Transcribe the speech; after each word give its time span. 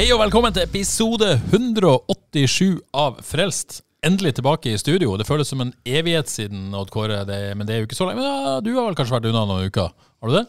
Hei 0.00 0.06
og 0.14 0.22
velkommen 0.22 0.54
til 0.56 0.64
episode 0.64 1.26
187 1.52 2.78
av 2.96 3.18
Frelst. 3.20 3.82
Endelig 4.00 4.30
tilbake 4.38 4.70
i 4.72 4.78
studio. 4.80 5.10
Det 5.20 5.26
føles 5.28 5.50
som 5.52 5.60
en 5.60 5.74
evighet 5.84 6.30
siden, 6.32 6.70
Odd 6.72 6.88
Kåre, 6.88 7.18
det, 7.28 7.36
men 7.52 7.68
det 7.68 7.74
er 7.74 7.82
jo 7.82 7.88
ikke 7.90 7.98
så 7.98 8.06
lenge. 8.08 8.22
Men 8.22 8.30
ja, 8.30 8.54
du 8.64 8.70
har 8.78 8.86
vel 8.86 8.96
kanskje 8.96 9.18
vært 9.18 9.28
unna 9.28 9.42
noen 9.50 9.68
uker? 9.68 9.92
Har 9.92 10.32
du 10.32 10.38
det? 10.38 10.46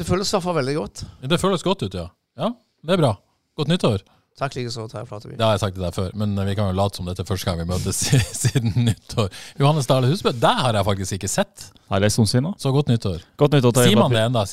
Det 0.00 0.08
føles 0.08 0.32
i 0.32 0.34
hvert 0.38 0.46
fall 0.46 0.56
veldig 0.62 0.76
godt. 0.78 1.04
Det 1.20 1.40
føles 1.44 1.66
godt 1.68 1.84
ut, 1.84 1.98
ja. 2.00 2.06
Ja, 2.40 2.48
Det 2.80 2.96
er 2.96 3.04
bra. 3.04 3.12
Godt 3.60 3.74
nyttår. 3.74 4.08
Takk 4.40 4.56
likeså, 4.56 4.88
Terje 4.88 5.04
Flateby. 5.12 5.36
Det 5.36 5.44
har 5.44 5.58
jeg 5.58 5.64
sagt 5.66 5.76
til 5.76 5.84
deg 5.84 6.00
før, 6.00 6.18
men 6.24 6.44
vi 6.48 6.56
kan 6.56 6.72
jo 6.72 6.80
late 6.80 6.96
som 6.96 7.12
dette 7.12 7.26
er 7.26 7.28
første 7.28 7.44
gang 7.52 7.60
vi 7.60 7.68
møtes 7.68 8.04
siden 8.46 8.72
nyttår. 8.88 9.28
Johannes 9.60 9.92
Dale 9.92 10.08
Husbø, 10.08 10.32
deg 10.32 10.64
har 10.64 10.80
jeg 10.80 10.88
faktisk 10.94 11.20
ikke 11.20 11.34
sett. 11.36 11.72
Nei, 11.90 12.00
det 12.00 12.08
er 12.08 12.16
sånn 12.16 12.32
siden. 12.38 12.54
Så 12.56 12.72
godt 12.72 12.88
nyttår. 12.88 13.20
Godt 13.36 13.60
nyttår 13.60 13.82
Sier 13.84 14.00
man 14.00 14.16
det 14.16 14.30
enda? 14.30 14.48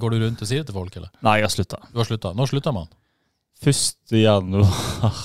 Går 0.00 0.16
du 0.16 0.24
rundt 0.30 0.40
og 0.40 0.48
sier 0.48 0.64
det 0.64 0.72
til 0.72 0.80
folk, 0.80 0.96
eller? 0.96 1.12
Nei, 1.20 1.42
jeg 1.42 1.50
har 1.50 1.60
slutta. 1.60 1.84
Du 1.92 2.00
har 2.00 2.08
slutta. 2.08 2.32
Når 2.40 2.56
slutter 2.56 2.80
man? 2.80 2.88
1. 3.64 4.12
januar. 4.12 5.16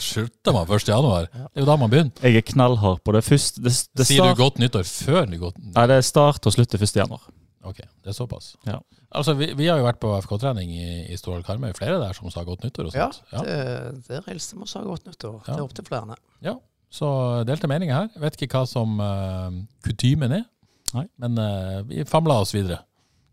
Slutter 0.00 0.52
man 0.56 0.68
1. 0.68 0.88
januar? 0.88 1.26
Det 1.32 1.58
er 1.60 1.64
jo 1.64 1.66
da 1.68 1.76
man 1.80 1.90
begynner. 1.92 2.12
Jeg 2.24 2.36
er 2.40 2.46
knallhard 2.52 3.02
på 3.04 3.12
det. 3.12 3.20
Først, 3.26 3.60
det, 3.62 3.72
det 3.96 4.06
Sier 4.08 4.24
du 4.30 4.38
godt 4.40 4.58
nyttår 4.62 4.86
før 4.88 5.26
det 5.28 5.40
godt 5.42 5.58
Nei, 5.60 5.84
det 5.90 5.98
er 6.00 6.06
start 6.06 6.46
og 6.48 6.54
slutt 6.54 6.74
1. 6.78 6.86
januar. 7.02 7.26
Ok, 7.68 7.82
det 7.84 8.08
er 8.08 8.16
såpass. 8.16 8.54
Ja. 8.64 8.78
Altså, 9.12 9.34
vi, 9.36 9.50
vi 9.58 9.66
har 9.68 9.76
jo 9.80 9.84
vært 9.84 9.98
på 10.00 10.14
FK-trening 10.24 10.70
i, 10.72 10.86
i 11.12 11.18
Stål 11.20 11.42
Karmøy. 11.44 11.74
Flere 11.76 11.98
der 12.00 12.16
som 12.16 12.30
sa 12.32 12.44
godt 12.46 12.64
nyttår 12.64 12.88
og 12.88 12.96
Ja, 12.96 13.10
sånt. 13.12 13.28
Ja, 13.34 13.42
det, 13.44 14.06
det 14.06 14.16
er 14.16 14.24
Reilsted 14.30 14.60
må 14.62 14.68
sa 14.70 14.80
godt 14.86 15.04
nyttår. 15.10 15.34
Ja. 15.42 15.52
Det 15.52 15.58
er 15.58 15.66
opp 15.66 15.76
til 15.76 15.88
flere. 15.88 16.16
ja. 16.46 16.56
Så 16.90 17.06
delte 17.46 17.68
meninger 17.70 17.94
her. 17.94 18.08
Jeg 18.16 18.22
vet 18.24 18.34
ikke 18.42 18.58
hva 18.58 18.66
som 18.66 18.96
uh, 18.98 19.52
kutymen 19.86 20.32
er, 20.40 20.40
Nei. 20.96 21.04
men 21.22 21.36
uh, 21.38 21.76
vi 21.86 22.02
famla 22.02 22.40
oss 22.42 22.50
videre 22.50 22.80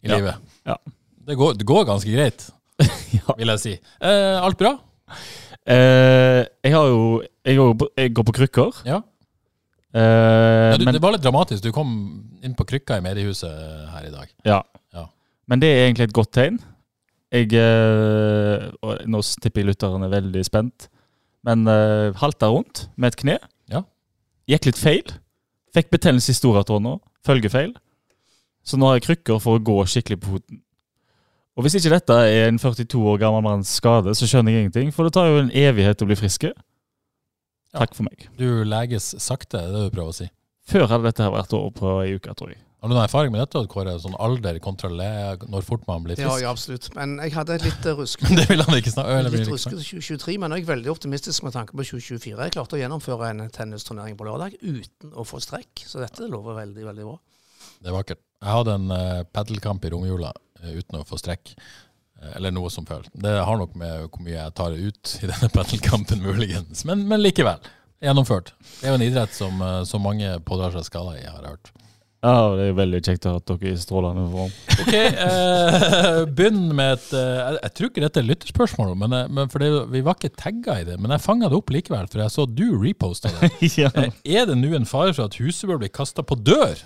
i 0.05 0.11
Ja. 0.11 0.19
livet. 0.19 0.43
Ja. 0.69 0.75
Det, 1.25 1.33
går, 1.39 1.55
det 1.57 1.65
går 1.65 1.87
ganske 1.89 2.11
greit, 2.13 2.45
Ja. 3.17 3.35
vil 3.37 3.51
jeg 3.55 3.61
si. 3.63 3.73
Eh, 4.03 4.37
alt 4.43 4.57
bra? 4.59 4.75
Eh, 5.67 6.41
jeg 6.63 6.73
har 6.73 6.87
jo 6.91 7.21
Jeg, 7.45 7.57
går 7.57 7.73
på, 7.79 7.87
jeg 7.97 8.13
går 8.15 8.25
på 8.27 8.35
krykker. 8.39 8.81
Ja. 8.87 9.01
Eh, 9.95 10.01
ja 10.01 10.77
du, 10.77 10.85
men, 10.85 10.95
det 10.95 11.01
var 11.03 11.15
litt 11.15 11.23
dramatisk. 11.23 11.63
Du 11.63 11.71
kom 11.75 11.91
inn 12.43 12.55
på 12.57 12.67
krykka 12.67 12.99
i 12.99 13.05
mediehuset 13.05 13.51
her 13.93 14.09
i 14.09 14.13
dag. 14.13 14.33
ja. 14.45 14.61
Ja. 14.95 15.07
men 15.47 15.61
det 15.61 15.69
er 15.69 15.85
egentlig 15.87 16.09
et 16.09 16.15
godt 16.15 16.31
tegn. 16.35 16.59
Jeg 17.31 17.51
eh, 17.59 18.67
Nå 19.07 19.21
tipper 19.41 19.63
jeg 19.63 19.71
lytteren 19.71 20.05
er 20.05 20.13
veldig 20.13 20.43
spent. 20.47 20.87
Men 21.47 21.67
eh, 21.71 22.15
halta 22.19 22.49
rundt 22.51 22.87
med 22.95 23.13
et 23.13 23.19
kne. 23.19 23.37
Ja. 23.71 23.83
Gikk 24.47 24.69
litt 24.69 24.79
feil. 24.79 25.17
Fikk 25.75 25.91
betennelse 25.93 26.33
i 26.33 26.37
storatårna. 26.37 26.97
Følgefeil. 27.27 27.75
Så 28.67 28.79
nå 28.79 28.89
har 28.89 28.97
jeg 28.97 29.07
krykker 29.07 29.39
for 29.43 29.57
å 29.57 29.63
gå 29.63 29.77
skikkelig 29.87 30.19
på 30.23 30.35
foten. 30.35 30.61
Og 31.57 31.65
hvis 31.65 31.79
ikke 31.79 31.95
dette 31.95 32.15
er 32.21 32.51
en 32.51 32.59
42 32.61 32.99
år 33.01 33.17
gammel 33.21 33.41
manns 33.45 33.71
skade, 33.79 34.13
så 34.13 34.29
skjønner 34.29 34.53
jeg 34.53 34.67
ingenting. 34.67 34.91
For 34.93 35.07
det 35.07 35.15
tar 35.17 35.31
jo 35.31 35.41
en 35.41 35.49
evighet 35.49 36.03
å 36.05 36.09
bli 36.09 36.17
friske. 36.19 36.53
Ja. 36.53 37.81
Takk 37.81 37.97
for 37.97 38.05
meg. 38.05 38.27
Du 38.37 38.61
leges 38.67 39.09
sakte, 39.17 39.57
det 39.57 39.65
er 39.65 39.73
det 39.73 39.89
du 39.89 39.95
prøver 39.95 40.13
å 40.13 40.17
si. 40.19 40.29
Før 40.69 40.85
hadde 40.91 41.09
dette 41.09 41.25
her 41.25 41.33
vært 41.33 41.55
over 41.57 41.73
på 41.73 41.97
ei 42.03 42.13
uke, 42.19 42.35
tror 42.37 42.53
jeg. 42.53 42.61
Har 42.77 42.91
du 42.91 42.93
noen 42.93 43.07
erfaring 43.07 43.31
med 43.33 43.41
dette, 43.41 43.61
Kåre? 43.71 43.95
Sånn 43.97 44.13
alder 44.21 44.59
kontra 44.61 44.91
når 44.93 45.63
fort 45.65 45.87
man 45.89 46.03
blir 46.05 46.13
frisk? 46.13 46.27
Ja, 46.27 46.35
jeg 46.43 46.49
absolutt. 46.51 46.91
Men 46.93 47.15
jeg 47.23 47.33
hadde 47.33 47.55
et 47.57 47.65
litt 47.65 47.87
rusk. 47.97 48.21
ruskete 48.27 48.37
det 48.37 48.45
vil 48.51 48.61
han 48.61 48.77
ikke 48.77 48.93
snakke 48.93 49.15
om. 49.15 49.29
Litt 49.33 49.49
ruskete 49.49 49.81
2023, 49.81 50.35
men 50.43 50.53
jeg 50.53 50.65
er 50.67 50.69
veldig 50.69 50.91
optimistisk 50.93 51.47
med 51.47 51.55
tanke 51.57 51.73
på 51.73 51.87
2024. 51.89 52.37
Jeg 52.37 52.53
klarte 52.53 52.77
å 52.77 52.81
gjennomføre 52.83 53.31
en 53.33 53.41
tennisturnering 53.55 54.19
på 54.19 54.27
lørdag 54.29 54.59
uten 54.61 55.17
å 55.17 55.25
få 55.25 55.41
strekk, 55.41 55.87
så 55.89 56.03
dette 56.05 56.29
lover 56.29 56.59
veldig, 56.59 56.85
veldig 56.91 57.07
bra. 57.09 57.17
Det 57.81 57.89
er 57.89 57.97
vakkert. 57.97 58.21
Jeg 58.45 58.53
hadde 58.53 58.77
en 58.77 58.93
uh, 58.93 59.25
padelkamp 59.33 59.85
i 59.87 59.91
romjula 59.95 60.29
eh, 60.29 60.43
uten 60.63 60.99
å 60.99 61.05
få 61.07 61.19
strekk. 61.21 61.53
Eh, 62.21 62.35
eller 62.37 62.53
noe 62.55 62.71
som 62.73 62.87
føler. 62.87 63.09
Det 63.13 63.33
har 63.39 63.59
nok 63.59 63.75
med 63.79 64.07
hvor 64.07 64.23
mye 64.25 64.37
jeg 64.37 64.55
tar 64.57 64.77
ut 64.77 65.15
i 65.21 65.25
denne 65.31 65.51
pendelkampen, 65.53 66.23
muligens. 66.25 66.85
Men, 66.89 67.07
men 67.09 67.23
likevel. 67.23 67.61
Gjennomført. 68.03 68.53
Det 68.77 68.85
er 68.85 68.93
jo 68.93 68.99
en 68.99 69.07
idrett 69.07 69.33
som, 69.33 69.61
så 69.81 69.95
som 69.95 70.03
mange 70.05 70.35
pådrar 70.45 70.75
seg 70.75 70.85
skader 70.85 71.17
i, 71.17 71.25
har 71.25 71.41
jeg 71.41 71.55
hørt. 71.55 71.71
Ja, 72.25 72.55
Det 72.57 72.63
er 72.71 72.77
veldig 72.77 72.99
kjekt 73.05 73.25
å 73.29 73.35
ha 73.35 73.41
dere 73.45 73.69
er 73.69 73.75
i 73.75 73.79
strålende 73.81 74.25
form. 74.31 74.53
Ok, 74.81 74.93
eh, 74.93 76.23
Begynn 76.37 76.63
med 76.75 76.95
et 76.95 77.07
eh, 77.17 77.57
jeg, 77.59 77.71
tror 77.77 77.91
ikke 77.91 78.03
dette 78.03 78.21
er 78.21 78.27
lytterspørsmål, 78.27 78.93
men, 78.97 79.13
eh, 79.13 79.29
men 79.29 79.51
det, 79.61 79.69
vi 79.93 80.01
var 80.05 80.17
ikke 80.17 80.33
tagga 80.37 80.79
i 80.81 80.87
det. 80.87 80.97
Men 81.01 81.13
jeg 81.13 81.23
fanga 81.25 81.49
det 81.51 81.59
opp 81.59 81.73
likevel, 81.73 82.09
for 82.09 82.23
jeg 82.23 82.33
så 82.33 82.47
du 82.49 82.65
reposta 82.81 83.31
det. 83.37 83.51
ja. 83.77 83.91
Eh, 83.93 84.13
Er 84.37 84.49
det 84.49 84.57
nå 84.57 84.73
en 84.77 84.89
fare 84.89 85.13
for 85.13 85.27
at 85.29 85.37
huset 85.41 85.69
bør 85.69 85.81
bli 85.83 85.91
kasta 85.93 86.25
på 86.25 86.39
dør? 86.41 86.81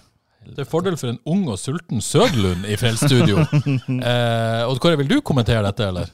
Til 0.56 0.66
fordel 0.66 0.97
for 0.97 1.12
en 1.12 1.19
ung 1.29 1.44
og 1.53 1.59
sulten 1.62 2.02
Sødlund 2.02 2.66
i 2.66 2.75
Frelsstudio. 2.79 3.44
Eh, 4.12 4.62
Odd 4.68 4.79
Kåre, 4.81 4.97
vil 5.00 5.09
du 5.12 5.19
kommentere 5.22 5.62
dette, 5.68 5.88
eller? 5.91 6.09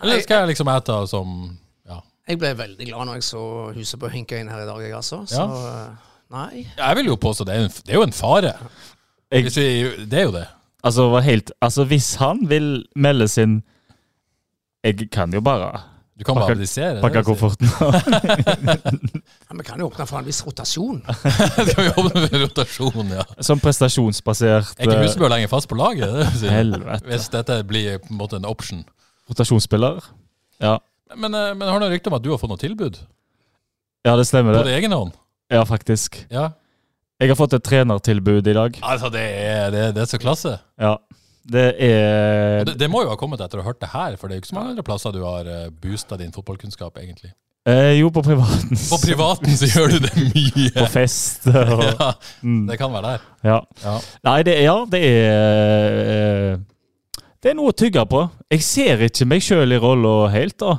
Eller 0.00 0.22
skal 0.24 0.42
jeg 0.44 0.54
liksom 0.54 0.70
ete 0.72 0.96
som 1.10 1.34
Ja. 1.88 1.98
Jeg 2.28 2.38
ble 2.40 2.54
veldig 2.56 2.86
glad 2.88 3.06
når 3.10 3.18
jeg 3.20 3.26
så 3.28 3.42
huset 3.76 4.00
på 4.00 4.08
hinka 4.12 4.38
inn 4.40 4.48
her 4.48 4.62
i 4.64 4.68
dag, 4.68 4.80
jeg 4.86 4.94
altså. 4.96 5.20
Så 5.28 5.42
ja. 5.44 5.90
nei. 6.32 6.64
Jeg 6.78 6.96
vil 7.00 7.10
jo 7.12 7.18
påstå 7.20 7.44
det 7.48 7.54
er, 7.58 7.66
en, 7.68 7.74
det 7.84 7.92
er 7.94 7.98
jo 8.00 8.06
en 8.08 8.16
fare. 8.16 8.54
Jeg- 9.30 9.42
Hvis 9.46 9.56
vi, 9.60 10.06
det 10.10 10.18
er 10.22 10.26
jo 10.30 10.32
det. 10.38 10.46
Altså, 10.82 11.04
helt, 11.20 11.52
altså, 11.60 11.84
hvis 11.84 12.14
han 12.16 12.46
vil 12.48 12.86
melde 12.96 13.28
sin 13.28 13.62
Jeg 14.84 15.10
kan 15.12 15.32
jo 15.34 15.40
bare 15.44 15.82
Du 16.20 16.24
kan 16.28 16.36
Pakke- 16.36 16.50
bare 16.50 16.56
abdisere. 16.58 17.00
pakke 17.00 17.16
vil 17.16 17.24
jeg 17.24 17.24
si. 17.24 17.30
kofferten. 17.32 17.68
Ja, 19.50 19.56
Vi 19.56 19.64
kan 19.66 19.80
jo 19.80 19.86
åpne 19.88 20.04
for 20.06 20.18
en 20.20 20.26
viss 20.28 20.42
rotasjon. 20.46 20.98
Skal 21.70 21.86
vi 21.86 21.90
for 21.96 22.18
en 22.20 22.42
rotasjon, 22.44 23.14
ja. 23.16 23.24
Som 23.42 23.60
prestasjonsbasert 23.62 24.74
Er 24.76 24.84
ikke 24.84 24.98
eh, 24.98 25.04
Husebø 25.06 25.30
lenger 25.32 25.48
fast 25.50 25.68
på 25.70 25.78
laget? 25.80 26.12
Det. 26.42 26.50
Helvete. 26.52 27.08
Hvis 27.08 27.30
dette 27.32 27.56
blir 27.66 27.96
på 28.04 28.12
en 28.12 28.20
måte 28.20 28.36
en 28.36 28.44
option. 28.48 28.84
rotasjonsspiller. 29.32 30.04
Ja. 30.60 30.76
Men, 31.16 31.34
eh, 31.34 31.54
men 31.56 31.66
har 31.72 31.80
du 31.82 31.88
rykte 31.90 32.12
om 32.12 32.18
at 32.20 32.22
du 32.26 32.30
har 32.34 32.38
fått 32.42 32.52
noe 32.52 32.60
tilbud? 32.60 33.00
ja, 34.06 34.14
det 34.16 34.24
stemmer, 34.28 34.54
På 34.54 34.62
det. 34.64 34.70
det 34.74 34.78
egen 34.80 34.92
hånd? 34.96 35.16
Ja, 35.52 35.64
faktisk. 35.68 36.20
Ja. 36.32 36.50
Jeg 37.20 37.28
har 37.32 37.36
fått 37.36 37.52
et 37.56 37.64
trenertilbud 37.66 38.46
i 38.48 38.54
dag. 38.56 38.76
Altså, 38.80 39.10
det 39.12 39.24
er, 39.24 39.66
det, 39.74 39.82
det 39.96 40.04
er 40.04 40.08
så 40.12 40.20
klasse. 40.22 40.54
Ja. 40.80 40.94
Det 41.44 41.66
er 41.82 42.64
Det, 42.68 42.74
det 42.78 42.88
må 42.92 43.02
jo 43.04 43.08
ha 43.12 43.16
kommet 43.16 43.40
etter 43.40 43.58
å 43.58 43.62
ha 43.64 43.70
hørt 43.70 43.80
det 43.80 43.88
her, 43.94 44.16
for 44.20 44.28
det 44.28 44.34
er 44.34 44.40
jo 44.40 44.44
ikke 44.44 44.50
så 44.52 44.58
mange 44.58 44.74
andre 44.74 44.84
plasser 44.86 45.14
du 45.14 45.22
har 45.24 45.46
uh, 45.48 45.70
boosta 45.82 46.18
din 46.20 46.32
fotballkunnskap, 46.34 46.98
egentlig. 47.00 47.32
eh, 47.66 47.94
Jo, 48.00 48.10
på 48.10 48.22
privaten. 48.22 48.76
På 48.90 48.98
privaten 49.02 49.56
så 49.56 49.68
gjør 49.70 49.94
du 49.94 49.98
det 50.04 50.12
mye. 50.34 50.70
På 50.76 50.86
fest. 50.92 51.46
Og, 51.48 51.82
Ja, 52.00 52.12
mm, 52.42 52.66
det 52.68 52.78
kan 52.78 52.92
være 52.92 53.14
der. 53.14 53.24
ja. 53.48 53.58
Ja. 53.84 53.96
Nei, 54.28 54.36
det 54.46 54.58
ja, 54.62 54.76
det 54.90 55.00
er 55.08 55.98
eh, 56.04 56.58
Det 57.42 57.50
er 57.50 57.56
noe 57.56 57.72
å 57.72 57.76
tygge 57.76 58.04
på. 58.06 58.22
Jeg 58.52 58.62
ser 58.66 59.04
ikke 59.08 59.26
meg 59.28 59.42
sjøl 59.44 59.72
i 59.72 59.80
rolla 59.80 60.28
helt, 60.34 60.58
da. 60.60 60.78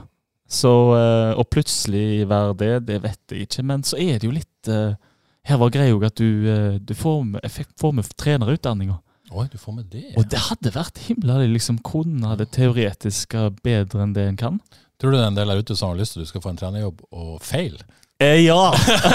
Så 0.52 0.72
eh, 0.98 1.32
Å 1.40 1.44
plutselig 1.48 2.26
være 2.30 2.54
det, 2.60 2.72
det 2.90 2.98
vet 3.04 3.34
jeg 3.34 3.48
ikke. 3.48 3.64
Men 3.66 3.84
så 3.88 3.98
er 3.98 4.20
det 4.20 4.28
jo 4.30 4.34
litt 4.36 4.68
eh, 4.70 4.94
Her 5.48 5.58
var 5.58 5.72
greia 5.74 5.96
at 6.06 6.20
du, 6.22 6.28
eh, 6.52 6.76
du 6.78 6.94
får 6.94 7.24
med, 7.26 7.48
får 7.82 7.94
med 7.98 8.10
trenerutdanninga. 8.20 9.00
Oi, 9.32 9.46
du 9.48 9.58
får 9.58 9.76
med 9.78 9.86
det. 9.92 10.10
Og 10.20 10.26
det 10.28 10.40
hadde 10.50 10.74
vært 10.76 11.00
himla 11.06 11.38
det 11.40 11.48
liksom 11.54 11.78
kunne 11.88 12.36
det 12.40 12.50
teoretiske 12.52 13.46
bedre 13.64 14.04
enn 14.04 14.16
det 14.16 14.26
en 14.28 14.40
kan. 14.40 14.58
Tror 15.00 15.14
du 15.14 15.18
det 15.18 15.24
er 15.24 15.32
en 15.32 15.38
del 15.40 15.52
der 15.54 15.62
ute 15.64 15.76
som 15.80 15.94
har 15.94 16.00
lyst 16.02 16.14
til 16.14 16.22
at 16.22 16.28
du 16.28 16.32
skal 16.34 16.44
få 16.44 16.52
en 16.52 16.60
trenerjobb 16.60 17.00
og 17.16 17.38
feil? 17.46 17.80
Eh, 18.22 18.44
ja! 18.44 18.58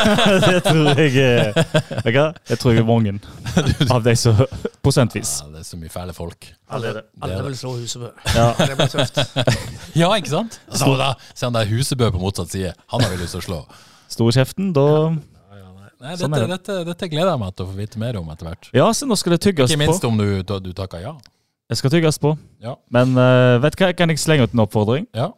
det 0.48 0.62
tror 0.64 0.98
jeg 0.98 1.12
er 1.22 1.52
Vet 1.54 2.08
du 2.08 2.16
hva? 2.16 2.24
Jeg 2.48 2.58
tror 2.58 2.72
jeg 2.74 2.80
er 2.82 2.88
mange 2.88 3.12
av 3.94 4.02
de 4.02 4.16
som 4.18 4.40
Prosentvis. 4.82 5.36
Ja, 5.44 5.52
det 5.52 5.62
er 5.62 5.68
så 5.68 5.78
mye 5.78 5.92
fæle 5.92 6.16
folk. 6.16 6.48
Alle, 6.74 6.96
Det 6.96 7.04
alle 7.22 7.38
vil 7.46 7.58
slå 7.60 7.76
Husebø. 7.76 8.10
Ja. 8.34 8.48
Det 8.66 8.72
blir 8.80 8.90
tøft. 8.90 9.20
Ja, 9.94 10.10
ikke 10.16 10.32
sant? 10.32 10.58
Så 10.72 10.96
da, 10.98 11.12
Se 11.34 11.46
han 11.46 11.54
der 11.54 11.68
Husebø 11.70 12.10
på 12.16 12.24
motsatt 12.24 12.56
side. 12.56 12.72
Han 12.90 13.04
har 13.04 13.14
vi 13.14 13.20
lyst 13.22 13.36
til 13.36 13.44
å 13.44 13.46
slå. 13.46 13.62
Store 14.10 14.34
kjeften, 14.34 14.72
da 14.74 14.88
Nei, 16.00 16.12
Sånn 16.20 16.34
dette, 16.34 16.42
det. 16.44 16.56
dette, 16.58 16.74
dette 16.90 17.08
gleder 17.08 17.30
jeg 17.32 17.40
meg 17.40 17.54
til 17.56 17.64
å 17.64 17.70
få 17.70 17.76
vite 17.78 18.00
mer 18.02 18.18
om 18.20 18.28
etter 18.34 18.50
hvert. 18.50 18.68
Ja, 18.76 18.86
så 18.92 19.06
nå 19.08 19.16
skal 19.16 19.32
det 19.36 19.40
tygges 19.46 19.70
på. 19.70 19.72
Ikke 19.72 19.80
på. 19.80 19.90
minst 19.90 20.04
om 20.04 20.18
du, 20.20 20.26
du, 20.66 20.72
takker 20.76 21.00
ja. 21.00 21.14
Jeg 21.72 21.80
skal 21.80 21.90
tygges 21.96 22.18
på. 22.22 22.34
Ja. 22.62 22.74
Men 22.92 23.16
uh, 23.16 23.56
vet 23.64 23.74
du 23.78 23.82
hva, 23.84 23.92
kan 23.96 24.12
jeg 24.12 24.20
slenge 24.22 24.44
ut 24.46 24.54
en 24.56 24.64
oppfordring? 24.66 25.08
ja. 25.16 25.30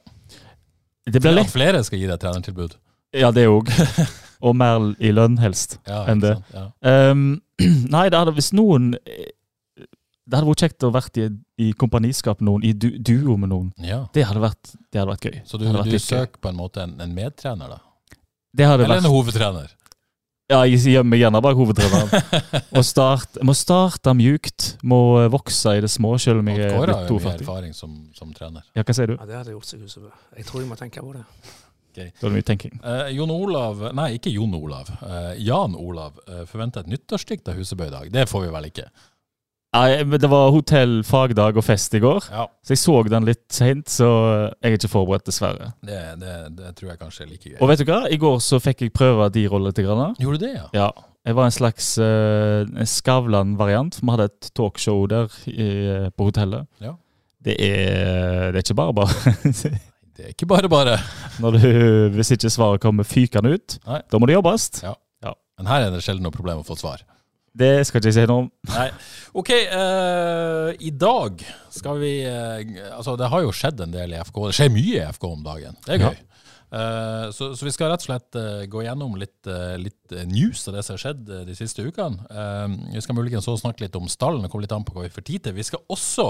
Det 1.08 1.22
blir 1.25 1.32
litt 1.32 1.46
lett. 1.46 1.52
flere 1.55 1.78
skal 1.87 2.02
gi 2.02 2.08
deg 2.10 2.19
trenertilbud. 2.20 2.75
Ja, 3.16 3.31
det 3.32 3.46
òg. 3.49 3.70
Og 4.44 4.52
mer 4.55 4.90
i 5.00 5.08
lønn, 5.14 5.38
helst, 5.40 5.78
Ja, 5.88 6.02
enn 6.12 6.20
det. 6.20 6.34
sant? 6.37 6.50
Ja. 6.52 6.66
Um, 7.14 7.22
nei, 7.94 8.02
det 8.12 8.19
hadde 8.20 8.34
hvis 8.37 8.50
noen 8.52 8.90
Det 8.99 10.37
hadde 10.37 10.44
vært 10.50 10.62
kjekt 10.66 10.84
å 10.84 10.90
vært 10.93 11.16
i, 11.22 11.31
i 11.64 11.70
kompaniskap 11.81 12.43
med 12.43 12.50
noen, 12.50 12.66
i 12.69 12.75
du, 12.76 12.90
duo 13.00 13.38
med 13.40 13.49
noen. 13.55 13.70
ja. 13.81 14.02
Det 14.12 14.26
hadde 14.28 14.43
vært, 14.44 14.75
det 14.93 15.00
hadde 15.00 15.14
vært 15.14 15.25
gøy. 15.31 15.38
Så 15.49 15.56
du, 15.56 15.64
du 15.64 15.96
søker 15.99 16.37
på 16.44 16.52
en 16.52 16.58
måte 16.60 16.84
en, 16.84 16.93
en 17.00 17.14
medtrener, 17.16 17.72
da? 17.78 17.81
Det 18.52 18.69
hadde 18.69 18.84
Eller 18.84 18.99
vært 19.00 19.08
en 19.08 19.14
hovedtrener? 19.16 19.72
Ja, 20.49 20.62
jeg 20.65 20.81
gjemmer 20.81 21.12
meg 21.12 21.21
gjerne 21.21 21.41
bak 21.45 21.59
hovedtreneren. 21.59 22.39
Og 22.79 22.85
start, 22.89 23.37
må 23.45 23.53
starte 23.53 24.15
mjukt, 24.17 24.79
må 24.81 24.99
vokse 25.29 25.75
i 25.77 25.83
det 25.85 25.91
små, 25.93 26.15
selv 26.17 26.41
om 26.41 26.49
jeg 26.49 26.71
er 26.71 26.89
litt 26.89 27.11
42. 27.11 27.35
erfaring 27.35 27.75
som, 27.77 27.99
som 28.17 28.31
trener. 28.33 28.65
Ja, 28.73 28.81
hva 28.81 28.95
sier 28.97 29.12
du? 29.12 29.19
Ja, 29.19 29.27
Det 29.29 29.37
hadde 29.43 29.53
gjort 29.53 29.69
seg 29.69 29.83
ut 29.85 29.93
som 29.93 30.06
Jeg 30.09 30.49
tror 30.49 30.65
jeg 30.65 30.71
må 30.71 30.79
tenke 30.81 31.05
på 31.05 31.17
det. 31.19 31.25
Okay. 31.99 32.12
Det 32.15 32.23
var 32.23 32.31
mye 32.31 32.45
tenking. 32.47 32.75
Eh, 32.87 33.09
Jon 33.17 33.31
Olav, 33.33 33.81
nei 33.97 34.11
ikke 34.19 34.31
Jon 34.31 34.53
Olav, 34.55 34.91
eh, 35.03 35.33
Jan 35.43 35.73
Olav 35.75 36.21
eh, 36.29 36.45
forventer 36.47 36.85
et 36.85 36.91
nyttårsdikt 36.93 37.49
av 37.51 37.56
Husebø 37.59 37.89
i 37.89 37.91
dag. 37.91 38.11
Det 38.12 38.27
får 38.31 38.44
vi 38.44 38.51
vel 38.55 38.69
ikke? 38.69 38.85
Nei, 39.76 40.05
men 40.05 40.20
Det 40.20 40.29
var 40.32 40.49
hotell, 40.55 41.03
fagdag 41.05 41.59
og 41.61 41.65
fest 41.65 41.93
i 41.94 42.00
går, 42.00 42.31
Ja, 42.32 42.47
så 42.65 42.73
jeg 42.73 42.81
så 42.81 42.94
den 43.09 43.26
litt 43.29 43.44
seint. 43.53 43.91
Så 43.93 44.06
jeg 44.62 44.73
er 44.73 44.79
ikke 44.79 44.91
forberedt, 44.93 45.26
dessverre. 45.29 45.73
det, 45.85 45.99
det, 46.23 46.37
det 46.56 46.73
tror 46.79 46.93
jeg 46.94 47.00
kanskje 47.03 47.25
er 47.26 47.29
like 47.29 47.50
gøy. 47.50 47.59
Og 47.61 47.69
vet 47.69 47.82
du 47.82 47.91
hva? 47.91 48.00
I 48.09 48.17
går 48.20 48.38
så 48.44 48.61
fikk 48.65 48.87
jeg 48.87 48.94
prøve 48.97 49.29
de 49.35 49.44
rollene 49.49 49.73
litt. 49.75 49.82
Grann. 49.85 50.17
Gjorde 50.19 50.41
du 50.41 50.47
det, 50.47 50.55
ja? 50.56 50.69
Ja. 50.73 50.88
Jeg 51.29 51.37
var 51.37 51.44
en 51.44 51.53
slags 51.53 51.91
uh, 52.00 52.65
Skavlan-variant. 52.88 54.00
Vi 54.00 54.09
hadde 54.15 54.31
et 54.31 54.49
talkshow 54.56 55.05
der 55.11 55.29
i, 55.53 55.69
på 56.17 56.31
hotellet. 56.31 56.65
Ja. 56.81 56.94
Det 57.44 57.55
er, 57.61 58.49
det 58.55 58.62
er 58.62 58.65
ikke 58.65 58.79
bare 58.81 58.97
bare. 58.97 59.37
Det 60.19 60.25
er 60.26 60.32
ikke 60.32 60.49
bare 60.50 60.67
bare. 60.67 60.97
Når 61.38 61.55
du, 61.55 61.67
hvis 62.17 62.32
ikke 62.35 62.50
svaret 62.50 62.82
kommer 62.82 63.06
fykende 63.06 63.53
ut, 63.55 63.76
Nei. 63.87 64.00
da 64.11 64.19
må 64.19 64.26
det 64.26 64.35
jobbes. 64.35 64.65
Men 65.59 65.67
her 65.70 65.85
er 65.88 65.94
det 65.94 66.05
sjelden 66.06 66.26
noe 66.26 66.35
problem 66.35 66.61
å 66.62 66.67
få 66.67 66.76
svar. 66.79 67.03
Det 67.56 67.87
skal 67.89 68.00
ikke 68.00 68.11
jeg 68.11 68.17
si 68.19 68.25
noe 68.31 68.45
om. 68.45 68.49
Nei. 68.71 68.89
OK, 69.39 69.50
uh, 69.73 70.71
i 70.85 70.91
dag 70.95 71.43
skal 71.75 72.00
vi 72.03 72.12
uh, 72.27 72.61
Altså, 72.95 73.17
det 73.19 73.29
har 73.33 73.45
jo 73.45 73.53
skjedd 73.55 73.83
en 73.85 73.95
del 73.95 74.15
i 74.15 74.21
FK. 74.23 74.41
Det 74.49 74.56
skjer 74.59 74.73
mye 74.75 74.97
i 74.99 75.06
FK 75.17 75.27
om 75.31 75.45
dagen. 75.47 75.79
Det 75.87 75.97
er 75.97 76.03
Ja. 76.05 76.11
gøy. 76.12 76.25
Eh, 76.69 77.31
så, 77.33 77.47
så 77.56 77.65
vi 77.65 77.71
skal 77.73 77.89
rett 77.89 78.03
og 78.03 78.11
slett 78.11 78.37
gå 78.69 78.83
gjennom 78.85 79.15
litt, 79.17 79.49
litt 79.81 80.12
news 80.29 80.67
av 80.69 80.75
det 80.77 80.83
som 80.85 80.99
har 80.99 81.00
skjedd 81.00 81.31
de 81.49 81.55
siste 81.56 81.81
ukene. 81.81 82.21
Vi 82.93 83.00
skal 83.00 83.17
muligens 83.17 83.49
også 83.49 83.62
snakke 83.62 83.87
litt 83.87 83.97
om 83.97 84.05
stallen, 84.12 84.43
det 84.44 84.51
kommer 84.53 84.67
litt 84.67 84.75
an 84.77 84.85
på 84.85 84.93
hva 84.93 85.06
vi 85.06 85.15
får 85.15 85.25
tid 85.31 85.47
til. 85.47 85.56
Vi 85.56 85.65
skal 85.65 85.81
også 85.89 86.27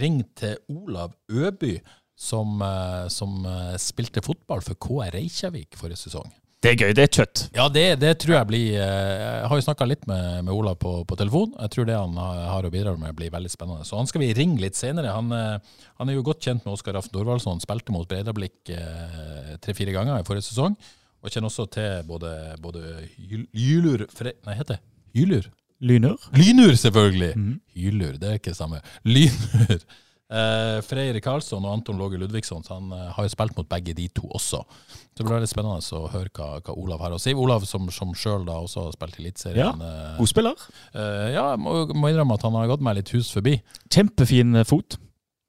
ringe 0.00 0.24
til 0.40 0.56
Olav 0.72 1.12
Øby, 1.28 1.74
som, 2.16 2.64
som 3.12 3.44
spilte 3.76 4.24
fotball 4.24 4.64
for 4.64 4.80
KR 4.80 5.12
Reykjavik 5.18 5.76
forrige 5.76 6.00
sesong. 6.06 6.32
Det 6.58 6.72
er 6.72 6.80
gøy. 6.80 6.92
Det 6.96 7.02
er 7.04 7.10
kjøtt. 7.14 7.42
Ja, 7.54 7.68
det, 7.70 7.84
det 8.02 8.16
tror 8.18 8.34
jeg 8.34 8.48
blir 8.50 8.78
eh, 8.82 9.12
Jeg 9.22 9.50
har 9.50 9.60
jo 9.60 9.64
snakka 9.68 9.86
litt 9.86 10.06
med, 10.10 10.40
med 10.42 10.50
Olav 10.50 10.74
på, 10.82 10.94
på 11.06 11.18
telefon. 11.20 11.52
Jeg 11.54 11.70
tror 11.74 11.86
det 11.86 11.94
han 11.94 12.16
har, 12.18 12.66
å 12.66 12.72
bidra 12.74 12.96
med, 12.98 13.14
blir 13.18 13.30
veldig 13.30 13.52
spennende. 13.52 13.86
Så 13.86 13.98
han 13.98 14.10
skal 14.10 14.24
vi 14.24 14.32
ringe 14.34 14.58
litt 14.64 14.78
senere. 14.78 15.12
Han, 15.14 15.30
eh, 15.34 15.84
han 16.00 16.10
er 16.10 16.18
jo 16.18 16.24
godt 16.26 16.42
kjent 16.42 16.66
med 16.66 16.74
Oskar 16.74 16.98
Raff 16.98 17.12
Dorvaldsson. 17.14 17.62
Spilte 17.62 17.94
mot 17.94 18.10
Breidablikk 18.10 18.72
eh, 18.74 19.54
tre-fire 19.62 19.94
ganger 19.94 20.18
i 20.18 20.26
forrige 20.26 20.48
sesong. 20.48 20.74
Og 21.22 21.30
kjenner 21.30 21.50
også 21.50 21.68
til 21.74 22.02
både, 22.10 22.34
både 22.62 22.82
Hylur 23.54 24.04
Fre... 24.14 24.34
Nei, 24.46 24.58
heter 24.58 24.76
det 24.78 24.82
Hylur? 25.18 25.46
Lynur. 25.78 26.18
Lynur, 26.34 26.74
selvfølgelig! 26.74 27.32
Mhm. 27.38 27.56
Hylur, 27.78 28.18
det 28.18 28.32
er 28.32 28.38
ikke 28.40 28.50
det 28.50 28.58
samme. 28.58 28.82
Lynur. 29.06 29.78
Eh, 30.28 30.78
Freyr 30.84 31.16
Karlsson 31.24 31.64
og 31.64 31.72
Anton 31.78 31.96
Låge 31.96 32.18
Ludvigsson, 32.20 32.64
han 32.68 32.90
eh, 32.92 33.06
har 33.16 33.24
jo 33.24 33.32
spilt 33.32 33.56
mot 33.56 33.68
begge 33.70 33.94
de 33.96 34.08
to 34.12 34.26
også. 34.36 34.60
Så 34.60 35.22
det 35.22 35.24
blir 35.24 35.38
veldig 35.38 35.48
spennende 35.48 35.80
å 35.96 36.02
høre 36.12 36.28
hva, 36.36 36.48
hva 36.66 36.74
Olav 36.76 37.00
har 37.06 37.16
å 37.16 37.20
si. 37.22 37.32
Olav 37.32 37.64
som, 37.64 37.88
som 37.94 38.12
sjøl 38.12 38.44
da 38.44 38.58
også 38.60 38.84
har 38.90 38.96
spilt 38.98 39.16
i 39.16 39.24
Eliteserien. 39.24 39.80
eh, 39.88 40.14
God 40.20 40.28
spiller. 40.34 40.66
eh, 40.92 41.28
ja, 41.32 41.46
må, 41.56 41.80
må 41.96 42.12
innrømme 42.12 42.36
at 42.36 42.44
han 42.44 42.58
har 42.60 42.68
gått 42.74 42.84
meg 42.84 43.00
litt 43.00 43.14
hus 43.16 43.32
forbi. 43.32 43.56
Kjempefin 43.88 44.60
eh, 44.60 44.68
fot. 44.68 44.98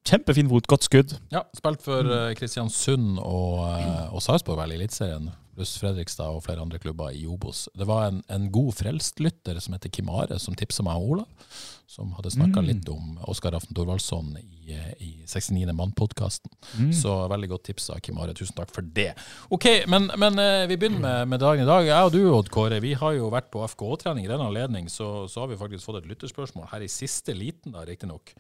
Kjempefin 0.07 0.47
fot, 0.49 0.65
godt 0.71 0.87
skudd. 0.87 1.11
Ja, 1.35 1.43
Spilt 1.59 1.83
for 1.83 2.07
eh, 2.15 2.31
Kristiansund 2.39 3.19
og, 3.19 3.59
uh, 3.67 4.07
og 4.15 4.23
Sarpsborg 4.23 4.61
vel 4.61 4.77
i 4.77 4.79
Eliteserien, 4.79 5.27
pluss 5.59 5.75
Fredrikstad 5.81 6.31
og 6.31 6.45
flere 6.47 6.63
andre 6.63 6.79
klubber 6.81 7.11
i 7.15 7.25
Obos. 7.29 7.67
Det 7.77 7.85
var 7.89 8.07
en, 8.09 8.23
en 8.31 8.47
god 8.55 8.71
frelst 8.79 9.19
lytter 9.21 9.59
som 9.61 9.75
heter 9.75 9.91
Kim 9.93 10.09
Are, 10.09 10.39
som 10.39 10.55
tipsa 10.57 10.85
meg 10.87 10.97
om 10.97 11.11
Olav. 11.17 11.51
Som 11.89 12.11
hadde 12.13 12.29
snakka 12.29 12.61
Mm. 12.61 12.67
litt 12.67 12.89
om 12.93 13.15
Oskar 13.31 13.55
Aften 13.57 13.73
Thorvaldsson 13.73 14.27
i, 14.37 14.75
eh, 14.75 14.91
i 15.01 15.09
69. 15.25 15.73
Mann-podkasten. 15.73 16.51
Mm. 16.77 16.91
Så 16.93 17.15
veldig 17.31 17.49
godt 17.49 17.63
tips 17.65 17.87
av 17.89 17.99
Kim 18.05 18.19
Are. 18.21 18.35
Tusen 18.37 18.53
takk 18.55 18.69
for 18.69 18.85
det. 18.85 19.07
Ok, 19.49 19.65
men, 19.89 20.05
men 20.21 20.37
eh, 20.39 20.67
vi 20.69 20.77
begynner 20.77 21.01
med, 21.01 21.31
med 21.33 21.41
dagen 21.41 21.65
i 21.65 21.69
dag. 21.69 21.87
Jeg 21.89 22.05
og 22.05 22.13
du, 22.13 22.19
Odd 22.37 22.51
Kåre, 22.53 22.77
vi 22.85 22.93
har 22.93 23.17
jo 23.17 23.31
vært 23.33 23.49
på 23.49 23.63
FKH-trening 23.65 24.27
i 24.27 24.29
den 24.29 24.45
anledning, 24.45 24.85
så, 24.93 25.25
så 25.27 25.41
har 25.43 25.49
vi 25.49 25.57
faktisk 25.57 25.89
fått 25.89 26.03
et 26.03 26.11
lytterspørsmål 26.13 26.69
her 26.75 26.85
i 26.85 26.91
siste 26.93 27.33
liten, 27.33 27.73
da, 27.73 27.81
riktignok. 27.89 28.35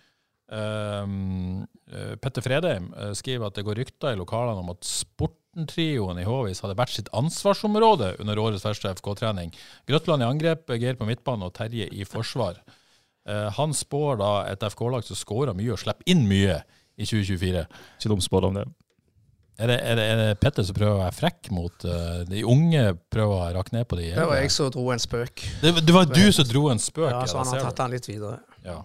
Um, 0.49 1.65
Petter 2.21 2.41
Fredheim 2.45 2.87
skriver 3.17 3.49
at 3.49 3.57
det 3.59 3.65
går 3.67 3.81
rykter 3.83 4.13
i 4.15 4.17
lokalene 4.17 4.61
om 4.63 4.71
at 4.73 4.85
Sporten-trioen 5.59 6.19
i 6.19 6.25
Håvis 6.25 6.61
hadde 6.63 6.75
hvert 6.77 6.93
sitt 6.93 7.09
ansvarsområde 7.13 8.15
under 8.19 8.39
årets 8.39 8.63
første 8.63 8.91
FK-trening. 8.95 9.51
Grøtland 9.87 10.23
i 10.23 10.27
angrep, 10.27 10.69
Geir 10.79 10.95
på 10.95 11.07
midtbanen 11.07 11.47
og 11.47 11.53
Terje 11.53 11.89
i 11.91 12.05
forsvar. 12.05 12.61
Eh, 13.27 13.49
han 13.51 13.73
spår 13.73 14.19
da 14.19 14.31
et 14.47 14.63
FK-lag 14.63 15.03
som 15.03 15.17
skårer 15.19 15.53
mye 15.57 15.73
og 15.73 15.79
slipper 15.79 16.07
inn 16.07 16.25
mye 16.27 16.61
i 16.95 17.05
2024. 17.05 17.65
Ikke 17.99 18.11
dum 18.11 18.21
spådom, 18.21 18.55
det. 18.55 18.67
Er 19.59 19.67
det, 19.67 19.79
er, 19.83 19.95
det, 19.95 20.03
er 20.07 20.21
det 20.21 20.39
Petter 20.39 20.63
som 20.63 20.75
prøver 20.77 20.95
å 20.95 21.01
være 21.01 21.17
frekk 21.17 21.49
mot 21.51 21.83
uh, 21.83 22.21
de 22.29 22.45
unge? 22.47 22.93
Prøver 23.11 23.33
å 23.35 23.49
rakke 23.57 23.75
ned 23.75 23.89
på 23.91 23.97
de 23.99 24.13
Det 24.15 24.27
var 24.29 24.39
jeg 24.39 24.53
som 24.55 24.69
dro 24.71 24.85
en 24.93 25.03
spøk. 25.03 25.43
Det, 25.59 25.73
det 25.83 25.95
var 25.95 26.07
du 26.07 26.23
som 26.31 26.47
dro 26.47 26.69
en 26.71 26.79
spøk. 26.79 27.11
Ja, 27.11 27.25
så 27.27 27.41
han 27.41 27.51
har 27.51 27.67
tatt 27.67 27.81
den 27.81 27.97
litt 27.97 28.07
videre. 28.07 28.39
Ja. 28.63 28.79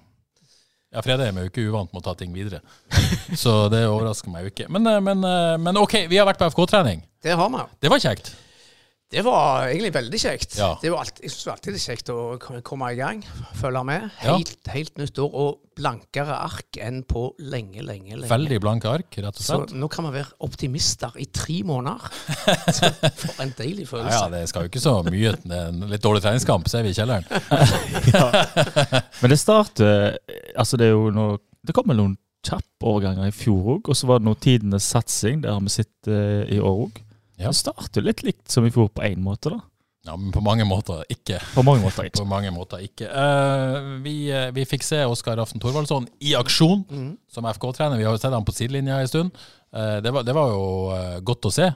Ja, 0.95 1.03
Fredheim 1.03 1.39
er 1.39 1.47
jo 1.47 1.51
ikke 1.51 1.67
uvant 1.67 1.91
med 1.91 2.03
å 2.03 2.07
ta 2.07 2.15
ting 2.19 2.31
videre. 2.35 2.61
Så 3.43 3.67
det 3.73 3.83
overrasker 3.89 4.31
meg 4.31 4.47
jo 4.47 4.53
ikke. 4.53 4.69
Men, 4.71 4.87
eh, 4.87 5.01
men, 5.03 5.25
eh, 5.27 5.57
men 5.59 5.81
OK, 5.81 6.05
vi 6.11 6.21
har 6.21 6.29
vært 6.29 6.39
på 6.39 6.47
FK-trening. 6.53 7.03
Det 7.25 7.35
har 7.35 7.51
vi. 7.51 7.65
Det 7.83 7.91
var 7.91 8.03
kjekt. 8.03 8.31
Det 9.15 9.23
var 9.23 9.69
egentlig 9.71 9.93
veldig 9.95 10.19
kjekt. 10.21 10.57
Ja. 10.59 10.73
Det 10.83 10.91
var 10.91 11.05
alltid, 11.05 11.23
jeg 11.25 11.31
synes 11.35 11.51
alltid 11.55 11.75
det 11.77 11.81
er 11.81 11.85
kjekt 11.85 12.11
å 12.11 12.17
komme 12.67 12.89
i 12.91 12.97
gang, 12.99 13.21
følge 13.61 13.83
med. 13.87 14.09
Ja. 14.25 14.35
Helt, 14.35 14.71
helt 14.75 14.99
nytt 14.99 15.21
år, 15.23 15.37
og 15.45 15.61
blankere 15.79 16.35
ark 16.39 16.79
enn 16.83 17.01
på 17.07 17.23
lenge, 17.43 17.83
lenge, 17.83 18.15
lenge. 18.15 18.29
Veldig 18.31 18.59
blanke 18.63 18.91
ark, 18.91 19.17
rett 19.19 19.39
og 19.39 19.43
Så 19.43 19.57
slett. 19.61 19.73
nå 19.79 19.89
kan 19.91 20.07
vi 20.07 20.13
være 20.17 20.37
optimister 20.47 21.15
i 21.19 21.27
tre 21.35 21.61
måneder. 21.67 22.11
Så 22.79 22.91
For 23.23 23.43
en 23.43 23.55
deilig 23.59 23.87
følelse. 23.91 24.19
ja, 24.21 24.29
det 24.35 24.45
skal 24.51 24.67
jo 24.67 24.71
ikke 24.73 24.83
så 24.85 24.97
mye. 25.07 25.35
En 25.59 25.83
litt 25.91 26.03
dårlig 26.05 26.23
treningskamp, 26.27 26.69
ser 26.71 26.87
vi 26.87 26.93
i 26.95 26.99
kjelleren. 26.99 27.27
Men 29.23 29.31
det 29.33 29.39
starter 29.41 30.19
Altså, 30.59 30.77
det 30.79 30.87
er 30.91 30.95
jo 30.95 31.09
noe 31.15 31.39
Det 31.65 31.75
kom 31.77 31.89
vel 31.91 31.99
noen 32.03 32.15
kjappe 32.45 32.85
overganger 32.85 33.31
i 33.31 33.33
fjor 33.33 33.79
òg, 33.79 33.87
og 33.89 33.97
så 33.97 34.05
var 34.11 34.19
det 34.21 34.27
noe 34.29 34.37
tidenes 34.37 34.85
satsing. 34.93 35.39
Det 35.41 35.49
har 35.49 35.63
vi 35.65 35.71
sett 35.73 36.11
eh, 36.13 36.43
i 36.53 36.59
år 36.61 36.83
òg. 36.83 36.99
Ja. 37.39 37.51
Det 37.51 37.59
starter 37.59 38.05
litt 38.05 38.23
likt 38.27 38.51
som 38.53 38.67
i 38.67 38.73
fjor 38.75 38.91
på 38.95 39.05
én 39.07 39.23
måte, 39.23 39.55
da. 39.55 39.63
Ja, 40.05 40.17
men 40.21 40.33
på 40.33 40.43
mange 40.45 40.67
måter 40.69 41.01
ikke. 41.09 41.39
På 41.55 41.63
mange 41.65 41.81
måter 41.81 42.05
ikke. 42.05 42.21
På 42.23 42.29
mange 42.29 42.51
måter 42.53 42.83
ikke. 42.85 43.09
Uh, 43.09 43.95
vi, 44.05 44.29
eh, 44.29 44.51
vi 44.53 44.67
fikk 44.69 44.85
se 44.85 44.99
Oskar 45.09 45.41
Aften 45.41 45.63
Thorvaldsson 45.63 46.05
i 46.21 46.35
aksjon 46.37 46.83
mm. 46.91 47.09
som 47.33 47.49
FK-trener. 47.49 47.97
Vi 47.97 48.05
har 48.05 48.13
jo 48.13 48.21
sett 48.21 48.37
ham 48.37 48.45
på 48.45 48.53
sidelinja 48.53 48.99
en 49.01 49.09
stund. 49.09 49.41
Uh, 49.73 50.03
det, 50.05 50.13
var, 50.13 50.27
det 50.29 50.35
var 50.37 50.53
jo 50.53 50.67
godt 51.25 51.49
å 51.49 51.55
se. 51.57 51.71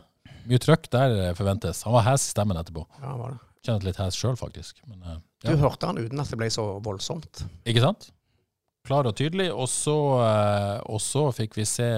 Mye 0.48 0.60
trøkk 0.60 0.90
der 0.92 1.16
forventes. 1.38 1.80
Han 1.88 1.96
var 1.96 2.04
hes 2.10 2.28
i 2.28 2.34
stemmen 2.34 2.60
etterpå. 2.60 2.84
Ja, 3.00 3.14
var 3.16 3.32
det. 3.32 3.40
Kjennet 3.64 3.88
litt 3.88 4.02
hes 4.02 4.20
sjøl, 4.20 4.36
faktisk. 4.40 4.84
Men, 4.84 5.00
ja. 5.08 5.16
Du 5.48 5.64
hørte 5.64 5.88
han 5.88 6.00
uten 6.00 6.20
at 6.20 6.28
det 6.28 6.38
ble 6.40 6.50
så 6.52 6.66
voldsomt. 6.84 7.46
Ikke 7.68 7.84
sant? 7.84 8.10
Klar 8.88 9.08
og 9.08 9.16
tydelig. 9.16 9.48
Og 9.52 9.68
så, 9.72 11.26
fikk 11.36 11.56
vi 11.56 11.64
se 11.68 11.88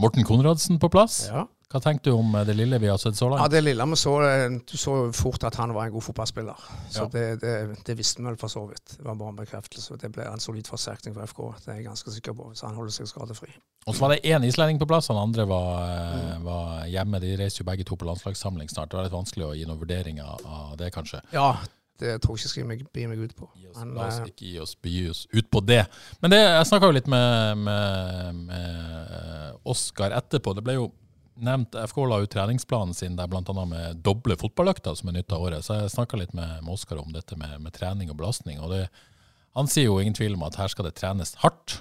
Morten 0.00 0.28
Konradsen 0.28 0.80
på 0.80 0.92
plass. 0.92 1.22
Ja. 1.32 1.46
Hva 1.70 1.78
tenkte 1.78 2.10
du 2.10 2.16
om 2.18 2.32
eh, 2.34 2.44
det 2.48 2.56
lille 2.58 2.80
vi 2.82 2.88
har 2.90 2.98
sett 2.98 3.14
så 3.16 3.28
langt? 3.30 3.44
Ja, 3.44 3.48
det 3.52 3.60
lille 3.62 3.84
vi 3.86 3.98
så, 3.98 4.14
eh, 4.26 4.48
du 4.50 4.76
så 4.76 4.94
fort 5.14 5.44
at 5.46 5.54
han 5.60 5.70
var 5.74 5.86
en 5.86 5.94
god 5.94 6.02
fotballspiller. 6.02 6.64
Så 6.90 7.04
Ja. 7.04 7.08
det, 7.12 7.40
det, 7.44 7.76
det 7.86 7.94
visste 7.98 8.22
vi 8.22 8.26
vel 8.26 8.38
for 8.40 8.50
så 8.50 8.64
vidt. 8.66 8.96
Det 8.96 9.04
var 9.06 9.14
bare 9.14 9.34
en 9.34 9.38
bekreftelse. 9.38 9.98
Det 10.02 10.10
ble 10.10 10.26
en 10.26 10.42
solid 10.42 10.66
forsterkning 10.66 11.14
for 11.14 11.30
FK, 11.30 11.42
det 11.64 11.72
er 11.72 11.78
jeg 11.78 11.86
ganske 11.86 12.14
sikker 12.16 12.34
på. 12.34 12.50
Så 12.58 12.66
han 12.66 12.74
holder 12.74 12.96
seg 12.96 13.06
skadefri. 13.06 13.54
Og 13.86 13.94
så 13.94 14.02
var 14.02 14.16
det 14.16 14.24
én 14.26 14.44
islending 14.44 14.80
på 14.80 14.88
plass, 14.90 15.08
han 15.08 15.16
andre 15.16 15.46
var, 15.48 15.86
mm. 16.10 16.44
var 16.44 16.86
hjemme. 16.90 17.20
De 17.22 17.36
reiser 17.38 17.62
jo 17.62 17.70
begge 17.70 17.86
to 17.86 17.96
på 17.96 18.08
landslagssamling 18.08 18.68
snart. 18.68 18.90
Det 18.90 18.98
var 18.98 19.06
litt 19.06 19.14
vanskelig 19.14 19.46
å 19.46 19.54
gi 19.54 19.68
noen 19.68 19.80
vurderinger 19.80 20.42
av 20.42 20.74
det, 20.80 20.90
kanskje. 20.92 21.22
Ja, 21.32 21.54
det 22.00 22.18
tror 22.24 22.34
jeg 22.34 22.42
ikke 22.42 22.48
jeg 22.48 22.52
skal 22.56 22.68
meg, 22.68 22.82
bi 22.92 23.06
meg 23.06 23.22
ut 23.22 23.36
på. 23.38 23.46
Men, 23.76 23.94
la 23.94 24.08
oss 24.08 24.18
eh, 24.18 24.30
ikke 24.32 24.48
gi 24.48 24.58
oss, 24.58 24.74
by 24.74 24.94
oss 25.12 25.26
ut 25.30 25.50
på 25.52 25.62
det. 25.70 25.84
Men 26.20 26.34
det, 26.34 26.40
jeg 26.42 26.68
snakka 26.72 26.90
jo 26.90 26.96
litt 26.96 27.10
med, 27.12 27.62
med, 27.62 28.42
med 28.48 29.60
Oskar 29.70 30.16
etterpå. 30.16 30.54
Det 30.56 30.64
ble 30.66 30.80
jo 30.80 30.88
nevnt 31.44 31.76
FK 31.90 32.02
la 32.08 32.20
ut 32.22 32.30
treningsplanen 32.32 32.94
sin 32.96 33.16
der 33.18 33.28
bl.a. 33.30 33.42
med 33.66 34.02
doble 34.06 34.36
fotballøkter 34.40 34.96
som 34.98 35.10
er 35.10 35.18
nytt 35.18 35.32
av 35.32 35.44
året. 35.46 35.64
Så 35.66 35.78
jeg 35.80 35.92
snakka 35.94 36.20
litt 36.20 36.34
med, 36.36 36.60
med 36.66 36.98
om 36.98 37.14
dette 37.14 37.38
med, 37.40 37.56
med 37.64 37.74
trening 37.76 38.10
og 38.12 38.18
belastning. 38.20 38.60
Og 38.60 38.72
det, 38.74 38.82
han 39.58 39.70
sier 39.70 39.88
jo 39.90 40.00
ingen 40.00 40.16
tvil 40.16 40.36
om 40.38 40.44
at 40.48 40.58
her 40.60 40.72
skal 40.72 40.88
det 40.88 40.96
trenes 41.00 41.34
hardt. 41.44 41.80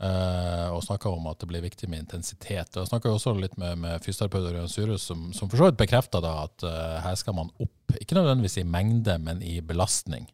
eh, 0.00 0.68
og 0.74 0.82
snakka 0.84 1.12
om 1.12 1.26
at 1.30 1.40
det 1.40 1.48
blir 1.50 1.64
viktig 1.64 1.88
med 1.88 2.06
intensitet. 2.06 2.72
Og 2.74 2.82
Jeg 2.82 2.92
snakka 2.92 3.12
også 3.14 3.34
litt 3.38 3.56
med, 3.60 3.78
med 3.78 4.02
fysioterapeut 4.04 4.50
Ørjan 4.52 4.68
Surus, 4.72 5.02
som, 5.10 5.28
som 5.32 5.50
for 5.50 5.60
så 5.60 5.68
vidt 5.70 5.80
bekrefta 5.80 6.22
at 6.44 6.64
eh, 6.66 6.96
her 7.04 7.14
skal 7.20 7.36
man 7.38 7.52
opp, 7.62 7.98
ikke 8.00 8.18
nødvendigvis 8.18 8.58
i 8.62 8.68
mengde, 8.68 9.18
men 9.18 9.42
i 9.42 9.60
belastning. 9.60 10.26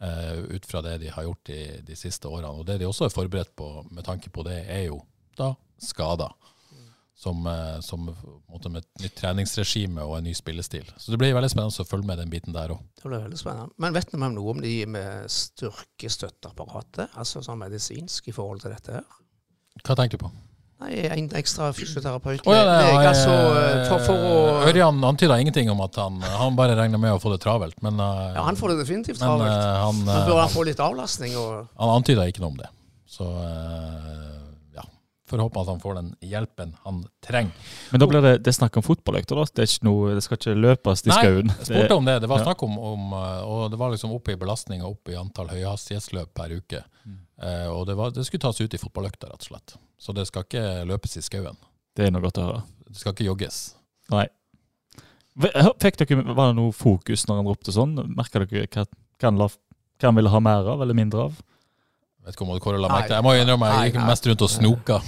eh, 0.00 0.38
ut 0.56 0.66
fra 0.66 0.82
det 0.82 0.98
de 0.98 1.10
har 1.10 1.24
gjort 1.24 1.44
de, 1.46 1.60
de 1.86 1.96
siste 1.96 2.28
årene. 2.28 2.52
Og 2.52 2.66
det 2.68 2.78
de 2.80 2.88
også 2.88 3.06
er 3.08 3.14
forberedt 3.14 3.54
på 3.56 3.70
med 3.90 4.04
tanke 4.04 4.30
på 4.30 4.44
det, 4.46 4.64
er 4.68 4.86
jo 4.90 5.00
da 5.38 5.54
skader. 5.80 6.34
Som, 7.20 7.42
eh, 7.46 7.80
som 7.84 8.06
måte 8.48 8.70
med 8.72 8.80
et 8.80 9.02
nytt 9.04 9.14
treningsregime 9.18 10.00
og 10.06 10.14
en 10.16 10.24
ny 10.24 10.32
spillestil. 10.32 10.86
Så 10.96 11.12
det 11.12 11.18
blir 11.20 11.34
veldig 11.36 11.50
spennende 11.52 11.84
å 11.84 11.84
følge 11.84 12.08
med 12.08 12.16
den 12.22 12.30
biten 12.32 12.54
der 12.56 12.72
òg. 12.72 12.78
Det 12.96 13.04
blir 13.10 13.20
veldig 13.26 13.36
spennende. 13.36 13.68
Men 13.76 13.92
vet 13.92 14.08
vi 14.14 14.20
noe 14.22 14.54
om 14.54 14.62
de 14.64 14.70
med 14.88 15.28
styrkestøtteapparatet, 15.28 17.10
altså 17.20 17.42
sånn 17.44 17.60
medisinsk 17.60 18.30
i 18.30 18.32
forhold 18.32 18.62
til 18.64 18.72
dette 18.72 18.94
her? 18.96 19.04
Hva 19.84 19.96
tenker 20.00 20.16
du 20.16 20.24
på? 20.24 20.30
Nei, 20.80 20.94
en 21.12 21.28
ekstra 21.36 21.68
fysioterapeut. 21.76 22.40
Oh, 22.48 22.54
ja, 22.56 22.64
det 22.64 22.88
er- 22.88 23.08
altså, 23.10 23.34
for, 23.90 23.98
for 24.06 24.16
å 24.16 24.70
Ørjan 24.70 25.02
antyda 25.04 25.36
ingenting 25.42 25.68
om 25.70 25.80
at 25.84 25.94
han, 26.00 26.16
han 26.24 26.56
bare 26.56 26.72
regner 26.78 26.96
med 26.98 27.12
å 27.12 27.20
få 27.20 27.34
det 27.34 27.42
travelt. 27.44 27.76
Men, 27.84 28.00
eh, 28.00 28.32
Ja, 28.38 28.42
han 28.48 28.56
får 28.56 28.72
det 28.72 28.78
definitivt 28.86 29.20
men 29.20 29.28
travelt. 29.28 29.52
eh, 29.52 29.80
han, 29.84 30.04
Men 30.06 30.16
eh, 30.22 30.26
bør 30.30 30.40
han 30.40 30.48
få 30.48 30.64
litt 30.64 30.80
avlastning? 30.80 31.36
Og, 31.36 31.68
han 31.76 31.88
antyda 32.00 32.24
ikke 32.32 32.40
noe 32.40 32.54
om 32.54 32.56
det. 32.64 32.70
Så 33.06 33.28
eh, 33.28 34.39
får 35.30 35.42
håpe 35.44 35.62
at 35.62 35.70
han 35.70 35.80
får 35.82 35.96
den 35.96 36.10
hjelpen 36.26 36.74
han 36.84 37.00
trenger. 37.24 37.72
Men 37.92 38.02
da 38.02 38.08
blir 38.10 38.24
det, 38.24 38.32
det 38.46 38.54
snakk 38.56 38.76
om 38.80 38.84
fotballøkter, 38.86 39.38
da? 39.38 39.46
Det, 39.60 39.66
noe, 39.86 40.14
det 40.18 40.24
skal 40.26 40.40
ikke 40.40 40.56
løpes 40.58 41.04
i 41.06 41.12
skauen? 41.12 41.50
Nei. 41.50 41.56
Jeg 41.62 41.68
spurte 41.70 41.98
om 42.00 42.08
det. 42.08 42.16
Det 42.24 42.30
var 42.30 42.44
snakk 42.44 42.64
om, 42.66 42.76
om 42.90 43.14
eh, 43.16 43.38
Og 43.46 43.62
det 43.72 43.80
var 43.80 43.94
liksom 43.94 44.14
oppe 44.16 44.34
i 44.34 44.40
belastning 44.40 44.84
og 44.84 44.98
oppe 44.98 45.14
i 45.14 45.18
antall 45.20 45.52
høyhastighetsløp 45.52 46.34
per 46.36 46.56
uke. 46.58 46.82
Mm. 47.06 47.20
Eh, 47.46 47.68
og 47.70 47.86
det, 47.88 47.96
var, 48.00 48.12
det 48.16 48.26
skulle 48.28 48.44
tas 48.44 48.60
ut 48.60 48.76
i 48.76 48.82
fotballøkta, 48.82 49.30
rett 49.30 49.46
og 49.46 49.52
slett. 49.52 49.76
Så 50.00 50.16
det 50.16 50.26
skal 50.28 50.46
ikke 50.46 50.66
løpes 50.90 51.16
i 51.20 51.24
skauen. 51.24 51.58
Det 51.96 52.06
er 52.06 52.14
noe 52.14 52.24
godt 52.24 52.40
å 52.40 52.46
høre. 52.48 52.62
Det 52.90 52.98
skal 53.00 53.14
ikke 53.16 53.28
jogges. 53.30 53.62
Nei. 54.12 54.26
Fikk 55.40 56.00
dere, 56.02 56.22
Var 56.34 56.50
det 56.50 56.56
noe 56.58 56.74
fokus 56.74 57.24
når 57.28 57.40
han 57.40 57.48
ropte 57.48 57.74
sånn? 57.74 57.94
Merka 58.16 58.42
dere 58.42 58.66
hva, 58.66 58.84
hva 59.20 59.30
han 60.02 60.18
ville 60.18 60.32
ha 60.32 60.40
mer 60.42 60.68
av, 60.74 60.82
eller 60.82 60.96
mindre 60.96 61.28
av? 61.28 61.38
Vet 62.20 62.36
ikke 62.36 62.44
om 62.44 62.50
Kåre 62.60 62.76
la 62.76 62.88
Nei. 62.90 62.96
merke 62.98 63.08
til 63.08 63.16
Jeg 63.16 63.24
må 63.24 63.32
innrømme 63.38 63.68
jeg 63.70 63.90
gikk 63.90 64.02
mest 64.04 64.26
rundt 64.28 64.42
og 64.44 64.50
snoka. 64.52 64.98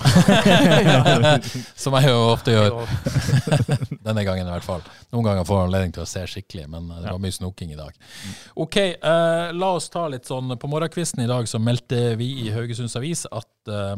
Som 1.82 1.96
jeg 1.98 2.08
jo 2.08 2.22
ofte 2.30 2.54
gjør. 2.54 2.78
Denne 4.06 4.24
gangen 4.24 4.48
i 4.48 4.54
hvert 4.54 4.64
fall. 4.64 4.80
Noen 5.12 5.26
ganger 5.28 5.44
får 5.48 5.60
jeg 5.60 5.68
anledning 5.68 5.92
til 5.92 6.04
å 6.06 6.08
se 6.08 6.22
skikkelig, 6.34 6.64
men 6.72 6.88
eh, 6.88 7.02
det 7.04 7.12
var 7.12 7.20
mye 7.20 7.36
snoking 7.36 7.74
i 7.74 7.78
dag. 7.78 7.98
Ok, 8.64 8.78
uh, 9.04 9.52
la 9.52 9.70
oss 9.76 9.90
ta 9.92 10.06
litt 10.10 10.28
sånn 10.28 10.56
På 10.56 10.70
morgenkvisten 10.72 11.20
i 11.24 11.28
dag 11.28 11.48
så 11.50 11.60
meldte 11.60 12.14
vi 12.20 12.30
i 12.46 12.48
Haugesunds 12.54 12.96
Avis 12.96 13.26
at 13.28 13.72
uh, 13.72 13.94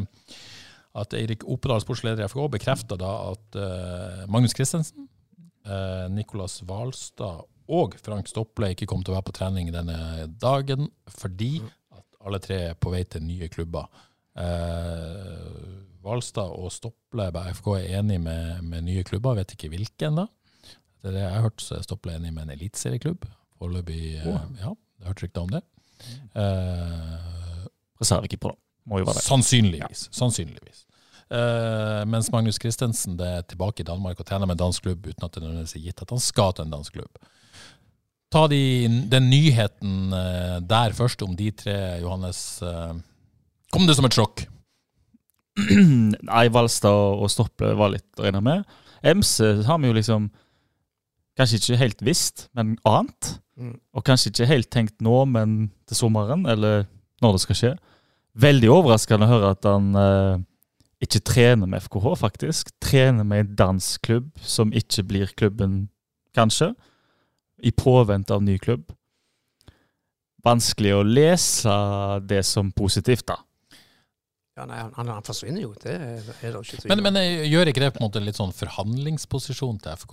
at 0.95 1.15
Eirik 1.19 1.43
Opedal, 1.51 1.81
sportsleder 1.83 2.23
i 2.23 2.29
FK, 2.31 2.45
bekrefta 2.55 2.99
da 2.99 3.15
at 3.33 3.59
uh, 3.59 4.21
Magnus 4.31 4.55
Christensen, 4.55 5.09
uh, 5.67 6.07
Nicolas 6.13 6.61
Hvalstad 6.63 7.43
og 7.75 7.97
Frank 8.05 8.29
Stopple 8.29 8.71
ikke 8.75 8.87
kom 8.87 9.03
til 9.03 9.15
å 9.15 9.17
være 9.17 9.29
på 9.31 9.35
trening 9.39 9.73
denne 9.75 10.29
dagen 10.41 10.91
fordi 11.09 11.57
at 11.65 11.84
alle 12.25 12.41
tre 12.43 12.61
er 12.71 12.79
på 12.81 12.93
vei 12.93 13.05
til 13.09 13.25
nye 13.25 13.49
klubber. 13.53 13.89
Uh, 14.35 15.85
Hvalstad 16.05 16.53
og 16.53 16.73
Stopple 16.75 17.31
på 17.33 17.45
FK 17.59 17.69
er 17.79 18.01
enig 18.01 18.19
med, 18.21 18.65
med 18.67 18.85
nye 18.89 19.05
klubber, 19.07 19.39
vet 19.39 19.55
ikke 19.57 19.71
hvilken 19.73 20.21
da. 20.21 20.27
Det 21.01 21.11
er 21.11 21.17
det 21.17 21.23
jeg 21.23 21.35
har 21.35 21.45
hørt, 21.45 21.63
så 21.65 21.79
er 21.79 21.85
Stopple 21.85 22.17
enig 22.17 22.33
med 22.33 22.47
en 22.47 22.55
eliteserieklubb. 22.57 23.25
Foreløpig, 23.61 24.01
oh. 24.25 24.41
ja, 24.61 24.73
jeg 24.73 25.05
har 25.05 25.13
hørt 25.13 25.23
rykter 25.25 25.45
om 25.45 25.53
det. 25.53 25.61
Eh, 26.37 27.65
Reservekeeper, 28.01 28.55
da. 28.55 28.61
Må 28.89 29.01
jo 29.01 29.09
være 29.09 29.21
det. 29.21 29.25
Sannsynligvis. 29.25 30.09
Sannsynligvis. 30.13 30.85
Eh, 31.33 32.03
mens 32.09 32.29
Magnus 32.33 32.61
Christensen 32.61 33.17
det 33.21 33.29
er 33.29 33.47
tilbake 33.49 33.81
i 33.81 33.89
Danmark 33.89 34.21
og 34.21 34.29
trener 34.29 34.49
med 34.49 34.59
en 34.59 34.67
dansk 34.67 34.85
klubb 34.85 35.07
uten 35.07 35.25
at 35.25 35.33
det 35.33 35.43
nødvendigvis 35.43 35.77
er 35.79 35.87
gitt 35.87 36.03
at 36.05 36.13
han 36.13 36.21
skal 36.21 36.53
til 36.53 36.67
en 36.67 36.75
dansk 36.75 36.99
klubb. 36.99 37.23
Ta 38.35 38.49
de, 38.51 38.61
den 39.07 39.29
nyheten 39.31 40.11
eh, 40.11 40.57
der 40.67 40.95
først, 40.97 41.23
om 41.23 41.37
de 41.39 41.53
tre, 41.55 41.77
Johannes. 42.03 42.63
eh, 42.67 42.95
kom 43.71 43.87
det 43.87 43.95
som 43.95 44.09
et 44.09 44.17
sjokk? 44.17 44.43
Nei, 46.33 46.49
Valstad 46.51 47.21
og 47.21 47.31
Stopple 47.31 47.77
var 47.79 47.93
litt 47.93 48.19
å 48.19 48.25
regne 48.27 48.41
med. 48.43 48.65
MC 49.05 49.63
har 49.69 49.79
vi 49.79 49.91
jo 49.91 49.95
liksom 49.95 50.27
kanskje 51.39 51.61
ikke 51.61 51.79
helt 51.79 52.03
visst, 52.07 52.49
men 52.59 52.75
annet. 52.89 53.37
Mm. 53.55 53.77
Og 53.95 54.03
kanskje 54.07 54.33
ikke 54.33 54.51
helt 54.51 54.71
tenkt 54.73 54.99
nå, 55.05 55.15
men 55.31 55.69
til 55.87 56.01
sommeren, 56.01 56.43
eller 56.51 56.89
når 57.23 57.37
det 57.37 57.43
skal 57.45 57.59
skje. 57.61 57.73
Veldig 58.43 58.71
overraskende 58.75 59.29
å 59.29 59.31
høre 59.31 59.53
at 59.55 59.69
han 59.69 59.93
eh, 60.01 60.43
ikke 61.07 61.23
trener 61.23 61.71
med 61.71 61.87
FKH, 61.87 62.17
faktisk. 62.19 62.75
Trener 62.83 63.23
med 63.23 63.45
en 63.45 63.55
dansk 63.63 64.03
klubb 64.09 64.33
som 64.43 64.75
ikke 64.75 65.07
blir 65.07 65.31
klubben, 65.39 65.85
kanskje. 66.35 66.73
I 67.65 67.73
påvente 67.73 68.35
av 68.37 68.43
ny 68.45 68.59
klubb. 68.61 68.93
Vanskelig 70.45 70.93
å 70.93 71.03
lese 71.07 71.75
det 72.29 72.43
som 72.45 72.69
positivt, 72.77 73.25
da. 73.31 73.39
ja, 74.59 74.67
nei, 74.69 74.83
han, 74.97 75.09
han 75.09 75.25
forsvinner 75.25 75.63
jo, 75.65 75.71
det 75.81 75.95
er 75.95 76.27
det 76.27 76.51
ikke 76.61 76.83
tvil 76.83 76.91
Men, 76.93 77.01
om. 77.01 77.07
men 77.09 77.17
eh, 77.23 77.47
gjør 77.49 77.71
ikke 77.71 77.81
det 77.87 77.89
på 77.95 78.03
en 78.03 78.05
måte 78.05 78.21
litt 78.23 78.37
sånn 78.37 78.53
forhandlingsposisjon 78.55 79.81
til 79.81 79.97
FK 80.03 80.13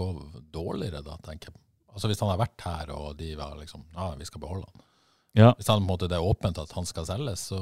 dårligere, 0.55 1.03
da, 1.03 1.17
tenker 1.27 1.51
jeg? 1.51 1.59
Altså 1.91 2.07
Hvis 2.07 2.23
han 2.23 2.31
har 2.31 2.39
vært 2.39 2.63
her, 2.63 2.93
og 2.95 3.17
de 3.19 3.33
var 3.35 3.57
liksom 3.59 3.83
Ja, 3.91 4.13
vi 4.15 4.23
skal 4.29 4.39
beholde 4.45 4.69
han. 4.69 4.85
Ja. 5.35 5.49
Hvis 5.59 5.67
han 5.67 5.81
på 5.81 5.83
en 5.83 5.89
måte 5.89 6.07
det 6.11 6.15
er 6.15 6.23
åpent 6.31 6.61
at 6.63 6.71
han 6.77 6.87
skal 6.87 7.05
selges, 7.09 7.43
så 7.51 7.59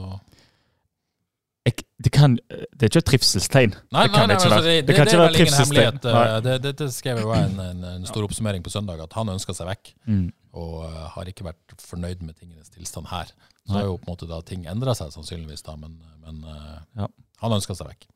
Jeg, 1.67 1.73
det, 2.03 2.11
kan, 2.15 2.35
det 2.49 2.85
er 2.85 2.89
ikke 2.89 3.01
et 3.03 3.07
trivselstegn. 3.11 3.73
Nei, 3.91 4.03
det 4.07 4.13
kan 4.13 4.27
nei, 4.27 4.27
nei, 4.31 4.35
ikke 4.39 4.47
altså, 4.47 4.49
være. 4.55 4.63
det, 4.63 4.75
Det 4.79 4.87
det, 4.87 4.95
kan 4.95 5.05
det 5.05 5.13
ikke 5.13 5.19
er 5.19 5.27
vel 5.27 5.39
ingen 5.39 5.57
hemmelighet. 5.59 6.05
Eh, 6.05 6.35
Det, 6.45 6.53
det, 6.63 6.71
det 6.79 6.87
skrev 6.95 7.19
jo 7.21 7.31
en, 7.35 7.59
en, 7.59 7.83
en 7.93 8.05
stor 8.09 8.23
oppsummering 8.25 8.63
på 8.65 8.71
søndag, 8.73 9.01
at 9.03 9.13
han 9.19 9.29
ønska 9.35 9.53
seg 9.57 9.67
vekk. 9.69 9.91
Mm. 10.07 10.27
Og 10.59 10.77
eh, 10.87 11.01
har 11.15 11.31
ikke 11.33 11.45
vært 11.49 11.75
fornøyd 11.83 12.23
med 12.25 12.37
tingenes 12.39 12.71
tilstand 12.73 13.11
her. 13.11 13.33
Så 13.67 13.75
har 13.75 13.83
jo 13.89 13.97
på 13.99 14.07
en 14.07 14.13
måte 14.15 14.29
da 14.31 14.39
ting 14.41 14.63
endra 14.71 14.95
seg, 14.97 15.11
sannsynligvis, 15.13 15.61
da, 15.67 15.75
men, 15.77 15.99
men 16.23 16.39
eh, 16.47 16.79
Ja. 17.03 17.09
han 17.43 17.57
ønska 17.59 17.75
seg 17.77 17.91
vekk. 17.91 18.07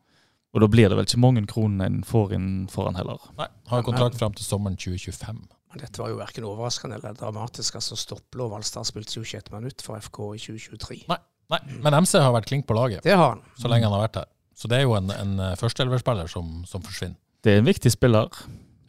Og 0.53 0.61
da 0.61 0.67
blir 0.69 0.87
det 0.89 0.95
vel 0.97 1.05
ikke 1.09 1.19
mange 1.21 1.41
kronene 1.49 1.85
en 1.89 2.01
får 2.05 2.33
inn 2.37 2.49
for 2.69 2.85
han 2.87 2.95
heller. 2.97 3.21
Nei, 3.37 3.47
Har 3.71 3.83
kontrakt 3.85 4.17
fram 4.19 4.33
til 4.37 4.45
sommeren 4.45 4.77
2025. 4.77 5.43
Men 5.73 5.81
dette 5.81 5.97
var 6.01 6.11
jo 6.13 6.19
verken 6.19 6.45
overraskende 6.45 6.99
eller 6.99 7.15
dramatisk. 7.17 7.75
altså 7.79 7.97
Stopplov 7.97 8.53
Alstad 8.53 8.85
spilte 8.85 9.15
jo 9.17 9.23
ikke 9.25 9.39
et 9.41 9.49
minutt 9.51 9.81
for 9.81 9.97
FK 9.97 10.19
i 10.37 10.41
2023. 10.43 10.99
Nei, 11.09 11.17
Men 11.49 11.93
MC 12.03 12.17
har 12.21 12.31
vært 12.33 12.47
klink 12.49 12.65
på 12.69 12.73
laget 12.77 13.03
Det 13.05 13.13
har 13.13 13.35
han. 13.35 13.41
så 13.59 13.67
lenge 13.69 13.85
han 13.85 13.93
har 13.93 14.05
vært 14.07 14.15
her. 14.23 14.29
Så 14.57 14.69
det 14.71 14.77
er 14.79 14.85
jo 14.87 14.93
en, 14.97 15.09
en 15.11 15.33
eh, 15.39 15.55
førsteelverspiller 15.59 16.29
som, 16.31 16.63
som 16.69 16.81
forsvinner. 16.85 17.17
Det 17.43 17.51
er 17.55 17.61
en 17.61 17.67
viktig 17.67 17.91
spiller. 17.91 18.29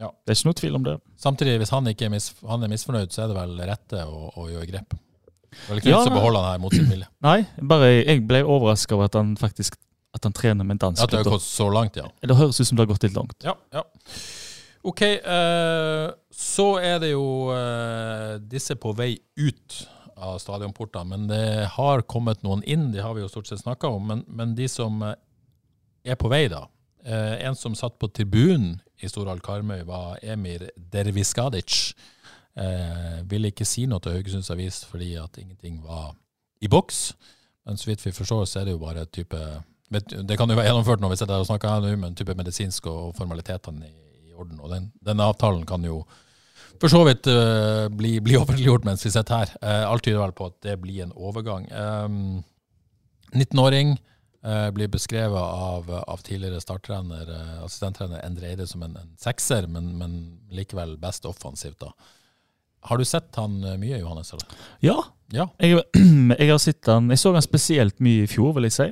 Ja. 0.00 0.10
Det 0.24 0.32
er 0.34 0.38
ikke 0.38 0.48
noe 0.50 0.58
tvil 0.60 0.76
om 0.78 0.84
det. 0.86 0.94
Samtidig, 1.20 1.56
hvis 1.62 1.72
han 1.74 1.86
ikke 1.90 2.06
er, 2.06 2.12
mis, 2.14 2.28
han 2.46 2.62
er 2.66 2.70
misfornøyd, 2.72 3.10
så 3.14 3.24
er 3.24 3.32
det 3.32 3.36
vel 3.38 3.56
rette 3.68 4.04
å, 4.06 4.28
å 4.38 4.46
gjøre 4.52 4.68
grep. 4.70 4.94
Det 4.94 5.64
er 5.64 5.70
vel 5.72 5.80
ikke 5.82 5.90
Ja, 5.92 5.98
vits 6.02 6.10
å 6.10 6.12
nei. 6.12 6.18
beholde 6.20 6.42
han 6.44 6.52
her 6.52 6.62
mot 6.62 6.74
sin 6.76 6.88
vilje. 6.90 7.08
Nei, 7.28 7.36
bare 7.74 7.90
jeg 7.94 8.22
ble 8.28 8.42
overraska 8.44 8.96
over 8.96 9.10
at 9.10 9.18
han 9.18 9.34
faktisk 9.40 9.78
at 10.14 10.22
han 10.28 10.34
trener 10.36 10.62
med 10.66 10.76
en 10.76 10.82
dansk 10.88 11.02
At 11.02 11.10
det 11.10 11.20
har 11.24 11.26
gått 11.32 11.42
så 11.42 11.66
langt, 11.74 11.96
ja. 11.98 12.06
Det 12.22 12.36
høres 12.38 12.60
ut 12.60 12.68
som 12.68 12.78
det 12.78 12.84
har 12.84 12.90
gått 12.92 13.06
litt 13.08 13.16
langt. 13.18 13.34
Ja, 13.42 13.56
ja. 13.74 13.82
Ok, 14.84 15.00
eh, 15.02 16.06
så 16.34 16.66
er 16.84 16.98
det 17.02 17.10
jo 17.14 17.24
eh, 17.54 18.34
disse 18.46 18.76
på 18.78 18.92
vei 18.98 19.14
ut 19.40 19.78
av 20.16 20.38
stadionportene, 20.38 21.04
men 21.10 21.26
det 21.28 21.66
har 21.74 22.04
kommet 22.10 22.42
noen 22.46 22.62
inn, 22.62 22.90
de 22.92 23.02
har 23.02 23.14
vi 23.16 23.24
jo 23.24 23.30
stort 23.30 23.50
sett 23.50 23.62
snakka 23.62 23.90
om. 23.90 24.06
Men, 24.10 24.24
men 24.28 24.54
de 24.58 24.68
som 24.70 25.02
eh, 25.02 25.16
er 26.04 26.18
på 26.20 26.30
vei, 26.32 26.46
da. 26.52 26.66
Eh, 27.04 27.46
en 27.48 27.56
som 27.58 27.76
satt 27.76 27.98
på 27.98 28.08
tribunen 28.08 28.78
i 29.02 29.10
Storhall 29.10 29.42
Karmøy, 29.44 29.82
var 29.88 30.18
Emir 30.22 30.68
Derviskadic. 30.76 31.94
Eh, 32.54 33.20
ville 33.28 33.50
ikke 33.50 33.66
si 33.66 33.88
noe 33.90 34.02
til 34.02 34.14
Haugesunds 34.14 34.52
Avis 34.54 34.84
fordi 34.86 35.16
at 35.18 35.40
ingenting 35.42 35.80
var 35.82 36.14
i 36.62 36.70
boks. 36.70 37.12
Men 37.66 37.80
så 37.80 37.90
vidt 37.90 38.04
vi 38.04 38.14
forstår, 38.14 38.44
så 38.46 38.60
er 38.60 38.68
det 38.68 38.76
jo 38.76 38.82
bare 38.82 39.06
type 39.06 39.38
Det 39.94 40.36
kan 40.38 40.50
jo 40.50 40.56
være 40.56 40.66
gjennomført 40.66 41.00
nå, 41.00 41.08
hvis 41.08 41.20
jeg 41.22 41.30
og 41.30 41.46
snakker 41.46 41.70
her 41.70 41.82
nå, 41.84 41.96
men 42.00 42.16
type 42.18 42.34
medisinsk 42.34 42.86
og 42.90 43.14
formalitetene 43.14 43.86
i, 43.86 44.30
i 44.30 44.32
orden. 44.34 44.58
Og 44.60 44.70
den, 44.72 44.88
den 45.04 45.20
avtalen 45.20 45.66
kan 45.66 45.84
jo 45.84 46.00
for 46.80 46.92
så 46.92 47.02
vidt 47.06 47.28
uh, 47.30 47.86
bli, 47.92 48.16
bli 48.24 48.36
offentliggjort 48.40 48.84
mens 48.88 49.04
vi 49.06 49.12
sitter 49.14 49.44
her. 49.44 49.52
Uh, 49.62 49.84
alt 49.92 50.04
tyder 50.06 50.20
vel 50.22 50.34
på 50.36 50.48
at 50.50 50.56
det 50.66 50.78
blir 50.82 51.04
en 51.04 51.14
overgang. 51.14 51.68
Um, 51.72 52.42
19-åring 53.34 53.94
uh, 54.46 54.70
blir 54.74 54.90
beskrevet 54.92 55.38
av, 55.38 55.88
av 55.90 56.22
tidligere 56.26 56.60
starttrener, 56.62 57.30
eh, 57.34 57.54
assistenttrener 57.64 58.22
Endre 58.26 58.50
Eide 58.52 58.66
som 58.70 58.84
en, 58.86 58.96
en 59.00 59.14
sekser, 59.20 59.66
men, 59.70 59.94
men 59.98 60.18
likevel 60.54 60.96
best 61.02 61.26
offensivt. 61.26 61.80
da. 61.82 61.90
Har 62.84 63.00
du 63.00 63.04
sett 63.08 63.34
han 63.40 63.56
eh, 63.64 63.78
mye, 63.80 63.98
Johannes? 64.02 64.34
Ja, 64.84 64.98
Ja. 65.32 65.48
jeg, 65.58 65.80
jeg 66.38 66.50
har 66.50 66.60
sett 66.60 66.86
han 66.86 67.08
Jeg 67.10 67.18
så 67.18 67.32
han 67.32 67.42
spesielt 67.42 68.00
mye 68.04 68.26
i 68.26 68.30
fjor, 68.30 68.52
vil 68.58 68.68
jeg 68.68 68.76
si. 68.76 68.88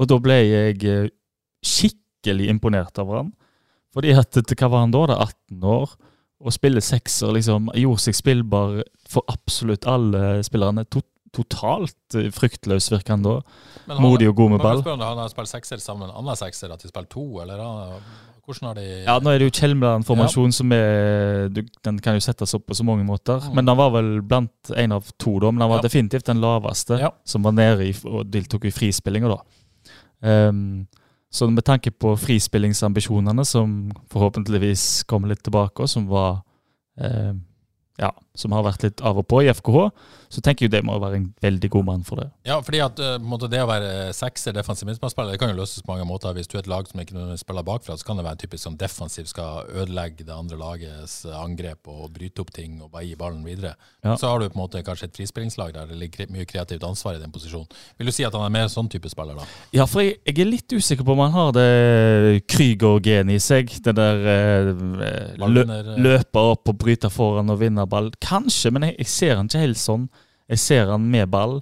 Og 0.00 0.08
da 0.08 0.18
ble 0.22 0.36
jeg 0.44 0.84
eh, 0.84 1.08
skikkelig 1.64 2.50
imponert 2.52 2.98
over 3.00 3.22
han. 3.22 3.32
Fordi 3.94 4.12
at 4.14 4.36
hva 4.54 4.68
var 4.70 4.84
han 4.84 4.92
da? 4.94 5.06
da 5.10 5.16
18 5.24 5.64
år. 5.66 5.96
Og 6.40 6.52
spille 6.52 6.80
sekser 6.80 7.34
liksom 7.36 7.68
gjorde 7.76 8.00
seg 8.00 8.14
spillbar 8.16 8.82
for 9.08 9.22
absolutt 9.28 9.84
alle 9.86 10.40
spillerne. 10.46 10.86
To, 10.88 11.02
totalt 11.36 12.16
fryktløs, 12.34 12.88
virker 12.90 13.10
han 13.16 13.22
da. 13.22 13.40
Han- 13.88 14.00
Modig 14.02 14.28
og 14.30 14.36
god 14.36 14.50
med 14.50 14.60
ball. 14.60 14.80
spørre 14.82 14.94
om 14.94 15.00
Han 15.00 15.18
har 15.18 15.28
spilt 15.28 15.48
sekser 15.48 15.78
sammen 15.78 16.06
med 16.06 16.10
en 16.14 16.16
annen 16.24 16.36
sekser, 16.36 16.72
at 16.72 16.80
de 16.80 16.88
spiller 16.88 17.08
to, 17.08 17.40
eller 17.42 17.58
han- 17.60 18.00
hvordan 18.46 18.66
har 18.66 18.74
de 18.74 19.04
Ja, 19.04 19.18
Nå 19.20 19.30
er 19.34 19.38
det 19.38 19.52
jo 19.52 19.60
Kjelmeland-formasjon 19.60 20.52
som 20.52 20.72
er 20.72 21.48
du, 21.50 21.62
Den 21.84 21.98
kan 22.00 22.14
jo 22.14 22.20
settes 22.20 22.54
opp 22.54 22.66
på 22.66 22.74
så 22.74 22.84
mange 22.84 23.04
måter. 23.06 23.38
Men 23.54 23.66
han 23.68 23.76
var 23.76 23.90
vel 23.90 24.22
blant 24.22 24.50
en 24.74 24.92
av 24.92 25.04
to, 25.18 25.38
da. 25.38 25.50
Men 25.52 25.60
han 25.60 25.70
var 25.70 25.78
Mm. 25.78 25.82
Ja. 25.84 25.88
definitivt 25.88 26.24
den 26.24 26.40
laveste 26.40 26.98
Ja. 26.98 27.10
som 27.24 27.42
var 27.42 27.52
nede 27.52 27.80
i, 27.86 27.94
og 28.08 28.30
deltok 28.30 28.64
i 28.64 28.70
frispillinga, 28.70 29.28
da. 29.28 29.42
Ehm, 30.22 30.86
så 31.30 31.46
med 31.50 31.64
tanke 31.64 31.90
på 31.90 32.16
frispillingsambisjonene, 32.18 33.44
som 33.46 33.92
forhåpentligvis 34.10 35.04
kommer 35.10 35.30
litt 35.30 35.44
tilbake, 35.46 35.84
og 35.84 35.90
som 35.90 36.08
var 36.10 36.40
eh, 36.98 37.34
ja, 38.00 38.10
som 38.38 38.52
har 38.54 38.64
vært 38.64 38.84
litt 38.86 39.02
av 39.04 39.18
og 39.20 39.26
på 39.28 39.42
i 39.42 39.50
FKH, 39.50 39.90
så 40.30 40.42
tenker 40.44 40.66
jeg 40.66 40.72
det 40.76 40.84
må 40.86 40.94
være 41.02 41.18
en 41.18 41.26
veldig 41.42 41.70
god 41.74 41.86
mann 41.88 42.04
for 42.06 42.22
det. 42.22 42.28
Ja, 42.46 42.60
fordi 42.62 42.78
at 42.84 43.00
eh, 43.02 43.16
måte 43.18 43.48
det 43.50 43.62
å 43.64 43.68
være 43.68 44.12
sekser 44.14 44.54
defensiv 44.54 44.86
midtbanespiller, 44.86 45.34
det 45.34 45.40
kan 45.42 45.50
jo 45.50 45.58
løses 45.58 45.82
på 45.82 45.90
mange 45.90 46.06
måter. 46.06 46.34
Hvis 46.36 46.46
du 46.50 46.54
er 46.54 46.62
et 46.62 46.70
lag 46.70 46.86
som 46.86 47.02
ikke 47.02 47.34
spiller 47.40 47.66
bakfra, 47.66 47.96
så 47.98 48.06
kan 48.06 48.20
det 48.20 48.24
være 48.26 48.38
en 48.38 48.42
typisk 48.44 48.68
sånn 48.68 48.78
defensiv, 48.78 49.26
skal 49.30 49.66
ødelegge 49.82 50.26
det 50.28 50.36
andre 50.36 50.60
lagets 50.60 51.24
angrep 51.34 51.90
og 51.90 52.12
bryte 52.14 52.44
opp 52.44 52.52
ting 52.54 52.78
og 52.78 52.92
bare 52.94 53.08
gi 53.08 53.16
ballen 53.18 53.42
videre. 53.46 53.74
Ja. 54.04 54.14
Så 54.14 54.30
har 54.30 54.38
du 54.38 54.46
på 54.46 54.54
en 54.54 54.62
måte 54.62 54.84
kanskje 54.86 55.10
et 55.10 55.18
frispillingslag 55.18 55.74
der 55.74 55.90
det 55.90 55.98
ligger 55.98 56.30
mye 56.30 56.46
kreativt 56.46 56.86
ansvar 56.86 57.18
i 57.18 57.22
den 57.22 57.34
posisjonen. 57.34 57.66
Vil 57.98 58.12
du 58.12 58.14
si 58.14 58.26
at 58.26 58.36
han 58.36 58.46
er 58.46 58.54
mer 58.54 58.70
sånn 58.70 58.90
type 58.92 59.10
spiller, 59.10 59.40
da? 59.40 59.48
Ja, 59.74 59.88
for 59.90 60.04
jeg, 60.04 60.20
jeg 60.28 60.38
er 60.44 60.50
litt 60.52 60.70
usikker 60.70 61.06
på 61.06 61.16
om 61.16 61.24
han 61.24 61.34
har 61.34 61.50
det 61.58 62.46
Krüger-genet 62.50 63.40
i 63.40 63.42
seg. 63.42 63.74
Den 63.82 63.98
der 63.98 64.24
eh, 64.36 64.70
lø, 65.42 65.66
eh. 66.14 66.24
opp 66.38 66.70
og 66.70 66.78
bryter 66.78 67.10
foran 67.10 67.50
og 67.50 67.58
vinner 67.64 67.90
ball. 67.90 68.12
Kanskje, 68.24 68.70
men 68.74 68.88
jeg, 68.90 68.98
jeg 69.00 69.06
ser 69.14 69.36
han 69.40 69.48
ikke 69.50 69.64
helt 69.64 69.80
sånn. 69.80 70.06
Jeg 70.50 70.58
ser 70.58 70.90
han 70.92 71.04
med 71.10 71.28
ball. 71.32 71.60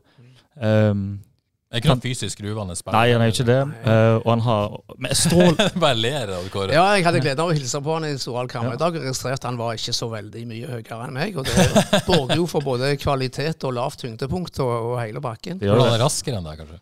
Um, 0.58 1.20
Det 1.68 1.76
er 1.76 1.82
ikke 1.82 1.90
noen 1.92 2.00
fysisk 2.02 2.38
gruvende 2.40 2.74
spiller. 2.78 2.96
nei, 2.96 3.12
han 3.12 3.22
er 3.22 3.28
ikke 3.34 3.44
det. 3.44 3.58
Uh, 3.84 4.16
og 4.24 4.28
han 4.32 4.42
har 4.46 5.12
strål... 5.20 5.58
Bare 5.84 5.98
ler 6.00 6.32
av 6.38 6.46
Kåre. 6.50 6.72
Ja, 6.72 6.86
jeg 6.96 7.04
hadde 7.04 7.20
gleden 7.20 7.42
av 7.44 7.52
å 7.52 7.56
hilse 7.56 7.80
på 7.84 7.92
han 7.98 8.06
i 8.08 8.14
Storhall 8.18 8.48
Kammer 8.50 8.78
i 8.78 8.80
dag. 8.80 8.96
og 8.96 9.04
registrerte 9.04 9.46
han 9.50 9.58
var 9.60 9.76
ikke 9.76 9.92
så 9.94 10.08
veldig 10.10 10.44
mye 10.48 10.70
høyere 10.72 11.00
enn 11.06 11.18
meg. 11.18 11.36
Og 11.36 11.44
det 11.44 12.02
borger 12.08 12.40
jo 12.40 12.46
for 12.48 12.64
både 12.64 12.94
kvalitet 13.02 13.66
og 13.68 13.76
lavt 13.76 14.00
tyngdepunkt 14.06 14.62
og, 14.64 14.72
og 14.94 14.96
hele 15.02 15.20
bakken. 15.20 15.60
Det 15.60 15.68
gjør 15.68 15.84
Han 15.84 15.92
er 15.98 16.02
raskere 16.06 16.40
enn 16.40 16.48
deg, 16.48 16.62
kanskje. 16.64 16.80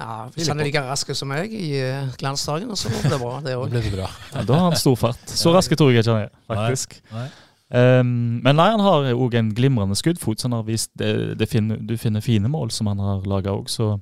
Ja, 0.00 0.14
Hvis 0.32 0.48
han 0.48 0.62
er 0.62 0.64
like 0.70 0.80
rask 0.80 1.10
som 1.12 1.28
meg 1.28 1.52
i 1.52 1.74
eh, 1.76 2.06
glansdagen, 2.16 2.72
så 2.72 2.88
blir 2.88 3.04
det 3.12 3.18
bra, 3.20 3.34
det 3.44 3.52
Da 3.52 3.58
òg. 3.60 3.68
blir 3.68 3.84
det 3.84 3.90
bra. 3.98 4.06
Ja, 4.32 4.44
da 4.48 4.56
har 4.62 4.70
han 4.70 4.80
stor 4.80 4.96
fart. 4.96 5.20
Så 5.28 5.52
raske 5.52 5.76
tror 5.76 5.92
jeg 5.92 6.00
ikke 6.00 6.14
han 6.16 6.22
er, 6.24 6.30
faktisk. 6.48 6.96
Nei. 7.12 7.26
Nei. 7.28 7.28
Um, 7.70 8.40
men 8.42 8.56
nei, 8.58 8.66
han 8.72 8.82
har 8.82 9.12
òg 9.14 9.36
en 9.38 9.52
glimrende 9.54 9.94
skuddfot, 9.98 10.40
så 10.40 10.48
han 10.48 10.56
har 10.58 10.66
vist 10.66 10.90
det, 10.98 11.38
det 11.38 11.46
finner, 11.46 11.78
du 11.78 11.94
finner 12.00 12.24
fine 12.24 12.50
mål 12.50 12.72
som 12.74 12.90
han 12.90 12.98
har 13.02 13.26
laga 13.30 13.54
òg, 13.54 13.70
så 13.70 13.92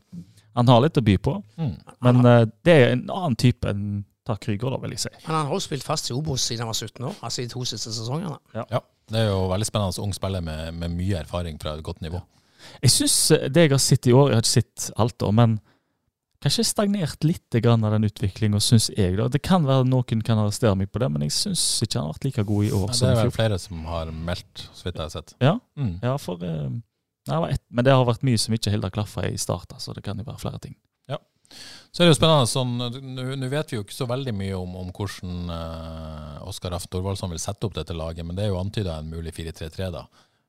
han 0.56 0.70
har 0.72 0.80
litt 0.82 0.96
å 0.96 1.04
by 1.04 1.16
på. 1.20 1.34
Mm. 1.60 1.74
Men 2.06 2.22
uh, 2.24 2.44
det 2.64 2.76
er 2.76 2.94
en 2.94 3.04
annen 3.12 3.36
type 3.38 3.68
enn 3.68 4.06
Tark 4.28 4.42
Krüger, 4.44 4.72
da, 4.72 4.80
vil 4.82 4.92
jeg 4.96 5.06
si. 5.06 5.12
Men 5.26 5.34
han 5.34 5.46
har 5.48 5.56
også 5.56 5.70
spilt 5.70 5.86
fast 5.86 6.10
i 6.10 6.16
Obos 6.16 6.44
siden 6.44 6.64
han 6.64 6.72
var 6.72 6.76
17 6.76 7.04
år, 7.10 7.20
altså 7.24 7.42
i 7.42 7.46
de 7.46 7.52
to 7.52 7.64
siste 7.68 7.92
sesongene. 7.96 8.36
Ja, 8.56 8.82
det 9.08 9.22
er 9.22 9.30
jo 9.30 9.46
veldig 9.52 9.68
spennende 9.68 10.04
ung 10.04 10.12
spiller 10.16 10.44
med, 10.44 10.74
med 10.76 10.92
mye 10.96 11.22
erfaring 11.22 11.60
fra 11.60 11.76
et 11.76 11.84
godt 11.84 12.02
nivå. 12.04 12.20
Jeg 12.82 12.92
syns 12.92 13.16
det 13.48 13.64
jeg 13.64 13.70
har 13.70 13.80
sett 13.80 14.08
i 14.10 14.12
år 14.12 14.32
Jeg 14.32 14.34
har 14.34 14.42
ikke 14.42 14.50
sett 14.50 14.88
alt, 14.98 15.14
da, 15.22 15.30
men 15.32 15.54
kanskje 16.44 16.64
stagnert 16.68 17.24
litt 17.26 17.56
grann 17.62 17.82
av 17.84 17.96
den 17.96 18.06
utviklinga, 18.08 18.60
syns 18.62 18.88
jeg. 18.94 19.16
da. 19.18 19.28
Det 19.28 19.40
kan 19.42 19.64
være 19.66 19.86
noen 19.88 20.22
kan 20.24 20.38
arrestere 20.38 20.76
meg 20.78 20.90
på 20.92 21.00
det, 21.02 21.08
men 21.10 21.24
jeg 21.26 21.34
syns 21.34 21.62
ikke 21.82 21.98
han 21.98 22.08
har 22.08 22.14
vært 22.18 22.28
like 22.28 22.44
god 22.50 22.64
i 22.68 22.70
år 22.70 22.84
Men 22.92 22.98
det 23.00 23.08
er 23.10 23.22
vel 23.24 23.32
flere 23.34 23.58
som 23.62 23.84
har 23.90 24.12
meldt, 24.12 24.66
så 24.72 24.86
vidt 24.86 24.94
jeg 25.00 25.02
har 25.04 25.14
sett. 25.16 25.34
Ja, 25.42 25.56
Mm. 25.78 25.96
ja 26.02 26.16
for 26.18 26.42
eh, 26.44 26.68
nei, 27.28 27.56
Men 27.70 27.84
det 27.84 27.92
har 27.94 28.04
vært 28.06 28.22
mye 28.26 28.38
som 28.38 28.54
ikke 28.54 28.70
helt 28.70 28.86
har 28.86 28.94
klaffa 28.94 29.26
i 29.28 29.36
start, 29.36 29.74
så 29.78 29.94
det 29.94 30.04
kan 30.06 30.18
jo 30.18 30.24
være 30.24 30.38
flere 30.42 30.58
ting. 30.62 30.76
Ja. 31.08 31.18
Så 31.90 32.02
er 32.02 32.06
det 32.06 32.14
jo 32.14 32.20
spennende 32.20 32.46
sånn, 32.46 32.76
nå 33.40 33.48
vet 33.48 33.70
vi 33.72 33.78
jo 33.78 33.82
ikke 33.82 33.96
så 33.96 34.06
veldig 34.06 34.34
mye 34.36 34.54
om, 34.58 34.74
om 34.76 34.90
hvordan 34.92 35.48
uh, 35.50 36.48
Oskar 36.48 36.74
Aft 36.76 36.90
Thorvaldsson 36.92 37.30
vil 37.32 37.40
sette 37.40 37.64
opp 37.66 37.74
dette 37.74 37.96
laget, 37.96 38.26
men 38.26 38.36
det 38.36 38.44
er 38.44 38.52
jo 38.52 38.60
antyda 38.60 38.98
en 39.00 39.08
mulig 39.10 39.32
4-3-3, 39.34 39.90
da. 39.94 40.06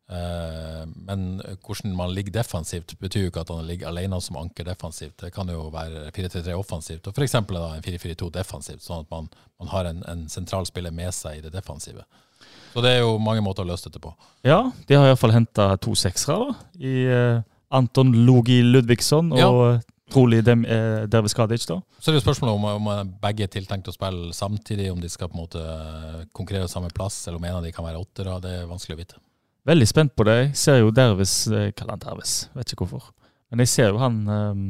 Eh, 0.09 0.85
men 1.05 1.25
hvordan 1.65 1.93
man 1.95 2.13
ligger 2.13 2.33
defensivt, 2.39 2.95
betyr 2.99 3.27
jo 3.27 3.29
ikke 3.29 3.43
at 3.43 3.51
han 3.53 3.67
ligger 3.67 3.91
alene 3.91 4.17
som 4.25 4.39
anker 4.41 4.65
defensivt. 4.65 5.19
Det 5.21 5.29
kan 5.35 5.49
jo 5.53 5.67
være 5.73 6.09
4-3-3 6.15 6.55
offensivt, 6.57 7.07
og 7.07 7.13
f.eks. 7.13 7.35
en 7.35 7.45
4-4-2 7.85 8.31
defensivt, 8.33 8.81
sånn 8.85 9.05
at 9.05 9.11
man, 9.13 9.29
man 9.61 9.69
har 9.73 9.91
en, 9.91 10.01
en 10.09 10.25
sentral 10.31 10.65
spiller 10.65 10.95
med 10.95 11.13
seg 11.13 11.37
i 11.37 11.45
det 11.45 11.53
defensive. 11.53 12.07
Så 12.73 12.81
det 12.85 12.95
er 12.95 12.99
jo 13.03 13.17
mange 13.21 13.43
måter 13.45 13.65
å 13.65 13.69
løse 13.69 13.89
dette 13.89 14.01
på. 14.01 14.11
Ja, 14.45 14.63
de 14.89 14.97
har 14.97 15.09
iallfall 15.09 15.33
henta 15.33 15.71
to 15.81 15.93
seksere, 15.97 16.49
da. 16.49 16.67
I 16.81 16.97
uh, 17.09 17.45
Anton 17.77 18.13
Logi 18.25 18.59
Ludvigsson 18.65 19.31
og 19.33 19.39
Ja. 19.41 19.79
trolig 20.13 20.43
dem, 20.45 20.65
uh, 20.65 21.05
Dervis 21.09 21.37
Kadic, 21.37 21.65
da. 21.69 21.79
Så 21.99 22.09
det 22.09 22.17
er 22.17 22.21
jo 22.21 22.25
spørsmålet 22.27 22.57
om, 22.57 22.67
om 22.89 23.15
begge 23.21 23.45
er 23.45 23.53
tiltenkt 23.53 23.89
å 23.89 23.93
spille 23.93 24.33
samtidig, 24.33 24.91
om 24.93 25.01
de 25.01 25.09
skal 25.09 25.29
på 25.29 25.37
en 25.37 25.43
måte 25.45 25.65
konkurrere 26.33 26.69
samme 26.69 26.89
plass, 26.93 27.27
eller 27.27 27.41
om 27.41 27.49
en 27.49 27.57
av 27.59 27.65
de 27.65 27.73
kan 27.73 27.85
være 27.85 28.01
åttere. 28.01 28.37
Det 28.41 28.53
er 28.57 28.69
vanskelig 28.69 28.97
å 28.97 29.01
vite. 29.01 29.21
Veldig 29.67 29.87
spent 29.87 30.15
på 30.15 30.23
det. 30.23 30.35
Jeg 30.39 30.55
ser 30.57 30.77
jo 30.79 30.91
Dervis 30.95 31.33
Jeg 31.51 31.75
kaller 31.75 31.97
han 31.97 32.03
Dervis, 32.05 32.35
vet 32.55 32.71
ikke 32.71 32.85
hvorfor. 32.85 33.11
Men 33.51 33.59
jeg 33.65 33.71
ser 33.71 33.89
jo 33.91 33.99
han 34.01 34.21
um, 34.29 34.63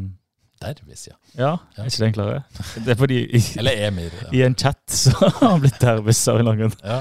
Dervis, 0.59 1.05
ja. 1.07 1.15
Ja, 1.37 1.51
er 1.77 1.87
ikke 1.87 2.01
det 2.01 2.07
enklere? 2.09 2.41
Det 2.85 2.91
er 2.95 2.99
fordi 2.99 3.19
i, 3.37 3.41
Eller 3.61 3.85
Emir. 3.87 4.11
Ja. 4.25 4.31
i 4.35 4.41
en 4.43 4.57
chat 4.59 4.81
så 4.91 5.13
har 5.21 5.53
han 5.53 5.61
blitt 5.63 5.79
Dervis 5.79 6.25
av 6.27 6.41
en 6.41 6.51
grunn. 6.59 6.75
Ja. 6.83 6.99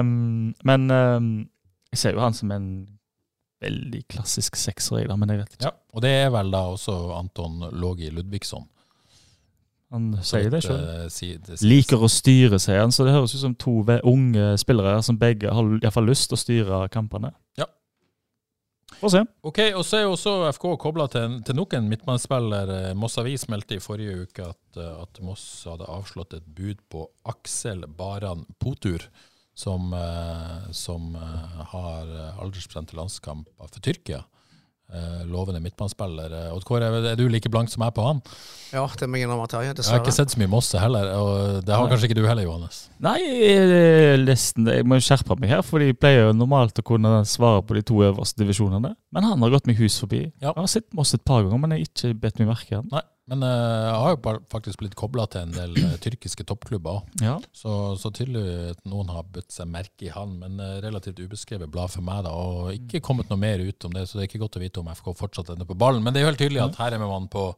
um, 0.00 0.52
men 0.64 0.90
um, 0.90 1.30
jeg 1.94 2.02
ser 2.02 2.16
jo 2.18 2.20
han 2.20 2.36
som 2.36 2.52
en 2.52 2.68
veldig 3.64 4.02
klassisk 4.12 4.58
sekser, 4.60 5.08
men 5.16 5.32
jeg 5.32 5.40
vet 5.40 5.54
ikke. 5.56 5.70
ja. 5.70 5.72
Og 5.96 6.02
det 6.04 6.10
er 6.12 6.28
vel 6.34 6.50
da 6.52 6.66
også 6.74 6.94
Anton 7.16 7.70
Lågi 7.80 8.10
Ludvigsson. 8.12 8.66
Han 9.94 10.08
sier 10.26 10.50
det 10.50 10.64
sjøl. 10.64 10.80
eh. 11.06 11.56
Liker 11.62 12.02
å 12.02 12.08
styre, 12.10 12.58
sier 12.58 12.80
han. 12.82 12.90
Så 12.92 13.04
det 13.06 13.12
høres 13.14 13.34
ut 13.36 13.40
som 13.44 13.54
to 13.54 13.78
unge 14.02 14.56
spillere 14.58 15.02
som 15.06 15.18
begge 15.18 15.52
har 15.52 15.68
iallfall 15.78 16.08
lyst 16.10 16.28
til 16.30 16.36
å 16.36 16.42
styre 16.42 16.80
kampene. 16.90 17.30
Ja. 17.56 17.68
Få 18.96 19.10
se. 19.12 19.22
Ok, 19.44 19.58
og 19.76 19.84
så 19.84 19.98
er 20.00 20.08
også 20.08 20.34
FK 20.56 20.66
kobla 20.80 21.06
til, 21.12 21.38
til 21.44 21.54
nok 21.58 21.74
en 21.76 21.88
midtbanespiller. 21.90 22.70
Eh, 22.90 22.94
Moss 22.98 23.18
Avis 23.18 23.46
meldte 23.52 23.76
i 23.76 23.82
forrige 23.84 24.26
uke 24.26 24.50
at, 24.50 24.78
eh, 24.80 25.02
at 25.02 25.20
Moss 25.22 25.64
hadde 25.68 25.86
avslått 25.86 26.34
et 26.38 26.46
bud 26.46 26.80
på 26.90 27.06
Aksel 27.28 27.84
Baran 27.86 28.46
Potur, 28.58 29.06
som, 29.56 29.88
som 30.76 31.14
har 31.16 32.10
aldersbestemte 32.42 32.92
landskamper 32.98 33.70
for 33.70 33.80
Tyrkia. 33.80 34.18
Eh, 34.86 35.22
lovende 35.26 35.58
midtbanespiller. 35.58 36.30
Eh, 36.30 36.52
Odd 36.54 36.62
Kåre, 36.64 36.86
er 37.10 37.16
du 37.18 37.24
like 37.28 37.50
blank 37.50 37.68
som 37.72 37.82
jeg 37.82 37.94
på 37.96 38.04
han? 38.06 38.20
Ja, 38.70 38.84
det 39.00 39.08
må 39.10 39.18
jeg 39.18 39.26
innrømme, 39.26 39.48
Terje. 39.50 39.64
Jeg 39.66 39.72
har 39.72 39.78
Dessverre. 39.80 40.04
ikke 40.04 40.14
sett 40.14 40.30
så 40.30 40.38
mye 40.38 40.50
Mosse 40.52 40.78
heller, 40.78 41.08
og 41.18 41.64
det 41.66 41.74
har 41.74 41.82
Nei. 41.82 41.90
kanskje 41.90 42.06
ikke 42.10 42.18
du 42.20 42.26
heller, 42.28 42.46
Johannes. 42.46 42.78
Nei, 43.02 43.16
jeg, 43.18 44.20
nesten, 44.22 44.70
jeg 44.70 44.86
må 44.86 45.00
skjerpe 45.02 45.34
meg 45.42 45.50
her, 45.50 45.64
for 45.66 45.82
de 45.82 45.90
pleier 45.92 46.28
jo 46.28 46.36
normalt 46.38 46.78
å 46.78 46.86
kunne 46.86 47.24
svare 47.26 47.64
på 47.66 47.74
de 47.74 47.82
to 47.82 47.98
øverste 48.06 48.38
divisjonene. 48.44 48.94
Men 49.12 49.26
han 49.26 49.42
har 49.42 49.50
gått 49.56 49.66
meg 49.66 49.76
hus 49.82 49.98
forbi. 49.98 50.22
Ja. 50.40 50.52
Jeg 50.52 50.62
har 50.62 50.70
sett 50.70 50.86
Moss 50.94 51.14
et 51.18 51.24
par 51.26 51.42
ganger, 51.42 51.58
men 51.58 51.74
jeg 51.74 51.82
har 51.82 51.90
ikke 51.90 52.20
bedt 52.22 52.38
meg 52.38 52.48
merke 52.54 52.78
han. 52.78 52.86
Nei, 52.94 53.02
men 53.26 53.42
eh, 53.42 53.84
jeg 53.88 54.02
har 54.04 54.12
jo 54.14 54.32
faktisk 54.52 54.78
blitt 54.78 54.94
kobla 54.98 55.24
til 55.30 55.48
en 55.48 55.54
del 55.54 55.72
eh, 55.80 55.94
tyrkiske 56.02 56.44
toppklubber 56.46 57.00
òg. 57.00 57.16
Ja. 57.24 57.34
Så, 57.56 57.70
så 57.98 58.12
tydelig 58.14 58.44
at 58.76 58.84
noen 58.86 59.10
har 59.10 59.26
budt 59.34 59.50
seg 59.50 59.66
merke 59.72 60.06
i 60.06 60.12
han, 60.14 60.36
men 60.42 60.60
eh, 60.62 60.76
relativt 60.84 61.18
ubeskrevet 61.18 61.72
blad 61.72 61.90
for 61.90 62.06
meg. 62.06 62.22
da, 62.28 62.30
Og 62.30 62.70
ikke 62.76 63.02
kommet 63.02 63.32
noe 63.32 63.42
mer 63.42 63.64
ut 63.66 63.88
om 63.88 63.96
det, 63.96 64.04
så 64.06 64.18
det 64.18 64.24
er 64.24 64.30
ikke 64.30 64.44
godt 64.44 64.60
å 64.60 64.62
vite 64.62 64.82
om 64.82 64.92
FK 64.94 65.10
fortsatt 65.18 65.50
ender 65.56 65.66
på 65.66 65.78
ballen. 65.78 66.06
Men 66.06 66.14
det 66.14 66.22
er 66.22 66.28
jo 66.28 66.30
helt 66.30 66.44
tydelig 66.44 66.62
at 66.68 66.78
her 66.78 66.94
er 66.94 67.02
man 67.02 67.26
på 67.32 67.48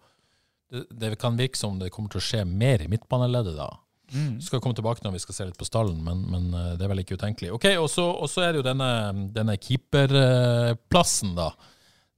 det, 0.72 0.86
det 1.04 1.14
kan 1.20 1.36
virke 1.36 1.60
som 1.60 1.76
det 1.80 1.92
kommer 1.92 2.12
til 2.12 2.22
å 2.22 2.26
skje 2.30 2.42
mer 2.48 2.84
i 2.84 2.88
midtbaneleddet 2.88 3.56
da. 3.60 3.68
Vi 4.08 4.40
skal 4.40 4.62
komme 4.64 4.76
tilbake 4.76 5.04
når 5.04 5.18
vi 5.18 5.20
skal 5.20 5.36
se 5.36 5.46
litt 5.50 5.60
på 5.60 5.68
stallen, 5.68 6.00
men, 6.00 6.22
men 6.32 6.76
det 6.80 6.84
er 6.84 6.88
vel 6.94 7.02
ikke 7.02 7.18
utenkelig. 7.20 7.50
Ok, 7.58 7.66
og 7.76 7.90
så 7.92 8.40
er 8.40 8.54
det 8.54 8.62
jo 8.62 8.68
denne, 8.70 8.92
denne 9.36 9.56
keeperplassen, 9.60 11.34
da. 11.36 11.52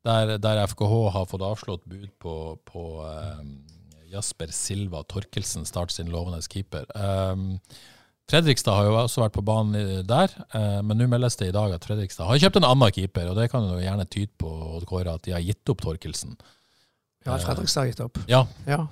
Der, 0.07 0.39
der 0.41 0.63
FKH 0.65 0.93
har 1.13 1.27
fått 1.29 1.43
avslått 1.45 1.83
bud 1.85 2.09
på, 2.23 2.35
på 2.65 2.85
eh, 3.05 3.43
Jasper 4.15 4.53
Silva 4.55 5.03
Torkelsen, 5.05 5.67
Start 5.69 5.93
sin 5.93 6.09
lovende 6.13 6.41
keeper. 6.47 6.87
Eh, 6.97 7.43
Fredrikstad 8.31 8.77
har 8.79 8.87
jo 8.87 8.95
også 8.95 9.25
vært 9.25 9.35
på 9.35 9.43
banen 9.45 10.07
der, 10.07 10.33
eh, 10.55 10.79
men 10.87 11.01
nå 11.01 11.09
meldes 11.11 11.37
det 11.41 11.51
i 11.51 11.55
dag 11.57 11.75
at 11.75 11.85
Fredrikstad 11.85 12.31
har 12.31 12.41
kjøpt 12.41 12.61
en 12.61 12.69
annen 12.69 12.95
keeper, 12.95 13.29
og 13.33 13.37
det 13.41 13.49
kan 13.53 13.67
jo 13.67 13.81
gjerne 13.83 14.07
tyde 14.09 14.33
på 14.41 14.81
Kåre, 14.89 15.17
at 15.19 15.27
de 15.27 15.35
har 15.35 15.45
gitt 15.45 15.73
opp 15.73 15.83
Torkelsen. 15.83 16.39
Ja, 17.27 17.37
Fredrikstad 17.43 17.85
har 17.85 17.93
gitt 17.93 18.03
opp. 18.07 18.23
Ja, 18.31 18.47
Ja. 18.71 18.87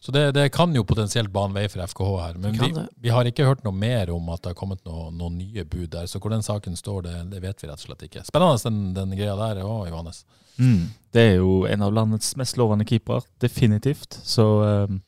Så 0.00 0.12
det, 0.12 0.22
det 0.36 0.44
kan 0.54 0.74
jo 0.74 0.82
potensielt 0.84 1.30
bane 1.34 1.54
vei 1.56 1.66
for 1.72 1.82
FKH 1.86 2.10
her. 2.22 2.38
Men 2.42 2.56
vi, 2.60 2.70
vi 3.06 3.12
har 3.14 3.24
ikke 3.28 3.46
hørt 3.46 3.64
noe 3.66 3.74
mer 3.76 4.10
om 4.14 4.28
at 4.34 4.42
det 4.42 4.52
har 4.52 4.58
kommet 4.58 4.82
noe- 4.86 5.10
noen 5.14 5.38
nye 5.38 5.64
bud 5.64 5.90
der. 5.94 6.06
Så 6.10 6.20
hvor 6.20 6.30
den 6.34 6.42
saken 6.46 6.76
står, 6.76 7.02
det, 7.06 7.14
det 7.32 7.42
vet 7.44 7.62
vi 7.62 7.68
rett 7.70 7.80
og 7.82 7.88
slett 7.88 8.04
ikke. 8.08 8.24
Spennende 8.28 8.62
den, 8.68 8.80
den 8.96 9.16
greia 9.18 9.36
der 9.40 9.62
òg, 9.64 9.88
Johannes. 9.90 10.24
Mm. 10.58 10.86
Det 11.12 11.24
er 11.32 11.34
jo 11.40 11.64
en 11.68 11.82
av 11.84 11.92
landets 11.92 12.34
mest 12.40 12.56
lovende 12.56 12.86
keepere, 12.88 13.26
definitivt. 13.42 14.18
Så 14.24 14.46
um, 14.88 15.02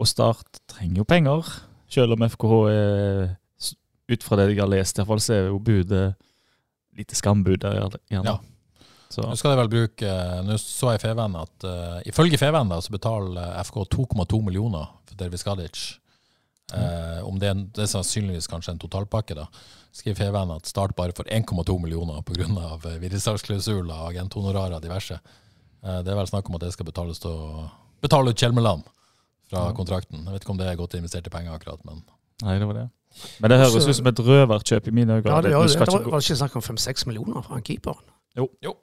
Og 0.00 0.08
Start 0.08 0.62
trenger 0.70 1.02
jo 1.02 1.04
penger, 1.04 1.50
selv 1.90 2.16
om 2.16 2.24
FKH 2.28 2.56
er 2.72 3.36
Ut 4.10 4.24
fra 4.26 4.34
det 4.40 4.48
jeg 4.50 4.58
har 4.58 4.66
lest, 4.66 4.96
i 4.96 4.98
hvert 4.98 5.06
fall, 5.06 5.20
så 5.22 5.34
er 5.36 5.44
jo 5.52 5.58
budet 5.62 6.14
lite 6.98 7.14
skambud 7.14 7.60
der. 7.62 7.76
gjerne. 8.10 8.24
Ja. 8.26 8.32
Så 9.10 9.24
Nå 9.26 9.34
skal 9.38 9.56
de 9.56 9.58
vel 9.58 9.70
bruke 9.72 10.10
Nå 10.46 10.56
så 10.62 10.92
jeg 10.94 11.02
Feven 11.02 11.34
at 11.40 11.66
uh, 11.66 11.96
ifølge 12.06 12.38
Feven 12.38 12.70
da, 12.70 12.78
så 12.78 12.92
betaler 12.94 13.56
FK 13.66 13.82
2,2 13.96 14.38
millioner 14.46 14.86
for 15.08 15.18
Dervis 15.18 15.42
Gadic. 15.46 15.80
Uh, 16.70 17.18
om 17.26 17.40
det 17.42 17.48
er, 17.48 17.56
en, 17.56 17.64
det 17.74 17.82
er 17.82 17.90
sannsynligvis 17.90 18.46
kanskje 18.50 18.76
en 18.76 18.82
totalpakke, 18.82 19.34
da. 19.34 19.48
Skriver 19.90 20.20
Feven 20.20 20.52
at 20.54 20.70
Start 20.70 20.94
bare 20.94 21.14
får 21.16 21.26
1,2 21.26 21.76
millioner 21.82 22.22
pga. 22.22 22.46
Uh, 22.46 22.86
videresalgsklausuler, 23.02 24.06
agenthonorarer 24.12 24.78
og 24.78 24.84
diverse. 24.84 25.18
Uh, 25.82 25.98
det 26.06 26.14
er 26.14 26.20
vel 26.20 26.30
snakk 26.30 26.46
om 26.46 26.60
at 26.60 26.68
det 26.68 26.72
skal 26.76 26.86
betales 26.86 27.18
til 27.22 27.34
å 27.34 27.66
betale 28.00 28.30
ut 28.30 28.38
Kjelmeland 28.38 28.86
fra 29.50 29.66
kontrakten. 29.74 30.22
Jeg 30.22 30.36
vet 30.36 30.46
ikke 30.46 30.54
om 30.54 30.62
det 30.62 30.70
er 30.70 30.78
godt 30.78 30.94
investerte 31.00 31.34
penger, 31.34 31.58
akkurat, 31.58 31.82
men 31.88 32.04
Nei, 32.40 32.54
det 32.56 32.70
var 32.70 32.78
det. 32.78 32.86
Men 33.42 33.52
det 33.52 33.58
høres 33.60 33.84
ut 33.90 33.96
som 33.98 34.06
et 34.08 34.20
røverkjøp 34.24 34.86
i 34.88 34.92
mine 34.94 35.18
øyne. 35.18 35.26
Ja, 35.26 35.42
det, 35.42 35.50
Det 35.50 35.50
det. 35.50 35.58
var, 35.58 35.98
ikke 35.98 36.14
var 36.14 36.22
ikke 36.22 36.38
snakk 36.38 36.56
om 36.56 36.62
fem-seks 36.64 37.04
millioner 37.10 37.42
fra 37.44 37.58
en 38.36 38.46
jo. 38.62 38.74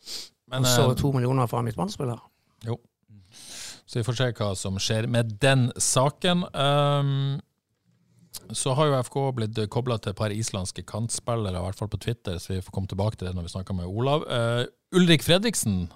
Men, 0.48 0.64
og 0.64 0.68
så 0.72 0.86
eh, 0.92 0.96
to 0.96 1.12
millioner 1.12 1.48
fra 1.48 1.62
midtbanespiller. 1.62 2.20
Jo. 2.66 2.78
Så 3.88 4.00
vi 4.00 4.04
får 4.08 4.16
se 4.20 4.32
hva 4.36 4.50
som 4.56 4.78
skjer 4.80 5.08
med 5.12 5.38
den 5.42 5.70
saken. 5.80 6.44
Um, 6.56 7.40
så 8.56 8.74
har 8.78 8.88
jo 8.88 8.98
FK 9.04 9.16
blitt 9.36 9.60
kobla 9.74 9.98
til 10.00 10.12
et 10.14 10.20
par 10.20 10.32
islandske 10.32 10.84
kantspillere, 10.88 11.58
i 11.58 11.64
hvert 11.66 11.76
fall 11.80 11.90
på 11.92 12.00
Twitter, 12.00 12.38
så 12.40 12.54
vi 12.54 12.62
får 12.64 12.72
komme 12.76 12.88
tilbake 12.92 13.18
til 13.20 13.28
det 13.28 13.36
når 13.36 13.48
vi 13.48 13.54
snakker 13.56 13.76
med 13.76 13.88
Olav. 13.88 14.24
Uh, 14.28 14.66
Ulrik 14.96 15.24
Fredriksen, 15.26 15.88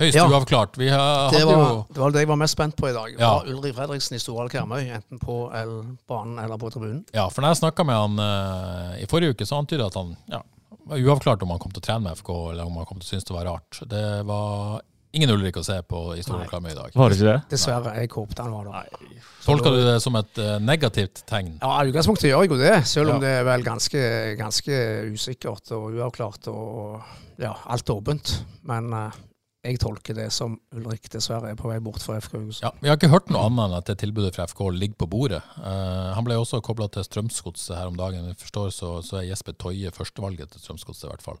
høyst 0.00 0.16
Ja. 0.18 0.24
uavklart. 0.30 0.78
Vi 0.78 0.88
har, 0.90 1.30
Det 1.30 1.44
var, 1.46 1.52
jo 1.54 1.84
det 1.94 2.00
var 2.02 2.10
det 2.10 2.24
jeg 2.24 2.28
var 2.32 2.40
mest 2.42 2.56
spent 2.58 2.74
på 2.76 2.88
i 2.90 2.94
dag. 2.96 3.12
Ja. 3.18 3.34
Var 3.38 3.52
Ulrik 3.54 3.74
Fredriksen 3.76 4.16
i 4.16 4.22
Storhall 4.22 4.50
Karmøy, 4.50 4.82
enten 4.96 5.18
på 5.22 5.36
el- 5.54 5.96
banen 6.10 6.38
eller 6.42 6.58
på 6.58 6.70
tribunen? 6.74 7.04
Ja, 7.14 7.28
for 7.28 7.42
når 7.42 7.54
jeg 7.54 7.62
snakka 7.62 7.84
med 7.86 7.94
han 8.02 8.18
uh, 8.18 8.98
i 9.02 9.06
forrige 9.06 9.34
uke, 9.36 9.46
så 9.46 9.60
antyda 9.62 9.86
at 9.86 9.94
han 10.00 10.16
ja, 10.30 10.42
var 10.88 11.04
uavklart 11.04 11.42
om 11.46 11.52
han 11.54 11.62
kom 11.62 11.72
til 11.74 11.82
å 11.82 11.86
trene 11.86 12.04
med 12.08 12.18
FK, 12.20 12.32
eller 12.52 12.66
om 12.68 12.76
han 12.80 12.88
kom 12.88 13.00
til 13.00 13.08
å 13.08 13.12
synes 13.14 13.28
det 13.28 13.36
var 13.36 13.48
rart. 13.48 13.80
Det 13.90 14.04
var 14.28 14.82
ingen 15.14 15.30
Ulrik 15.30 15.56
å 15.60 15.64
se 15.64 15.76
på 15.86 16.00
i 16.16 16.22
Nei. 16.26 16.46
I 16.72 16.74
dag. 16.74 16.94
Var 16.94 17.12
det 17.12 17.18
ikke 17.18 17.28
det? 17.28 17.36
Dessverre. 17.52 17.92
Jeg 18.00 18.10
håpet 18.14 18.40
han 18.42 18.54
var 18.54 18.70
der. 18.70 18.96
Tolka 19.44 19.70
du 19.70 19.78
det 19.84 19.98
som 20.02 20.16
et 20.18 20.40
uh, 20.42 20.56
negativt 20.62 21.22
tegn? 21.28 21.52
Ja, 21.62 21.76
I 21.84 21.92
utgangspunktet 21.92 22.30
gjør 22.30 22.42
jeg 22.46 22.50
jo 22.54 22.58
det, 22.62 22.74
selv 22.90 23.14
om 23.14 23.20
Ja. 23.20 23.24
det 23.26 23.34
er 23.40 23.46
vel 23.46 23.66
ganske, 23.66 24.02
ganske 24.40 24.80
usikkert 25.14 25.70
og 25.76 25.94
uavklart 25.94 26.48
og 26.50 27.04
ja, 27.38 27.54
alt 27.70 27.90
åpent. 27.94 28.34
Men 28.66 28.90
eh, 28.94 29.22
jeg 29.64 29.78
tolker 29.80 30.16
det 30.18 30.26
som 30.34 30.58
Ulrik 30.76 31.06
dessverre 31.12 31.48
er 31.54 31.56
på 31.56 31.70
vei 31.70 31.78
bort 31.82 32.02
fra 32.04 32.18
FK 32.20 32.34
Haugesund. 32.36 32.64
Ja, 32.66 32.72
Vi 32.82 32.90
har 32.90 32.98
ikke 32.98 33.08
hørt 33.12 33.30
noe 33.32 33.46
annet 33.48 33.64
enn 33.64 33.76
at 33.78 33.86
det 33.88 33.96
tilbudet 34.02 34.34
fra 34.36 34.44
FK 34.50 34.60
ligger 34.76 34.98
på 35.00 35.08
bordet. 35.14 35.40
Uh, 35.56 36.12
han 36.12 36.26
ble 36.26 36.36
også 36.36 36.60
kobla 36.64 36.90
til 36.92 37.06
Strømsgodset 37.06 37.72
her 37.78 37.88
om 37.88 37.96
dagen. 37.96 38.26
Jeg 38.28 38.36
forstår 38.42 38.74
så, 38.76 38.90
så 39.06 39.22
er 39.22 39.30
Jesper 39.30 39.56
Toie 39.56 39.92
førstevalget 39.94 40.52
til 40.52 40.60
Strømsgodset, 40.60 41.06
i 41.08 41.12
hvert 41.14 41.24
fall. 41.24 41.40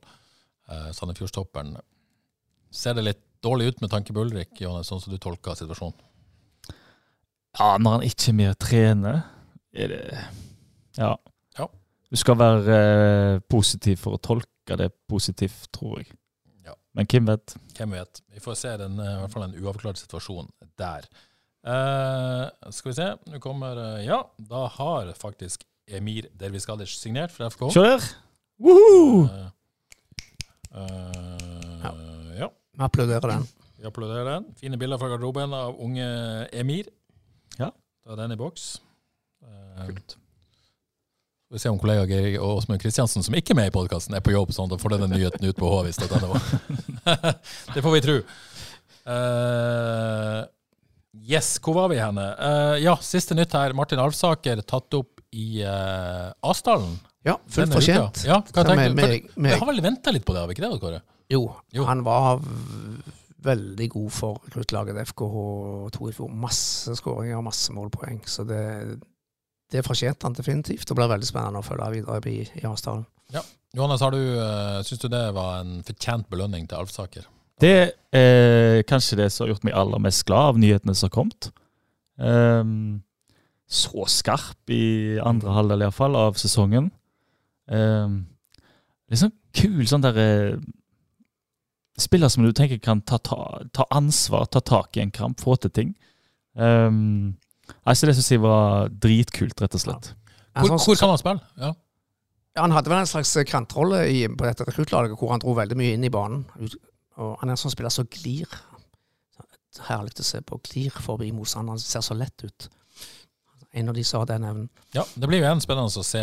Uh, 0.70 0.88
Sandefjordstopperen. 0.96 1.76
Ser 2.72 2.96
det 2.96 3.04
litt 3.10 3.22
dårlig 3.44 3.74
ut 3.74 3.84
med 3.84 3.92
tanke 3.92 4.16
på 4.16 4.24
Ulrik, 4.24 4.56
Johannes, 4.62 4.88
sånn 4.88 5.04
som 5.04 5.12
du 5.12 5.20
tolker 5.20 5.60
situasjonen? 5.60 6.00
Ja, 7.60 7.76
når 7.76 7.98
han 7.98 8.08
ikke 8.08 8.32
mer 8.40 8.56
trener, 8.58 9.22
er 9.76 9.92
det 9.92 10.02
Ja. 10.96 11.12
Ja. 11.58 11.68
Du 12.08 12.16
skal 12.16 12.40
være 12.40 12.80
uh, 12.80 13.44
positiv 13.52 14.00
for 14.00 14.16
å 14.16 14.24
tolke 14.32 14.80
det 14.80 14.94
positivt, 15.12 15.68
tror 15.76 16.00
jeg. 16.00 16.14
Men 16.94 17.08
hvem 17.10 17.26
vet? 17.26 17.54
Hvem 17.76 17.94
vet? 17.96 18.20
Vi 18.34 18.42
får 18.42 18.58
se 18.58 18.74
den, 18.80 18.98
eh, 19.02 19.14
i 19.16 19.20
hvert 19.22 19.32
fall 19.34 19.46
en 19.48 19.56
uavklart 19.60 19.98
situasjon 19.98 20.50
der. 20.78 21.08
Uh, 21.64 22.44
skal 22.76 22.90
vi 22.90 22.96
se, 22.98 23.06
nå 23.32 23.38
kommer 23.40 23.78
uh, 23.80 24.00
Ja, 24.04 24.18
da 24.36 24.66
har 24.74 25.08
faktisk 25.16 25.62
Emir 25.88 26.26
Dervis 26.36 26.66
Gadish 26.68 26.98
signert 27.00 27.32
for 27.32 27.48
FK. 27.48 27.62
Kjør! 27.72 28.04
Woohoo! 28.60 29.24
Eh, 29.24 29.46
eh, 30.74 31.84
Ja. 31.84 31.92
ja. 32.38 32.48
Vi 32.74 32.84
applauderer 32.84 33.28
den. 33.32 33.46
Vi 33.78 33.86
applauderer 33.88 34.28
den. 34.34 34.46
Fine 34.60 34.78
bilder 34.80 34.98
fra 35.00 35.08
garderoben 35.12 35.52
av 35.56 35.76
unge 35.80 36.06
Emir. 36.52 36.88
Ja. 37.58 37.70
Da 38.04 38.12
er 38.14 38.22
den 38.24 38.36
i 38.36 38.38
boks. 38.40 38.68
Eh, 39.44 39.88
Skal 39.88 40.02
vi 41.52 41.58
se 41.60 41.68
om 41.70 41.78
kollega 41.78 42.06
Geir 42.08 42.38
og 42.40 42.58
Åsmund 42.58 42.80
Kristiansen, 42.82 43.22
som 43.22 43.34
ikke 43.36 43.52
er 43.54 43.58
med 43.60 43.70
i 43.70 43.74
podkasten, 43.74 44.14
er 44.16 44.24
på 44.24 44.32
jobb, 44.34 44.50
sånn 44.56 44.66
at 44.70 44.74
da 44.74 44.80
får 44.82 44.94
denne 44.96 45.10
nyheten 45.12 45.44
ut 45.46 45.58
på 45.60 45.70
hvis.no. 45.86 46.38
det 47.74 47.82
får 47.84 47.94
vi 47.94 48.02
tro. 48.04 48.16
Uh, 49.04 50.42
yes, 51.28 51.54
hvor 51.62 51.76
var 51.78 51.90
vi 51.92 51.98
henne? 52.00 52.24
Uh, 52.40 52.76
ja, 52.82 52.96
siste 53.04 53.36
nytt 53.38 53.54
her. 53.56 53.74
Martin 53.76 54.00
Alfsaker 54.02 54.62
tatt 54.66 54.96
opp 54.98 55.20
i 55.34 55.60
uh, 55.66 56.30
Asdalen. 56.48 56.96
Ja, 57.24 57.38
fullt 57.48 57.72
fortjent. 57.76 58.24
Ja, 58.28 58.40
hva 58.52 58.64
tenker 58.66 58.90
du? 58.90 58.96
med- 58.98 59.28
med- 59.36 59.52
Vi 59.52 59.58
har 59.60 59.68
vel 59.70 59.80
venta 59.84 60.12
litt 60.12 60.24
på 60.26 60.34
det, 60.34 60.42
har 60.42 60.48
vi 60.50 60.56
ikke 60.56 60.66
det, 60.66 60.80
Kåre? 60.82 61.02
Jo, 61.32 61.44
Jo. 61.72 61.84
han 61.88 62.02
var 62.04 62.40
veldig 63.44 63.86
god 63.92 64.10
for 64.12 64.40
rekruttlaget 64.48 64.98
FKH 65.08 65.38
to 65.92 66.08
i 66.08 66.12
fjor. 66.16 66.28
Masse 66.32 66.96
skåringer 67.00 67.40
masse 67.44 67.72
målpoeng. 67.76 68.20
Så 68.28 68.44
det, 68.48 68.60
det 69.72 69.84
fortjente 69.86 70.26
han 70.26 70.36
definitivt. 70.36 70.86
Det 70.88 70.96
blir 70.96 71.10
veldig 71.10 71.28
spennende 71.28 71.60
å 71.62 71.66
følge 71.66 71.90
videre 71.96 72.20
i, 72.30 72.42
i 72.60 72.66
Asdalen. 72.68 73.06
Johannes, 73.74 74.02
har 74.04 74.14
du, 74.14 74.20
uh, 74.38 74.82
syns 74.86 75.00
du 75.02 75.08
det 75.10 75.24
var 75.34 75.62
en 75.62 75.80
fortjent 75.86 76.28
belønning 76.30 76.68
til 76.70 76.78
Alfsaker? 76.78 77.24
Det 77.62 77.94
er 78.14 78.82
kanskje 78.86 79.18
det 79.18 79.30
som 79.32 79.44
har 79.44 79.54
gjort 79.54 79.66
meg 79.66 79.74
aller 79.78 80.02
mest 80.02 80.22
glad 80.28 80.52
av 80.52 80.60
nyhetene 80.62 80.94
som 80.94 81.08
har 81.08 81.14
kommet. 81.14 81.50
Um, 82.18 83.02
så 83.66 84.06
skarp 84.10 84.70
i 84.70 85.18
andre 85.22 85.54
halvdel 85.56 85.82
i 85.82 85.88
hvert 85.88 85.98
fall 85.98 86.18
av 86.18 86.38
sesongen. 86.38 86.90
Um, 87.66 88.20
er 89.10 89.22
sånn 89.22 89.34
kul 89.54 89.84
sånn 89.88 90.04
der 90.04 90.18
eh, 90.20 90.56
Spiller 91.94 92.26
som 92.26 92.42
du 92.42 92.50
tenker 92.50 92.80
kan 92.82 93.04
ta, 93.06 93.20
ta, 93.22 93.60
ta 93.70 93.84
ansvar, 93.94 94.48
ta 94.50 94.58
tak 94.58 94.96
i 94.98 95.02
en 95.04 95.12
kamp, 95.14 95.38
få 95.38 95.54
til 95.62 95.70
ting. 95.70 95.92
Um, 96.58 97.36
altså 97.84 98.08
det 98.08 98.16
syns 98.18 98.30
jeg 98.34 98.42
var 98.44 98.88
dritkult, 98.88 99.60
rett 99.62 99.74
og 99.78 99.82
slett. 99.82 100.12
En 100.54 100.68
Hvor, 100.68 100.78
hvor 100.78 101.00
kan 101.00 101.10
han 101.12 101.20
spille? 101.20 101.40
Ja. 101.58 101.72
Ja, 102.54 102.62
han 102.62 102.70
hadde 102.76 102.90
vel 102.92 103.00
en 103.02 103.10
slags 103.10 103.32
kantrolle 103.50 104.04
i, 104.06 104.20
på 104.30 104.46
dette 104.46 104.66
rekruttlaget 104.68 105.18
hvor 105.18 105.32
han 105.32 105.42
dro 105.42 105.56
veldig 105.58 105.74
mye 105.78 105.96
inn 105.96 106.06
i 106.06 106.12
banen. 106.14 106.44
Og 107.18 107.32
han 107.40 107.48
er 107.50 107.56
en 107.56 107.58
sånn 107.58 107.72
spiller 107.74 107.90
som 107.90 108.06
glir. 108.06 108.46
Herlig 109.88 110.14
å 110.22 110.26
se 110.26 110.38
på. 110.46 110.60
Glir 110.62 110.94
forbi 111.02 111.32
motstanderen. 111.34 111.82
Ser 111.82 112.04
så 112.06 112.14
lett 112.14 112.46
ut. 112.46 112.68
En 113.74 113.90
av 113.90 113.96
de 113.96 114.04
som 114.06 114.22
har 114.22 114.28
den 114.30 114.44
evnen. 114.46 114.68
ja, 114.94 115.02
Det 115.16 115.26
blir 115.26 115.40
jo 115.40 115.48
igjen 115.48 115.62
spennende 115.64 115.90
å 115.98 116.06
se, 116.06 116.22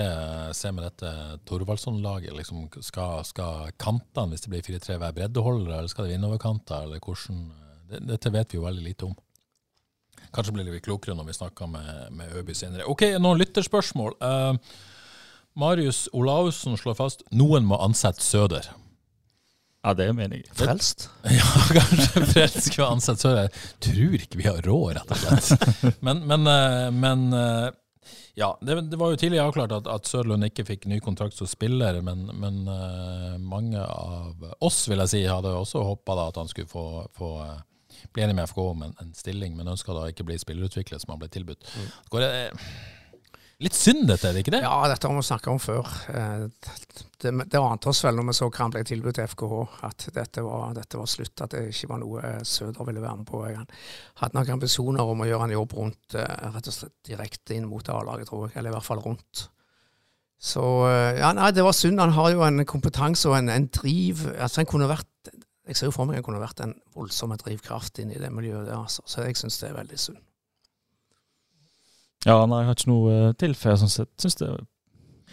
se 0.55 0.71
med 0.71 0.85
dette 0.87 1.09
Thorvaldsson-laget. 1.49 2.31
Liksom, 2.37 2.69
skal, 2.79 3.25
skal 3.27 3.73
kantene, 3.75 4.31
hvis 4.31 4.45
det 4.45 4.53
blir 4.53 4.63
4-3, 4.63 4.95
være 5.01 5.17
breddeholdere, 5.19 5.81
eller 5.81 5.91
skal 5.91 6.07
det 6.07 6.13
være 6.13 6.21
innoverkanter? 6.21 6.87
Eller 6.87 7.03
hvordan, 7.03 7.41
dette 8.07 8.31
vet 8.31 8.55
vi 8.55 8.61
jo 8.61 8.63
veldig 8.63 8.85
lite 8.87 9.09
om. 9.09 9.17
Kanskje 10.31 10.53
blir 10.55 10.71
vi 10.71 10.83
klokere 10.83 11.15
når 11.17 11.27
vi 11.27 11.35
snakker 11.35 11.67
med, 11.71 12.11
med 12.15 12.35
Øby 12.39 12.55
senere. 12.55 12.87
Ok, 12.91 13.03
noen 13.19 13.41
lytterspørsmål. 13.41 14.15
Uh, 14.23 14.55
Marius 15.59 16.05
Olaussen 16.15 16.77
slår 16.79 16.95
fast 16.95 17.25
noen 17.35 17.67
må 17.67 17.79
ansette 17.83 18.23
Søder. 18.23 18.69
Ja, 19.81 19.95
det 19.97 20.11
mener 20.13 20.37
jeg. 20.37 20.47
Frelst. 20.55 21.09
Ja, 21.39 21.47
kanskje 21.73 22.23
Frelst 22.29 22.67
skulle 22.69 22.91
ansette 22.93 23.25
Søder. 23.25 23.49
Jeg 23.49 23.83
tror 23.87 24.17
ikke 24.21 24.39
vi 24.39 24.47
har 24.47 24.61
råd, 24.65 24.91
rett 24.99 25.11
og 25.11 25.21
slett. 25.23 26.01
Men, 26.05 26.21
men, 26.29 26.47
eh, 26.47 26.87
men 26.93 27.25
eh, 27.35 27.67
ja, 28.37 28.53
det, 28.61 28.77
det 28.91 28.99
var 29.01 29.11
jo 29.11 29.19
tidlig 29.19 29.41
avklart 29.43 29.73
at, 29.75 29.89
at 29.91 30.07
Sørlund 30.07 30.45
ikke 30.47 30.67
fikk 30.69 30.87
ny 30.87 31.01
kontrakt 31.03 31.35
som 31.35 31.49
spiller, 31.49 31.99
men, 32.05 32.23
men 32.39 32.61
mange 33.43 33.81
av 33.83 34.45
oss 34.63 34.85
vil 34.87 35.03
jeg 35.03 35.11
si, 35.11 35.21
hadde 35.27 35.51
også 35.51 35.83
håpa 35.83 36.15
at 36.29 36.39
han 36.39 36.49
skulle 36.49 36.71
få, 36.71 36.85
få 37.17 37.33
eh, 38.01 38.07
bli 38.13 38.25
enig 38.25 38.37
med 38.39 38.49
FK 38.49 38.63
om 38.63 38.87
en, 38.87 38.95
en 39.03 39.13
stilling, 39.17 39.53
men 39.57 39.71
ønska 39.71 39.93
da 39.95 40.07
ikke 40.11 40.25
bli 40.27 40.39
spillerutvikler, 40.41 40.99
som 41.01 41.13
han 41.15 41.21
ble 41.21 41.29
tilbudt. 41.31 41.69
Går 42.11 42.25
det, 42.25 42.31
litt 43.61 43.77
synd 43.77 44.07
dette, 44.09 44.27
er 44.29 44.33
det 44.33 44.41
ikke 44.41 44.55
det? 44.57 44.63
Ja, 44.65 44.79
dette 44.89 45.07
har 45.09 45.17
vi 45.17 45.25
snakka 45.27 45.53
om 45.53 45.61
før. 45.61 45.89
Eh, 46.09 46.47
Det, 47.21 47.29
det 47.53 47.59
ante 47.61 47.91
oss 47.91 47.99
vel 48.01 48.15
når 48.17 48.31
vi 48.31 48.33
så 48.33 48.47
hva 48.49 48.63
han 48.63 48.71
ble 48.73 48.81
tilbudt 48.89 49.19
til 49.19 49.27
FKH, 49.29 49.57
at 49.85 50.07
dette 50.15 50.41
var, 50.41 50.71
dette 50.73 50.97
var 50.97 51.05
slutt. 51.05 51.43
At 51.45 51.53
det 51.53 51.67
ikke 51.69 51.91
var 51.91 51.99
noe 52.01 52.23
eh, 52.25 52.39
Søder 52.41 52.87
ville 52.87 53.03
være 53.03 53.19
med 53.19 53.27
på. 53.29 53.43
Han 53.45 53.67
hadde 54.23 54.39
nok 54.39 54.49
ambisjoner 54.55 55.11
om 55.13 55.21
å 55.21 55.27
gjøre 55.29 55.45
en 55.45 55.53
jobb 55.53 55.75
rundt, 55.77 56.15
eh, 56.17 56.47
rett 56.55 56.69
og 56.71 56.73
slett 56.73 56.95
direkte 57.05 57.53
inn 57.53 57.67
mot 57.69 57.85
A-laget, 57.93 58.25
tror 58.31 58.47
jeg. 58.47 58.55
Eller 58.57 58.73
i 58.73 58.75
hvert 58.79 58.87
fall 58.89 59.03
rundt. 59.05 59.43
Så 60.41 60.65
eh, 60.89 61.19
ja, 61.21 61.29
nei, 61.37 61.51
det 61.53 61.61
var 61.61 61.77
synd. 61.77 62.01
Han 62.01 62.15
har 62.17 62.31
jo 62.33 62.41
en 62.47 62.65
kompetanse 62.65 63.29
og 63.29 63.37
en, 63.37 63.53
en 63.53 63.69
driv. 63.69 64.25
Altså, 64.33 64.63
han 64.63 64.71
kunne 64.73 64.89
vært 64.89 65.10
jeg 65.67 65.77
ser 65.77 65.89
jo 65.89 65.93
for 65.93 66.09
meg 66.09 66.17
han 66.17 66.25
kunne 66.25 66.41
vært 66.41 66.63
en 66.65 66.73
voldsom 66.95 67.33
drivkraft 67.37 68.01
inn 68.01 68.11
i 68.13 68.19
det 68.19 68.31
miljøet 68.33 68.67
der. 68.67 68.79
Altså. 68.81 69.03
Så 69.05 69.25
jeg 69.25 69.37
syns 69.37 69.59
det 69.61 69.69
er 69.69 69.77
veldig 69.77 69.99
synd. 70.01 70.21
Ja, 72.25 72.37
nei, 72.45 72.61
jeg 72.61 72.69
har 72.69 72.77
ikke 72.77 72.91
noe 72.91 73.33
til, 73.41 73.55
for 73.57 73.81
sånn 73.81 73.93
sett. 73.93 74.11
Syns 74.21 74.37
det 74.37 74.47
er 74.47 74.59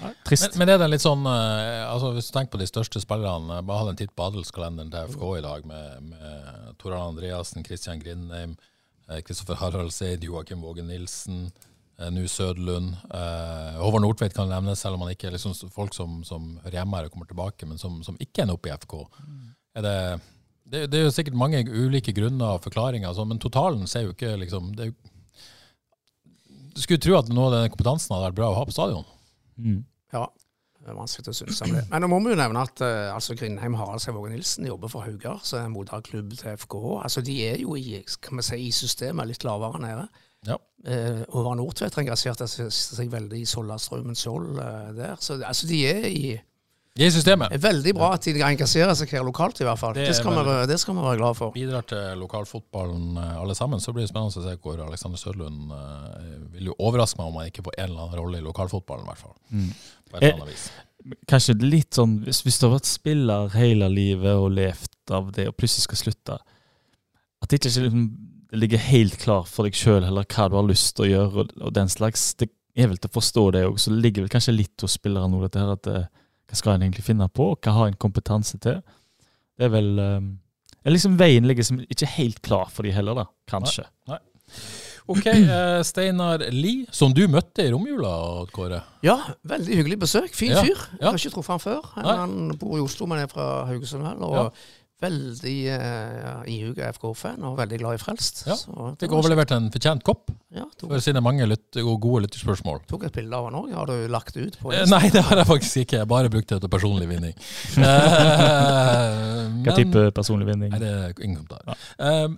nei, 0.03 0.13
trist. 0.29 0.51
Men, 0.55 0.63
men 0.63 0.73
er 0.73 0.83
det 0.83 0.91
litt 0.93 1.05
sånn 1.05 1.27
eh, 1.29 1.85
altså 1.85 2.15
Hvis 2.17 2.31
du 2.31 2.37
tenker 2.37 2.55
på 2.55 2.63
de 2.63 2.69
største 2.69 3.03
spillerne, 3.05 3.61
bare 3.61 3.83
hadde 3.83 3.95
en 3.97 4.01
titt 4.01 4.15
på 4.17 4.29
adelskalenderen 4.29 4.93
til 4.93 5.15
FK 5.15 5.25
i 5.39 5.45
dag, 5.45 5.69
med, 5.69 6.13
med 6.13 6.77
Tor 6.81 6.97
Arne 6.97 7.15
Andreassen, 7.15 7.65
Christian 7.67 8.01
Grindheim, 8.01 8.57
Kristoffer 9.25 9.61
Harald 9.61 9.93
Seid, 9.97 10.25
Joakim 10.25 10.65
Våge 10.65 10.85
Nilsen, 10.85 11.49
Nu 12.15 12.29
Sødlund. 12.29 12.93
Eh, 13.11 13.79
Håvard 13.81 14.05
Nordtveit 14.05 14.37
kan 14.37 14.49
nevnes, 14.53 14.85
selv 14.85 14.97
om 14.97 15.07
han 15.07 15.17
ikke 15.17 15.31
er 15.31 15.37
liksom 15.37 15.57
folk 15.73 15.97
som, 15.97 16.21
som 16.25 16.55
hører 16.63 16.83
hjemme 16.83 17.01
her 17.01 17.09
og 17.09 17.17
kommer 17.17 17.29
tilbake, 17.29 17.69
men 17.69 17.81
som, 17.81 18.03
som 18.07 18.21
ikke 18.21 18.45
ender 18.45 18.61
opp 18.61 18.69
i 18.69 18.77
FK. 18.77 19.01
Er 19.79 19.87
det, 19.87 19.99
det 20.69 20.83
Det 20.93 20.99
er 20.99 21.07
jo 21.07 21.15
sikkert 21.15 21.39
mange 21.39 21.63
ulike 21.67 22.15
grunner 22.17 22.57
og 22.57 22.65
forklaringer, 22.67 23.15
sånn, 23.17 23.31
men 23.33 23.43
totalen 23.43 23.87
ser 23.91 24.09
jo 24.09 24.17
ikke 24.17 24.35
liksom 24.43 24.75
det 24.79 24.89
er 24.89 24.91
jo, 24.93 24.99
Du 26.75 26.83
skulle 26.83 27.03
tro 27.03 27.17
at 27.19 27.31
noe 27.33 27.49
av 27.49 27.57
den 27.57 27.73
kompetansen 27.75 28.15
hadde 28.15 28.29
vært 28.31 28.39
bra 28.39 28.53
å 28.53 28.59
ha 28.61 28.67
på 28.69 28.75
stadion. 28.77 29.07
Mm. 29.59 29.81
Ja, 30.15 30.29
det 30.79 30.93
er 30.95 30.97
vanskelig 30.97 31.33
å 31.33 31.37
synes 31.37 31.59
om 31.67 31.75
det. 31.75 31.83
Men 31.91 32.05
nå 32.05 32.09
må 32.09 32.21
vi 32.25 32.31
jo 32.33 32.39
nevne 32.39 32.63
at 32.65 32.81
uh, 32.81 33.11
altså 33.13 33.35
Grindheim 33.37 33.75
Harald 33.77 34.01
Sævåge 34.01 34.31
Nilsen 34.33 34.69
jobber 34.69 34.93
for 34.93 35.05
Haugar, 35.05 35.43
som 35.45 35.59
er 35.59 35.67
en 35.67 35.75
moderklubb 35.75 36.37
til 36.39 36.55
FKH. 36.63 36.95
Altså 37.03 37.25
De 37.27 37.35
er 37.45 37.59
jo 37.65 37.75
i, 37.77 37.99
kan 38.25 38.39
vi 38.39 38.47
si, 38.47 38.61
i 38.69 38.71
systemet 38.73 39.29
litt 39.29 39.45
lavere 39.45 39.83
nede. 39.83 40.07
Ja. 40.47 40.57
Uh, 40.87 41.25
Håvard 41.35 41.59
Nordtvedt 41.59 41.99
engasjerte 41.99 42.47
seg, 42.49 42.71
seg 42.73 43.11
veldig 43.13 43.43
i 43.43 43.49
Sollastraumen 43.51 44.17
Skjold 44.17 44.55
uh, 44.57 44.93
der. 44.97 45.19
Så 45.21 45.41
altså 45.43 45.69
de 45.69 45.83
er 45.91 46.09
i 46.09 46.23
i 47.07 47.11
systemet. 47.15 47.53
det 47.53 47.59
er 47.61 47.63
veldig 47.63 47.93
bra 47.95 48.09
at 48.17 48.27
de 48.27 48.43
engasjerer 48.43 48.97
seg 48.99 49.13
her 49.15 49.25
lokalt, 49.27 49.61
i 49.63 49.67
hvert 49.69 49.81
fall. 49.81 49.95
Det 49.95 50.09
Det, 50.09 50.17
skal, 50.19 50.35
vi, 50.35 50.57
det 50.71 50.79
skal 50.83 50.97
vi 50.97 51.05
være 51.05 51.21
glad 51.21 51.39
for. 51.39 51.55
Bidrar 51.55 51.87
til 51.87 52.19
lokalfotballen 52.19 53.21
eh, 53.23 53.37
alle 53.43 53.55
sammen. 53.55 53.81
Så 53.81 53.95
blir 53.95 54.07
det 54.07 54.11
spennende 54.11 54.35
å 54.35 54.45
se 54.49 54.57
hvor 54.65 54.83
Alexander 54.83 55.21
Sørlund 55.21 55.73
eh, 55.77 56.35
vil 56.57 56.73
jo 56.73 56.77
overraske 56.79 57.21
meg 57.21 57.31
om 57.31 57.41
han 57.41 57.53
ikke 57.53 57.65
får 57.69 57.79
en 57.79 57.89
eller 57.91 58.05
annen 58.05 58.21
rolle 58.23 58.43
i 58.43 58.47
lokalfotballen, 58.49 59.07
i 59.07 59.13
hvert 59.13 59.25
fall. 59.25 59.37
Mm. 59.53 59.73
På 60.11 60.19
et 60.19 60.23
eller 60.23 60.43
annet 60.43 60.55
vis. 60.55 60.69
Kanskje 61.31 61.55
litt 61.63 61.95
sånn 61.95 62.19
hvis, 62.25 62.43
hvis 62.45 62.59
du 62.59 62.67
har 62.67 62.75
vært 62.75 62.91
spiller 62.91 63.53
hele 63.55 63.87
livet 63.93 64.35
og 64.35 64.51
levd 64.57 65.15
av 65.15 65.31
det, 65.37 65.47
og 65.49 65.57
plutselig 65.57 65.87
skal 65.87 66.01
slutte 66.03 66.41
At 67.39 67.49
det 67.49 67.61
ikke 67.61 67.87
liksom, 67.87 68.09
det 68.51 68.59
ligger 68.59 68.87
helt 68.91 69.19
klar 69.23 69.47
for 69.49 69.69
deg 69.69 69.77
sjøl 69.79 70.03
heller 70.03 70.27
hva 70.27 70.49
du 70.51 70.57
har 70.59 70.67
lyst 70.67 70.97
til 70.97 71.07
å 71.07 71.11
gjøre, 71.13 71.45
og, 71.45 71.59
og 71.63 71.75
den 71.77 71.91
slags. 71.93 72.33
Det 72.41 72.51
er 72.79 72.89
vel 72.91 72.99
til 72.99 73.11
å 73.11 73.17
forstå 73.19 73.45
det 73.55 73.67
òg. 73.69 73.79
Så 73.81 73.93
det 73.93 74.03
ligger 74.05 74.25
vel 74.25 74.33
kanskje 74.33 74.57
litt 74.57 74.85
hos 74.85 74.97
spillere 74.99 75.29
nå, 75.31 75.41
dette 75.45 75.63
her 75.63 75.75
at 75.75 75.91
eh, 75.93 76.09
hva 76.49 76.57
skal 76.57 76.75
en 76.77 76.87
egentlig 76.87 77.05
finne 77.07 77.29
på, 77.29 77.51
og 77.53 77.61
hva 77.65 77.75
har 77.77 77.91
en 77.91 77.99
kompetanse 78.01 78.59
til? 78.65 78.81
Det 79.59 79.67
er 79.69 79.73
vel 79.75 79.91
ja, 79.99 80.91
liksom 80.93 81.19
Veien 81.21 81.45
ligger 81.49 81.67
som 81.67 81.81
ikke 81.85 82.07
helt 82.15 82.41
klar 82.47 82.71
for 82.73 82.87
de 82.87 82.93
heller, 82.95 83.19
da. 83.19 83.25
Kanskje. 83.51 83.85
Ok, 85.09 85.25
uh, 85.27 85.81
Steinar 85.89 86.43
Lie, 86.53 86.85
som 86.93 87.15
du 87.17 87.23
møtte 87.33 87.65
i 87.65 87.71
romjula, 87.73 88.11
Kåre. 88.53 88.83
Ja, 89.05 89.17
veldig 89.49 89.79
hyggelig 89.81 89.99
besøk. 90.05 90.35
Fin 90.37 90.53
Ja, 90.53 90.63
fyr. 90.65 90.83
ja. 91.01 91.11
Har 91.11 91.17
ikke 91.17 91.33
truffet 91.33 91.55
han 91.55 91.63
før. 91.65 91.87
Nei. 91.97 92.17
Han 92.21 92.35
bor 92.61 92.77
i 92.77 92.83
Oslo, 92.85 93.09
men 93.09 93.23
er 93.25 93.31
fra 93.33 93.65
Haugesund 93.71 94.05
vel. 94.05 94.21
Og 94.25 94.37
Ja. 94.37 94.45
Veldig 95.03 95.55
uh, 95.79 96.41
ihuga 96.51 96.89
FK-fan, 96.97 97.43
og 97.47 97.59
veldig 97.61 97.79
glad 97.79 97.99
i 97.99 98.01
Frelst. 98.03 98.41
Ja, 98.49 98.57
Så 98.59 98.73
det 98.99 99.07
Fikk 99.07 99.15
overlevert 99.15 99.53
en 99.55 99.69
fortjent 99.75 100.03
kopp. 100.07 100.33
Ja, 100.55 100.65
tok, 100.81 100.91
for 100.91 101.05
sine 101.05 101.23
mange 101.23 101.47
lytt 101.47 101.79
og 101.85 101.93
gode 102.03 102.25
lytterspørsmål. 102.25 102.81
tok 102.91 103.05
et 103.07 103.15
bilde 103.15 103.37
av 103.39 103.47
han 103.47 103.59
òg. 103.61 103.71
Har 103.77 103.91
du 103.93 104.09
lagt 104.11 104.37
ut 104.37 104.57
på 104.59 104.73
Eh, 104.75 104.87
Nei, 104.91 105.05
det 105.15 105.23
har 105.29 105.39
jeg 105.43 105.47
faktisk 105.51 105.83
ikke. 105.85 106.01
Jeg 106.03 106.11
bare 106.11 106.33
brukt 106.33 106.49
det 106.51 106.61
til 106.65 106.73
personlig 106.73 107.09
vinning. 107.11 107.37
Eh, 107.79 109.65
Hva 109.65 109.75
type 109.77 110.03
personlig 110.17 110.47
vinning? 110.49 110.71
Nei, 110.73 110.81
det 110.83 110.89
er 110.91 111.23
ingen 111.25 111.43
kommentar. 111.45 111.79
Eh, 111.99 112.29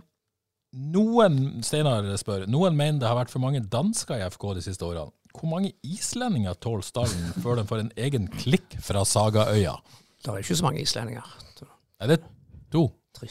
noen, 0.94 1.38
Steinar 1.66 2.06
spør, 2.20 2.44
noen 2.50 2.76
mener 2.78 3.00
det 3.02 3.08
har 3.08 3.18
vært 3.18 3.32
for 3.32 3.42
mange 3.42 3.62
dansker 3.72 4.20
i 4.20 4.26
FK 4.30 4.44
de 4.58 4.64
siste 4.64 4.86
årene. 4.86 5.10
Hvor 5.34 5.50
mange 5.50 5.72
islendinger 5.86 6.56
tåler 6.62 6.82
stallen 6.86 7.32
før 7.42 7.60
de 7.60 7.64
får 7.68 7.84
en 7.84 7.92
egen 8.02 8.26
klikk 8.40 8.76
fra 8.82 9.04
Sagaøya? 9.06 9.76
Det 10.20 10.32
er 10.32 10.42
ikke 10.42 10.58
så 10.58 10.66
mange 10.66 10.82
islendinger. 10.82 11.26
Er 12.00 12.10
det 12.14 12.20
to? 12.72 12.86
Tre. 13.16 13.28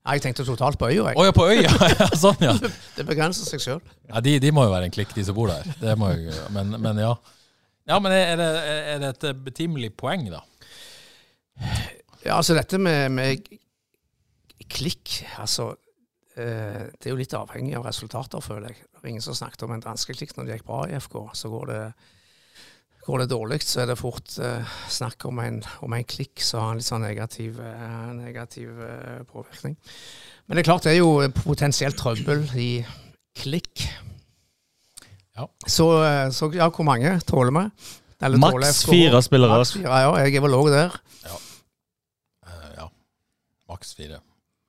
Nei, 0.00 0.14
jeg 0.16 0.24
tenkte 0.24 0.46
totalt 0.48 0.78
på 0.80 0.88
øya. 0.88 1.10
jeg. 1.10 1.18
Å 1.20 1.26
ja, 1.26 1.34
på 1.36 1.44
øya! 1.46 1.72
Ja, 2.00 2.06
sånn, 2.16 2.40
ja. 2.40 2.54
Det 2.96 3.04
begrenser 3.08 3.48
seg 3.48 3.60
sjøl. 3.62 3.82
ja 4.08 4.22
de, 4.24 4.38
de 4.40 4.52
må 4.56 4.64
jo 4.64 4.72
være 4.72 4.88
en 4.88 4.94
klikk, 4.94 5.12
de 5.16 5.26
som 5.28 5.36
bor 5.36 5.52
der. 5.52 5.68
Det 5.80 5.96
må 6.00 6.12
jo, 6.16 6.36
men, 6.56 6.72
men 6.80 7.02
ja. 7.02 7.12
Ja, 7.90 7.98
men 8.00 8.14
er 8.14 8.36
det, 8.38 8.48
er 8.94 9.02
det 9.02 9.10
et 9.18 9.44
betimelig 9.44 9.92
poeng, 9.98 10.28
da? 10.32 10.44
Ja, 12.24 12.36
altså 12.38 12.54
dette 12.56 12.78
med, 12.80 13.10
med 13.12 13.48
klikk, 14.70 15.20
altså 15.40 15.72
eh, 16.36 16.86
Det 16.94 17.08
er 17.08 17.14
jo 17.14 17.20
litt 17.20 17.34
avhengig 17.36 17.76
av 17.78 17.86
resultater, 17.88 18.42
føler 18.44 18.70
jeg. 18.70 18.84
Det 18.86 19.02
var 19.02 19.12
ingen 19.12 19.24
som 19.24 19.36
snakket 19.36 19.64
om 19.66 19.74
en 19.74 19.84
danskeklikk 19.84 20.36
når 20.36 20.46
det 20.46 20.58
gikk 20.58 20.68
bra 20.68 20.82
i 20.88 20.96
FK. 21.00 21.16
Så 21.36 21.50
går 21.52 21.70
det, 21.72 21.80
går 23.06 23.22
det 23.22 23.30
dårlig, 23.32 23.60
så 23.64 23.82
er 23.82 23.90
det 23.90 23.98
fort 24.00 24.34
eh, 24.44 24.74
snakk 24.92 25.24
om 25.28 25.40
en, 25.42 25.60
om 25.84 25.94
en 25.96 26.04
klikk 26.04 26.42
som 26.44 26.64
har 26.64 26.74
en 26.74 26.80
litt 26.80 26.88
sånn 26.88 27.04
negativ, 27.04 27.60
eh, 27.64 28.10
negativ 28.18 28.82
eh, 28.84 29.22
påvirkning. 29.30 29.76
Men 30.46 30.56
det 30.56 30.64
er 30.64 30.68
klart 30.68 30.86
det 30.86 30.94
er 30.94 31.00
jo 31.00 31.30
potensielt 31.40 31.98
trøbbel 32.00 32.44
i 32.60 32.70
klikk. 33.40 33.86
Ja. 35.36 35.48
Så, 35.66 35.88
eh, 36.04 36.30
så 36.30 36.50
ja, 36.54 36.68
hvor 36.68 36.84
mange 36.84 37.16
tåler 37.26 37.54
vi? 37.56 37.66
Eller 38.20 38.38
Maks 38.38 38.84
fire 38.84 39.22
spillere. 39.24 39.60
Maks 39.62 39.72
fire, 39.78 40.00
ja. 40.04 40.10
Jeg 40.20 40.36
er 40.36 40.44
vel 40.44 40.56
òg 40.58 40.68
der. 40.74 40.96
Eh, 41.24 42.66
ja. 42.76 42.88
Maks 43.70 43.94
fire. 43.96 44.20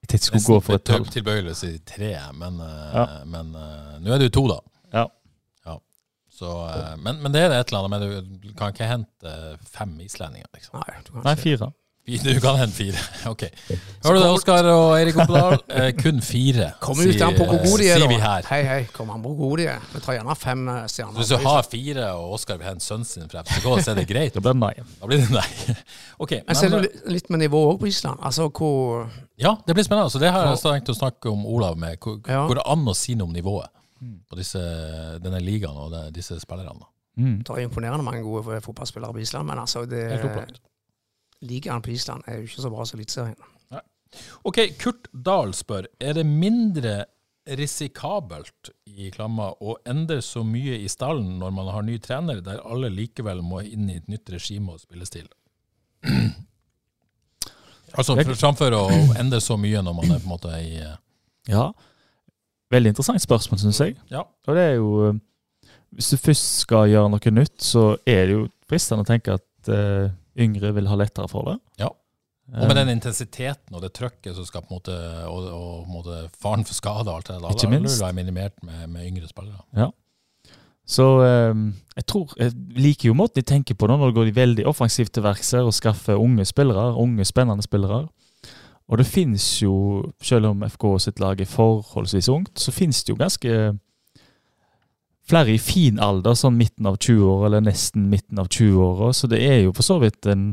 Jeg 0.02 0.08
tenkte 0.08 0.32
jeg 0.32 0.44
skulle 0.44 0.62
gå 0.62 0.66
for 0.70 0.80
et 0.80 0.88
tall. 0.88 1.08
Tilbøyelig 1.12 1.52
å 1.52 1.58
si 1.60 1.74
tre, 1.86 2.16
men, 2.38 2.62
uh, 2.64 2.92
Ja. 2.96 3.06
men 3.30 3.52
uh, 3.54 3.98
nå 4.02 4.14
er 4.14 4.22
det 4.22 4.32
jo 4.32 4.38
to, 4.40 4.46
da. 4.54 4.60
Så, 6.42 6.50
eh, 6.74 6.96
men, 6.98 7.20
men 7.22 7.34
det 7.36 7.44
er 7.46 7.54
et 7.60 7.70
eller 7.70 7.86
annet 7.86 8.02
med 8.02 8.42
Du 8.42 8.50
kan 8.58 8.74
ikke 8.74 8.88
hente 8.90 9.36
fem 9.70 9.94
islendinger, 10.02 10.50
liksom. 10.56 10.80
Nei, 10.82 11.04
du 11.06 11.14
kan 11.14 11.28
Nei, 11.28 11.36
fire. 11.38 11.70
Du 12.02 12.40
kan 12.42 12.56
hente 12.58 12.74
fire. 12.74 12.98
Ok. 13.30 13.44
Hører 14.04 14.16
du 14.16 14.20
det, 14.24 14.30
Oskar 14.34 14.66
og 14.72 14.96
Eirik 14.98 15.20
Oppedal? 15.22 15.60
Eh, 15.70 15.92
kun 15.94 16.18
fire, 16.26 16.72
Kom 16.82 16.98
ut 16.98 17.22
an 17.22 17.36
på 17.38 17.46
er, 17.46 17.66
sier 17.78 18.08
vi 18.10 18.18
her. 18.18 18.48
Hei, 18.50 18.62
hei, 18.66 18.80
kom 18.96 19.12
an 19.14 19.22
på 19.22 19.36
er. 19.62 19.78
Vi 19.94 20.02
tar 20.02 20.18
gjerne 20.18 20.36
fem 20.36 20.64
eh, 20.74 20.80
stjerner. 20.90 21.20
Hvis 21.22 21.30
du 21.30 21.38
har 21.46 21.68
fire, 21.70 22.08
og 22.18 22.34
Oskar 22.40 22.58
vil 22.58 22.72
hente 22.72 22.86
sønnen 22.88 23.06
sin 23.06 23.30
fra 23.30 23.44
FCK, 23.46 23.68
så 23.86 23.94
er 23.94 24.02
det 24.02 24.08
greit. 24.10 24.34
Da 24.38 24.42
blir 24.42 24.58
det 24.58 24.64
nei. 24.64 24.74
Da 24.98 25.12
blir 25.12 25.22
det 25.22 25.30
nei. 25.36 25.76
Okay, 26.26 26.42
Men 26.48 26.58
så 26.58 26.66
er 26.66 26.74
det 26.74 26.82
litt- 26.88 27.06
litt 27.20 27.30
med 27.30 27.44
nivået 27.46 27.76
òg 27.76 27.84
på 27.86 27.92
Island. 27.92 28.18
Altså 28.26 28.50
hvor 28.50 29.06
ja, 29.38 29.54
det 29.68 29.78
blir 29.78 29.86
spennende. 29.86 30.10
Så 30.14 30.20
det 30.22 30.34
har 30.34 30.50
jeg 30.50 30.58
tenkt 30.66 30.90
å 30.90 30.98
snakke 30.98 31.30
om 31.30 31.46
Olav 31.46 31.78
med. 31.78 32.02
Hvor 32.02 32.18
Ja. 32.26 32.48
går 32.50 32.64
det 32.64 32.66
an 32.74 32.90
å 32.90 32.98
si 32.98 33.14
noe 33.14 33.30
om 33.30 33.38
nivået 33.38 33.70
på 34.30 34.36
disse, 34.40 34.60
denne 35.22 35.40
ligaen 35.44 35.78
og 35.78 35.92
det, 35.94 36.04
disse 36.16 36.40
spillerne? 36.42 36.88
Mm. 37.20 37.40
Det 37.44 37.50
er 37.54 37.66
imponerende 37.68 38.04
mange 38.08 38.24
gode 38.26 38.62
fotballspillere 38.66 39.14
på 39.14 39.20
Island, 39.22 39.48
men 39.48 39.60
altså 39.62 39.86
det, 39.86 40.04
Helt 40.14 40.26
opplagt. 40.30 40.62
ligaen 41.42 41.82
på 41.86 41.92
Island 41.92 42.24
er 42.28 42.40
jo 42.40 42.48
ikke 42.48 42.62
så 42.64 42.72
bra 42.74 42.86
som 42.88 43.00
Eliteserien. 43.00 43.36
Ok, 44.44 44.58
Kurt 44.80 45.08
Dahl 45.14 45.54
spør 45.56 45.86
er 46.04 46.14
det 46.18 46.26
mindre 46.28 47.06
risikabelt 47.48 48.70
i 48.86 49.08
Klamma 49.16 49.48
å 49.64 49.78
endre 49.88 50.18
så 50.22 50.44
mye 50.46 50.76
i 50.84 50.90
stallen 50.92 51.38
når 51.40 51.54
man 51.56 51.70
har 51.74 51.86
ny 51.88 51.96
trener, 52.04 52.42
der 52.44 52.60
alle 52.68 52.90
likevel 52.92 53.40
må 53.42 53.62
inn 53.64 53.88
i 53.90 53.96
et 54.02 54.10
nytt 54.12 54.30
regime 54.34 54.76
og 54.76 54.82
spillestil? 54.84 55.30
altså 57.98 58.16
for- 58.20 58.36
framfor 58.40 58.76
å 58.78 58.84
endre 59.20 59.40
så 59.44 59.58
mye 59.60 59.82
når 59.84 59.96
man 59.98 60.12
er 60.16 60.20
på 60.22 60.28
en 60.30 60.34
måte 60.36 60.52
i 60.60 60.76
eh, 60.82 60.96
Ja. 61.50 61.72
Veldig 62.72 62.94
interessant 62.94 63.22
spørsmål, 63.24 63.60
syns 63.60 63.82
jeg. 63.84 63.98
Ja. 64.12 64.24
Og 64.48 64.56
det 64.58 64.64
er 64.64 64.76
jo 64.80 64.92
eh, 65.10 65.20
Hvis 65.92 66.14
du 66.14 66.18
først 66.18 66.62
skal 66.64 66.88
gjøre 66.88 67.10
noe 67.12 67.34
nytt, 67.36 67.58
så 67.60 67.98
er 68.08 68.28
det 68.30 68.36
jo 68.38 68.46
fristende 68.70 69.04
å 69.04 69.08
tenke 69.10 69.34
at 69.36 69.68
uh, 69.68 70.08
yngre 70.40 70.72
vil 70.78 70.88
ha 70.88 70.96
lettere 70.96 71.28
for 71.28 71.50
det. 71.50 71.58
Ja. 71.82 71.90
Og 72.52 72.68
med 72.68 72.78
den 72.80 72.94
intensiteten 72.94 73.76
og 73.76 73.84
det 73.84 73.92
trøkket 73.96 74.36
som 74.36 74.48
skal 74.48 74.64
på 74.64 74.72
en 74.74 74.80
måte 74.80 74.96
Og, 75.32 75.46
og 75.56 75.88
måte 75.88 76.18
faren 76.42 76.66
for 76.68 76.76
skade 76.76 77.08
og 77.08 77.20
alt 77.22 77.30
det 77.30 77.38
der, 77.38 77.54
Ikke 77.54 77.68
alle 77.68 77.80
minst. 77.80 78.02
være 78.02 78.18
minimert 78.18 78.58
med, 78.64 78.88
med 78.92 79.08
yngre 79.08 79.28
spillere. 79.30 79.62
Ja. 79.78 79.88
Så 80.88 81.06
eh, 81.24 81.62
jeg 81.96 82.06
tror 82.12 82.34
Jeg 82.40 82.56
liker 82.76 83.12
jo 83.12 83.16
måten 83.16 83.40
de 83.40 83.46
tenker 83.48 83.76
på 83.76 83.88
nå. 83.88 83.96
når 83.98 84.12
det 84.12 84.18
går 84.18 84.28
de 84.32 84.36
veldig 84.36 84.66
offensivt 84.68 85.14
til 85.16 85.24
verks 85.24 85.54
og 85.60 85.74
skaffer 85.76 86.20
unge 86.20 86.46
spillere. 86.46 86.90
Unge, 86.96 87.26
spennende 87.26 87.64
spillere. 87.64 88.08
Og 88.92 89.00
det 89.00 89.08
finnes 89.08 89.46
jo, 89.62 89.74
selv 90.20 90.50
om 90.50 90.66
FK 90.68 90.86
sitt 91.00 91.22
lag 91.24 91.40
er 91.40 91.48
forholdsvis 91.48 92.28
ungt, 92.34 92.58
så 92.60 92.74
finnes 92.76 93.00
det 93.06 93.14
jo 93.14 93.22
ganske 93.22 93.54
flere 95.32 95.54
i 95.54 95.62
fin 95.62 96.00
alder, 96.04 96.36
sånn 96.36 96.58
midten 96.60 96.90
av 96.90 96.98
20-åra, 97.00 97.48
eller 97.48 97.64
nesten 97.64 98.10
midten 98.12 98.42
av 98.42 98.50
20-åra. 98.52 99.14
Så 99.16 99.30
det 99.32 99.40
er 99.48 99.62
jo 99.64 99.72
for 99.78 99.88
så 99.88 99.96
vidt 100.02 100.28
en 100.28 100.50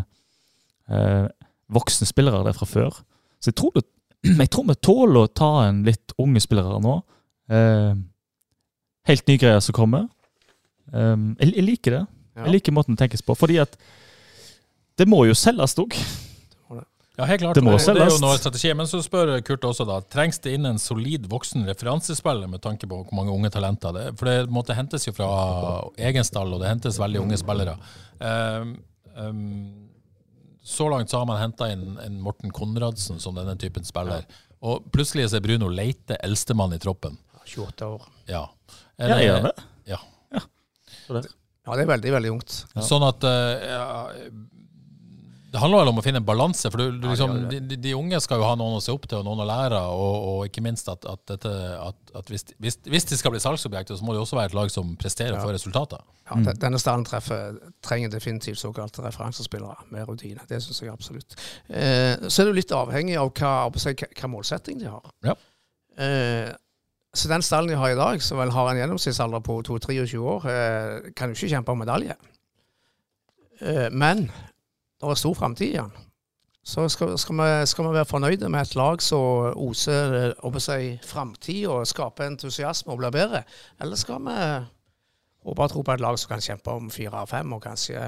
eh, 0.87 1.27
voksne 1.75 2.07
spillere 2.07 2.45
der 2.47 2.55
fra 2.55 2.69
før. 2.69 3.01
Så 3.43 3.51
jeg 3.51 3.59
tror, 3.59 3.75
det, 3.75 3.89
jeg 4.45 4.53
tror 4.55 4.69
vi 4.71 4.79
tåler 4.87 5.25
å 5.25 5.33
ta 5.43 5.51
en 5.67 5.83
litt 5.89 6.15
unge 6.23 6.45
spillere 6.45 6.79
nå. 6.85 6.95
Eh, 7.51 7.99
helt 9.11 9.27
nye 9.27 9.43
greier 9.43 9.65
som 9.65 9.75
kommer. 9.75 10.07
Eh, 10.93 11.17
jeg, 11.41 11.57
jeg 11.57 11.67
liker 11.73 11.99
det. 11.99 12.05
Ja. 12.39 12.47
Jeg 12.47 12.61
liker 12.61 12.79
måten 12.79 12.95
det 12.95 13.03
tenkes 13.03 13.27
på. 13.27 13.35
Fordi 13.35 13.59
at 13.67 13.75
det 14.99 15.11
må 15.11 15.25
jo 15.27 15.35
selges 15.39 15.75
òg. 15.83 15.99
Ja, 17.19 17.25
helt 17.25 17.41
klart. 17.43 17.57
Det 17.59 17.65
må 17.67 17.73
det, 17.75 17.95
det 17.97 18.03
er 18.05 18.13
jo 18.13 18.21
noe 18.23 18.39
strategi. 18.39 18.71
Men 18.79 18.87
så 18.87 19.01
spør 19.03 19.33
Kurt 19.43 19.65
også 19.67 19.83
da, 19.89 19.97
trengs 20.07 20.39
det 20.45 20.53
inn 20.55 20.69
en 20.69 20.77
solid 20.79 21.25
voksen 21.31 21.67
referansespiller 21.67 22.47
med 22.51 22.63
tanke 22.63 22.87
på 22.87 23.01
hvor 23.01 23.17
mange 23.19 23.35
unge 23.35 23.51
talenter 23.51 23.97
det 23.97 24.05
er? 24.07 24.13
For 24.21 24.31
det 24.31 24.53
måtte 24.55 24.77
hentes 24.79 25.09
jo 25.09 25.15
fra 25.17 25.31
egen 25.99 26.27
stall, 26.27 26.55
og 26.55 26.63
det 26.63 26.71
hentes 26.71 27.01
veldig 27.03 27.25
unge 27.25 27.41
spillere. 27.41 27.75
Um, 28.23 28.77
um, 29.17 29.41
så 30.63 30.87
langt 30.93 31.11
så 31.11 31.19
har 31.19 31.27
man 31.27 31.41
henta 31.43 31.73
inn 31.75 31.97
en 32.05 32.21
Morten 32.23 32.55
Konradsen 32.55 33.19
som 33.19 33.35
denne 33.35 33.57
typen 33.59 33.89
spiller. 33.89 34.23
Og 34.63 34.87
plutselig 34.95 35.27
så 35.33 35.41
er 35.41 35.47
Bruno 35.49 35.73
Leite 35.75 36.21
eldstemann 36.23 36.77
i 36.77 36.79
troppen. 36.83 37.19
28 37.49 37.89
år. 37.97 38.07
Ja. 38.31 38.45
Ja, 38.95 39.11
jeg 39.17 39.27
gjør 39.27 39.49
det. 39.49 39.57
Ja. 39.91 39.99
Ja, 41.09 41.75
det 41.75 41.83
er 41.83 41.91
veldig, 41.91 42.15
veldig 42.15 42.31
ungt. 42.33 42.61
Ja. 42.77 42.87
Sånn 42.87 43.03
at 43.05 43.27
uh, 43.27 43.33
ja, 43.59 43.89
Det 45.59 45.63
handler 45.65 45.81
vel 45.83 45.89
om 45.91 45.97
å 45.99 46.03
finne 46.07 46.21
en 46.23 46.27
balanse. 46.27 46.71
for 46.71 46.79
du, 46.79 47.01
du, 47.03 47.09
liksom, 47.11 47.33
de, 47.51 47.77
de 47.83 47.95
unge 47.99 48.21
skal 48.23 48.39
jo 48.39 48.47
ha 48.47 48.53
noen 48.55 48.77
å 48.77 48.83
se 48.83 48.93
opp 48.95 49.09
til 49.11 49.19
og 49.19 49.25
noen 49.27 49.43
å 49.43 49.47
lære. 49.49 49.81
Og, 49.91 50.27
og 50.31 50.45
ikke 50.47 50.63
minst 50.63 50.87
at, 50.93 51.03
at, 51.11 51.25
dette, 51.27 51.51
at, 51.83 52.13
at 52.21 52.31
hvis, 52.31 52.47
hvis, 52.63 52.79
hvis 52.87 53.09
de 53.11 53.19
skal 53.19 53.35
bli 53.35 53.41
salgsobjekter, 53.43 53.99
så 53.99 54.07
må 54.07 54.15
det 54.15 54.21
også 54.23 54.39
være 54.39 54.53
et 54.53 54.55
lag 54.55 54.71
som 54.71 54.93
presterer 55.01 55.35
ja. 55.35 55.41
for 55.43 55.57
resultater. 55.57 56.05
Ja, 56.29 56.39
mm. 56.39 56.47
Denne 56.63 56.79
stallen 56.79 57.03
trenger 57.83 58.15
definitivt 58.15 58.63
såkalte 58.63 59.03
referansespillere 59.03 59.89
med 59.91 60.07
rutine. 60.07 60.47
Det 60.47 60.63
syns 60.63 60.79
jeg 60.85 60.95
absolutt. 60.95 61.35
Eh, 61.67 62.15
så 62.29 62.45
er 62.45 62.47
det 62.47 62.53
jo 62.53 62.59
litt 62.61 62.79
avhengig 62.79 63.19
av 63.19 63.35
hva, 63.35 63.53
hva 63.75 64.31
målsetting 64.31 64.79
de 64.85 64.93
har. 64.95 65.11
Ja. 65.27 65.35
Eh, 65.99 66.55
så 67.19 67.33
den 67.33 67.43
stallen 67.43 67.73
de 67.73 67.83
har 67.83 67.91
i 67.91 67.99
dag, 67.99 68.23
som 68.23 68.39
vel 68.39 68.55
har 68.55 68.71
en 68.71 68.79
gjennomsnittsalder 68.79 69.43
på 69.43 69.59
22-23 69.67 70.23
år, 70.23 70.51
eh, 70.55 71.15
kan 71.19 71.33
jo 71.33 71.35
ikke 71.35 71.57
kjempe 71.57 71.75
om 71.75 71.83
medalje. 71.83 72.15
Eh, 73.59 73.89
men 73.91 74.29
det 75.01 75.11
er 75.11 75.21
stor 75.21 75.35
framtid 75.39 75.73
igjen. 75.73 75.93
Så 76.69 76.85
skal, 76.93 77.15
skal, 77.19 77.39
vi, 77.39 77.67
skal 77.67 77.87
vi 77.87 77.93
være 77.95 78.05
fornøyde 78.05 78.49
med 78.53 78.61
et 78.67 78.75
lag 78.77 79.01
som 79.03 79.55
oser 79.57 80.17
eh, 80.35 80.59
si, 80.61 80.99
framtid 81.07 81.67
og 81.71 81.87
skaper 81.89 82.27
entusiasme 82.29 82.93
og 82.93 82.99
blir 83.01 83.15
bedre, 83.15 83.45
eller 83.81 83.97
skal 83.97 84.21
vi 84.27 84.35
håpe 85.47 85.63
og 85.65 85.71
tro 85.73 85.83
på 85.87 85.95
et 85.95 86.03
lag 86.05 86.19
som 86.21 86.35
kan 86.35 86.43
kjempe 86.45 86.75
om 86.75 86.91
fire 86.93 87.23
av 87.23 87.31
fem 87.31 87.55
og 87.57 87.63
kanskje 87.65 88.03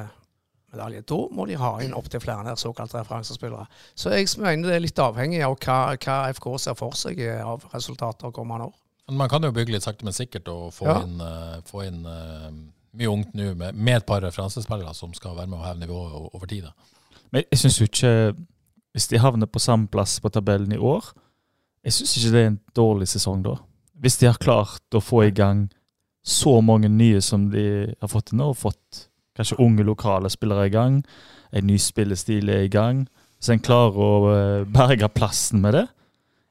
medalje? 0.74 1.00
Da 1.08 1.20
må 1.32 1.46
de 1.48 1.56
ha 1.56 1.70
inn 1.80 1.94
opptil 1.96 2.20
flere 2.20 2.44
der 2.50 2.58
såkalte 2.60 3.00
referansespillere. 3.00 3.64
Så 3.94 4.12
jeg 4.12 4.28
mener 4.42 4.68
det 4.68 4.76
er 4.76 4.84
litt 4.84 5.00
avhengig 5.00 5.40
av 5.46 5.56
hva, 5.62 5.78
hva 5.96 6.18
FK 6.36 6.50
ser 6.66 6.76
for 6.76 6.98
seg 6.98 7.22
av 7.40 7.64
resultater 7.72 8.34
kommende 8.34 8.68
år. 8.68 8.76
Men 9.08 9.24
man 9.24 9.30
kan 9.32 9.42
jo 9.42 9.54
bygge 9.56 9.72
litt 9.74 9.86
sakte, 9.86 10.04
men 10.06 10.14
sikkert 10.14 10.46
og 10.52 10.68
få 10.76 10.86
Ja. 10.86 11.00
inn, 11.02 11.16
eh, 11.20 11.56
få 11.66 11.86
inn 11.86 12.04
eh, 12.06 12.50
mye 12.96 13.10
ungt 13.10 13.34
nå 13.38 13.52
med, 13.54 13.74
med 13.74 14.00
et 14.00 14.06
par 14.06 14.22
referansespillere 14.24 14.94
som 14.96 15.12
skal 15.14 15.36
være 15.36 15.50
med 15.50 15.60
å 15.60 15.66
heve 15.66 15.82
nivået 15.84 16.16
over 16.34 16.50
tid. 16.50 16.70
Men 17.30 17.46
jeg 17.50 17.62
syns 17.62 17.80
jo 17.80 17.86
ikke 17.86 18.14
Hvis 18.90 19.06
de 19.06 19.20
havner 19.22 19.46
på 19.46 19.60
samme 19.62 19.86
plass 19.86 20.16
på 20.18 20.32
tabellen 20.34 20.72
i 20.74 20.78
år, 20.78 21.12
jeg 21.86 21.94
syns 21.94 22.16
ikke 22.16 22.30
det 22.34 22.40
er 22.40 22.48
en 22.48 22.56
dårlig 22.74 23.06
sesong 23.06 23.44
da. 23.44 23.52
Hvis 24.02 24.16
de 24.18 24.26
har 24.26 24.40
klart 24.42 24.96
å 24.98 25.02
få 25.04 25.22
i 25.28 25.30
gang 25.30 25.68
så 26.26 26.56
mange 26.60 26.88
nye 26.90 27.20
som 27.22 27.44
de 27.52 27.94
har 28.00 28.10
fått 28.10 28.32
til 28.32 28.40
nå, 28.40 28.48
og 28.50 28.58
fått 28.58 29.04
kanskje 29.38 29.60
unge 29.62 29.86
lokale 29.86 30.26
spillere 30.32 30.66
i 30.66 30.72
gang, 30.74 30.98
en 31.54 31.68
ny 31.70 31.78
spillestil 31.78 32.50
er 32.50 32.66
i 32.66 32.72
gang, 32.72 33.04
så 33.40 33.54
en 33.54 33.62
klarer 33.62 34.02
å 34.02 34.12
eh, 34.34 34.66
berge 34.68 35.08
plassen 35.14 35.62
med 35.62 35.78
det. 35.78 35.86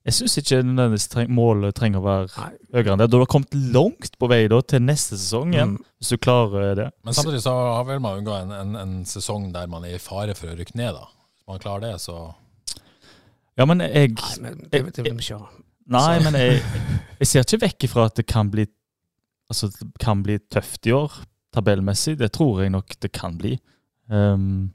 Jeg 0.10 0.16
syns 0.18 0.36
ikke 0.42 0.60
nødvendigvis 0.66 1.06
treng, 1.12 1.30
målet 1.38 1.76
trenger 1.78 2.02
å 2.02 2.06
være 2.08 2.30
Nei. 2.34 2.50
høyere 2.74 2.94
enn 2.96 3.02
det. 3.04 3.08
Du 3.14 3.18
har 3.22 3.28
kommet 3.30 3.54
langt 3.76 4.16
på 4.18 4.30
vei 4.32 4.42
da 4.50 4.58
til 4.66 4.82
neste 4.82 5.20
sesong 5.20 5.54
igjen, 5.54 5.76
Mm. 5.78 5.84
hvis 6.02 6.10
du 6.10 6.18
klarer 6.18 6.76
det. 6.80 6.88
Men 7.06 7.14
samtidig 7.14 7.42
så 7.46 7.54
har 7.54 7.84
vel 7.86 8.00
man 8.02 8.18
unngå 8.24 8.34
en, 8.42 8.52
en, 8.58 8.76
en 8.82 8.96
sesong 9.06 9.52
der 9.54 9.68
man 9.70 9.86
er 9.86 9.96
i 10.00 10.02
fare 10.02 10.34
for 10.36 10.50
å 10.50 10.58
rykke 10.58 10.74
ned. 10.80 10.98
da. 10.98 11.06
Hvis 11.38 11.46
man 11.48 11.60
klarer 11.62 11.82
det, 11.92 11.94
så 12.02 12.34
Ja, 13.60 13.66
men 13.70 13.80
jeg 13.84 14.16
Nei, 14.16 14.36
men 14.42 14.58
det, 14.72 14.82
det 14.96 15.04
vil 15.04 15.14
vi 15.20 15.24
ikke 15.28 15.38
ha. 15.40 15.50
Nei, 15.90 16.18
Så- 16.20 16.24
men 16.32 16.34
jeg, 16.42 16.62
jeg 17.20 17.28
ser 17.28 17.44
ikke 17.46 17.62
vekk 17.68 17.84
ifra 17.90 18.06
at 18.10 18.16
det 18.16 18.26
kan 18.28 18.50
bli 18.50 18.66
Altså, 19.50 19.68
det 19.74 19.88
kan 20.00 20.22
bli 20.22 20.38
tøft 20.38 20.86
i 20.86 20.92
år, 20.94 21.12
tabellmessig. 21.56 22.18
Det 22.20 22.32
tror 22.36 22.60
jeg 22.62 22.70
nok 22.70 22.92
det 23.02 23.12
kan 23.12 23.36
bli. 23.40 23.56
Um, 24.08 24.72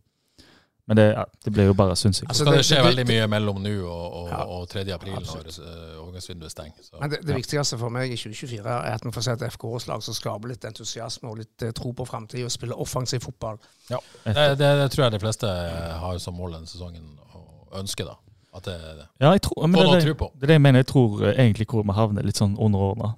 men 0.87 0.97
det, 0.97 1.05
ja, 1.15 1.25
det 1.45 1.53
blir 1.53 1.65
jo 1.71 1.75
bare, 1.75 1.95
sinnssykt. 1.97 2.29
Altså, 2.29 2.45
det 2.45 2.59
det- 2.59 2.65
skjer 2.69 2.83
veldig 2.85 3.05
mye 3.09 3.27
mellom 3.33 3.63
nå 3.65 3.71
og, 3.89 4.07
og, 4.19 4.29
Ja, 4.29 4.41
og 4.45 4.69
3. 4.69 4.83
april, 4.93 5.15
når 5.15 5.21
absolutt. 5.21 5.59
uh, 5.59 6.03
overgangsvinduet 6.03 6.51
stenger. 6.53 6.91
Men 7.01 7.11
det, 7.11 7.21
det 7.27 7.37
viktigste 7.39 7.79
for 7.81 7.89
meg 7.95 8.13
i 8.13 8.17
2024 8.17 8.67
er 8.69 8.95
at 8.99 9.05
vi 9.05 9.13
får 9.17 9.25
se 9.29 9.33
et 9.39 9.47
FK-slag 9.53 10.03
som 10.05 10.15
skaper 10.15 10.49
litt 10.53 10.65
entusiasme 10.69 11.31
og 11.31 11.39
litt 11.41 11.63
eh, 11.63 11.73
tro 11.73 11.93
på 11.93 12.05
framtida 12.09 12.45
og 12.45 12.53
spiller 12.53 12.81
offensiv 12.81 13.21
fotball. 13.25 13.57
Ja, 13.91 13.99
det, 14.25 14.35
det, 14.61 14.69
det 14.83 14.91
tror 14.93 15.07
jeg 15.07 15.13
de 15.17 15.23
fleste 15.25 15.47
har 16.05 16.19
som 16.19 16.37
mål 16.37 16.59
denne 16.59 16.67
sesongen 16.69 17.17
og 17.33 17.81
ønsker. 17.81 18.05
da. 18.05 18.19
At 18.55 18.65
det, 18.69 18.77
det. 19.01 19.07
Ja, 19.21 19.33
jeg 19.33 19.43
tror, 19.43 19.67
men 19.67 19.73
det, 19.81 19.89
er 19.89 20.13
det, 20.13 20.19
det 20.19 20.43
er 20.43 20.47
det 20.47 20.53
jeg 20.59 20.63
mener. 20.63 20.79
Jeg 20.85 20.87
tror 20.93 21.25
eh, 21.25 21.33
egentlig 21.43 21.67
hvor 21.67 21.83
vi 21.83 21.97
havner, 21.97 22.23
litt 22.23 22.39
sånn 22.39 22.59
underordna. 22.61 23.15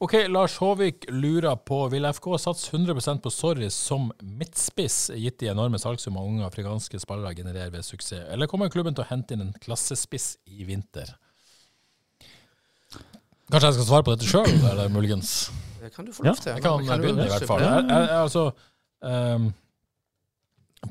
Ok, 0.00 0.14
Lars 0.28 0.56
Håvik 0.62 1.04
lurer 1.12 1.56
på 1.66 1.80
vil 1.92 2.06
FK 2.08 2.28
satse 2.40 2.70
100% 2.72 3.20
på 3.24 3.32
Sorry 3.34 3.70
som 3.74 4.08
midtspiss, 4.22 5.10
gitt 5.18 5.40
de 5.42 5.50
enorme 5.52 5.80
salgssummene 5.82 6.26
unge 6.26 6.46
afrikanske 6.46 7.00
spillere 7.02 7.34
genererer 7.36 7.72
ved 7.74 7.84
suksess, 7.84 8.28
eller 8.32 8.48
kommer 8.50 8.72
klubben 8.72 8.96
til 8.96 9.04
å 9.04 9.10
hente 9.10 9.36
inn 9.36 9.48
en 9.48 9.56
klassespiss 9.60 10.36
i 10.46 10.64
vinter? 10.68 11.10
Kanskje 13.50 13.66
jeg 13.66 13.78
skal 13.80 13.88
svare 13.88 14.06
på 14.06 14.14
dette 14.14 14.28
sjøl, 14.30 14.52
eller 14.70 14.92
muligens? 14.94 15.50
Det 15.80 15.90
kan 15.94 16.06
du 16.06 16.12
få 16.14 16.28
lov 16.28 16.38
til. 16.38 16.52
Jeg 16.54 16.62
kan 16.62 16.84
begynne, 16.86 17.26
i 17.26 17.32
hvert 17.32 17.48
fall. 17.50 17.64
Jeg, 17.64 17.88
jeg, 17.88 18.04
jeg, 18.06 18.20
altså, 18.20 18.44
um, 19.02 19.48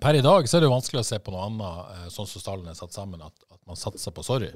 per 0.03 0.19
i 0.19 0.25
dag 0.25 0.49
så 0.49 0.57
er 0.57 0.61
det 0.61 0.67
jo 0.67 0.73
vanskelig 0.75 1.01
å 1.01 1.07
se 1.07 1.19
på 1.23 1.33
noe 1.33 1.45
annet, 1.47 1.93
eh, 1.95 2.09
sånn 2.13 2.27
som 2.29 2.43
stallen 2.43 2.67
er 2.69 2.77
satt 2.77 2.93
sammen, 2.93 3.23
at, 3.23 3.47
at 3.49 3.61
man 3.69 3.79
satser 3.79 4.13
på 4.13 4.25
Sorry. 4.27 4.51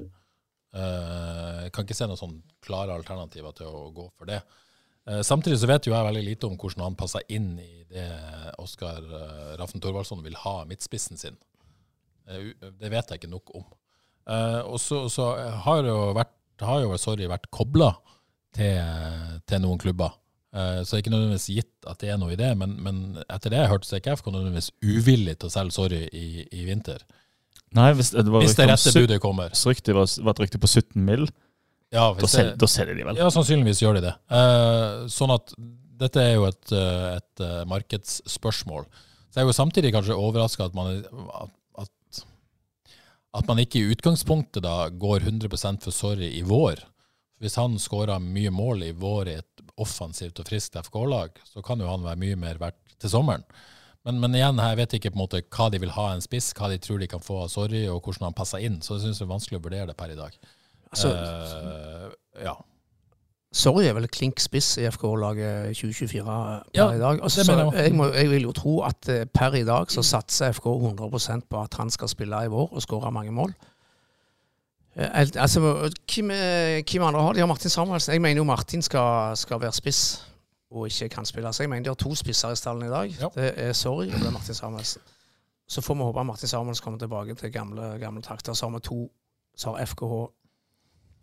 Eh, 0.74 1.62
Jeg 1.64 1.72
kan 1.72 1.86
ikke 1.86 1.96
se 1.96 2.06
noen 2.10 2.18
sånn 2.20 2.36
klare 2.64 2.94
alternativer 2.96 3.54
til 3.56 3.66
å 3.70 3.88
gå 3.94 4.08
for 4.18 4.26
det. 4.30 4.40
Eh, 5.06 5.20
Samtidig 5.22 5.58
så 5.60 5.68
vet 5.70 5.86
jo 5.86 5.94
jeg 5.94 6.06
veldig 6.08 6.24
lite 6.26 6.48
om 6.48 6.56
hvordan 6.58 6.82
han 6.88 6.96
passer 6.98 7.22
inn 7.28 7.52
i 7.62 7.84
det 7.90 8.08
Oskar 8.62 8.98
eh, 9.04 9.54
Raffen 9.60 9.80
Thorvaldsson 9.84 10.22
vil 10.24 10.34
ha 10.42 10.64
midtspissen 10.68 11.20
sin. 11.20 11.36
Eh, 12.28 12.52
Det 12.80 12.90
vet 12.90 13.10
jeg 13.12 13.20
ikke 13.22 13.30
nok 13.32 13.54
om. 13.54 13.64
Eh, 14.26 14.60
Og 14.64 14.80
så, 14.80 15.04
har 15.66 15.84
jo 15.84 16.12
vært, 16.16 16.34
har 16.60 16.80
jo 16.82 16.96
Sorry 16.98 17.26
vært 17.30 17.50
kobla 17.54 17.92
til, 18.54 19.40
til 19.46 19.60
noen 19.62 19.78
klubber. 19.78 20.14
Eh, 20.54 20.82
Så 20.82 20.94
det 20.96 20.98
er 20.98 21.02
ikke 21.04 21.14
nødvendigvis 21.14 21.50
gitt 21.54 21.86
at 21.90 21.98
det 22.00 22.10
er 22.10 22.18
noe 22.18 22.32
i 22.32 22.40
det, 22.40 22.50
men, 22.56 22.76
men 22.82 23.02
etter 23.28 23.50
det 23.52 23.58
jeg 23.62 23.68
hørte, 23.70 23.84
hørt, 23.84 23.86
så 23.86 23.96
er 23.96 24.16
ikke 24.16 24.32
nødvendigvis 24.34 24.72
uvillig 24.82 25.38
til 25.38 25.50
å 25.50 25.54
selge 25.54 25.76
Sorry 25.76 26.02
i, 26.12 26.48
i 26.50 26.64
vinter. 26.66 27.04
Nei, 27.74 27.88
hvis 27.98 28.10
det 28.14 28.24
var 28.30 28.44
Hvis 28.44 28.54
det 28.58 28.68
rette 28.70 28.90
sytt- 28.92 29.00
budet 29.02 29.20
kommer. 29.22 29.48
hvis 29.50 29.64
ryktet 29.66 29.94
var, 29.96 30.06
var 30.24 30.36
et 30.36 30.42
rykte 30.44 30.60
på 30.62 30.68
17 30.70 30.94
mill., 31.04 31.26
Ja, 31.94 32.08
da, 32.14 32.26
sel, 32.26 32.52
da 32.58 32.66
selger 32.66 32.96
de 32.98 33.04
vel. 33.06 33.16
ja 33.20 33.28
sannsynligvis 33.30 33.80
gjør 33.82 33.94
de 33.98 34.00
det. 34.08 34.14
Uh, 34.30 35.04
sånn 35.10 35.30
at 35.34 35.52
dette 35.94 36.18
er 36.22 36.32
jo 36.34 36.46
et, 36.48 36.72
eh, 36.74 37.16
et 37.20 37.40
eh, 37.44 37.60
markedsspørsmål. 37.70 38.82
Så 39.30 39.38
jeg 39.38 39.44
er 39.44 39.46
jo 39.46 39.54
samtidig 39.54 39.92
kanskje 39.94 40.16
overraska 40.18 40.66
at, 40.66 40.74
man- 40.74 41.04
at, 41.38 41.52
at, 41.78 42.24
at 43.38 43.46
man 43.46 43.58
ikke 43.62 43.78
i 43.78 43.94
utgangspunktet 43.94 44.62
da 44.66 44.88
går 44.90 45.20
100 45.22 45.48
for 45.84 45.90
Sorry 45.94 46.32
i 46.38 46.42
vår. 46.42 46.82
Hvis 47.40 47.54
han 47.60 47.78
skårer 47.78 48.18
mye 48.22 48.50
mål 48.50 48.82
i 48.88 48.90
vår 48.92 49.28
i 49.30 49.36
et 49.38 49.64
offensivt 49.78 50.38
og 50.42 50.46
friskt 50.50 50.74
FK-lag, 50.82 51.30
så 51.46 51.62
kan 51.62 51.78
jo 51.78 51.86
han 51.90 52.02
være 52.02 52.18
mye 52.18 52.36
mer 52.42 52.58
verdt 52.58 52.98
til 52.98 53.10
sommeren. 53.10 53.44
Men, 54.04 54.20
men 54.20 54.36
igjen, 54.36 54.60
jeg 54.60 54.76
vet 54.82 54.94
ikke 54.98 55.14
på 55.14 55.16
en 55.16 55.22
måte 55.22 55.40
hva 55.54 55.70
de 55.72 55.80
vil 55.80 55.94
ha 55.94 56.10
en 56.12 56.22
spiss, 56.24 56.50
hva 56.58 56.68
de 56.68 56.76
tror 56.82 57.00
de 57.00 57.08
kan 57.08 57.22
få 57.24 57.38
av 57.46 57.48
Sorry, 57.52 57.86
og 57.88 58.04
hvordan 58.04 58.28
han 58.28 58.36
passer 58.36 58.60
inn. 58.66 58.82
Så 58.84 58.98
jeg 58.98 59.06
syns 59.06 59.22
det 59.22 59.24
er 59.24 59.32
vanskelig 59.32 59.60
å 59.60 59.64
vurdere 59.64 59.88
det 59.88 59.96
per 59.96 60.12
i 60.12 60.18
dag. 60.18 60.36
Altså, 60.92 61.10
uh, 61.16 62.10
ja. 62.44 62.52
Sorry 63.54 63.86
er 63.88 63.94
vel 63.96 64.08
klink 64.12 64.42
spiss 64.42 64.74
i 64.82 64.84
FK-laget 64.90 65.78
2024 65.78 66.24
per 66.26 66.64
Ja, 66.76 66.88
i 66.92 67.00
dag. 67.00 67.22
Altså, 67.22 67.46
mener 67.48 67.70
jeg 67.70 67.88
jeg, 67.88 67.96
må, 67.96 68.10
jeg 68.12 68.30
vil 68.34 68.48
jo 68.48 68.52
tro 68.56 68.74
at 68.84 69.08
eh, 69.08 69.24
per 69.30 69.54
i 69.56 69.62
dag 69.64 69.92
så 69.94 70.02
satser 70.04 70.52
FK 70.58 70.66
100% 70.74 71.46
på 71.48 71.62
at 71.62 71.78
han 71.78 71.92
skal 71.94 72.10
spille 72.10 72.42
i 72.44 72.50
vår 72.50 72.74
og 72.74 72.84
skåre 72.84 73.14
mange 73.14 73.32
mål. 73.32 73.54
Eh, 74.98 75.30
Altså, 75.38 75.62
hvem, 75.62 76.34
hvem 76.82 77.06
andre 77.08 77.22
har 77.22 77.32
de? 77.32 77.44
har 77.46 77.50
Martin 77.50 77.70
Samuelsen. 77.70 78.12
Jeg 78.18 78.26
mener 78.26 78.42
jo 78.42 78.48
Martin 78.50 78.82
skal, 78.82 79.36
skal 79.38 79.62
være 79.62 79.72
spiss 79.78 80.02
og 80.74 80.86
ikke 80.86 81.08
kan 81.08 81.26
spille. 81.26 81.52
Så 81.52 81.62
jeg 81.62 81.70
mener 81.70 81.86
de 81.86 81.94
har 81.94 81.98
to 82.00 82.14
spisser 82.18 82.52
i 82.52 82.58
stallen 82.58 82.86
i 82.86 82.92
dag. 82.92 83.16
Ja. 83.20 83.28
Det 83.34 83.52
er 83.56 83.72
Sorry 83.72 84.08
og 84.10 84.18
det 84.18 84.26
er 84.26 84.34
Martin 84.34 84.54
Samuelsen. 84.54 85.02
Så 85.68 85.80
får 85.80 85.94
vi 85.94 86.00
håpe 86.00 86.20
at 86.20 86.26
Martin 86.26 86.48
Samuelsen 86.48 86.84
kommer 86.84 86.98
tilbake 86.98 87.34
til 87.34 87.52
gamle, 87.52 87.98
gamle 88.00 88.22
takter. 88.22 88.52
Så 88.52 88.66
har 88.66 88.74
vi 88.74 88.80
to, 88.80 89.08
så 89.56 89.72
har 89.72 89.86
FKH 89.86 90.24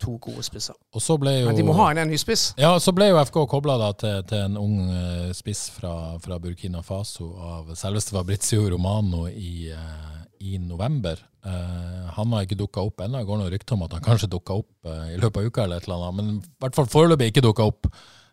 to 0.02 0.16
gode 0.16 0.42
spisser. 0.42 0.74
Og 0.94 1.02
så 1.02 1.16
ble 1.20 1.34
jo 1.36 1.50
Men 1.50 1.58
de 1.58 1.66
må 1.66 1.74
ha 1.78 1.90
inn 1.92 2.00
en 2.02 2.10
ny 2.10 2.18
spiss. 2.20 2.52
Ja, 2.58 2.72
så 2.82 2.94
ble 2.96 3.10
jo 3.12 3.20
FK 3.22 3.44
kobla 3.50 3.76
til, 3.98 4.22
til 4.28 4.46
en 4.48 4.58
ung 4.58 4.78
eh, 4.90 5.28
spiss 5.36 5.68
fra, 5.76 6.18
fra 6.22 6.38
Burkina 6.42 6.82
Faso 6.82 7.32
av 7.38 7.74
selveste 7.78 8.16
Fabrizio 8.16 8.66
Romano 8.72 9.28
i, 9.28 9.70
eh, 9.70 10.16
i 10.48 10.58
november. 10.58 11.20
Uh, 11.42 12.06
han 12.14 12.34
har 12.34 12.44
ikke 12.46 12.58
dukka 12.58 12.84
opp 12.86 13.02
ennå. 13.02 13.18
Det 13.18 13.26
går 13.26 13.38
noen 13.40 13.50
rykter 13.50 13.74
om 13.74 13.80
at 13.86 13.94
han 13.96 14.02
kanskje 14.04 14.28
dukka 14.30 14.60
opp 14.60 14.90
i 15.10 15.16
løpet 15.18 15.40
av 15.40 15.46
uka, 15.48 15.64
eller 15.64 15.80
et 15.80 15.88
eller 15.88 16.04
annet, 16.06 16.18
men 16.20 16.28
i 16.38 16.62
hvert 16.62 16.76
fall 16.78 16.86
foreløpig 16.90 17.32
ikke 17.32 17.42
dukka 17.42 17.66
opp. 17.66 17.88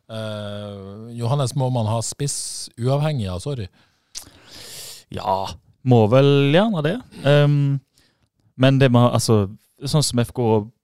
Eh, 0.10 1.14
Johannes, 1.20 1.53
må 1.55 1.70
man 1.74 1.89
ha 1.89 1.99
spiss 2.05 2.70
uavhengig 2.80 3.30
av 3.30 3.43
Sorry? 3.43 3.68
Ja, 5.14 5.45
må 5.86 6.03
vel 6.12 6.51
gjerne 6.53 6.84
det. 6.86 6.97
Um, 7.26 7.80
men 8.60 8.82
det 8.82 8.91
med, 8.93 9.12
altså, 9.14 9.47
sånn 9.86 10.05
som 10.05 10.22
FK 10.22 10.41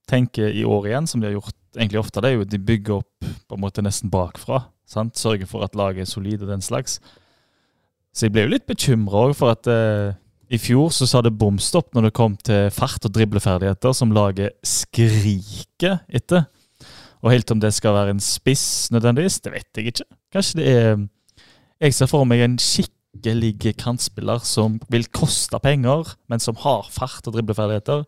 tenker 0.09 0.53
i 0.53 0.63
år 0.65 0.89
igjen, 0.89 1.09
som 1.09 1.21
de 1.21 1.29
har 1.29 1.37
gjort 1.37 1.55
egentlig 1.75 2.01
ofte, 2.01 2.21
det 2.21 2.31
er 2.31 2.37
jo 2.37 2.45
at 2.45 2.53
de 2.53 2.61
bygger 2.61 3.01
opp 3.01 3.29
på 3.49 3.57
en 3.57 3.63
måte 3.63 3.83
nesten 3.85 4.13
bakfra. 4.13 4.63
Sant? 4.89 5.17
Sørger 5.17 5.49
for 5.49 5.65
at 5.65 5.75
laget 5.77 6.05
er 6.05 6.09
solid 6.09 6.45
og 6.45 6.53
den 6.53 6.63
slags. 6.63 6.99
Så 8.15 8.27
jeg 8.27 8.35
ble 8.35 8.45
jo 8.45 8.53
litt 8.53 8.69
bekymra 8.69 9.25
òg 9.27 9.35
for 9.35 9.51
at 9.51 9.67
uh, 9.67 10.13
i 10.53 10.59
fjor 10.61 10.91
så 10.93 11.07
sa 11.09 11.23
det 11.25 11.33
bom 11.35 11.57
stopp 11.61 11.95
når 11.95 12.07
det 12.07 12.15
kom 12.15 12.37
til 12.45 12.69
fart 12.73 13.05
og 13.07 13.13
dribleferdigheter, 13.17 13.95
som 13.97 14.13
laget 14.15 14.55
skriker 14.65 15.99
etter. 16.07 16.45
Og 17.25 17.33
helt 17.33 17.51
om 17.51 17.61
det 17.61 17.73
skal 17.73 17.95
være 17.97 18.13
en 18.13 18.21
spiss 18.21 18.91
nødvendigvis, 18.93 19.39
det 19.41 19.55
vet 19.55 19.79
jeg 19.79 19.93
ikke. 19.93 20.05
Kanskje 20.33 20.59
det 20.59 20.67
er 20.73 21.07
Jeg 21.81 21.95
ser 21.97 22.07
for 22.07 22.23
meg 22.23 22.39
en 22.39 22.59
skikkelig 22.61 23.73
kantspiller 23.81 24.39
som 24.47 24.77
vil 24.93 25.09
koste 25.11 25.59
penger, 25.59 26.13
men 26.31 26.39
som 26.39 26.55
har 26.61 26.87
fart 26.93 27.25
og 27.27 27.35
dribleferdigheter, 27.35 28.05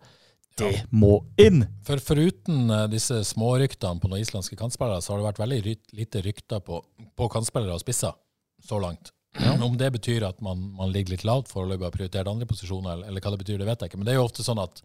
det 0.58 0.86
må 0.90 1.20
inn! 1.42 1.66
For 1.86 2.02
Foruten 2.02 2.72
eh, 2.72 2.86
disse 2.90 3.20
småryktene 3.28 4.02
på 4.02 4.10
noen 4.10 4.24
islandske 4.24 4.58
kantspillere, 4.58 5.04
så 5.04 5.14
har 5.14 5.20
det 5.20 5.28
vært 5.28 5.42
veldig 5.44 5.76
lite 6.00 6.24
rykter 6.26 6.64
på, 6.66 6.80
på 7.14 7.30
kantspillere 7.34 7.76
og 7.76 7.84
spisser 7.84 8.16
så 8.64 8.80
langt. 8.82 9.12
Om 9.38 9.76
det 9.78 9.92
betyr 9.94 10.26
at 10.26 10.40
man, 10.42 10.64
man 10.80 10.90
ligger 10.94 11.14
litt 11.14 11.28
lavt 11.28 11.52
foreløpig 11.52 11.84
og 11.84 11.90
har 11.92 11.98
prioritert 11.98 12.30
andre 12.32 12.48
posisjoner, 12.50 12.96
eller, 12.96 13.12
eller 13.12 13.22
hva 13.22 13.36
det 13.36 13.42
betyr, 13.44 13.60
det 13.62 13.68
vet 13.68 13.84
jeg 13.84 13.92
ikke. 13.92 14.00
Men 14.02 14.08
det 14.08 14.16
er 14.16 14.22
jo 14.22 14.26
ofte 14.26 14.46
sånn 14.46 14.64
at 14.64 14.82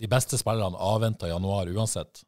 de 0.00 0.08
beste 0.10 0.38
spillerne 0.40 0.80
avventer 0.80 1.28
januar 1.28 1.68
uansett. 1.74 2.22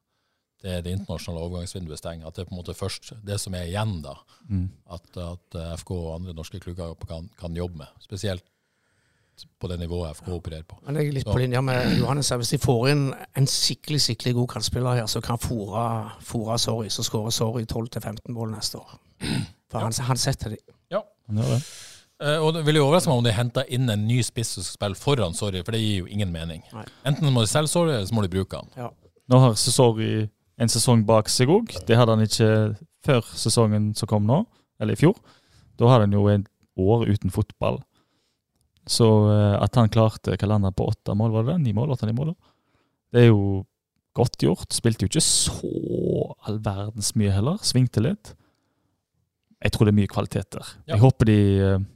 Det 0.64 0.72
er 0.78 0.80
det 0.86 0.94
internasjonale 0.96 1.44
overgangsvinduet 1.44 2.00
stenger. 2.00 2.26
At 2.30 2.38
det 2.38 2.44
er 2.46 2.48
på 2.48 2.54
en 2.56 2.60
måte 2.62 2.72
først 2.78 3.10
det 3.28 3.36
som 3.42 3.52
er 3.58 3.66
igjen, 3.68 3.98
da. 4.04 4.14
At, 4.96 5.10
at 5.20 5.58
eh, 5.60 5.74
FK 5.76 5.90
og 5.98 6.14
andre 6.16 6.32
norske 6.38 6.60
klubber 6.64 6.94
kan, 7.08 7.26
kan 7.40 7.56
jobbe 7.58 7.82
med. 7.82 7.90
Spesielt 8.00 8.44
på 9.60 9.66
det 9.68 9.76
nivået 9.80 10.14
FK 10.16 10.28
opererer 10.38 10.62
på. 10.62 10.76
Men 10.86 10.96
jeg 10.96 11.08
er 11.08 11.12
litt 11.18 11.26
Så- 11.26 11.32
på 11.34 11.38
linje 11.42 11.60
med 11.62 11.98
Johannes. 11.98 12.30
Hvis 12.30 12.52
de 12.54 12.58
får 12.62 12.88
inn 12.92 13.04
en 13.36 13.46
skikkelig 13.50 14.00
skikkelig 14.06 14.34
god 14.34 14.48
kantspiller 14.54 14.94
her, 15.00 15.06
så 15.10 15.20
kan 15.20 15.36
fòre 15.42 16.58
Sorry, 16.58 16.88
så 16.88 17.02
skårer 17.02 17.30
Sorry 17.34 17.64
12-15 17.64 18.30
mål 18.32 18.52
neste 18.54 18.78
år. 18.78 18.94
For 19.70 19.78
han, 19.82 19.92
han 19.92 20.16
setter 20.16 20.54
de. 20.54 20.56
Han 21.26 21.36
gjør 21.40 21.50
det. 21.56 21.60
Eh, 22.24 22.38
og 22.38 22.52
det 22.54 22.62
vil 22.66 22.76
jo 22.78 22.84
overraske 22.86 23.10
meg 23.10 23.18
om 23.18 23.24
de 23.26 23.32
henter 23.34 23.64
inn 23.74 23.90
en 23.90 24.06
ny 24.06 24.20
spiss 24.22 24.52
som 24.54 24.62
skal 24.62 24.76
spille 24.94 25.00
foran 25.02 25.34
Sorry, 25.34 25.64
for 25.66 25.72
det 25.74 25.80
gir 25.82 26.04
jo 26.04 26.06
ingen 26.06 26.30
mening. 26.32 26.62
Nei. 26.72 26.84
Enten 27.10 27.32
må 27.34 27.42
de 27.42 27.50
selge 27.50 27.72
Sorry, 27.72 27.90
eller 27.96 28.06
så 28.06 28.14
må 28.14 28.22
de 28.22 28.30
bruke 28.32 28.60
han. 28.62 28.70
Nå 29.28 29.40
har 29.40 29.54
Sesori 29.58 30.28
en 30.60 30.70
sesong 30.70 31.02
bak 31.08 31.30
seg 31.32 31.50
òg. 31.50 31.72
Det 31.88 31.96
hadde 31.98 32.14
han 32.14 32.24
ikke 32.24 32.50
før 33.04 33.26
sesongen 33.36 33.92
som 33.98 34.10
kom 34.10 34.26
nå, 34.28 34.44
eller 34.80 34.96
i 34.96 35.00
fjor. 35.00 35.16
Da 35.80 35.90
hadde 35.90 36.08
han 36.08 36.16
jo 36.16 36.28
et 36.30 36.48
år 36.80 37.06
uten 37.10 37.32
fotball. 37.34 37.80
Så 38.90 39.06
eh, 39.32 39.56
at 39.64 39.76
han 39.80 39.92
klarte 39.92 40.36
hva 40.36 40.50
landet 40.50 40.76
på 40.76 40.86
åtte 40.90 41.14
mål, 41.16 41.32
var 41.34 41.46
det 41.46 41.54
det? 41.54 41.62
Ni 41.64 41.76
mål? 41.76 41.94
Åtte-ni 41.94 42.14
mål? 42.16 42.34
Det 43.14 43.24
er 43.24 43.30
jo 43.30 43.64
godt 44.14 44.42
gjort. 44.44 44.74
Spilte 44.74 45.06
jo 45.06 45.10
ikke 45.10 45.24
så 45.24 45.70
all 46.44 46.60
verdens 46.62 47.14
mye 47.18 47.32
heller. 47.34 47.58
Svingte 47.64 48.02
litt. 48.04 48.34
Jeg 49.64 49.72
tror 49.72 49.88
det 49.88 49.94
er 49.94 50.00
mye 50.02 50.12
kvalitet 50.12 50.50
der. 50.52 50.74
Ja. 50.84 50.94
Jeg 50.94 51.02
håper 51.06 51.30
de 51.30 51.38
eh, 51.64 51.86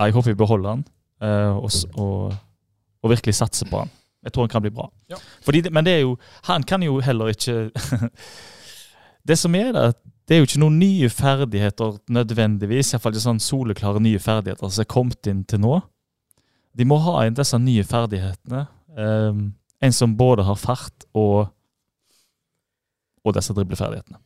Jeg 0.00 0.16
håper 0.16 0.32
vi 0.32 0.40
beholder 0.40 0.72
han, 0.72 0.86
eh, 1.22 1.52
og, 1.54 2.00
og, 2.00 2.32
og 3.04 3.12
virkelig 3.12 3.36
satser 3.38 3.68
på 3.70 3.84
han. 3.84 3.92
Jeg 4.24 4.32
tror 4.32 4.46
han 4.46 4.52
kan 4.54 4.64
bli 4.64 4.72
bra. 4.74 4.88
Ja. 5.12 5.18
Fordi, 5.44 5.60
det- 5.66 5.72
men 5.72 5.84
det 5.84 5.92
er 5.98 6.02
jo 6.06 6.16
Han 6.48 6.62
kan 6.64 6.82
jo 6.82 6.98
heller 7.04 7.30
ikke 7.34 7.70
Det 9.26 9.36
som 9.40 9.54
er 9.56 9.72
det, 9.72 9.84
det 10.28 10.36
er 10.36 10.40
jo 10.42 10.46
ikke 10.48 10.60
noen 10.60 10.78
nye 10.80 11.08
ferdigheter 11.12 11.98
nødvendigvis. 12.12 12.90
Iallfall 12.92 13.14
ikke 13.14 13.24
sånn 13.24 13.40
soleklare 13.40 14.00
nye 14.04 14.20
ferdigheter 14.20 14.68
som 14.72 14.82
er 14.84 14.88
kommet 14.92 15.28
inn 15.30 15.44
til 15.48 15.60
nå. 15.64 15.78
De 16.76 16.84
må 16.88 16.98
ha 17.04 17.22
inn 17.24 17.36
disse 17.36 17.56
nye 17.60 17.84
ferdighetene. 17.88 18.66
Um, 18.96 19.54
en 19.84 19.92
som 19.96 20.12
både 20.16 20.44
har 20.48 20.56
fart 20.60 21.06
og 21.16 21.50
og 23.24 23.32
disse 23.32 23.54
dribleferdighetene. 23.56 24.18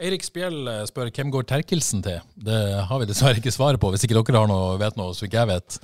Eirik 0.00 0.22
Spjell 0.22 0.60
eh, 0.70 0.84
spør 0.86 1.08
hvem 1.10 1.32
går 1.34 1.48
Terkelsen 1.50 1.98
til. 2.06 2.20
Det 2.38 2.60
har 2.86 3.00
vi 3.02 3.08
dessverre 3.10 3.40
ikke 3.42 3.50
svaret 3.50 3.80
på, 3.82 3.90
hvis 3.90 4.04
ikke 4.06 4.20
dere 4.20 4.38
har 4.44 4.46
noe, 4.46 4.76
vet 4.78 4.94
noe 5.00 5.16
som 5.18 5.26
ikke 5.26 5.40
jeg 5.42 5.50
vet. 5.50 5.78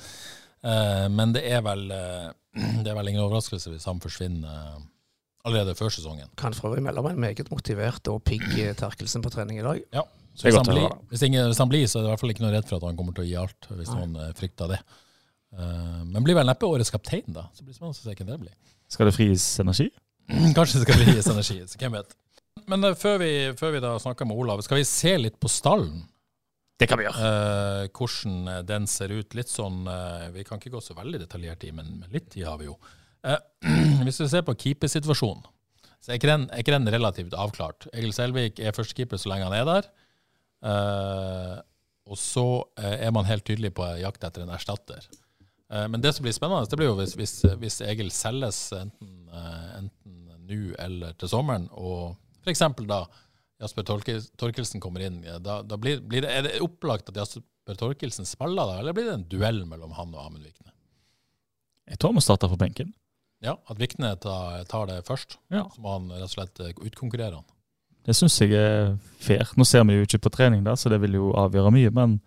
Uh, 0.62 1.08
men 1.10 1.34
det 1.34 1.42
er 1.50 1.64
vel 1.66 1.82
eh, 1.90 2.28
det 2.84 2.90
er 2.90 2.98
vel 2.98 3.12
ingen 3.12 3.24
overraskelse 3.24 3.72
hvis 3.72 3.88
han 3.88 4.02
forsvinner 4.02 4.52
eh, 4.52 4.84
allerede 5.46 5.76
før 5.78 5.92
sesongen. 5.94 6.28
Kan 6.38 6.56
for 6.56 6.70
øvrig 6.70 6.84
melde 6.84 7.02
om 7.02 7.10
en 7.10 7.20
meget 7.20 7.50
motivert 7.52 8.08
og 8.12 8.22
pigg 8.26 8.46
eh, 8.58 8.74
Terkelsen 8.78 9.24
på 9.24 9.32
trening 9.32 9.60
i 9.60 9.66
dag. 9.66 9.82
Så 10.36 10.44
er 10.44 10.52
hvis, 10.52 10.58
han 10.60 10.68
blir, 10.68 10.94
hvis, 11.08 11.22
ingen, 11.24 11.46
hvis 11.48 11.60
han 11.62 11.70
blir, 11.72 11.86
så 11.88 11.98
er 11.98 12.02
det 12.02 12.08
i 12.10 12.12
hvert 12.12 12.22
fall 12.22 12.32
ikke 12.34 12.44
noe 12.44 12.52
redd 12.52 12.66
for 12.68 12.76
at 12.76 12.88
han 12.90 12.96
kommer 12.98 13.16
til 13.16 13.24
å 13.24 13.28
gi 13.28 13.36
alt, 13.40 13.68
hvis 13.72 13.92
Nei. 13.92 14.00
noen 14.02 14.18
eh, 14.20 14.32
frykter 14.36 14.72
det. 14.74 14.80
Uh, 15.56 16.02
men 16.04 16.24
blir 16.26 16.36
vel 16.36 16.44
neppe 16.44 16.68
årets 16.68 16.92
kaptein, 16.92 17.24
da. 17.32 17.46
Så 17.56 17.64
blir 17.64 17.72
det 17.72 17.78
spennende 17.78 17.96
å 17.96 18.02
se 18.02 18.12
hvem 18.18 18.28
det 18.28 18.36
blir. 18.42 18.74
Skal 18.92 19.08
det 19.08 19.14
frigis 19.16 19.46
energi? 19.62 19.86
Kanskje 20.58 20.82
det 20.82 20.84
skal 20.84 21.00
frigis 21.00 21.30
energi, 21.32 21.56
så 21.70 21.80
hvem 21.80 21.96
vet. 21.96 22.12
Men 22.68 22.84
eh, 22.84 22.98
før, 22.98 23.16
vi, 23.22 23.30
før 23.56 23.72
vi 23.78 23.82
da 23.86 23.94
snakker 24.02 24.28
med 24.28 24.42
Olav, 24.42 24.60
skal 24.66 24.82
vi 24.82 24.84
se 24.90 25.14
litt 25.22 25.38
på 25.40 25.48
stallen? 25.52 26.04
Det 26.76 26.88
kan 26.90 27.00
vi 27.00 27.06
gjøre. 27.06 27.16
Uh, 27.16 27.82
hvordan 27.96 28.52
eh, 28.52 28.62
den 28.68 28.86
ser 28.90 29.12
ut. 29.14 29.36
Litt 29.36 29.50
sånn 29.52 29.86
uh, 29.88 30.28
Vi 30.34 30.44
kan 30.44 30.60
ikke 30.60 30.74
gå 30.74 30.82
så 30.84 30.96
veldig 30.96 31.22
detaljert 31.24 31.64
i, 31.64 31.72
men, 31.76 32.02
litt 32.12 32.28
tid 32.34 32.44
har 32.48 32.58
vi 32.60 32.68
jo. 32.68 32.76
Uh, 33.24 33.38
hvis 34.04 34.20
vi 34.20 34.28
ser 34.32 34.44
på 34.46 34.56
keepersituasjonen, 34.60 35.46
så 35.96 36.12
er 36.12 36.20
ikke, 36.20 36.30
den, 36.30 36.44
er 36.52 36.62
ikke 36.62 36.76
den 36.76 36.92
relativt 36.92 37.34
avklart. 37.34 37.88
Egil 37.96 38.12
Selvik 38.14 38.60
er 38.60 38.76
førstekeeper 38.76 39.18
så 39.18 39.32
lenge 39.32 39.48
han 39.48 39.56
er 39.56 39.64
der. 39.66 39.88
Og 42.06 42.18
så 42.20 42.44
er 42.78 43.10
man 43.16 43.26
helt 43.26 43.42
tydelig 43.48 43.72
på 43.74 43.88
jakt 43.98 44.22
etter 44.22 44.44
en 44.44 44.52
erstatter. 44.54 45.08
Men 45.90 46.04
det 46.04 46.12
som 46.14 46.22
blir 46.22 46.36
spennende, 46.36 46.68
det 46.70 46.78
blir 46.78 46.92
jo 46.92 46.98
hvis, 47.00 47.16
hvis, 47.18 47.34
hvis 47.58 47.80
Egil 47.88 48.12
selges 48.14 48.60
enten 48.76 50.14
nå 50.46 50.60
eller 50.84 51.16
til 51.18 51.32
sommeren, 51.32 51.66
og 51.74 52.14
f.eks. 52.44 52.62
da 52.86 53.00
Jasper 53.62 53.86
Torkelsen 54.36 54.82
kommer 54.84 55.06
inn, 55.06 55.22
da, 55.40 55.62
da 55.64 55.78
blir, 55.80 56.02
blir 56.04 56.26
det, 56.26 56.32
er 56.32 56.44
det 56.44 56.58
opplagt 56.64 57.08
at 57.08 57.16
Jasper 57.16 57.78
Torkelsen 57.78 58.28
spiller 58.28 58.68
da, 58.68 58.80
eller 58.82 58.96
blir 58.96 59.08
det 59.08 59.14
en 59.16 59.28
duell 59.32 59.62
mellom 59.68 59.94
han 59.96 60.12
og 60.12 60.26
Amund 60.26 60.44
Vikne? 60.44 60.74
Jeg 61.86 61.98
tror 61.98 62.12
han 62.12 62.18
må 62.18 62.24
starte 62.24 62.50
på 62.50 62.58
benken. 62.60 62.92
Ja, 63.44 63.56
at 63.68 63.80
Vikne 63.80 64.14
tar, 64.20 64.62
tar 64.68 64.88
det 64.90 65.02
først, 65.06 65.38
Ja. 65.52 65.66
så 65.72 65.80
må 65.80 65.94
han 65.94 66.10
rett 66.12 66.28
og 66.28 66.34
slett 66.34 66.60
eh, 66.60 66.74
utkonkurrere 66.76 67.38
han. 67.38 67.46
Det 68.06 68.14
syns 68.14 68.36
jeg 68.40 68.54
er 68.54 68.94
fair. 69.18 69.48
Nå 69.58 69.64
ser 69.66 69.84
vi 69.88 69.96
jo 69.96 70.06
ikke 70.06 70.22
på 70.26 70.32
trening, 70.36 70.62
da, 70.66 70.76
så 70.78 70.92
det 70.92 71.00
vil 71.02 71.16
jo 71.18 71.32
avgjøre 71.34 71.72
mye. 71.74 71.90
Men 71.94 72.20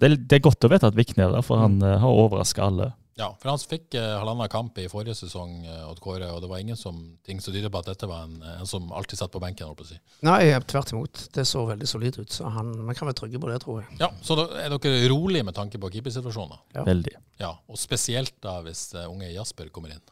det 0.00 0.14
det 0.28 0.38
er 0.38 0.46
godt 0.46 0.64
å 0.64 0.70
vite 0.72 0.88
at 0.88 0.96
Vikne 0.96 1.26
er 1.26 1.34
der, 1.34 1.44
for 1.44 1.60
han 1.60 1.76
mm. 1.82 1.98
har 2.00 2.20
overraska 2.22 2.64
alle. 2.64 2.92
Ja, 3.20 3.28
for 3.40 3.50
han 3.52 3.60
fikk 3.60 3.94
eh, 4.00 4.14
halvannen 4.16 4.48
kamp 4.52 4.78
i 4.80 4.86
forrige 4.88 5.14
sesong, 5.18 5.58
eh, 5.66 5.82
Odd 5.90 6.00
Kåre, 6.00 6.30
og 6.32 6.40
det 6.40 6.48
var 6.48 6.62
ingen 6.62 6.78
som, 6.78 7.02
ting 7.26 7.42
som 7.44 7.52
tyder 7.52 7.72
på 7.72 7.82
at 7.82 7.90
dette 7.92 8.08
var 8.08 8.24
en, 8.24 8.38
en 8.56 8.68
som 8.68 8.88
alltid 8.96 9.20
satt 9.20 9.32
på 9.34 9.42
benken. 9.42 9.68
holdt 9.68 9.82
på 9.82 9.84
å 9.84 9.90
si. 9.90 9.98
Nei, 10.24 10.38
tvert 10.70 10.94
imot. 10.94 11.26
Det 11.36 11.44
så 11.48 11.66
veldig 11.68 11.88
solid 11.90 12.20
ut. 12.22 12.32
Så 12.32 12.48
han, 12.54 12.72
man 12.86 12.96
kan 12.96 13.10
være 13.10 13.18
trygge 13.20 13.42
på 13.42 13.50
det, 13.50 13.58
tror 13.64 13.82
jeg. 13.82 13.98
Ja, 14.00 14.08
Så 14.24 14.38
da 14.40 14.46
er 14.62 14.72
dere 14.72 15.10
rolig 15.12 15.44
med 15.44 15.56
tanke 15.58 15.80
på 15.82 15.90
keepersituasjonen? 15.92 16.62
Ja. 16.78 16.86
Veldig. 16.88 17.12
Ja, 17.42 17.52
og 17.68 17.80
spesielt 17.80 18.38
da 18.44 18.56
hvis 18.64 18.88
eh, 18.94 19.04
unge 19.10 19.28
Jasper 19.34 19.68
kommer 19.74 19.92
inn. 19.92 20.02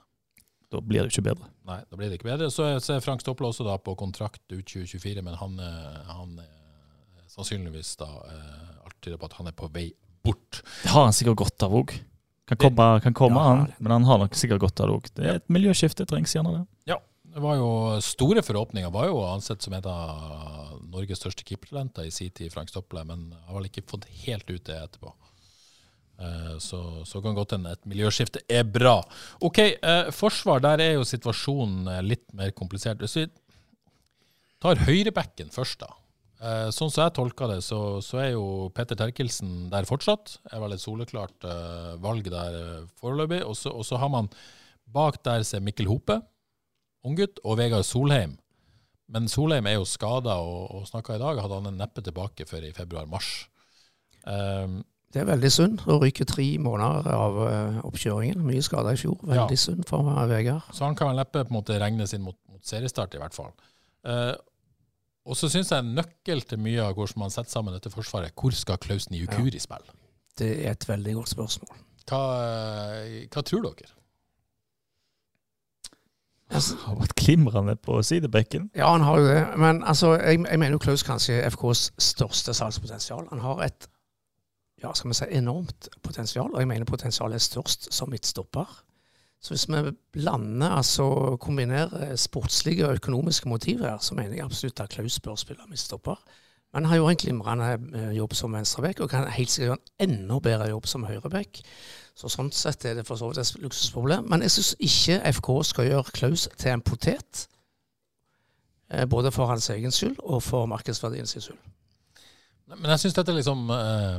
Da 0.68 0.82
blir 0.84 1.06
det 1.06 1.14
ikke 1.14 1.24
bedre. 1.30 1.48
Nei, 1.68 1.78
da 1.88 1.96
blir 1.96 2.11
det 2.11 2.18
ikke 2.18 2.28
bedre. 2.28 2.50
Så 2.52 2.66
er, 2.66 2.82
så 2.84 2.98
er 2.98 3.04
Frank 3.04 3.24
Stopple 3.24 3.48
også 3.48 3.64
da 3.64 3.78
på 3.80 3.94
kontrakt 3.96 4.44
ut 4.52 4.66
2024, 4.68 5.24
men 5.24 5.38
han, 5.40 5.56
eh, 5.64 6.12
han 6.12 6.36
er 6.44 7.24
sannsynligvis 7.32 7.94
da 8.02 8.11
eh, 8.28 8.84
alt 8.84 9.00
tyder 9.00 9.16
på 9.20 9.30
at 9.30 9.38
han 9.40 9.48
er 9.48 9.56
på 9.56 9.70
vei 9.72 9.88
bort. 10.26 10.61
Det 10.84 10.92
har 10.92 11.09
han 11.09 11.16
sikkert 11.16 11.40
godt 11.46 11.64
av 11.64 11.76
òg. 11.80 11.96
Kan 12.49 12.57
komme, 12.57 12.86
kan 13.05 13.14
komme 13.16 13.36
Ja, 13.42 13.46
han, 13.53 13.66
men 13.78 13.92
han 13.92 14.07
har 14.09 14.18
nok 14.22 14.34
sikkert 14.38 14.62
godt 14.62 14.80
av 14.80 14.88
det 14.88 14.96
òg. 14.96 15.09
Det 15.18 15.26
er 15.28 15.38
et 15.42 15.49
miljøskifte, 15.53 16.07
trengs 16.09 16.32
gjerne 16.34 16.55
det. 16.57 16.64
Ja, 16.94 16.96
Det 17.28 17.42
var 17.44 17.59
jo 17.61 17.68
Store 18.03 18.40
forhåpninger 18.42 18.90
var 18.90 19.07
jo 19.11 19.18
ansett 19.28 19.62
som 19.62 19.74
et 19.76 19.86
av 19.86 20.78
Norges 20.88 21.20
største 21.20 21.44
keepertalenter 21.44 22.09
i 22.09 22.11
sin 22.14 22.30
tid, 22.32 22.51
Frank 22.55 22.70
Stopple, 22.72 23.05
men 23.05 23.28
har 23.46 23.59
vel 23.59 23.68
ikke 23.68 23.84
fått 23.90 24.09
helt 24.24 24.49
ut 24.49 24.64
det 24.64 24.78
etterpå. 24.80 25.12
Eh, 26.18 26.57
Så, 26.59 26.80
så 27.07 27.20
kan 27.22 27.36
godt 27.36 27.53
hende 27.55 27.76
et 27.76 27.84
miljøskifte 27.86 28.40
er 28.49 28.64
bra. 28.64 28.96
OK, 29.44 29.59
eh, 29.59 30.09
forsvar, 30.11 30.61
der 30.64 30.80
er 30.82 30.92
jo 30.96 31.05
situasjonen 31.07 31.86
eh, 31.92 32.03
litt 32.03 32.24
mer 32.34 32.51
komplisert. 32.57 32.99
Hvis 33.05 33.16
vi 33.20 33.26
tar 34.64 34.80
høyrebekken 34.88 35.53
først, 35.55 35.84
da. 35.84 35.92
Eh, 36.41 36.68
Sånn 36.70 36.91
som 36.95 37.03
jeg 37.05 37.14
tolker 37.18 37.51
det, 37.51 37.61
så, 37.66 37.99
så 38.05 38.20
er 38.22 38.28
jo 38.36 38.68
Petter 38.74 38.99
Terkelsen 38.99 39.68
der 39.72 39.86
fortsatt. 39.89 40.36
Er 40.53 40.61
vel 40.62 40.76
et 40.76 40.82
soleklart 40.82 41.47
eh, 41.49 41.95
valg 42.03 42.28
der 42.30 42.59
eh, 42.59 42.84
foreløpig. 43.01 43.41
Og 43.49 43.57
så 43.59 43.99
har 43.99 44.12
man 44.12 44.28
bak 44.89 45.18
der 45.26 45.43
ser 45.45 45.61
Mikkel 45.64 45.89
Hope, 45.91 46.20
unggutt, 47.05 47.41
og 47.45 47.59
Vegard 47.59 47.84
Solheim. 47.89 48.36
Men 49.09 49.26
Solheim 49.32 49.66
er 49.66 49.78
jo 49.78 49.86
skada, 49.89 50.36
og, 50.45 50.68
og 50.78 50.86
snakka 50.89 51.16
i 51.16 51.22
dag, 51.22 51.39
hadde 51.41 51.59
han 51.62 51.70
en 51.72 51.78
neppe 51.80 52.03
tilbake 52.05 52.45
før 52.49 52.66
i 52.68 52.74
februar-mars. 52.76 53.47
Um, 54.28 54.82
Det 55.09 55.22
er 55.22 55.28
veldig 55.30 55.49
synd 55.49 55.82
å 55.89 55.95
ryke 56.03 56.26
tre 56.28 56.45
måneder 56.61 57.07
av 57.16 57.36
eh, 57.49 57.78
oppkjøringen. 57.89 58.43
Mye 58.45 58.61
skada 58.62 58.93
i 58.93 58.99
fjor. 59.01 59.16
Veldig 59.24 59.57
Ja. 59.57 59.62
synd 59.62 59.86
for 59.89 60.05
Vegard. 60.28 60.66
så 60.76 60.84
han 60.84 60.95
kan 60.99 61.09
vel 61.09 61.16
neppe 61.22 61.41
på 61.47 61.49
en 61.49 61.57
måte 61.57 61.78
regnes 61.80 62.12
inn 62.12 62.22
mot, 62.26 62.36
mot 62.53 62.61
seriestart, 62.62 63.14
i 63.16 63.22
hvert 63.22 63.32
fall. 63.34 63.55
Eh, 64.05 64.34
og 65.29 65.37
så 65.37 65.51
syns 65.53 65.72
jeg 65.74 65.85
nøkkel 65.85 66.43
til 66.49 66.61
mye 66.64 66.87
av 66.87 66.97
hvordan 66.97 67.24
man 67.24 67.35
setter 67.35 67.53
sammen 67.53 67.76
dette 67.76 67.93
forsvaret, 67.93 68.33
hvor 68.33 68.55
skal 68.57 68.81
Klaus 68.81 69.11
Niukuri 69.12 69.61
spille? 69.61 69.95
Det 70.39 70.51
er 70.64 70.72
et 70.72 70.89
veldig 70.89 71.14
godt 71.18 71.35
spørsmål. 71.35 71.79
Hva, 72.09 72.20
hva 73.29 73.45
tror 73.45 73.66
dere? 73.66 73.93
Altså, 76.49 76.79
Har 76.81 76.97
vært 76.97 77.14
glimrende 77.20 77.74
på 77.76 77.99
sidebekken. 78.03 78.70
Ja, 78.76 78.89
han 78.95 79.05
har 79.05 79.18
jo 79.20 79.26
det. 79.26 79.43
Men 79.61 79.83
altså, 79.85 80.14
jeg, 80.16 80.41
jeg 80.49 80.59
mener 80.59 80.79
jo 80.79 80.81
Klaus 80.81 81.05
kanskje 81.05 81.43
er 81.43 81.53
FKs 81.53 81.91
største 82.01 82.55
salgspotensial. 82.57 83.26
Han 83.29 83.45
har 83.45 83.66
et 83.66 83.89
ja, 84.83 84.93
skal 84.95 85.11
vi 85.11 85.18
si, 85.18 85.26
enormt 85.35 85.89
potensial, 86.03 86.53
og 86.55 86.61
jeg 86.62 86.68
mener 86.70 86.87
potensialet 86.89 87.35
er 87.35 87.45
størst 87.45 87.91
som 87.95 88.11
midtstopper. 88.14 88.79
Så 89.41 89.55
hvis 89.55 89.68
vi 89.70 89.93
blander, 90.12 90.68
altså 90.80 91.36
kombinerer 91.41 92.16
sportslige 92.16 92.89
og 92.89 92.99
økonomiske 92.99 93.49
motiver 93.49 93.99
så 94.03 94.14
mener 94.14 94.34
jeg 94.34 94.45
absolutt 94.45 94.80
at 94.80 94.91
Klaus 94.91 95.20
bør 95.20 95.39
spille 95.39 95.62
midtstopper. 95.68 96.18
Men 96.72 96.84
han 96.84 96.91
har 96.91 96.99
gjort 96.99 97.11
en 97.11 97.16
glimrende 97.22 97.68
eh, 97.97 98.11
jobb 98.16 98.34
som 98.34 98.53
venstreback, 98.53 99.01
og 99.01 99.11
kan 99.11 99.28
helt 99.32 99.51
sikkert 99.51 99.68
gjøre 99.68 99.78
en 99.78 100.11
enda 100.11 100.39
bedre 100.45 100.68
jobb 100.68 100.86
som 100.86 101.07
høyreback. 101.09 101.62
Så 102.18 102.28
sånn 102.28 102.51
sett 102.53 102.84
er 102.84 102.99
det 102.99 103.07
for 103.09 103.16
så 103.16 103.30
vidt 103.30 103.41
et 103.41 103.62
luksusproblem. 103.62 104.26
Men 104.28 104.43
jeg 104.45 104.53
syns 104.57 104.74
ikke 104.84 105.20
FK 105.39 105.49
skal 105.70 105.89
gjøre 105.89 106.16
Klaus 106.18 106.49
til 106.59 106.74
en 106.74 106.84
potet. 106.84 107.47
eh, 108.91 109.07
Både 109.07 109.32
for 109.32 109.47
hans 109.47 109.70
egen 109.70 109.95
skyld 109.95 110.18
og 110.18 110.43
for 110.43 110.66
markedsverdien 110.66 111.26
sin 111.26 111.41
skyld. 111.47 111.62
Men 112.68 112.91
jeg 112.91 113.01
syns 113.01 113.14
dette 113.16 113.32
liksom 113.32 113.70
eh, 113.70 114.18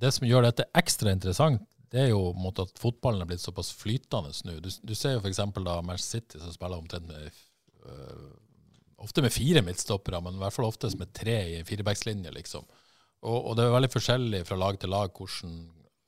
Det 0.00 0.12
som 0.14 0.26
gjør 0.26 0.42
dette 0.42 0.68
ekstra 0.76 1.10
interessant, 1.10 1.62
det 1.92 2.02
er 2.02 2.10
jo 2.10 2.32
mot 2.36 2.58
at 2.60 2.74
fotballen 2.80 3.24
er 3.24 3.30
blitt 3.30 3.44
såpass 3.44 3.70
flytende 3.76 4.32
nå. 4.44 4.58
Du, 4.64 4.68
du 4.68 4.94
ser 4.96 5.16
jo 5.16 5.22
f.eks. 5.22 5.40
da 5.56 5.78
Manchester 5.84 6.20
City 6.20 6.42
som 6.42 6.52
spiller 6.54 6.80
omtrent 6.80 7.08
med 7.08 7.30
øh, 7.86 8.28
Ofte 8.98 9.22
med 9.22 9.30
fire 9.30 9.60
midtstoppere, 9.62 10.18
men 10.18 10.34
i 10.34 10.40
hvert 10.42 10.56
fall 10.56 10.66
oftest 10.66 10.98
med 10.98 11.12
tre 11.14 11.36
i 11.52 11.58
firebackslinje, 11.62 12.32
liksom. 12.34 12.64
Og, 13.22 13.36
og 13.36 13.52
det 13.54 13.62
er 13.62 13.70
veldig 13.70 13.90
forskjellig 13.92 14.40
fra 14.48 14.58
lag 14.58 14.78
til 14.82 14.90
lag 14.90 15.12
hvordan 15.14 15.52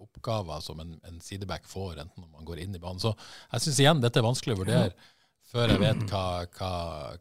oppgaver 0.03 0.65
som 0.65 0.81
en, 0.83 0.97
en 1.07 1.21
sideback 1.23 1.69
får, 1.71 2.01
enten 2.03 2.25
når 2.25 2.33
man 2.33 2.49
går 2.49 2.65
inn 2.65 2.75
i 2.75 2.81
banen. 2.83 2.99
Så 2.99 3.13
jeg 3.53 3.63
syns 3.67 3.81
igjen 3.85 4.03
dette 4.03 4.19
er 4.19 4.27
vanskelig 4.27 4.57
å 4.57 4.63
vurdere 4.65 4.91
før 5.51 5.73
jeg 5.73 5.81
vet 5.83 6.03
hva, 6.13 6.23
hva, 6.55 6.69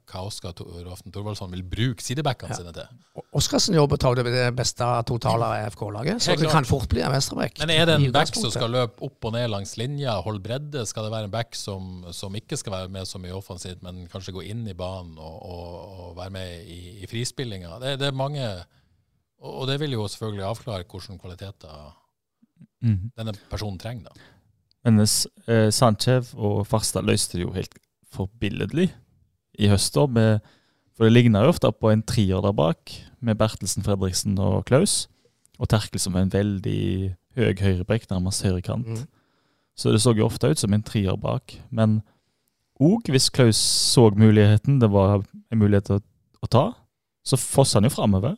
hva 0.06 0.20
Oskar 0.28 0.54
Roften 0.86 1.12
Thorvaldsson 1.12 1.50
vil 1.56 1.64
bruke 1.66 2.04
sidebackene 2.06 2.52
Ja. 2.54 2.58
sine 2.60 2.74
til. 2.76 2.88
Oskarsen 3.34 3.74
jobber 3.76 3.98
tar 3.98 4.16
det 4.20 4.26
det 4.30 4.44
beste 4.56 4.86
i 4.86 5.70
FK-laget, 5.74 6.22
så 6.22 6.36
det 6.38 6.50
kan 6.52 6.66
fort 6.66 6.88
bli 6.90 7.02
en 7.02 7.12
venstreback. 7.12 7.58
Men 7.60 7.70
er 7.74 7.86
det 7.90 7.96
en 8.00 8.12
back 8.14 8.34
som 8.36 8.52
skal 8.54 8.70
løpe 8.72 9.02
opp 9.06 9.26
og 9.26 9.34
ned 9.34 9.50
langs 9.50 9.76
linja, 9.78 10.14
holde 10.22 10.40
bredde? 10.46 10.86
Skal 10.86 11.04
det 11.08 11.12
være 11.12 11.24
en 11.30 11.32
back 11.34 11.56
som, 11.56 12.06
som 12.14 12.36
ikke 12.38 12.58
skal 12.58 12.72
være 12.78 12.90
med 12.94 13.06
så 13.10 13.18
mye 13.20 13.34
offensivt, 13.34 13.82
men 13.84 14.06
kanskje 14.08 14.34
gå 14.38 14.46
inn 14.46 14.68
i 14.68 14.74
banen 14.78 15.18
og, 15.18 15.40
og, 15.46 16.00
og 16.10 16.18
være 16.22 16.30
med 16.38 16.68
i, 16.70 16.80
i 17.04 17.08
frispillinga? 17.10 17.80
Det, 17.82 17.98
det 18.00 18.08
er 18.08 18.18
mange 18.18 18.46
Og 19.42 19.62
og 19.62 19.68
det 19.68 19.80
vil 19.80 19.94
jo 19.96 20.04
selvfølgelig 20.08 20.44
avklare 20.46 20.84
hvilke 20.84 21.18
kvaliteter 21.22 21.96
Mhm. 22.82 23.12
denne 23.18 23.34
personen 23.50 23.78
trenger. 23.80 24.04
da. 24.04 24.22
Men 24.86 25.00
eh, 25.02 25.70
Sanchez 25.72 26.34
og 26.36 26.66
Farstad 26.68 27.04
løste 27.04 27.38
det 27.38 27.44
jo 27.44 27.52
helt 27.52 27.74
forbilledlig 28.14 28.90
i 29.60 29.68
høst. 29.68 29.96
med- 30.10 30.42
For 30.98 31.06
det 31.06 31.14
ligner 31.14 31.44
jo 31.44 31.50
ofte 31.50 31.72
på 31.72 31.92
en 31.94 32.04
trier 32.04 32.42
der 32.42 32.52
bak, 32.52 32.92
med 33.22 33.38
Bertelsen, 33.38 33.84
Fredriksen 33.84 34.38
og 34.40 34.66
Klaus. 34.66 35.08
Og 35.60 35.68
Terkel 35.70 36.00
som 36.00 36.16
en 36.16 36.30
veldig 36.30 37.16
høy 37.36 37.54
høyrebrekk, 37.56 38.10
nærmest 38.10 38.44
høyrekant. 38.44 38.86
Mm. 38.88 39.08
Så 39.78 39.92
det 39.92 40.02
så 40.02 40.14
jo 40.16 40.26
ofte 40.26 40.50
ut 40.50 40.60
som 40.60 40.74
en 40.74 40.84
trier 40.84 41.16
bak. 41.16 41.56
Men 41.72 42.02
òg 42.82 43.08
hvis 43.08 43.30
Klaus 43.32 43.56
så 43.58 44.10
muligheten, 44.12 44.80
det 44.80 44.90
var 44.92 45.24
en 45.52 45.60
mulighet 45.60 45.90
å, 45.90 46.02
å 46.44 46.48
ta, 46.48 46.74
så 47.24 47.38
fossa 47.38 47.76
han 47.80 47.84
jo 47.88 47.90
framover. 47.96 48.36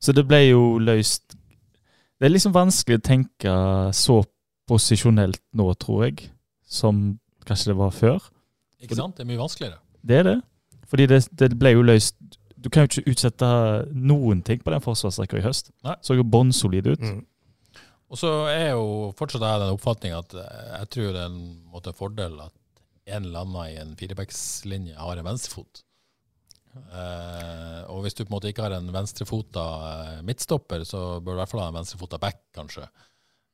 Så 0.00 0.12
det 0.12 0.26
ble 0.28 0.50
jo 0.50 0.78
løst 0.78 1.34
Det 2.20 2.26
er 2.28 2.30
liksom 2.30 2.52
vanskelig 2.54 2.98
å 2.98 3.02
tenke 3.04 3.52
så 3.92 4.22
posisjonelt 4.70 5.40
nå, 5.52 5.66
tror 5.76 6.04
jeg, 6.04 6.30
som 6.64 7.18
kanskje 7.44 7.72
det 7.72 7.76
var 7.76 7.90
før. 7.90 8.22
Ikke 8.84 8.98
sant? 8.98 9.16
Det 9.18 9.24
er 9.24 9.30
mye 9.30 9.40
vanskeligere. 9.40 9.80
Det 10.04 10.18
er 10.20 10.26
det. 10.28 10.38
Fordi 10.90 11.06
det, 11.10 11.20
det 11.40 11.48
ble 11.58 11.72
jo 11.72 11.84
løst 11.86 12.18
Du 12.60 12.68
kan 12.72 12.84
jo 12.84 12.90
ikke 12.90 13.12
utsette 13.12 13.46
noen 13.92 14.42
ting 14.44 14.60
på 14.64 14.72
den 14.72 14.82
forsvarsrekka 14.84 15.40
i 15.40 15.44
høst. 15.44 15.72
Nei. 15.84 15.96
Så 16.04 16.16
jo 16.16 16.24
bånnsolid 16.24 16.86
ut. 16.94 17.02
Mm. 17.02 17.22
Og 18.12 18.20
så 18.20 18.30
er 18.52 18.70
jo 18.72 19.10
fortsatt 19.18 19.42
jeg 19.42 19.62
den 19.64 19.74
oppfatning 19.74 20.14
at 20.16 20.36
eh, 20.38 20.68
jeg 20.78 20.90
tror 20.94 21.08
det 21.10 21.24
er 21.24 21.32
en 21.32 21.40
måte 21.72 21.92
fordel 21.96 22.38
at 22.44 22.54
en 23.04 23.26
eller 23.26 23.42
annen 23.42 23.66
i 23.68 23.80
en 23.82 23.96
firebackslinje 23.98 24.96
har 24.96 25.20
en 25.20 25.26
venstrefot. 25.26 25.82
Uh, 26.74 27.86
og 27.92 28.00
hvis 28.02 28.16
du 28.16 28.24
på 28.24 28.32
en 28.32 28.34
måte 28.34 28.50
ikke 28.50 28.64
har 28.64 28.74
en 28.74 28.88
venstrefota 28.90 29.64
eh, 29.90 30.22
midtstopper, 30.26 30.82
så 30.88 31.20
bør 31.20 31.34
du 31.34 31.36
i 31.36 31.42
hvert 31.42 31.52
fall 31.52 31.62
ha 31.62 31.68
en 31.70 31.76
venstrefota 31.76 32.18
back, 32.22 32.40
kanskje. 32.56 32.86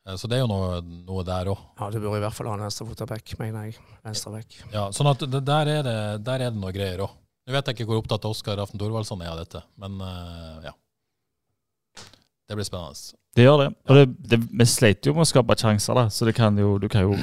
Eh, 0.08 0.16
så 0.16 0.30
det 0.30 0.38
er 0.38 0.44
jo 0.44 0.50
noe, 0.50 0.80
noe 1.06 1.24
der 1.26 1.52
òg. 1.52 1.62
Ja, 1.80 1.90
du 1.92 2.00
bør 2.00 2.18
i 2.18 2.24
hvert 2.24 2.36
fall 2.36 2.50
ha 2.50 2.56
en 2.58 2.66
venstrefotaback, 2.66 3.34
mener 3.40 3.68
jeg. 3.68 3.78
Venstreback. 4.06 4.60
Ja, 4.74 4.88
sånn 4.96 5.10
at 5.12 5.24
det, 5.26 5.42
der, 5.46 5.72
er 5.78 5.86
det, 5.86 5.96
der 6.26 6.46
er 6.46 6.54
det 6.54 6.60
noe 6.60 6.74
greier 6.74 7.04
òg. 7.06 7.16
Nå 7.48 7.56
vet 7.56 7.70
jeg 7.70 7.78
ikke 7.78 7.88
hvor 7.88 8.02
opptatt 8.02 8.28
Oskar 8.28 8.60
Aften 8.62 8.78
Thorvaldsson 8.80 9.22
er 9.24 9.32
av 9.32 9.40
dette, 9.40 9.62
men 9.80 9.96
eh, 10.04 10.68
ja. 10.68 10.76
Det 12.50 12.58
blir 12.58 12.66
spennende. 12.66 13.18
Det 13.38 13.44
gjør 13.46 13.60
det. 13.62 13.68
Og 13.86 13.98
det, 13.98 14.06
det, 14.32 14.38
vi 14.60 14.66
sleit 14.66 15.06
jo 15.06 15.14
med 15.14 15.22
å 15.22 15.30
skape 15.30 15.54
sjanser, 15.58 15.94
da. 15.96 16.08
Så 16.10 16.26
det 16.26 16.34
kan 16.38 16.56
jo, 16.58 16.74
du 16.82 16.88
kan 16.90 17.06
jo 17.06 17.14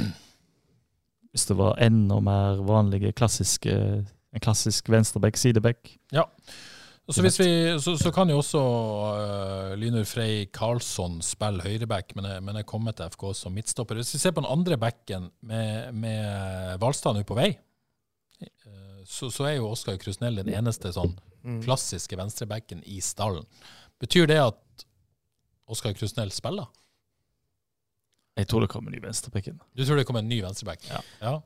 Hvis 1.36 1.44
det 1.50 1.58
var 1.60 1.76
enda 1.84 2.22
mer 2.24 2.62
vanlige 2.66 3.12
klassiske 3.14 3.74
en 4.38 4.44
klassisk 4.44 4.90
venstreback, 4.92 5.38
sideback 5.40 5.94
Og 6.16 6.26
Så, 7.08 7.24
hvis 7.24 7.38
vi, 7.40 7.50
så, 7.80 7.94
så 7.96 8.12
kan 8.12 8.28
jo 8.28 8.42
også 8.42 8.60
uh, 8.60 9.76
Lynur 9.80 10.04
Frey 10.10 10.50
Karlsson 10.52 11.22
spille 11.24 11.64
høyreback, 11.64 12.12
men 12.18 12.28
jeg, 12.28 12.44
men 12.44 12.60
er 12.60 12.68
kommet 12.68 12.98
til 13.00 13.08
FK 13.14 13.30
som 13.40 13.56
midtstopper. 13.56 14.02
Hvis 14.02 14.12
vi 14.18 14.20
ser 14.20 14.34
på 14.36 14.44
den 14.44 14.52
andre 14.52 14.76
backen 14.82 15.30
med, 15.40 15.96
med 15.96 16.76
Hvalstad 16.82 17.16
nå 17.16 17.24
på 17.24 17.38
vei, 17.40 17.54
uh, 18.44 19.00
så, 19.08 19.32
så 19.32 19.48
er 19.48 19.56
jo 19.62 19.72
Oskar 19.72 19.96
Krusnell 20.02 20.42
den 20.42 20.52
eneste 20.52 20.92
sånn 20.96 21.16
Mm. 21.48 21.62
klassiske 21.64 22.18
venstrebacken 22.18 22.82
i 22.84 23.02
stallen. 23.02 23.46
Betyr 24.02 24.28
det 24.28 24.40
at 24.42 24.86
Oskar 25.68 25.94
Krusnell 25.96 26.32
spiller? 26.32 26.68
Jeg 28.38 28.50
tror 28.52 28.66
det 28.66 28.70
kommer 28.70 28.92
en 28.92 28.98
ny 28.98 29.02
venstreback. 29.06 29.48
Du 29.74 29.86
tror 29.86 29.98
det 29.98 30.06
kommer 30.06 30.20
en 30.26 30.30
ny 30.30 30.42
venstreback? 30.44 30.84
Ja. 31.22 31.38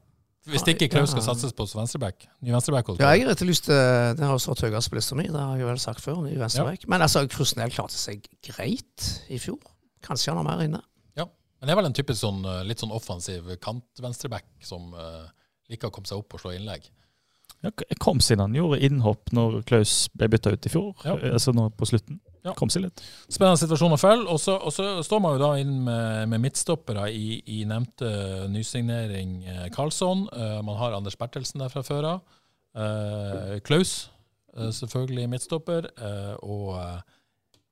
Hvis 0.50 0.64
ikke 0.66 0.88
Klaus 0.90 1.12
skal 1.14 1.22
satses 1.22 1.54
på 1.54 1.68
som 1.70 1.84
venstreback? 1.84 2.24
Ny 2.42 2.50
venstreback? 2.56 2.88
Ja, 2.98 3.12
jeg 3.14 3.28
har 3.28 3.36
etterlyst 3.36 3.68
eh, 3.70 4.14
Det 4.18 4.26
har 4.26 4.34
jo 4.34 4.42
stått 4.42 4.64
høyest 4.66 4.90
på 4.90 4.98
lista 4.98 5.18
mi, 5.18 5.28
det 5.30 5.38
har 5.38 5.60
jeg 5.60 5.68
vel 5.70 5.82
sagt 5.82 6.02
før. 6.02 6.24
Ny 6.26 6.34
venstreback. 6.40 6.88
Men 6.90 7.06
altså, 7.06 7.22
Krusnell 7.30 7.74
klarte 7.74 7.94
seg 7.98 8.26
greit 8.48 9.12
i 9.30 9.38
fjor. 9.42 9.60
Kanskje 10.02 10.34
han 10.34 10.42
har 10.42 10.48
mer 10.48 10.64
inne. 10.66 10.82
Ja, 11.20 11.28
Men 11.60 11.70
det 11.70 11.76
er 11.76 11.80
vel 11.82 11.92
en 11.92 11.98
typisk 12.00 12.24
sånn, 12.24 12.42
eh, 12.42 12.64
litt 12.66 12.82
sånn 12.82 12.96
offensiv 12.96 13.52
kant-venstreback 13.62 14.48
som 14.66 14.96
uh, 14.98 15.30
liker 15.70 15.92
å 15.92 15.94
komme 15.94 16.10
seg 16.10 16.24
opp 16.24 16.34
og 16.34 16.42
slå 16.42 16.56
innlegg. 16.58 16.90
Ja, 17.62 17.70
kom 18.02 18.18
siden 18.26 18.42
han 18.42 18.58
gjorde 18.58 18.82
innhopp 18.82 19.30
når 19.38 19.62
Klaus 19.70 20.08
ble 20.18 20.32
bytta 20.34 20.56
ut 20.56 20.66
i 20.66 20.74
fjor, 20.74 20.96
Ja. 21.06 21.20
altså 21.36 21.54
nå 21.54 21.70
på 21.78 21.86
slutten. 21.86 22.18
Ja. 22.42 22.56
Kom 22.58 22.72
seg 22.74 22.88
litt. 22.88 23.02
Spennende 23.30 23.60
situasjon 23.62 23.94
å 23.94 24.00
følge. 24.02 24.26
Og 24.34 24.40
så, 24.42 24.56
og 24.58 24.74
så 24.74 24.88
står 25.06 25.22
man 25.22 25.36
jo 25.36 25.44
da 25.44 25.52
inn 25.62 25.76
med, 25.86 26.32
med 26.32 26.42
midtstoppere 26.48 27.06
i, 27.14 27.38
i 27.46 27.62
nevnte 27.70 28.10
nysignering 28.52 29.36
eh, 29.46 29.68
Karlsson. 29.76 30.26
Eh, 30.34 30.58
man 30.66 30.80
har 30.80 30.98
Anders 30.98 31.18
Bertelsen 31.20 31.62
der 31.62 31.74
fra 31.74 31.86
før 31.86 32.10
av. 32.16 32.38
Eh, 32.72 33.56
Klaus, 33.68 34.10
selvfølgelig 34.52 35.30
midtstopper. 35.32 35.92
Og 36.44 36.76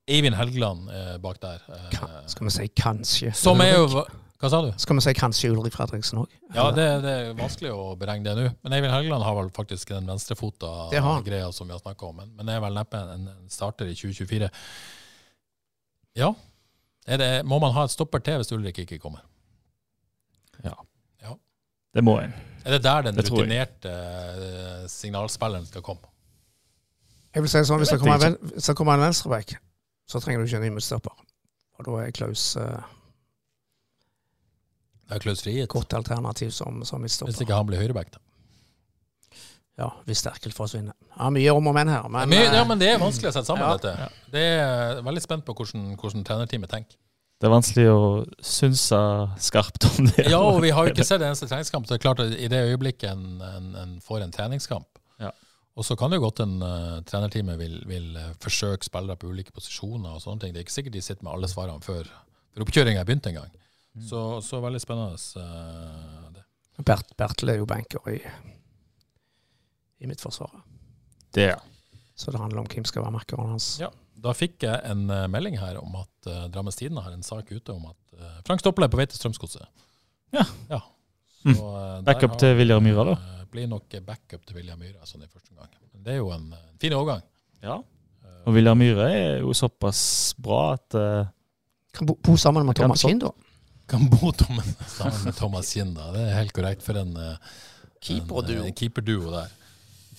Eivind 0.10 0.38
Helgeland 0.38 0.88
bak 1.22 1.42
der. 1.44 1.66
Kan, 1.94 2.14
skal 2.30 2.48
vi 2.48 2.56
si 2.56 2.68
kanskje. 2.78 3.34
som 3.36 3.62
er 3.66 3.76
jo. 3.76 4.04
Hva 4.40 4.50
sa 4.52 4.60
du? 4.64 4.70
Skal 4.80 4.96
vi 4.96 5.04
si 5.04 5.14
kanskje 5.20 5.50
Ulrik 5.52 5.76
Fredriksen 5.76 6.22
òg? 6.22 6.36
Ja, 6.56 6.70
det, 6.72 6.86
det 7.04 7.16
er 7.16 7.34
vanskelig 7.36 7.74
å 7.76 7.90
beregne 8.00 8.24
det 8.24 8.36
nå. 8.38 8.52
Men 8.64 8.76
Eivind 8.78 8.94
Helgeland 8.96 9.26
har 9.28 9.36
vel 9.36 9.50
faktisk 9.56 9.92
den 9.92 10.08
venstrefota 10.08 10.90
greia 11.26 11.50
som 11.56 11.68
vi 11.68 11.76
har 11.76 11.82
snakka 11.84 12.08
om. 12.08 12.22
Men, 12.22 12.32
men 12.38 12.48
det 12.48 12.56
er 12.56 12.64
vel 12.64 12.78
neppe 12.78 13.02
en, 13.04 13.26
en 13.34 13.52
starter 13.52 13.92
i 13.92 13.98
2024. 14.00 14.48
Ja. 16.22 16.32
Er 17.10 17.20
det, 17.20 17.32
må 17.44 17.60
man 17.60 17.76
ha 17.76 17.84
et 17.84 17.92
stopper 17.92 18.24
til 18.24 18.40
hvis 18.40 18.54
Ulrik 18.56 18.80
ikke 18.86 19.02
kommer? 19.02 19.28
Ja. 20.64 20.78
Det 21.94 22.04
må 22.06 22.20
en. 22.22 22.34
Er 22.66 22.78
det 22.78 22.84
der 22.84 23.02
den 23.02 23.16
Det 23.18 23.26
rutinerte 23.32 23.90
eh, 23.90 24.88
signalspilleren 24.88 25.66
skal 25.66 25.82
komme? 25.82 26.06
Jeg 27.34 27.44
vil 27.44 27.52
si 27.52 27.62
sånn, 27.66 27.82
Hvis 27.82 27.94
det 27.94 28.76
kommer 28.78 28.98
en, 28.98 29.04
venstreback, 29.06 29.56
så 30.10 30.22
trenger 30.22 30.42
du 30.42 30.50
ikke 30.50 30.60
en 30.62 30.66
ny 30.68 30.72
midtstopper. 30.76 31.14
Og 31.80 31.88
da 31.88 31.98
er 32.04 32.14
Klaus 32.14 32.56
eh, 32.60 32.96
Det 35.10 35.18
er 35.18 35.24
Klaus 35.24 35.42
Frihet. 35.42 35.68
godt 35.72 35.94
alternativ 35.98 36.52
som, 36.54 36.84
som 36.86 37.02
Hvis 37.02 37.42
ikke 37.42 37.56
han 37.58 37.66
blir 37.70 37.82
høyreback, 37.82 38.12
da. 38.14 38.20
Ja, 39.80 39.88
hvis 40.06 40.20
Sterkel 40.20 40.52
forsvinner. 40.52 40.94
Ja, 41.16 41.30
mye 41.32 41.52
om 41.56 41.68
og 41.72 41.76
men 41.78 41.88
her. 41.88 42.08
Men, 42.12 42.28
mye, 42.30 42.50
ja, 42.50 42.62
eh, 42.62 42.68
men 42.68 42.82
det 42.82 42.90
er 42.92 42.98
vanskelig 43.00 43.30
å 43.30 43.36
sette 43.38 43.48
sammen 43.48 43.64
Ja. 43.64 43.78
dette. 43.80 44.10
Det 44.34 44.42
er 44.60 45.00
veldig 45.06 45.22
spent 45.24 45.46
på 45.48 45.56
hvordan, 45.56 45.94
hvordan 45.98 46.26
trenerteamet 46.28 46.70
tenker. 46.70 46.98
Det 47.40 47.48
er 47.48 47.54
vanskelig 47.54 47.86
å 47.88 48.00
synse 48.44 48.98
skarpt 49.40 49.86
om 49.88 50.10
det. 50.10 50.26
Ja, 50.28 50.42
og 50.44 50.60
vi 50.62 50.74
har 50.76 50.86
jo 50.86 50.92
ikke 50.94 51.06
sett 51.08 51.22
en 51.24 51.30
eneste 51.32 51.48
treningskamp. 51.48 51.88
Så 51.88 51.96
det 51.96 52.02
er 52.02 52.04
klart 52.04 52.20
at 52.26 52.36
I 52.36 52.50
det 52.52 52.60
øyeblikket 52.68 53.08
en, 53.14 53.40
en, 53.42 53.70
en 53.80 53.94
får 54.04 54.26
en 54.26 54.36
treningskamp, 54.36 55.00
Ja. 55.24 55.32
og 55.80 55.88
så 55.88 55.96
kan 55.96 56.12
det 56.12 56.20
jo 56.20 56.26
godt 56.28 56.44
en 56.44 56.58
uh, 56.62 57.00
trenerteamet 57.08 57.58
vil, 57.62 57.80
vil 57.88 58.12
eh, 58.20 58.34
forsøke 58.44 58.84
spillere 58.84 59.16
på 59.16 59.32
ulike 59.32 59.56
posisjoner 59.56 60.18
og 60.18 60.22
sånne 60.22 60.44
ting. 60.44 60.52
Det 60.54 60.60
er 60.60 60.68
ikke 60.68 60.76
sikkert 60.76 60.98
de 61.00 61.02
sitter 61.08 61.24
med 61.24 61.32
alle 61.38 61.48
svarene 61.48 61.80
før, 61.82 62.04
før 62.52 62.68
oppkjøringa 62.68 63.00
er 63.00 63.08
begynt 63.08 63.32
engang. 63.32 63.56
Så, 64.10 64.42
så 64.46 64.60
veldig 64.64 64.80
spennende. 64.84 65.18
Uh, 65.36 66.30
det. 66.36 66.44
Bert, 66.86 67.10
Bertel 67.20 67.50
er 67.56 67.58
jo 67.60 67.66
banker 67.68 68.06
i, 68.14 68.20
i 70.00 70.08
Midtforsvaret. 70.08 70.62
Det. 71.36 71.50
Så 72.16 72.32
det 72.32 72.40
handler 72.40 72.62
om 72.64 72.70
hvem 72.70 72.86
skal 72.88 73.04
være 73.04 73.16
makkeren 73.18 73.52
hans. 73.56 73.74
Ja. 73.82 73.90
Da 74.20 74.34
fikk 74.36 74.64
jeg 74.68 74.80
en 74.92 75.06
uh, 75.12 75.26
melding 75.32 75.58
her 75.60 75.78
om 75.80 75.96
at 76.00 76.30
uh, 76.30 76.46
Drammens 76.52 76.76
Tidende 76.80 77.04
har 77.06 77.16
en 77.16 77.24
sak 77.24 77.52
ute 77.52 77.72
om 77.76 77.86
at 77.92 78.16
uh, 78.20 78.40
Frank 78.48 78.64
Stopple 78.64 78.88
er 78.88 78.92
på 78.92 79.00
vei 79.00 79.06
til 79.08 79.20
Strømsgodset. 79.20 79.68
Ja. 80.36 80.44
ja. 80.70 80.80
Mm. 81.48 81.56
eh, 81.56 82.02
Backup 82.04 82.34
har- 82.34 82.40
til 82.42 82.58
Viljar 82.60 82.82
Myhra, 82.84 83.04
da. 83.08 83.12
eh, 83.40 83.46
blir 83.50 83.68
nok 83.72 83.94
backup 84.06 84.44
til 84.46 84.58
Viljar 84.58 84.76
Myhra 84.78 85.08
sånn 85.08 85.24
i 85.24 85.30
første 85.32 85.56
gang. 85.56 85.70
Men 85.94 86.04
det 86.04 86.12
er 86.14 86.18
jo 86.20 86.28
en 86.36 86.50
eh, 86.54 86.66
fin 86.84 86.94
overgang. 86.98 87.24
Ja. 87.64 87.78
Og 88.44 88.54
Viljar 88.58 88.76
Myhre 88.76 89.08
er 89.16 89.40
jo 89.40 89.54
såpass 89.56 90.02
bra 90.40 90.74
at 90.76 90.96
uh, 91.00 91.26
Kan 91.96 92.08
bo, 92.08 92.18
bo 92.24 92.36
sammen 92.40 92.68
med 92.68 92.76
Thomas 92.78 93.02
Kinn, 93.08 93.20
da. 93.24 93.32
Kan 93.90 94.08
bo 94.12 94.32
sammen 94.38 95.24
med 95.26 95.36
Thomas 95.38 95.72
Kinn. 95.74 95.96
Det 95.98 96.26
er 96.28 96.36
helt 96.38 96.54
korrekt 96.56 96.84
for 96.86 97.00
en 97.02 97.16
eh, 97.18 97.56
Keeperduo. 98.06 98.62
En, 98.62 98.68
en 98.70 98.76
keeperduo 98.78 99.32
der. 99.34 99.56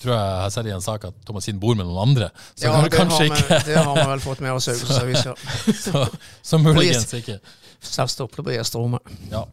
Tror 0.01 0.15
jeg 0.17 0.37
har 0.41 0.51
sett 0.55 0.69
i 0.69 0.73
en 0.73 0.81
sak 0.85 1.05
at 1.11 1.17
Thomas 1.29 1.45
Kinn 1.49 1.59
bor 1.61 1.75
med 1.77 1.85
noen 1.89 2.03
andre. 2.11 2.31
Så 2.57 2.67
Ja, 2.69 2.77
det 2.85 2.93
kanskje 2.95 3.27
har 3.27 3.35
vi, 3.35 3.41
ikke. 3.45 3.59
Det 3.69 3.77
har 3.79 3.97
vi 3.99 4.05
vel 4.15 4.23
fått 4.25 4.41
med 4.45 4.53
oss 4.57 4.69
i 4.73 4.77
så, 4.81 5.35
Så, 5.77 6.05
så 6.43 6.61
muligens 6.61 7.11
ikke. 7.19 7.37
Satt 7.81 8.13
stopple 8.13 8.45
på 8.45 8.55
gjesterommet. 8.55 9.13
Ja. 9.33 9.45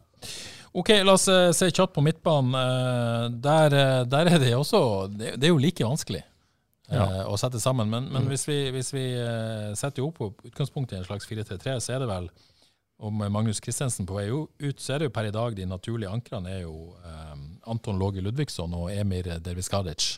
Ok, 0.76 0.90
la 1.04 1.14
oss 1.16 1.26
eh, 1.32 1.50
se 1.56 1.68
kjapt 1.72 1.94
på 1.96 2.04
midtbanen. 2.04 2.56
Eh, 2.60 3.28
der, 3.44 3.76
eh, 3.76 4.02
der 4.08 4.28
er 4.34 4.42
det 4.42 4.50
også 4.56 4.80
Det, 5.12 5.34
det 5.40 5.48
er 5.48 5.54
jo 5.54 5.60
like 5.62 5.84
vanskelig 5.84 6.24
Ja. 6.92 7.06
å 7.28 7.36
sette 7.40 7.60
sammen. 7.60 7.88
Men, 7.92 8.08
men 8.12 8.28
hvis 8.32 8.46
vi, 8.48 8.58
hvis 8.72 8.92
vi 8.96 9.06
eh, 9.20 9.72
setter 9.76 10.00
jo 10.02 10.10
opp 10.10 10.20
på 10.20 10.30
utgangspunktet 10.48 10.96
i 10.96 11.00
en 11.02 11.08
slags 11.08 11.28
4-3-3, 11.28 11.78
så 11.84 11.96
er 11.96 12.04
det 12.04 12.08
vel 12.08 12.28
om 12.98 13.20
Magnus 13.30 13.60
Christensen 13.62 14.06
på 14.08 14.16
vei 14.16 14.26
ut, 14.30 14.80
så 14.82 14.94
er 14.94 14.98
det 14.98 15.08
jo 15.08 15.14
per 15.14 15.28
i 15.28 15.34
dag 15.34 15.54
de 15.56 15.66
naturlige 15.70 16.10
ankrene 16.10 16.50
er 16.56 16.62
jo 16.64 16.94
eh, 17.06 17.36
Anton 17.70 17.98
Låge 18.00 18.20
Ludvigsson 18.24 18.74
og 18.74 18.88
Emir 18.90 19.28
Derviskadic. 19.44 20.16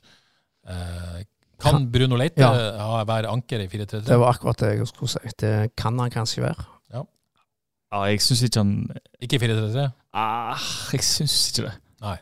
Eh, 0.68 1.20
kan 1.60 1.84
Bruno 1.92 2.16
Leite 2.16 2.40
Ja. 2.40 2.48
ha, 2.80 3.02
være 3.04 3.28
anker 3.28 3.60
i 3.60 3.68
4-3-3? 3.68 4.06
Det 4.08 4.16
var 4.18 4.32
akkurat 4.32 4.56
det 4.64 4.70
jeg 4.78 4.86
skulle 4.88 5.12
si. 5.12 5.34
Det 5.38 5.54
kan 5.76 5.98
han 6.00 6.10
kanskje 6.10 6.42
være. 6.46 6.64
Ja, 7.90 8.04
jeg 8.06 8.20
syns 8.22 8.42
ikke 8.46 8.60
han 8.62 8.72
Ikke 9.20 9.34
i 9.34 9.38
4-3-3? 9.42 9.88
ah, 10.14 10.60
Jeg 10.92 11.02
syns 11.02 11.32
ikke 11.50 11.64
det. 11.66 11.72
Nei. 12.00 12.16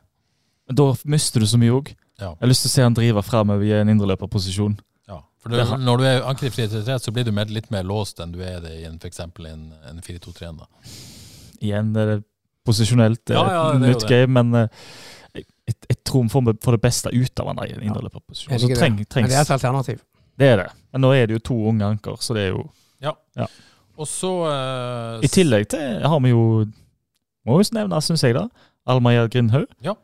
Men 0.66 0.76
da 0.80 0.86
mister 1.04 1.40
du 1.40 1.46
så 1.46 1.58
mye 1.60 1.74
òg. 1.76 1.90
Ja. 2.18 2.30
Jeg 2.32 2.40
har 2.40 2.48
lyst 2.48 2.64
til 2.64 2.70
å 2.70 2.72
se 2.72 2.82
han 2.86 2.94
drive 2.96 3.22
framover 3.22 3.62
i 3.68 3.74
en 3.76 3.88
indreløperposisjon. 3.92 4.78
Ja, 5.48 5.56
for 5.56 5.56
du, 5.56 5.56
Det 5.56 5.66
har- 5.68 5.78
når 5.78 5.98
du 5.98 6.04
er 6.04 6.22
anker 6.28 6.46
i 6.46 6.50
4-3-3, 6.50 6.98
så 7.00 7.12
blir 7.12 7.24
du 7.24 7.32
mer, 7.32 7.44
litt 7.46 7.70
mer 7.70 7.82
låst 7.84 8.20
enn 8.20 8.32
du 8.32 8.40
er 8.42 8.60
det 8.60 8.72
i 8.80 8.84
en, 8.84 8.98
for 8.98 9.46
en, 9.46 9.72
en 9.88 10.00
4-2-3. 10.00 10.56
da. 10.58 10.66
Igjen 11.60 11.92
det 11.94 12.02
er 12.02 12.06
det 12.16 12.24
posisjonelt, 12.66 13.24
det 13.26 13.34
er 13.36 13.38
Ja, 13.38 13.50
ja, 13.50 13.62
et 13.72 13.80
det 13.80 13.88
nytt 13.88 14.00
det. 14.04 14.08
game, 14.08 14.32
men 14.42 14.54
eh, 14.54 14.68
jeg, 15.34 15.44
jeg, 15.88 16.04
tror 16.04 16.22
vi 16.22 16.28
får, 16.28 16.58
får 16.62 16.72
det 16.76 16.80
beste 16.82 17.08
ut 17.12 17.40
av 17.40 17.46
han 17.46 17.62
i 17.66 17.72
en 17.72 17.82
indreløperposisjon. 17.82 18.52
Jeg 18.52 18.76
treng, 18.78 18.96
det. 18.98 19.08
Trengs, 19.08 19.28
det 19.28 19.36
er 19.36 19.40
et 19.46 19.50
alternativ. 19.56 20.02
det 20.38 20.46
er 20.52 20.56
det. 20.56 20.68
Men 20.92 21.00
nå 21.02 21.12
er 21.14 21.26
det 21.26 21.32
jo 21.38 21.38
to 21.50 21.56
unge 21.68 21.84
anker, 21.84 22.16
så 22.20 22.34
det 22.34 22.48
er 22.48 22.52
jo 22.56 22.68
Og 23.98 24.06
så 24.06 24.28
uh, 24.46 25.18
I 25.24 25.26
tillegg 25.26 25.66
til 25.68 26.02
har 26.06 26.20
vi 26.22 26.30
jo 26.30 26.64
Må 27.44 27.56
jo 27.58 27.64
nevne, 27.74 27.98
syns 28.04 28.22
jeg, 28.22 28.34
da. 28.36 28.44
Almayer 28.86 29.26
Grindhaug. 29.28 29.66
Ja. 29.82 29.94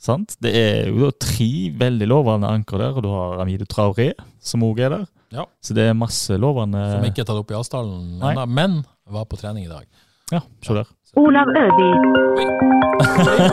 Sant? 0.00 0.34
Det 0.42 0.52
er 0.58 0.88
jo 0.90 1.06
da 1.06 1.10
tre 1.24 1.48
veldig 1.80 2.08
lovende 2.10 2.48
anker 2.50 2.80
der, 2.82 2.96
og 2.98 3.04
du 3.06 3.10
har 3.12 3.40
Amido 3.44 3.64
Traoré, 3.70 4.10
som 4.42 4.64
òg 4.66 4.82
er 4.84 4.90
der. 4.98 5.04
Ja. 5.34 5.46
Så 5.64 5.74
det 5.74 5.88
er 5.90 5.96
masse 5.98 6.36
lovende 6.38 6.78
Som 6.92 7.06
ikke 7.08 7.24
er 7.24 7.28
tatt 7.30 7.40
opp 7.40 7.50
i 7.50 7.56
avstanden 7.58 8.20
ennå, 8.22 8.44
men 8.46 8.82
var 9.10 9.24
på 9.30 9.38
trening 9.40 9.66
i 9.66 9.72
dag. 9.72 9.86
Ja, 10.32 10.40
se 10.64 10.76
der. 10.76 10.90
Olav 11.20 11.50
Øby. 11.54 11.88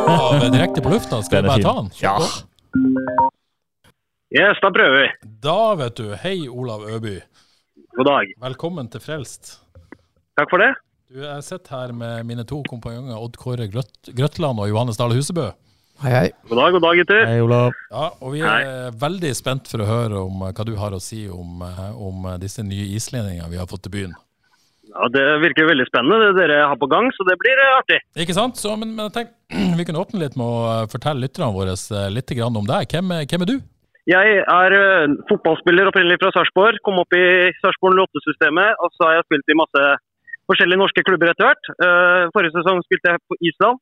Av, 0.10 0.40
direkte 0.52 0.82
på 0.84 0.92
lufta, 0.94 1.22
skal 1.26 1.42
jeg 1.42 1.46
vi 1.46 1.52
bare 1.52 1.66
ta 1.66 1.74
den? 1.80 1.90
Ja. 2.02 2.16
Yes, 4.32 4.62
da 4.64 4.72
prøver 4.74 4.96
vi. 5.02 5.08
Da, 5.44 5.58
vet 5.80 5.98
du. 6.00 6.06
Hei, 6.22 6.38
Olav 6.50 6.86
Øby. 6.88 7.18
God 7.98 8.08
dag. 8.08 8.32
Velkommen 8.46 8.88
til 8.94 9.04
Frelst. 9.04 9.58
Takk 10.40 10.50
for 10.54 10.64
det. 10.64 10.72
Du, 11.12 11.20
Jeg 11.26 11.44
sitter 11.44 11.76
her 11.76 11.92
med 11.94 12.24
mine 12.30 12.46
to 12.48 12.62
kompanjonger 12.70 13.18
Odd 13.20 13.36
Kåre 13.42 13.68
Grøt 13.68 14.12
Grøtland 14.16 14.62
og 14.64 14.70
Johannes 14.72 14.98
Dale 15.02 15.18
Husebø. 15.20 15.50
Hei, 16.00 16.12
hei. 16.16 16.30
God 16.50 16.58
dag, 16.58 16.72
god 16.74 16.82
dag, 16.86 16.98
gutter. 16.98 17.26
Hei, 17.30 17.40
Olav. 17.44 17.74
Ja, 17.92 18.06
og 18.24 18.32
Vi 18.34 18.42
er 18.42 18.94
veldig 18.98 19.32
spent 19.38 19.68
for 19.70 19.84
å 19.84 19.88
høre 19.90 20.22
om 20.26 20.40
eh, 20.48 20.54
hva 20.58 20.66
du 20.66 20.74
har 20.80 20.96
å 20.98 21.02
si 21.04 21.26
om, 21.30 21.62
eh, 21.68 21.82
om 21.94 22.24
eh, 22.32 22.38
disse 22.42 22.64
nye 22.66 22.88
islendingene 22.98 23.50
vi 23.52 23.60
har 23.60 23.68
fått 23.70 23.84
til 23.86 23.94
byen. 23.94 24.16
Ja, 24.92 25.08
Det 25.14 25.26
virker 25.44 25.70
veldig 25.70 25.86
spennende 25.88 26.32
det 26.32 26.40
dere 26.48 26.64
har 26.72 26.80
på 26.82 26.90
gang, 26.92 27.12
så 27.16 27.24
det 27.28 27.38
blir 27.40 27.60
artig. 27.78 28.00
Ikke 28.24 28.34
sant? 28.36 28.58
Så, 28.60 28.74
men, 28.82 28.96
men 28.98 29.12
tenk, 29.14 29.30
vi 29.78 29.86
kunne 29.88 30.02
åpne 30.02 30.24
litt 30.24 30.40
med 30.40 30.48
å 30.48 30.88
fortelle 30.92 31.22
lytterne 31.28 31.52
våre 31.56 31.78
litt 32.16 32.34
om 32.50 32.66
deg. 32.74 32.90
Hvem, 32.96 33.14
er- 33.20 33.28
hvem 33.30 33.46
er 33.46 33.52
du? 33.54 33.58
Jeg 34.10 34.40
er 34.42 34.74
fotballspiller 35.30 35.86
opprinnelig 35.92 36.18
fra 36.24 36.32
Sarpsborg. 36.34 36.82
Kom 36.82 36.98
opp 37.04 37.14
i 37.14 37.22
Sarpsborg 37.62 38.02
08-systemet, 38.02 38.74
og 38.82 38.90
så 38.98 39.06
har 39.12 39.20
jeg 39.20 39.28
spilt 39.30 39.54
i 39.54 39.60
masse 39.62 39.84
forskjellige 40.50 40.82
norske 40.82 41.04
klubber 41.06 41.30
etter 41.32 41.46
hvert. 41.52 41.70
Eh, 41.78 42.24
Forrige 42.34 42.58
sesong 42.58 42.82
spilte 42.88 43.14
jeg 43.14 43.22
på 43.30 43.38
Island, 43.46 43.78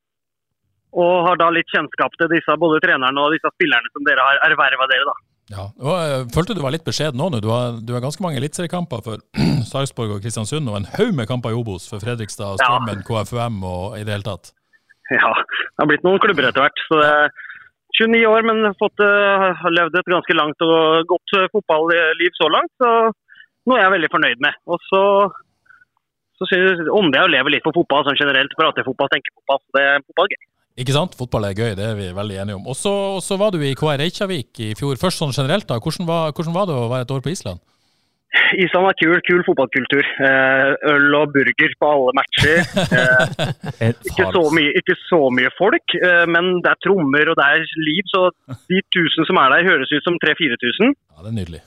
og 0.92 1.26
har 1.26 1.40
da 1.40 1.50
litt 1.54 1.70
kjennskap 1.70 2.14
til 2.18 2.30
disse, 2.32 2.56
både 2.58 2.80
trenerne 2.82 3.22
og 3.22 3.34
disse 3.34 3.50
spillerne 3.54 3.92
som 3.94 4.06
dere 4.06 4.24
har 4.26 4.40
erverva 4.50 4.88
dere. 4.90 5.06
da. 5.06 5.16
Ja, 5.50 5.64
og 5.82 5.94
jeg 5.98 6.26
følte 6.34 6.54
du 6.54 6.62
var 6.62 6.74
litt 6.74 6.86
beskjeden 6.86 7.18
nå. 7.18 7.26
Du 7.42 7.50
har, 7.50 7.78
du 7.82 7.92
har 7.94 8.02
ganske 8.04 8.22
mange 8.22 8.38
eliteseriekamper 8.38 9.02
for 9.02 9.22
Sarpsborg 9.70 10.14
og 10.14 10.22
Kristiansund, 10.22 10.70
og 10.70 10.78
en 10.78 10.88
haug 10.94 11.12
med 11.18 11.26
kamper 11.30 11.54
i 11.54 11.58
Obos 11.58 11.88
for 11.90 12.02
Fredrikstad, 12.02 12.60
Ja. 12.60 12.68
Strømmen, 12.68 13.02
KFUM 13.06 13.62
og 13.66 13.98
i 13.98 14.04
det 14.06 14.14
hele 14.14 14.26
tatt. 14.26 14.52
Ja, 15.10 15.32
det 15.34 15.82
har 15.82 15.90
blitt 15.90 16.06
noen 16.06 16.22
klubber 16.22 16.46
etter 16.46 16.62
hvert. 16.62 16.84
så 16.86 17.00
det 17.00 17.08
er 17.10 17.32
29 17.98 18.22
år, 18.30 18.46
men 18.46 18.70
fått, 18.78 19.02
uh, 19.02 19.50
har 19.58 19.74
levd 19.74 19.98
et 19.98 20.12
ganske 20.14 20.36
langt 20.38 20.62
og 20.64 21.10
godt 21.10 21.34
eh, 21.36 21.48
fotballiv 21.52 22.36
så 22.38 22.46
langt. 22.54 22.70
Så 22.78 22.90
noe 23.66 23.80
jeg 23.80 23.88
er 23.88 23.94
veldig 23.96 24.12
fornøyd 24.14 24.44
med. 24.46 24.56
Og 24.70 24.78
så, 24.86 25.02
så 26.38 26.48
synes 26.48 26.78
jeg 26.78 26.94
om 26.94 27.10
det 27.12 27.24
å 27.24 27.32
leve 27.32 27.52
litt 27.52 27.66
for 27.66 27.74
fotball 27.76 28.06
sånn 28.06 28.20
generelt. 28.20 28.54
Prate 28.56 28.86
fotball, 28.86 29.10
tenke 29.10 29.34
fotball. 29.34 29.60
så 29.66 29.76
Det 29.76 29.84
er 29.88 30.06
fotball 30.06 30.30
gøy. 30.30 30.40
Ikke 30.78 30.94
sant? 30.94 31.16
Fotball 31.18 31.48
er 31.48 31.56
gøy, 31.58 31.74
det 31.78 31.84
er 31.84 31.96
vi 31.98 32.12
veldig 32.14 32.36
enige 32.44 32.60
om. 32.60 32.68
Og 32.70 32.76
så 32.78 33.36
var 33.40 33.50
du 33.52 33.58
i 33.64 33.74
KR 33.76 33.98
Reykjavik 34.00 34.62
i 34.62 34.70
fjor. 34.78 35.00
Først 35.00 35.20
sånn 35.20 35.34
generelt, 35.34 35.66
da. 35.68 35.80
Hvordan 35.82 36.08
var, 36.08 36.30
hvordan 36.36 36.56
var 36.56 36.70
det 36.70 36.78
å 36.78 36.88
være 36.92 37.08
et 37.08 37.14
år 37.16 37.24
på 37.24 37.34
Island? 37.34 37.60
Island 38.62 38.86
er 38.86 38.96
kul, 38.98 39.16
kul 39.26 39.40
fotballkultur. 39.46 40.06
Eh, 40.26 40.68
øl 40.92 41.16
og 41.18 41.32
burger 41.34 41.72
på 41.82 41.88
alle 41.94 42.14
matcher. 42.18 42.62
Eh, 43.82 43.90
ikke, 44.10 44.28
så 44.36 44.44
mye, 44.54 44.74
ikke 44.78 44.96
så 45.08 45.20
mye 45.34 45.50
folk, 45.58 45.96
eh, 45.98 46.26
men 46.30 46.60
det 46.62 46.70
er 46.70 46.80
trommer 46.86 47.32
og 47.32 47.38
det 47.40 47.48
er 47.56 47.66
liv. 47.88 48.06
Så 48.12 48.28
de 48.70 48.78
1000 48.78 49.26
som 49.30 49.42
er 49.42 49.56
der, 49.56 49.66
høres 49.72 49.94
ut 49.94 50.06
som 50.06 50.18
3000-4000. 50.22 50.94
Ja, 50.94 51.26
det 51.26 51.32
er 51.32 51.38
nydelig. 51.40 51.62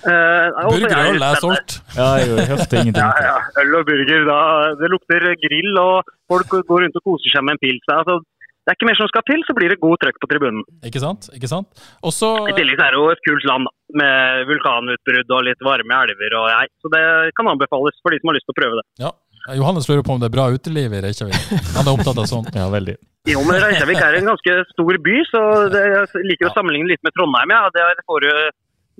Eh, 0.00 0.46
så 0.56 0.66
Burger 0.70 0.84
og 0.86 0.90
det 0.90 1.14
øl 1.14 1.24
er 1.28 1.40
solgt. 1.44 1.76
Ja, 1.96 2.08
jeg 2.22 2.48
hørte 2.50 2.80
ingenting. 2.80 3.04
Ja, 3.04 3.30
ja. 3.30 3.38
Øl 3.62 3.74
og 3.80 3.86
burger. 3.88 4.26
Da, 4.30 4.40
det 4.80 4.90
lukter 4.92 5.26
grill, 5.44 5.72
og 5.82 6.12
folk 6.30 6.52
går 6.70 6.84
rundt 6.86 7.00
og 7.00 7.04
koser 7.10 7.34
seg 7.34 7.44
med 7.46 7.58
en 7.58 7.62
pils. 7.64 7.84
Altså, 7.92 8.20
det 8.60 8.72
er 8.72 8.76
ikke 8.78 8.88
mer 8.90 8.98
som 9.00 9.08
skal 9.10 9.24
til, 9.28 9.40
så 9.48 9.56
blir 9.56 9.72
det 9.72 9.80
god 9.82 9.96
trøkk 10.02 10.18
på 10.22 10.28
tribunen. 10.30 10.62
Ikke 10.86 11.00
sant? 11.02 11.28
Ikke 11.36 11.48
sant? 11.50 11.68
Også, 12.06 12.28
I 12.48 12.56
tillegg 12.56 12.80
er 12.80 12.94
det 12.94 13.00
jo 13.00 13.08
et 13.12 13.22
kult 13.26 13.44
land, 13.48 13.66
da, 13.68 13.72
med 14.02 14.44
vulkanutbrudd 14.52 15.34
og 15.36 15.44
litt 15.48 15.64
varme 15.66 16.00
elver. 16.06 16.36
og 16.40 16.46
jeg. 16.52 16.70
Så 16.84 16.92
det 16.94 17.02
kan 17.36 17.50
anbefales 17.52 17.98
for 18.04 18.14
de 18.14 18.20
som 18.22 18.32
har 18.32 18.38
lyst 18.38 18.48
til 18.48 18.56
å 18.56 18.60
prøve 18.60 18.80
det. 18.80 18.86
ja, 19.06 19.12
Johannes 19.56 19.88
lurer 19.88 20.04
på 20.04 20.12
om 20.14 20.20
det 20.20 20.28
er 20.28 20.34
bra 20.36 20.44
uteliv 20.52 20.92
i 20.92 21.00
Reykjavik. 21.02 21.46
Han 21.76 21.86
er 21.88 21.92
opptatt 21.96 22.18
av 22.20 22.28
sånt. 22.28 22.52
Ja, 22.60 22.68
veldig. 22.72 22.96
Jo, 23.28 23.40
men 23.48 23.56
Reykjavik 23.64 24.00
er 24.04 24.18
en 24.20 24.28
ganske 24.28 24.56
stor 24.72 24.98
by, 25.08 25.14
så 25.28 25.40
det, 25.72 25.80
jeg 25.96 26.26
liker 26.28 26.48
å 26.50 26.54
sammenligne 26.56 26.92
litt 26.92 27.02
med 27.04 27.16
Trondheim. 27.16 27.52
ja. 27.56 27.62
Det 27.74 28.04
får 28.08 28.26
du 28.28 28.30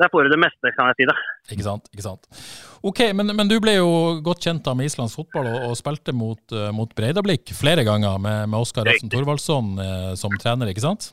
der 0.01 0.11
får 0.13 0.27
du 0.27 0.33
det 0.33 0.41
meste, 0.41 0.73
kan 0.77 0.89
jeg 0.91 1.01
si 1.01 1.09
det. 1.11 1.17
Ikke 1.55 1.67
sant? 1.67 1.91
ikke 1.93 2.05
sant. 2.07 2.41
Ok, 2.87 3.03
men, 3.17 3.33
men 3.37 3.51
du 3.51 3.59
ble 3.63 3.77
jo 3.77 3.91
godt 4.25 4.47
kjent 4.47 4.65
da 4.65 4.73
med 4.77 4.89
islandsk 4.89 5.21
fotball 5.21 5.51
og, 5.51 5.59
og 5.69 5.77
spilte 5.79 6.15
mot, 6.17 6.41
uh, 6.57 6.71
mot 6.77 6.93
Breidablikk 6.97 7.53
flere 7.57 7.85
ganger 7.87 8.17
med, 8.23 8.49
med 8.49 8.59
Oskar 8.61 8.89
Rafsen 8.89 9.13
Thorvaldsson 9.13 9.75
uh, 9.81 10.13
som 10.21 10.35
trener, 10.41 10.73
ikke 10.73 10.87
sant? 10.87 11.11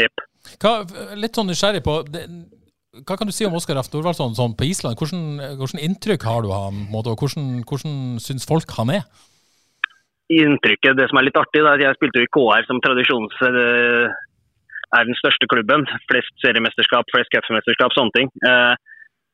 Jepp. 0.00 0.24
Litt 1.20 1.36
sånn 1.36 1.52
nysgjerrig 1.52 1.84
på 1.86 2.00
det, 2.08 2.24
Hva 3.06 3.18
kan 3.20 3.28
du 3.28 3.34
si 3.36 3.44
om 3.46 3.58
Oskar 3.58 3.76
Rafsen 3.78 3.94
Thorvaldsson 3.94 4.38
sånn 4.38 4.56
på 4.56 4.70
Island? 4.70 4.96
Hvordan, 4.96 5.58
hvordan 5.60 5.84
inntrykk 5.84 6.26
har 6.28 6.42
du 6.46 6.50
av 6.50 6.70
ham, 6.70 6.82
og 6.96 7.12
hvordan, 7.12 7.52
hvordan 7.68 8.00
syns 8.24 8.48
folk 8.48 8.72
han 8.78 8.96
er? 8.96 9.06
Inntrykket, 10.32 10.96
det 10.96 11.10
som 11.10 11.20
er 11.20 11.28
litt 11.28 11.36
artig, 11.36 11.60
det 11.60 11.68
er 11.68 11.76
at 11.76 11.88
jeg 11.90 12.00
spilte 12.00 12.22
jo 12.22 12.28
i 12.28 12.34
KR 12.38 12.68
som 12.68 12.80
tradisjons... 12.80 13.40
er 14.96 15.08
den 15.08 15.18
største 15.18 15.48
klubben. 15.50 15.86
Flest 16.10 16.34
seriemesterskap, 16.44 17.08
flest 17.12 17.32
cupmesterskap, 17.34 17.94
sånne 17.96 18.14
ting. 18.16 18.28
Eh, 18.48 18.74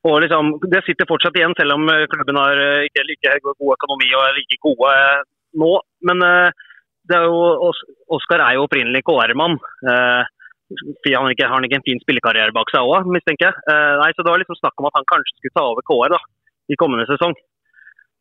og 0.07 0.21
liksom, 0.23 0.55
Det 0.71 0.83
sitter 0.85 1.09
fortsatt 1.09 1.35
igjen, 1.35 1.55
selv 1.59 1.75
om 1.75 1.89
eh, 1.91 2.07
klubben 2.11 2.39
har 2.39 2.55
eh, 2.63 2.87
ikke 2.87 3.05
like 3.09 3.37
god 3.43 3.75
økonomi 3.75 4.09
og 4.15 4.25
er 4.25 4.37
like 4.39 4.59
gode 4.63 4.95
nå. 5.59 5.71
Men 6.07 6.23
det 7.09 7.17
er 7.17 7.25
jo, 7.25 7.71
Oskar 8.15 8.43
er 8.45 8.55
jo 8.55 8.67
opprinnelig 8.67 9.01
KR-mann. 9.07 9.57
Han 9.83 11.25
har 11.25 11.31
ikke, 11.33 11.79
en 11.79 11.87
fin 11.87 12.01
spillekarriere 12.03 12.53
bak 12.53 12.69
seg 12.69 12.85
òg, 12.85 13.09
mistenker 13.09 13.49
jeg. 13.49 13.77
Nei, 13.99 14.11
så 14.13 14.21
Det 14.21 14.29
var 14.29 14.41
liksom 14.43 14.59
snakk 14.59 14.77
om 14.77 14.87
at 14.87 14.99
han 14.99 15.07
kanskje 15.09 15.33
skulle 15.39 15.55
ta 15.57 15.65
over 15.65 15.81
KR 15.89 16.13
da, 16.13 16.19
i 16.69 16.77
kommende 16.77 17.09
sesong. 17.09 17.33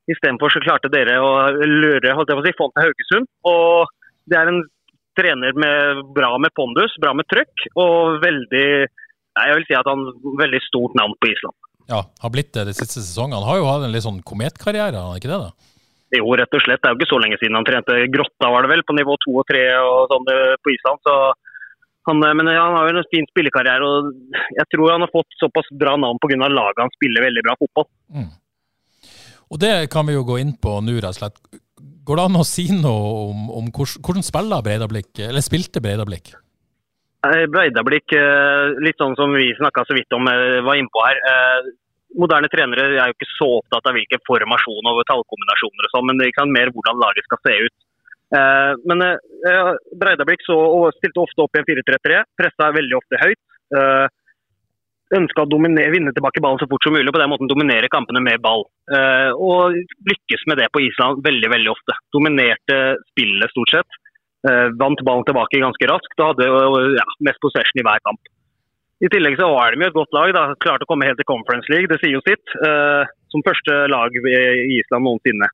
Istedenfor 0.09 0.49
så 0.49 0.65
klarte 0.65 0.89
dere 0.89 1.19
å 1.21 1.53
lure 1.69 2.17
holdt 2.17 2.33
jeg 2.33 2.41
på 2.41 2.43
å 2.43 2.47
si, 2.49 2.57
til 2.57 2.87
Haugesund. 2.87 3.29
Og 3.53 3.93
det 4.33 4.41
er 4.41 4.49
en 4.49 4.63
trener 5.19 5.57
med 5.59 6.05
bra 6.17 6.33
med 6.41 6.55
pondus, 6.57 6.95
bra 7.03 7.15
med 7.17 7.29
trøkk, 7.31 7.69
og 7.77 8.21
veldig 8.23 8.69
nei, 9.39 9.47
jeg 9.51 9.59
vil 9.59 9.67
si 9.69 9.79
at 9.79 9.89
han 9.91 10.05
veldig 10.39 10.61
stort 10.67 10.95
navn 10.99 11.17
på 11.19 11.31
Island. 11.33 11.57
Ja, 11.89 12.03
Har 12.21 12.33
blitt 12.33 12.53
det 12.53 12.67
de 12.69 12.77
siste 12.77 13.01
sesongene. 13.01 13.41
Han 13.41 13.49
har 13.49 13.61
jo 13.61 13.69
hatt 13.69 13.85
en 13.87 13.95
litt 13.95 14.05
sånn 14.05 14.23
kometkarriere, 14.27 14.99
har 14.99 15.13
han 15.13 15.21
ikke 15.21 15.31
det? 15.31 15.41
da? 15.47 15.75
Jo, 16.19 16.25
rett 16.41 16.57
og 16.57 16.65
slett. 16.65 16.81
Det 16.81 16.89
er 16.89 16.95
jo 16.95 17.01
ikke 17.01 17.11
så 17.11 17.21
lenge 17.21 17.37
siden 17.41 17.57
han 17.59 17.67
trente 17.69 17.97
Grotta, 18.13 18.49
var 18.53 18.65
det 18.65 18.73
vel, 18.73 18.85
på 18.89 18.97
nivå 18.97 19.17
to 19.25 19.35
og 19.41 19.47
tre 19.49 19.63
og 19.77 20.09
sånn 20.13 20.29
eh, 20.33 20.57
på 20.65 20.73
Island. 20.73 21.05
Så 21.05 21.17
Han, 22.09 22.23
eh, 22.25 22.35
men 22.37 22.49
han 22.49 22.77
har 22.77 22.89
jo 22.89 22.97
en 22.97 23.09
fin 23.13 23.29
spillekarriere, 23.29 23.85
og 23.85 24.37
jeg 24.57 24.69
tror 24.73 24.95
han 24.95 25.05
har 25.05 25.13
fått 25.13 25.41
såpass 25.41 25.69
bra 25.81 25.97
navn 26.01 26.21
pga. 26.23 26.49
laget 26.49 26.85
han 26.85 26.95
spiller 26.97 27.27
veldig 27.29 27.45
bra 27.45 27.57
fotball. 27.61 27.89
Mm. 28.17 28.31
Og 29.49 29.61
det 29.61 29.75
kan 29.93 30.09
vi 30.09 30.17
jo 30.17 30.25
gå 30.29 30.39
inn 30.41 30.55
på 30.57 30.79
nå, 30.85 30.97
rett 31.01 31.13
og 31.13 31.21
slett. 31.21 31.41
Går 32.09 32.17
det 32.17 32.25
an 32.25 32.41
å 32.41 32.45
si 32.49 32.69
noe 32.73 33.09
om, 33.29 33.49
om 33.61 33.67
hvordan, 33.69 34.25
spiller 34.25 34.63
Breidablikk, 34.65 35.11
eller 35.29 35.45
spilte 35.45 35.83
Breidablikk? 35.85 36.33
Breidablikk, 37.53 38.15
litt 38.81 38.97
sånn 38.97 39.17
som 39.19 39.35
vi 39.37 39.51
snakka 39.59 39.85
så 39.85 39.97
vidt 39.97 40.15
om, 40.17 40.31
var 40.65 40.79
innpå 40.79 41.03
her. 41.05 41.19
Moderne 42.17 42.49
trenere 42.49 42.87
er 42.95 43.11
jo 43.11 43.17
ikke 43.17 43.29
så 43.35 43.49
opptatt 43.59 43.91
av 43.91 43.99
hvilken 43.99 44.23
formasjon 44.25 44.89
og 44.89 45.03
tallkombinasjoner 45.11 45.89
og 45.89 45.93
sånn, 45.93 46.07
men 46.09 46.23
det 46.23 46.31
er 46.31 46.49
mer 46.49 46.73
hvordan 46.73 47.03
laget 47.03 47.29
skal 47.29 47.43
se 47.45 47.57
ut. 47.67 47.77
Eh, 48.37 48.73
men 48.89 49.05
eh, 49.05 49.73
Breidablikk 50.01 50.45
så, 50.45 50.57
stilte 50.99 51.23
ofte 51.25 51.45
opp 51.45 51.57
i 51.57 51.63
en 51.63 51.69
4-3-3, 51.69 52.23
pressa 52.41 52.71
veldig 52.77 52.97
ofte 53.01 53.21
høyt. 53.23 53.43
Eh, 55.09 55.19
Ønska 55.19 55.45
å 55.45 55.59
vinne 55.59 56.13
tilbake 56.13 56.43
ballen 56.45 56.61
så 56.61 56.69
fort 56.69 56.85
som 56.85 56.93
mulig, 56.93 57.09
og 57.09 57.17
på 57.17 57.23
den 57.23 57.33
måten 57.33 57.51
dominere 57.51 57.89
kampene 57.93 58.21
med 58.21 58.43
ball. 58.45 58.67
Og 59.37 59.77
lykkes 60.09 60.47
med 60.49 60.59
det 60.61 60.69
på 60.73 60.83
Island 60.85 61.23
veldig 61.25 61.51
veldig 61.53 61.71
ofte. 61.73 61.97
Dominerte 62.13 62.79
spillet 63.13 63.53
stort 63.53 63.73
sett. 63.73 63.99
Vant 64.81 65.01
ballen 65.05 65.25
tilbake 65.29 65.61
ganske 65.61 65.89
raskt 65.91 66.21
og 66.23 66.31
hadde 66.31 66.49
ja, 66.97 67.07
mest 67.27 67.41
possession 67.43 67.81
i 67.81 67.85
hver 67.87 68.05
kamp. 68.05 68.21
I 69.01 69.11
tillegg 69.13 69.37
så 69.39 69.49
var 69.51 69.73
de 69.73 69.83
jo 69.83 69.91
et 69.91 69.97
godt 69.97 70.15
lag. 70.17 70.33
da, 70.37 70.45
Klarte 70.61 70.85
å 70.85 70.91
komme 70.91 71.09
helt 71.09 71.21
til 71.21 71.29
Conference 71.29 71.73
League, 71.73 71.91
det 71.91 72.01
sier 72.03 72.17
jo 72.17 72.23
sitt. 72.27 72.55
Som 73.33 73.45
første 73.47 73.81
lag 73.93 74.15
i 74.21 74.79
Island 74.79 75.09
noensinne. 75.09 75.49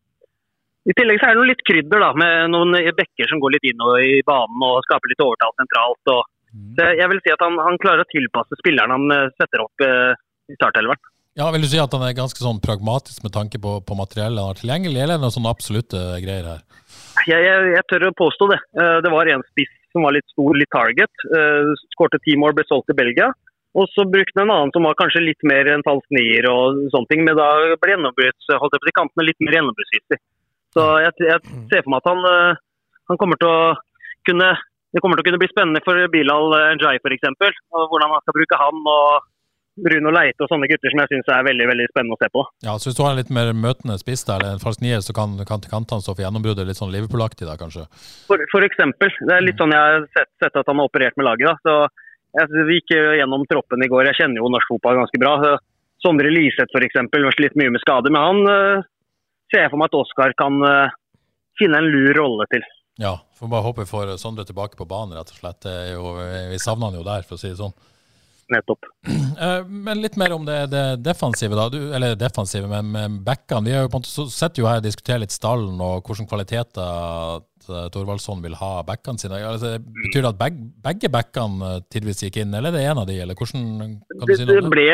I 0.85 0.93
tillegg 0.93 1.17
så 1.21 1.31
er 1.31 1.35
det 1.35 1.41
noe 1.41 1.49
litt 1.49 1.65
krydder 1.65 2.03
da, 2.03 2.11
med 2.21 2.51
noen 2.53 2.77
bekker 2.97 3.31
som 3.31 3.41
går 3.41 3.55
litt 3.57 3.71
inn 3.71 3.85
i 4.05 4.19
banen 4.29 4.65
og 4.67 4.83
skaper 4.85 5.13
litt 5.13 5.23
overtall 5.25 5.55
sentralt. 5.57 6.13
Og, 6.13 6.34
mm. 6.55 6.79
jeg 7.01 7.11
vil 7.13 7.21
si 7.25 7.33
at 7.35 7.43
han, 7.45 7.59
han, 7.67 7.81
klarer 7.83 8.05
å 8.05 8.13
tilpasse 8.13 8.59
spilleren 8.61 8.95
han 8.95 9.15
eh, 9.15 9.33
setter 9.39 9.65
opp 9.65 9.85
eh, 9.85 10.15
i 10.51 10.57
startelveren. 10.59 11.11
Ja, 11.35 11.49
Vil 11.51 11.65
du 11.65 11.69
si 11.71 11.81
at 11.83 11.95
han 11.97 12.05
er 12.07 12.15
ganske 12.15 12.39
sånn 12.39 12.61
pragmatisk 12.63 13.25
med 13.27 13.35
tanke 13.35 13.59
på, 13.59 13.81
på 13.83 13.97
materiellet 13.99 14.39
han 14.39 14.53
har 14.53 14.61
tilgjengelig, 14.61 15.01
eller 15.01 15.17
er 15.17 15.19
det 15.19 15.27
noen 15.27 15.35
sånne 15.35 15.55
absolutte 15.55 16.03
greier 16.23 16.47
her? 16.53 16.61
Jeg, 17.27 17.41
jeg, 17.43 17.73
jeg, 17.75 17.87
tør 17.91 18.07
å 18.11 18.19
påstå 18.21 18.51
det. 18.53 18.61
Eh, 18.79 18.99
det 19.03 19.11
var 19.15 19.31
en 19.33 19.43
spiss 19.51 19.73
som 19.95 20.07
var 20.07 20.15
litt 20.15 20.27
stor, 20.33 20.57
litt 20.59 20.73
target. 20.75 21.25
Skårte 21.93 22.19
ti 22.25 22.35
mål, 22.35 22.57
ble 22.59 22.65
solgt 22.67 22.89
til 22.91 22.97
Belgia. 22.99 23.29
Og 23.79 23.91
så 23.91 24.05
brukte 24.07 24.39
han 24.39 24.49
en 24.49 24.55
annen 24.55 24.73
som 24.75 24.87
var 24.87 24.97
kanskje 24.99 25.23
litt 25.23 25.47
mer 25.47 25.69
en 25.71 25.83
falsk 25.87 26.07
nier 26.15 26.47
og 26.51 26.81
sånne 26.95 27.11
ting. 27.11 27.23
Men 27.27 27.39
da 27.39 27.47
ble 27.83 27.93
gjennombrudds, 27.93 28.51
holdt 28.51 28.75
jeg 28.75 28.83
på 28.83 28.89
de 28.91 28.95
kantene 28.99 29.27
litt 29.27 29.43
mer 29.43 29.57
gjennombruddshyppig. 29.59 30.19
Så 30.75 30.85
jeg, 31.03 31.15
jeg, 31.23 31.41
ser 31.71 31.83
for 31.83 31.95
meg 31.95 32.03
at 32.03 32.11
han, 32.11 32.23
eh, 32.31 32.63
han, 33.11 33.19
kommer 33.21 33.39
til 33.39 33.51
å 33.51 33.75
kunne 34.27 34.53
det 34.95 35.03
kommer 35.03 35.19
til 35.19 35.25
å 35.25 35.29
kunne 35.29 35.43
bli 35.43 35.51
spennende 35.51 35.83
for 35.85 35.99
Bilal 36.13 36.53
Njay 36.79 37.01
f.eks. 37.03 37.31
Hvordan 37.75 38.13
man 38.13 38.23
skal 38.23 38.37
bruke 38.37 38.59
han 38.61 38.83
og 38.87 39.31
Bruno 39.75 40.13
Leite 40.15 40.45
og 40.45 40.51
sånne 40.51 40.69
gutter 40.71 40.93
som 40.93 41.01
jeg 41.03 41.11
syns 41.11 41.31
er 41.35 41.47
veldig 41.49 41.67
veldig 41.67 41.87
spennende 41.91 42.15
å 42.15 42.21
se 42.21 42.29
på. 42.31 42.45
Ja, 42.63 42.77
så 42.79 42.89
Hvis 42.89 42.99
du 42.99 43.03
har 43.03 43.15
en 43.15 43.19
litt 43.19 43.33
mer 43.35 43.51
møtende 43.59 43.97
spiss 43.99 44.23
der, 44.23 44.39
eller 44.39 44.55
en 44.55 44.63
falsk 44.63 44.85
nier, 44.85 45.03
så 45.03 45.17
kan, 45.17 45.35
kan 45.49 45.65
kantene 45.67 46.05
stå 46.05 46.15
for 46.15 46.23
gjennombruddet 46.23 46.69
litt 46.69 46.79
sånn 46.79 46.95
Liverpool-aktig 46.95 47.49
da, 47.49 47.59
kanskje? 47.59 47.89
For, 48.29 48.39
for, 48.53 48.67
eksempel. 48.67 49.11
Det 49.19 49.35
er 49.35 49.43
litt 49.43 49.59
sånn 49.59 49.75
jeg 49.75 49.97
har 49.97 50.07
sett, 50.15 50.31
sett 50.43 50.63
at 50.63 50.71
han 50.71 50.79
har 50.79 50.91
operert 50.91 51.19
med 51.19 51.27
laget. 51.27 51.51
da, 51.51 51.59
så 51.67 52.45
jeg 52.55 52.67
gikk 52.79 52.95
gjennom 52.95 53.47
troppen 53.51 53.83
i 53.83 53.91
går. 53.91 54.11
Jeg 54.11 54.21
kjenner 54.23 54.43
jo 54.43 54.51
norsk 54.51 54.71
fotball 54.77 55.03
ganske 55.03 55.23
bra. 55.23 55.35
Sondre 56.03 56.31
Liseth 56.31 56.71
f.eks. 56.71 56.99
har 57.01 57.37
slitt 57.39 57.59
mye 57.59 57.75
med 57.75 57.83
skader, 57.83 58.15
men 58.15 58.23
han 58.23 58.55
eh, 58.55 58.87
ser 59.51 59.65
jeg 59.65 59.73
for 59.73 59.81
meg 59.81 59.91
at 59.91 59.99
Oskar 60.01 60.35
kan 60.37 60.59
uh, 60.61 60.95
finne 61.61 61.79
en 61.81 61.89
lur 61.89 62.11
rolle 62.19 62.47
til. 62.53 62.65
Ja, 63.01 63.17
får 63.39 63.51
bare 63.51 63.67
håpe 63.67 63.83
vi 63.83 63.91
får 63.91 64.15
Sondre 64.23 64.45
tilbake 64.47 64.79
på 64.79 64.87
banen, 64.87 65.17
rett 65.19 65.33
og 65.33 65.41
slett. 65.41 65.67
Jo, 65.91 66.15
vi 66.53 66.61
savner 66.63 66.91
han 66.93 67.01
jo 67.01 67.07
der, 67.07 67.27
for 67.27 67.35
å 67.35 67.43
si 67.43 67.51
det 67.51 67.59
sånn. 67.59 67.75
Nettopp. 68.55 68.91
Eh, 69.35 69.65
men 69.67 69.99
litt 69.99 70.15
mer 70.15 70.31
om 70.31 70.45
det, 70.47 70.69
det 70.71 70.81
defensive, 71.03 71.57
da. 71.59 71.65
Du, 71.67 71.89
eller 71.97 72.13
defensive, 72.15 72.69
men 72.71 72.93
med 72.93 73.17
backene. 73.27 73.67
Vi 73.67 73.73
har 73.75 73.83
jo 73.83 73.89
på 73.91 73.99
en 73.99 74.05
måte 74.05 74.27
sett 74.31 74.61
jo 74.61 74.69
her 74.69 74.79
og 74.79 74.85
diskuterer 74.87 75.25
litt 75.25 75.35
stallen 75.35 75.81
og 75.83 76.07
hvilke 76.07 76.29
kvaliteter 76.31 77.43
Eh, 77.69 77.87
Thorvaldsson 77.93 78.43
vil 78.45 78.57
ha 78.61 78.71
backene 78.87 79.21
sine. 79.21 79.41
Altså, 79.49 79.77
betyr 79.81 80.25
det 80.25 80.33
at 80.33 80.41
begge, 80.41 80.67
begge 80.85 81.11
backene 81.13 81.71
eh, 81.71 81.85
tidvis 81.93 82.25
gikk 82.27 82.41
inn, 82.43 82.55
eller 82.57 82.73
er 82.73 82.77
det 82.77 82.85
én 82.91 83.01
av 83.01 83.07
de? 83.09 83.19
eller 83.25 83.39
hvordan 83.39 83.63
kan 83.95 84.29
du 84.29 84.35
si 84.35 84.47
noe 84.47 84.61
om 84.61 84.69
det? 84.69 84.73
ble, 84.75 84.87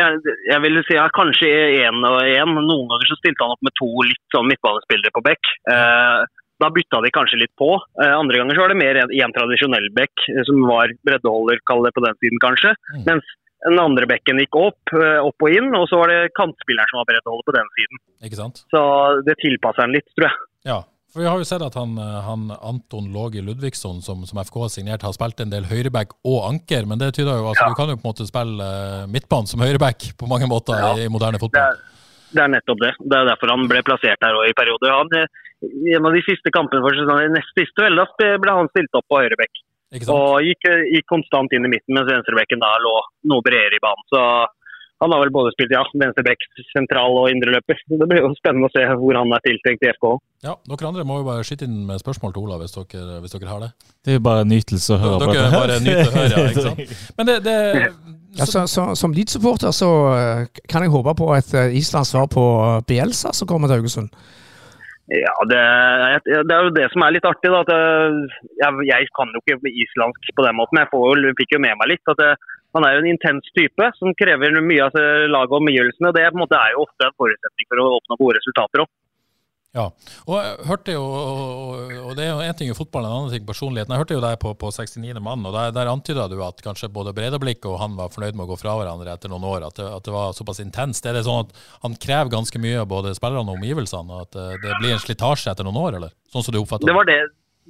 jeg 0.51 0.65
vil 0.67 0.83
si 0.87 0.99
ja, 0.99 1.07
kanskje 1.17 1.51
én 1.81 2.05
og 2.07 2.21
én. 2.23 2.55
Noen 2.59 2.91
ganger 2.93 3.11
så 3.11 3.19
stilte 3.21 3.47
han 3.47 3.57
opp 3.57 3.67
med 3.67 3.75
to 3.81 3.91
litt 4.07 4.37
sånn 4.37 4.51
midtbanespillere 4.51 5.15
på 5.17 5.25
back. 5.27 5.53
Eh, 5.75 6.21
da 6.61 6.71
bytta 6.75 7.03
de 7.05 7.13
kanskje 7.15 7.41
litt 7.43 7.53
på. 7.61 7.73
Eh, 8.03 8.15
andre 8.15 8.41
ganger 8.41 8.57
så 8.57 8.65
var 8.65 8.73
det 8.73 8.81
mer 8.81 9.01
en 9.03 9.37
tradisjonell 9.37 9.91
back, 9.97 10.27
eh, 10.33 10.43
som 10.49 10.61
var 10.69 10.93
breddeholder, 11.07 11.63
kall 11.69 11.85
det 11.87 11.95
på 11.97 12.05
den 12.05 12.19
siden 12.23 12.43
kanskje. 12.45 12.75
Mm. 12.95 13.05
Mens 13.09 13.35
den 13.67 13.81
andre 13.83 14.07
bekken 14.09 14.41
gikk 14.41 14.57
opp, 14.57 14.93
opp 14.97 15.45
og 15.45 15.53
inn, 15.53 15.69
og 15.77 15.85
så 15.91 15.99
var 16.01 16.09
det 16.09 16.33
kantspilleren 16.39 16.89
som 16.89 17.03
var 17.03 17.11
breddeholder 17.11 17.45
på 17.45 17.57
den 17.59 17.75
siden. 17.77 18.01
Ikke 18.25 18.39
sant? 18.39 18.63
Så 18.73 18.81
det 19.27 19.37
tilpasser 19.43 19.85
han 19.85 19.93
litt, 19.93 20.09
tror 20.17 20.31
jeg. 20.31 20.39
Ja, 20.71 20.79
for 21.13 21.25
Vi 21.25 21.27
har 21.27 21.41
jo 21.41 21.47
sett 21.47 21.63
at 21.63 21.75
han, 21.75 21.97
eh, 21.99 22.19
han 22.23 22.51
Anton 22.55 23.11
Låge 23.13 23.43
Ludvigsson, 23.43 23.99
som, 24.03 24.23
som, 24.27 24.39
FK 24.39 24.59
har 24.63 24.71
signert, 24.71 25.03
har 25.03 25.15
spilt 25.17 25.41
en 25.43 25.51
del 25.51 25.67
høyreback 25.67 26.15
og 26.23 26.45
anker. 26.47 26.87
Men 26.87 27.03
det 27.03 27.17
tyder 27.19 27.41
jo 27.41 27.49
altså, 27.51 27.67
ja. 27.67 27.71
du 27.71 27.79
kan 27.79 27.91
jo 27.91 27.99
på 27.99 28.05
en 28.05 28.13
måte 28.13 28.27
spille 28.29 28.69
midtbanen 29.11 29.51
som 29.51 29.65
høyreback 29.65 30.13
på 30.21 30.29
mange 30.31 30.47
måter 30.51 30.79
ja. 30.79 30.93
i, 30.95 31.09
i, 31.09 31.11
moderne 31.11 31.41
fotball. 31.43 31.75
Det 31.75 31.83
er, 31.83 32.29
det 32.31 32.45
er, 32.45 32.53
nettopp 32.55 32.83
det. 32.85 32.93
Det 33.03 33.19
er 33.19 33.31
derfor 33.33 33.55
han 33.57 33.67
ble 33.73 33.83
plassert 33.89 34.23
her 34.23 34.39
i 34.47 34.55
perioder. 34.55 34.95
Han, 35.01 35.11
eh, 35.19 35.49
en 35.65 36.07
av 36.07 36.15
de 36.17 36.23
siste 36.27 36.53
kampene 36.55 36.85
for 36.85 36.97
sesongen, 36.97 37.35
nest 37.37 37.53
siste 37.59 37.85
vel, 37.85 37.99
da 38.01 38.37
ble 38.41 38.57
han 38.61 38.71
stilt 38.73 38.97
opp 38.97 39.09
på 39.11 39.21
høyrebekk. 39.21 39.67
Og 40.07 40.47
gikk, 40.47 40.71
gikk, 40.95 41.07
konstant 41.11 41.53
inn 41.57 41.67
i 41.67 41.73
midten, 41.73 41.97
mens 41.97 42.09
venstrebekken 42.09 42.63
da 42.63 42.71
lå 42.83 42.97
noe 43.33 43.43
bredere 43.43 43.77
i 43.77 43.83
banen. 43.83 44.07
Så 44.13 44.23
han 45.01 45.15
har 45.15 45.23
vel 45.25 45.33
både 45.35 45.51
spilt 45.55 45.73
ja, 45.73 45.81
venstrebekk, 46.03 46.45
sentral 46.71 47.17
og 47.17 47.31
indreløper. 47.33 47.79
Det 47.89 48.07
blir 48.09 48.21
jo 48.21 48.31
spennende 48.37 48.69
å 48.69 48.73
se 48.75 48.85
hvor 49.01 49.19
han 49.19 49.33
er 49.33 49.43
tiltenkt 49.47 49.87
i 49.87 49.91
FK. 49.97 50.07
Ja, 50.45 50.55
Dere 50.71 50.91
andre 50.91 51.07
må 51.09 51.19
jo 51.21 51.27
bare 51.27 51.45
skyte 51.49 51.67
inn 51.67 51.83
med 51.89 52.03
spørsmål 52.03 52.37
til 52.37 52.45
Olav 52.47 52.63
hvis 52.63 52.77
dere, 52.77 53.19
hvis 53.25 53.35
dere 53.35 53.51
har 53.51 53.65
det. 53.65 53.71
Det 54.05 54.15
er 54.15 54.21
jo 54.21 54.25
bare 54.29 54.47
nytelse 54.49 54.95
å 54.95 55.01
høre 55.01 55.21
på. 55.25 55.33
Dere 55.35 55.53
bare 55.57 55.79
nyter 55.85 56.05
å 56.05 56.15
høre, 56.19 56.35
ja, 56.35 56.45
ikke 56.53 56.67
sant? 56.69 56.99
Men 57.19 57.31
det, 57.33 57.39
det 57.49 57.57
ja, 58.39 58.47
så, 58.47 58.67
så, 58.71 58.85
Som 58.95 59.17
Leeds-supporter 59.17 59.73
så 59.75 59.91
eh, 60.15 60.61
kan 60.71 60.85
jeg 60.85 60.93
håpe 60.93 61.17
på 61.19 61.33
et 61.35 61.57
eh, 61.59 61.79
Islands 61.81 62.13
svar 62.15 62.29
på 62.31 62.45
Bielsa 62.87 63.33
som 63.35 63.49
kommer 63.51 63.73
til 63.73 63.81
Haugesund. 63.81 64.13
Ja, 65.11 65.35
det, 65.51 65.61
det, 66.23 66.55
er 66.55 66.69
jo 66.69 66.75
det 66.77 66.87
som 66.93 67.03
er 67.03 67.17
litt 67.17 67.27
artig. 67.27 67.51
da, 67.51 67.63
eh, 67.75 68.45
jeg, 68.63 68.87
jeg 68.87 69.11
kan 69.19 69.33
jo 69.35 69.43
ikke 69.43 69.73
islandsk 69.85 70.31
på 70.37 70.47
den 70.47 70.59
måten, 70.59 70.79
men 70.79 70.87
jeg 70.87 70.93
får, 70.93 71.25
fikk 71.41 71.57
jo 71.57 71.63
med 71.67 71.79
meg 71.81 71.91
litt. 71.97 72.13
at 72.13 72.21
det, 72.23 72.31
han 72.79 72.87
er 72.87 72.95
jo 72.95 73.03
en 73.03 73.11
intens 73.11 73.51
type 73.59 73.89
som 73.99 74.15
krever 74.15 74.55
mye 74.63 74.87
av 74.87 74.99
laget 75.35 75.51
og 75.51 75.59
omgivelsene. 75.59 76.15
Det 76.15 76.29
måte, 76.39 76.59
er 76.61 76.77
jo 76.77 76.85
ofte 76.87 77.09
en 77.09 77.17
forutsetning 77.19 77.67
for 77.67 77.83
å 77.83 77.89
oppnå 77.99 78.21
gode 78.21 78.39
resultater 78.39 78.85
òg. 78.85 78.91
Ja, 79.71 79.85
og 80.27 80.33
jeg 80.35 80.67
hørte 80.67 80.95
jo, 80.97 81.03
og 82.09 82.17
det 82.19 82.25
er 82.25 82.33
jo 82.33 82.43
én 82.43 82.57
ting 82.59 82.73
i 82.73 82.75
fotballen, 82.75 83.07
en 83.07 83.21
annen 83.21 83.35
ting 83.37 83.45
personligheten. 83.47 83.93
Jeg 83.95 84.03
hørte 84.03 84.17
jo 84.17 84.23
deg 84.25 84.35
på, 84.43 84.51
på 84.59 84.71
69. 84.75 85.21
mann, 85.23 85.45
og 85.47 85.55
der, 85.55 85.71
der 85.77 85.91
antyda 85.93 86.25
du 86.31 86.41
at 86.43 86.59
kanskje 86.65 86.91
både 86.91 87.13
Breidablikk 87.15 87.69
og 87.71 87.79
han 87.79 87.95
var 87.99 88.11
fornøyd 88.11 88.35
med 88.35 88.49
å 88.49 88.51
gå 88.51 88.59
fra 88.59 88.75
hverandre 88.81 89.15
etter 89.15 89.31
noen 89.31 89.47
år. 89.47 89.69
At 89.69 89.79
det, 89.79 89.87
at 89.87 90.09
det 90.09 90.15
var 90.17 90.35
såpass 90.35 90.59
intenst. 90.65 91.07
Er 91.07 91.15
det 91.15 91.23
sånn 91.29 91.45
at 91.45 91.55
han 91.85 91.95
krever 92.03 92.35
ganske 92.35 92.63
mye 92.63 92.83
av 92.83 92.91
både 92.91 93.15
spillerne 93.15 93.47
og 93.47 93.61
omgivelsene? 93.61 94.19
At 94.27 94.35
eh, 94.43 94.59
det 94.59 94.75
blir 94.83 94.97
en 94.97 95.05
slitasje 95.05 95.55
etter 95.55 95.69
noen 95.69 95.79
år, 95.85 96.01
eller? 96.01 96.19
Sånn 96.35 96.49
som 96.49 96.57
du 96.57 96.59
oppfatter 96.65 96.91
det? 96.91 96.99
Var 96.99 97.11
det, 97.13 97.21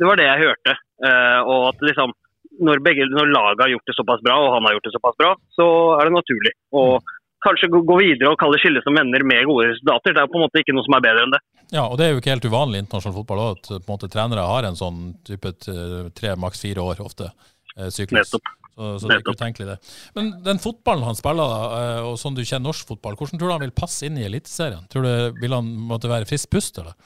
det 0.00 0.08
var 0.08 0.20
det 0.22 0.30
jeg 0.30 0.44
hørte. 0.46 0.78
Uh, 1.04 1.38
og 1.52 1.68
at 1.74 1.84
liksom 1.84 2.16
når, 2.64 2.80
når 3.12 3.32
laget 3.36 3.62
har 3.66 3.72
gjort 3.74 3.92
det 3.92 3.96
såpass 3.96 4.24
bra, 4.24 4.40
og 4.40 4.54
han 4.56 4.66
har 4.68 4.76
gjort 4.76 4.88
det 4.88 4.96
såpass 4.96 5.20
bra, 5.20 5.36
så 5.56 5.66
er 5.98 6.08
det 6.08 6.16
naturlig 6.16 6.56
mm. 6.72 7.16
Kanskje 7.44 7.70
gå, 7.72 7.96
videre 8.00 8.32
og 8.32 8.38
kalle 8.40 8.58
skille 8.62 8.82
som 8.84 8.96
venner 8.96 9.24
med 9.26 9.48
gode 9.48 9.70
resultater. 9.70 10.16
Det 10.16 10.22
er 10.22 10.30
på 10.30 10.38
en 10.38 10.46
måte 10.46 10.62
ikke 10.62 10.74
noe 10.76 10.86
som 10.86 10.96
er 10.98 11.04
bedre 11.06 11.26
enn 11.26 11.34
det. 11.36 11.42
Ja, 11.70 11.84
og 11.86 11.98
det 11.98 12.06
er 12.06 12.14
jo 12.14 12.22
ikke 12.22 12.34
helt 12.34 12.48
uvanlig 12.50 12.80
i 12.80 12.84
internasjonal 12.84 13.18
fotball 13.20 13.42
at 13.46 13.68
på 13.70 13.78
en 13.78 13.92
måte, 13.92 14.10
trenere 14.10 14.46
har 14.46 14.66
en 14.66 14.78
sånn 14.78 15.12
type 15.26 15.52
tre, 15.60 16.34
maks 16.40 16.64
fire 16.64 16.86
år 16.92 17.02
ofte. 17.04 17.30
Eh, 17.76 17.90
syklus. 17.94 18.24
Nettopp. 18.24 18.56
Så, 18.80 18.90
så 19.02 19.08
det 19.08 19.16
er 19.16 19.22
ikke 19.22 19.36
utenkelig, 19.36 19.66
det. 19.74 19.94
Men 20.16 20.30
den 20.46 20.60
fotballen 20.62 21.04
han 21.04 21.18
spiller, 21.18 21.54
eh, 21.76 22.06
og 22.08 22.14
sånn 22.20 22.36
du 22.36 22.42
kjenner 22.42 22.70
norsk 22.70 22.92
fotball, 22.94 23.18
hvordan 23.18 23.40
tror 23.40 23.50
du 23.50 23.54
han 23.56 23.64
vil 23.66 23.76
passe 23.76 24.06
inn 24.08 24.18
i 24.20 24.24
Eliteserien? 24.24 24.86
Tror 24.92 25.04
du 25.04 25.40
Vil 25.42 25.56
han 25.56 25.68
måtte 25.90 26.10
være 26.10 26.28
frisk 26.28 26.52
pust, 26.54 26.80
eller? 26.80 26.96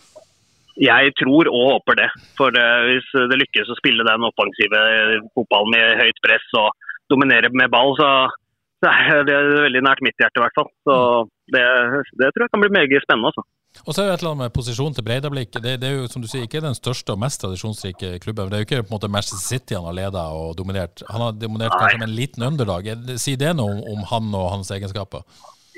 Jeg 0.80 1.12
tror 1.20 1.48
og 1.50 1.68
håper 1.72 1.98
det. 2.02 2.08
For 2.38 2.50
uh, 2.50 2.86
hvis 2.88 3.10
det 3.30 3.38
lykkes 3.38 3.70
å 3.70 3.78
spille 3.78 4.06
den 4.06 4.26
offensive 4.26 4.80
fotballen 5.36 5.70
med 5.74 6.00
høyt 6.02 6.18
press 6.24 6.46
og 6.58 6.72
dominere 7.12 7.50
med 7.54 7.70
ball, 7.70 7.94
så, 7.98 8.08
så 8.84 8.92
er 8.92 9.26
det 9.28 9.36
veldig 9.64 9.82
nært 9.86 10.02
mitt 10.04 10.18
hjerte 10.20 10.40
i 10.40 10.44
hvert 10.44 10.56
fall. 10.58 10.70
Så 10.84 10.96
det, 11.54 11.62
det, 12.20 12.30
tror 12.30 12.44
jeg 12.44 12.52
kan 12.52 12.64
bli 12.64 12.72
meget 12.76 13.04
spennende. 13.06 13.32
altså. 13.32 13.44
Og 13.82 13.94
så 13.94 14.02
er 14.02 14.06
det 14.06 14.12
et 14.14 14.22
eller 14.22 14.32
annet 14.34 14.44
med 14.44 14.54
posisjonen 14.54 14.94
til 14.94 15.06
Breidablikk. 15.06 15.56
Det, 15.56 15.72
det, 15.82 15.88
er 15.88 15.96
jo 15.96 16.10
som 16.10 16.22
du 16.22 16.28
sier, 16.30 16.44
ikke 16.46 16.62
den 16.62 16.76
største 16.78 17.16
og 17.16 17.22
mest 17.24 17.42
tradisjonsrike 17.42 18.20
klubben. 18.22 18.52
Det 18.52 18.58
er 18.58 18.62
jo 18.62 18.68
ikke 18.68 18.84
på 18.84 18.92
en 18.92 18.96
måte 18.98 19.10
Manchester 19.10 19.42
City 19.42 19.74
han 19.78 19.88
har 19.88 19.96
leda 19.98 20.28
og 20.36 20.54
dominert. 20.60 21.02
Han 21.10 21.24
har 21.26 21.34
dominert 21.34 21.74
Nei. 21.74 21.80
kanskje 21.80 22.02
med 22.04 22.08
en 22.10 22.18
liten 22.20 22.46
underdag. 22.46 22.92
Sier 23.18 23.40
det 23.40 23.56
noe 23.58 23.74
om, 23.74 23.82
om 23.96 24.06
han 24.12 24.30
og 24.38 24.48
hans 24.54 24.70
egenskaper? 24.76 25.26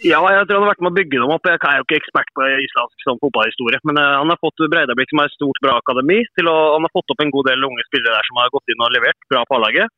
Ja, 0.04 0.20
jeg 0.28 0.44
tror 0.44 0.58
han 0.58 0.66
har 0.66 0.74
vært 0.74 0.82
med 0.84 0.92
å 0.92 0.98
bygge 0.98 1.20
dem 1.22 1.32
opp. 1.32 1.46
Jeg 1.48 1.56
er 1.56 1.78
jo 1.80 1.86
ikke 1.86 2.00
ekspert 2.02 2.32
på 2.36 2.46
islandsk 2.66 3.06
sånn 3.06 3.20
fotballhistorie. 3.22 3.80
Men 3.88 3.96
uh, 4.02 4.18
han 4.20 4.32
har 4.32 4.42
fått 4.44 4.66
Breidablikk, 4.74 5.08
som 5.08 5.22
er 5.22 5.30
et 5.30 5.38
stort, 5.38 5.60
bra 5.64 5.78
akademi. 5.80 6.18
til 6.36 6.50
å, 6.52 6.56
Han 6.76 6.84
har 6.84 6.92
fått 6.92 7.14
opp 7.14 7.22
en 7.24 7.32
god 7.32 7.48
del 7.48 7.64
unge 7.64 7.86
spillere 7.88 8.18
der 8.18 8.28
som 8.28 8.42
har 8.42 8.52
gått 8.52 8.74
inn 8.74 8.84
og 8.84 8.92
levert 8.92 9.30
bra 9.32 9.46
på 9.48 9.56
A-laget. 9.56 9.88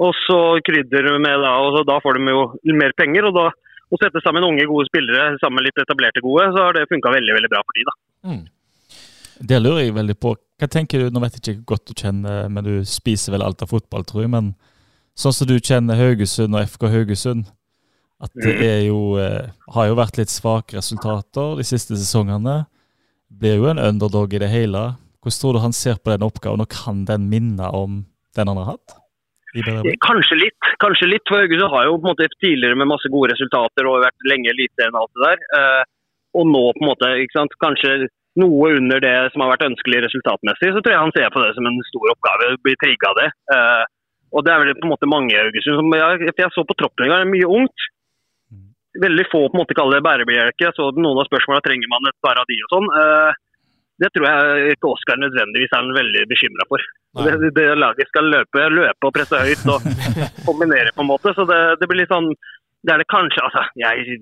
Og 0.00 0.14
så 0.26 0.38
krydder 0.64 1.10
med 1.20 1.42
da, 1.44 1.56
og 1.60 1.74
så 1.76 1.84
da 1.84 1.98
får 2.00 2.16
de 2.16 2.32
jo 2.32 2.44
mer 2.78 2.94
penger. 2.96 3.26
og 3.28 3.34
da 3.36 3.50
å 3.90 3.98
sette 3.98 4.22
sammen 4.22 4.46
unge, 4.46 4.64
gode 4.70 4.86
spillere 4.86 5.34
sammen 5.42 5.58
med 5.58 5.66
litt 5.66 5.80
etablerte 5.82 6.22
gode, 6.22 6.46
så 6.54 6.68
har 6.68 6.76
det 6.76 6.86
funka 6.88 7.10
veldig 7.10 7.34
veldig 7.36 7.50
bra 7.50 7.62
for 7.66 7.76
de 7.76 7.86
da. 7.88 7.94
Mm. 8.30 8.42
Det 9.50 9.58
lurer 9.60 9.82
jeg 9.82 9.96
veldig 9.96 10.16
på. 10.20 10.34
Hva 10.60 10.68
tenker 10.70 11.00
du, 11.00 11.10
Nå 11.10 11.22
vet 11.24 11.38
jeg 11.38 11.42
ikke 11.42 11.64
hvor 11.64 11.74
godt 11.74 11.90
du 11.90 11.94
kjenner, 11.96 12.48
men 12.52 12.66
du 12.66 12.74
spiser 12.86 13.34
vel 13.34 13.42
alt 13.42 13.64
av 13.64 13.72
fotball, 13.72 14.04
tror 14.06 14.22
jeg. 14.22 14.30
Men 14.30 14.52
sånn 15.18 15.34
som 15.34 15.48
du 15.48 15.56
kjenner 15.58 15.98
Haugesund 15.98 16.54
og 16.54 16.68
FK 16.68 16.86
Haugesund, 16.92 17.48
at 18.20 18.30
det 18.36 18.52
Mm. 18.60 18.86
jo, 18.86 19.16
eh, 19.16 19.48
har 19.74 19.86
jo 19.88 19.96
vært 19.96 20.18
litt 20.18 20.28
svake 20.28 20.76
resultater 20.76 21.56
de 21.56 21.64
siste 21.64 21.96
sesongene. 21.96 22.66
Blir 23.32 23.56
jo 23.56 23.66
en 23.72 23.78
underdog 23.78 24.34
i 24.34 24.38
det 24.38 24.50
hele. 24.50 24.96
Hvordan 25.24 25.40
tror 25.40 25.52
du 25.54 25.58
han 25.60 25.72
ser 25.72 25.96
på 25.96 26.12
den 26.12 26.22
oppgaven, 26.28 26.60
og 26.60 26.68
kan 26.68 27.04
den 27.06 27.30
minne 27.30 27.72
om 27.72 28.04
den 28.36 28.46
han 28.46 28.56
har 28.56 28.76
hatt? 28.76 28.99
Kanskje 29.50 30.38
litt. 30.38 30.68
kanskje 30.82 31.08
litt, 31.10 31.24
for 31.26 31.42
Haugesund 31.42 31.72
har 31.72 31.88
jo 31.88 31.96
på 31.98 32.06
en 32.06 32.12
måte 32.12 32.28
tidligere 32.38 32.78
med 32.78 32.90
masse 32.90 33.10
gode 33.10 33.32
resultater 33.32 33.88
og 33.90 34.04
vært 34.04 34.28
lenge 34.30 34.52
eliteserien 34.52 34.94
og 34.94 35.02
alt 35.04 35.14
det 35.16 35.26
der. 35.26 35.44
Eh, 35.58 35.82
og 36.38 36.46
nå 36.46 36.64
på 36.76 36.84
en 36.84 36.90
måte, 36.92 37.12
ikke 37.24 37.38
sant, 37.40 37.56
kanskje 37.64 37.94
noe 38.38 38.74
under 38.78 39.02
det 39.02 39.14
som 39.32 39.42
har 39.42 39.50
vært 39.56 39.66
ønskelig 39.66 40.04
resultatmessig, 40.06 40.70
så 40.70 40.82
tror 40.82 40.94
jeg 40.94 41.02
han 41.02 41.14
ser 41.16 41.32
på 41.34 41.42
det 41.42 41.54
som 41.56 41.66
en 41.66 41.80
stor 41.88 42.12
oppgave. 42.14 42.52
Blir 42.62 42.78
trigga 42.78 43.10
av 43.10 43.18
det. 43.18 43.28
Eh, 43.56 43.84
og 44.30 44.46
det 44.46 44.52
er 44.54 44.62
vel 44.62 44.76
på 44.78 44.86
en 44.86 44.94
måte 44.94 45.10
mange 45.10 45.34
i 45.34 45.40
Haugesund 45.40 45.80
som 45.80 45.96
jeg, 45.98 46.30
jeg 46.30 46.54
så 46.54 46.66
på 46.66 46.78
troppen 46.78 47.08
en 47.08 47.12
gang, 47.12 47.24
det 47.24 47.26
er 47.26 47.34
mye 47.34 47.54
ungt. 47.60 47.88
Veldig 49.02 49.26
få 49.30 49.44
på 49.48 49.54
en 49.54 49.62
måte 49.62 49.74
kaller 49.78 49.98
det 49.98 50.06
bærebjelke. 50.06 50.66
Jeg 50.66 50.74
så 50.78 50.90
noen 50.94 51.18
av 51.18 51.26
spørsmålene 51.26 51.66
trenger 51.66 51.90
man 51.90 52.10
et 52.10 52.18
par 52.22 52.38
av 52.38 52.46
de 52.46 52.58
og 52.66 52.72
sånn. 52.74 52.88
Det 54.00 54.08
tror 54.14 54.26
jeg 54.26 54.76
ikke 54.76 54.90
Oskar 54.94 55.18
nødvendigvis 55.20 55.74
er 55.76 55.90
veldig 55.96 56.22
bekymra 56.30 56.66
for. 56.70 56.84
Det, 57.20 57.50
det, 57.56 57.66
laget 57.76 58.08
skal 58.08 58.30
løpe, 58.32 58.62
løpe 58.72 59.08
og 59.08 59.12
presse 59.16 59.40
høyt 59.44 59.66
og 59.68 59.84
kombinere 60.48 60.94
på 60.96 61.04
en 61.04 61.10
måte. 61.10 61.34
Så 61.36 61.44
det, 61.48 61.60
det 61.82 61.88
blir 61.90 62.02
litt 62.02 62.12
sånn 62.12 62.30
det 62.80 62.94
er 62.94 63.02
det 63.02 63.10
kanskje, 63.12 63.42
altså, 63.44 63.60
jeg, 63.76 64.14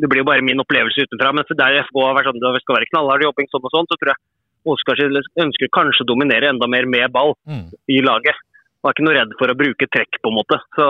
det 0.00 0.08
blir 0.08 0.22
jo 0.22 0.28
bare 0.30 0.44
min 0.44 0.62
opplevelse 0.62 1.04
utenfra, 1.04 1.34
men 1.36 1.44
der 1.58 1.82
FK 1.82 1.98
har 2.00 2.14
vært 2.16 2.30
sånn, 2.30 2.40
det 2.40 2.62
skal 2.62 2.78
være 2.78 2.88
knallhard 2.88 3.24
jobbing 3.26 3.48
sånn 3.52 3.66
og 3.68 3.74
sånn, 3.74 3.88
så 3.90 3.98
tror 4.00 4.14
jeg 4.14 4.22
Oskar 4.66 4.98
ønsker 4.98 5.68
kanskje 5.70 6.02
å 6.02 6.08
dominere 6.08 6.48
enda 6.50 6.66
mer 6.66 6.88
med 6.90 7.12
ball 7.14 7.36
Mm. 7.46 7.68
i 7.92 8.00
laget. 8.02 8.34
Han 8.82 8.90
er 8.90 8.94
ikke 8.96 9.04
noe 9.06 9.14
redd 9.14 9.34
for 9.38 9.52
å 9.52 9.58
bruke 9.58 9.86
trekk, 9.94 10.18
på 10.22 10.32
en 10.32 10.38
måte. 10.40 10.58
Så 10.74 10.86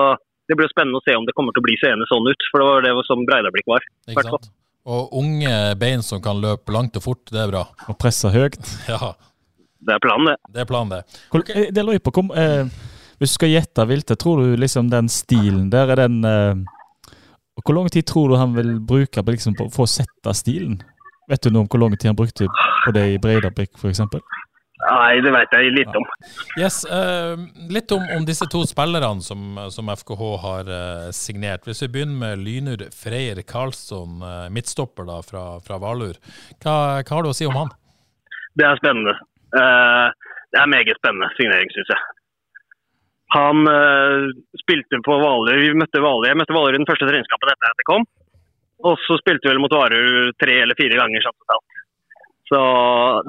det 0.49 0.57
blir 0.57 0.65
jo 0.65 0.73
spennende 0.73 0.97
å 1.01 1.05
se 1.05 1.17
om 1.19 1.27
det 1.27 1.35
kommer 1.37 1.53
til 1.53 1.61
å 1.61 1.67
bli 1.67 1.77
seende 1.83 2.07
sånn 2.09 2.31
ut, 2.31 2.47
for 2.51 2.63
det 2.63 2.67
var 2.71 2.87
det 2.87 3.07
som 3.09 3.27
Breidablikk 3.29 3.69
var. 3.69 3.85
Ikke 4.09 4.25
sant? 4.25 4.49
Og 4.87 5.15
unge 5.19 5.53
bein 5.81 6.03
som 6.07 6.21
kan 6.23 6.39
løpe 6.39 6.71
langt 6.75 6.97
og 6.99 7.03
fort, 7.03 7.25
det 7.33 7.41
er 7.43 7.51
bra. 7.51 7.65
Og 7.91 7.99
presse 7.99 8.31
høyt. 8.31 8.59
Ja, 8.93 9.15
Det 9.87 9.95
er 9.97 10.03
planen, 10.03 10.31
det. 10.31 10.37
det 10.55 10.63
er 10.63 10.69
planen, 10.71 10.93
det. 10.95 11.23
Hvor, 11.31 11.43
eh, 11.51 11.71
Det 11.75 12.03
på. 12.03 12.13
Kom, 12.15 12.31
eh, 12.31 12.65
hvis 13.19 13.33
du 13.33 13.39
skal 13.39 13.53
gjette 13.53 13.87
Vilte, 13.89 14.17
tror 14.17 14.43
du 14.43 14.57
liksom 14.57 14.91
den 14.91 15.09
stilen 15.09 15.71
der 15.71 15.91
er 15.91 15.97
den 16.07 16.25
eh, 16.25 16.55
Hvor 17.65 17.75
lang 17.75 17.91
tid 17.91 18.07
tror 18.07 18.29
du 18.29 18.37
han 18.37 18.55
vil 18.55 18.79
bruke 18.81 19.23
på, 19.23 19.31
liksom, 19.33 19.55
på, 19.57 19.71
for 19.73 19.87
å 19.87 19.91
sette 19.91 20.35
stilen? 20.35 20.81
Vet 21.29 21.43
du 21.43 21.51
noe 21.51 21.65
om 21.65 21.69
hvor 21.69 21.81
lang 21.83 21.97
tid 21.97 22.13
han 22.13 22.19
brukte 22.19 22.47
på 22.85 22.93
det 22.95 23.07
i 23.15 23.19
Breidablikk 23.19 23.75
f.eks.? 23.81 24.01
Nei, 24.77 25.21
det 25.25 25.31
vet 25.33 25.55
jeg 25.57 25.73
litt 25.73 25.95
om. 25.97 26.05
Yes, 26.61 26.83
uh, 26.85 27.33
Litt 27.73 27.93
om, 27.97 28.03
om 28.13 28.27
disse 28.29 28.45
to 28.53 28.61
spillerne 28.69 29.25
som, 29.25 29.57
som 29.73 29.89
FKH 29.89 30.25
har 30.43 30.69
uh, 30.69 31.07
signert. 31.17 31.65
Hvis 31.65 31.81
vi 31.87 31.89
begynner 31.95 32.19
med 32.21 32.43
Lynur 32.45 32.85
Freyr 32.93 33.41
Karlsson, 33.49 34.21
uh, 34.21 34.51
midtstopper 34.53 35.09
da 35.09 35.23
fra, 35.25 35.47
fra 35.65 35.81
Valur. 35.81 36.21
Hva, 36.61 36.77
hva 37.01 37.15
har 37.15 37.25
du 37.25 37.33
å 37.33 37.37
si 37.37 37.49
om 37.49 37.57
han? 37.57 37.73
Det 38.57 38.69
er 38.69 38.79
spennende. 38.81 39.17
Det 39.53 40.61
er 40.61 40.69
meget 40.73 40.97
spennende 40.99 41.29
signering, 41.37 41.69
syns 41.73 41.91
jeg. 41.93 42.05
Han 43.35 43.69
spilte 44.63 45.01
på 45.05 45.17
Valur. 45.21 45.61
Vi 45.61 45.75
møtte 45.77 46.01
Valur. 46.01 46.25
Jeg 46.29 46.39
møtte 46.41 46.57
Valur 46.57 46.73
i 46.73 46.81
den 46.81 46.89
første 46.89 47.09
treningskampen 47.09 47.53
etter 47.53 47.69
at 47.69 47.83
jeg 47.83 47.89
kom. 47.91 48.07
Og 48.89 48.97
så 49.05 49.19
spilte 49.21 49.45
vi 49.45 49.53
vel 49.53 49.61
mot 49.61 49.77
Varur 49.77 50.33
tre 50.41 50.57
eller 50.63 50.79
fire 50.79 51.01
ganger 51.01 51.29
totalt. 51.29 51.66
Så 52.47 52.59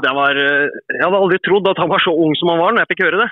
det 0.04 0.12
var 0.14 0.38
eh, 0.38 0.68
Jeg 0.94 1.04
hadde 1.04 1.20
aldri 1.24 1.40
trodd 1.46 1.68
at 1.72 1.80
han 1.82 1.90
var 1.90 2.04
så 2.04 2.14
ung 2.14 2.36
som 2.38 2.52
han 2.54 2.60
var 2.62 2.74
når 2.76 2.84
jeg 2.86 2.92
fikk 2.94 3.06
høre 3.08 3.22
det. 3.24 3.30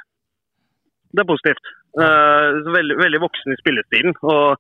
Det 1.16 1.22
er 1.24 1.30
positivt. 1.30 1.70
Eh, 2.02 2.48
veldig, 2.76 2.98
veldig 3.04 3.22
voksen 3.24 3.54
i 3.54 3.60
spillestilen. 3.62 4.16
Og 4.26 4.58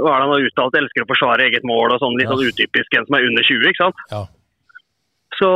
hva 0.00 0.14
er 0.14 0.16
det 0.16 0.24
han 0.24 0.32
har 0.32 0.46
uttalt? 0.48 0.78
Elsker 0.80 1.04
å 1.04 1.10
forsvare 1.12 1.44
eget 1.46 1.66
mål 1.68 1.92
og 1.94 2.00
sånn 2.02 2.16
litt 2.18 2.26
Ja. 2.26 2.34
sånn 2.34 2.48
utypisk 2.48 2.96
en 2.96 3.04
som 3.06 3.18
er 3.18 3.26
under 3.28 3.44
20, 3.44 3.68
ikke 3.68 3.84
sant? 3.84 4.00
Ja. 4.10 4.22
Så 5.38 5.50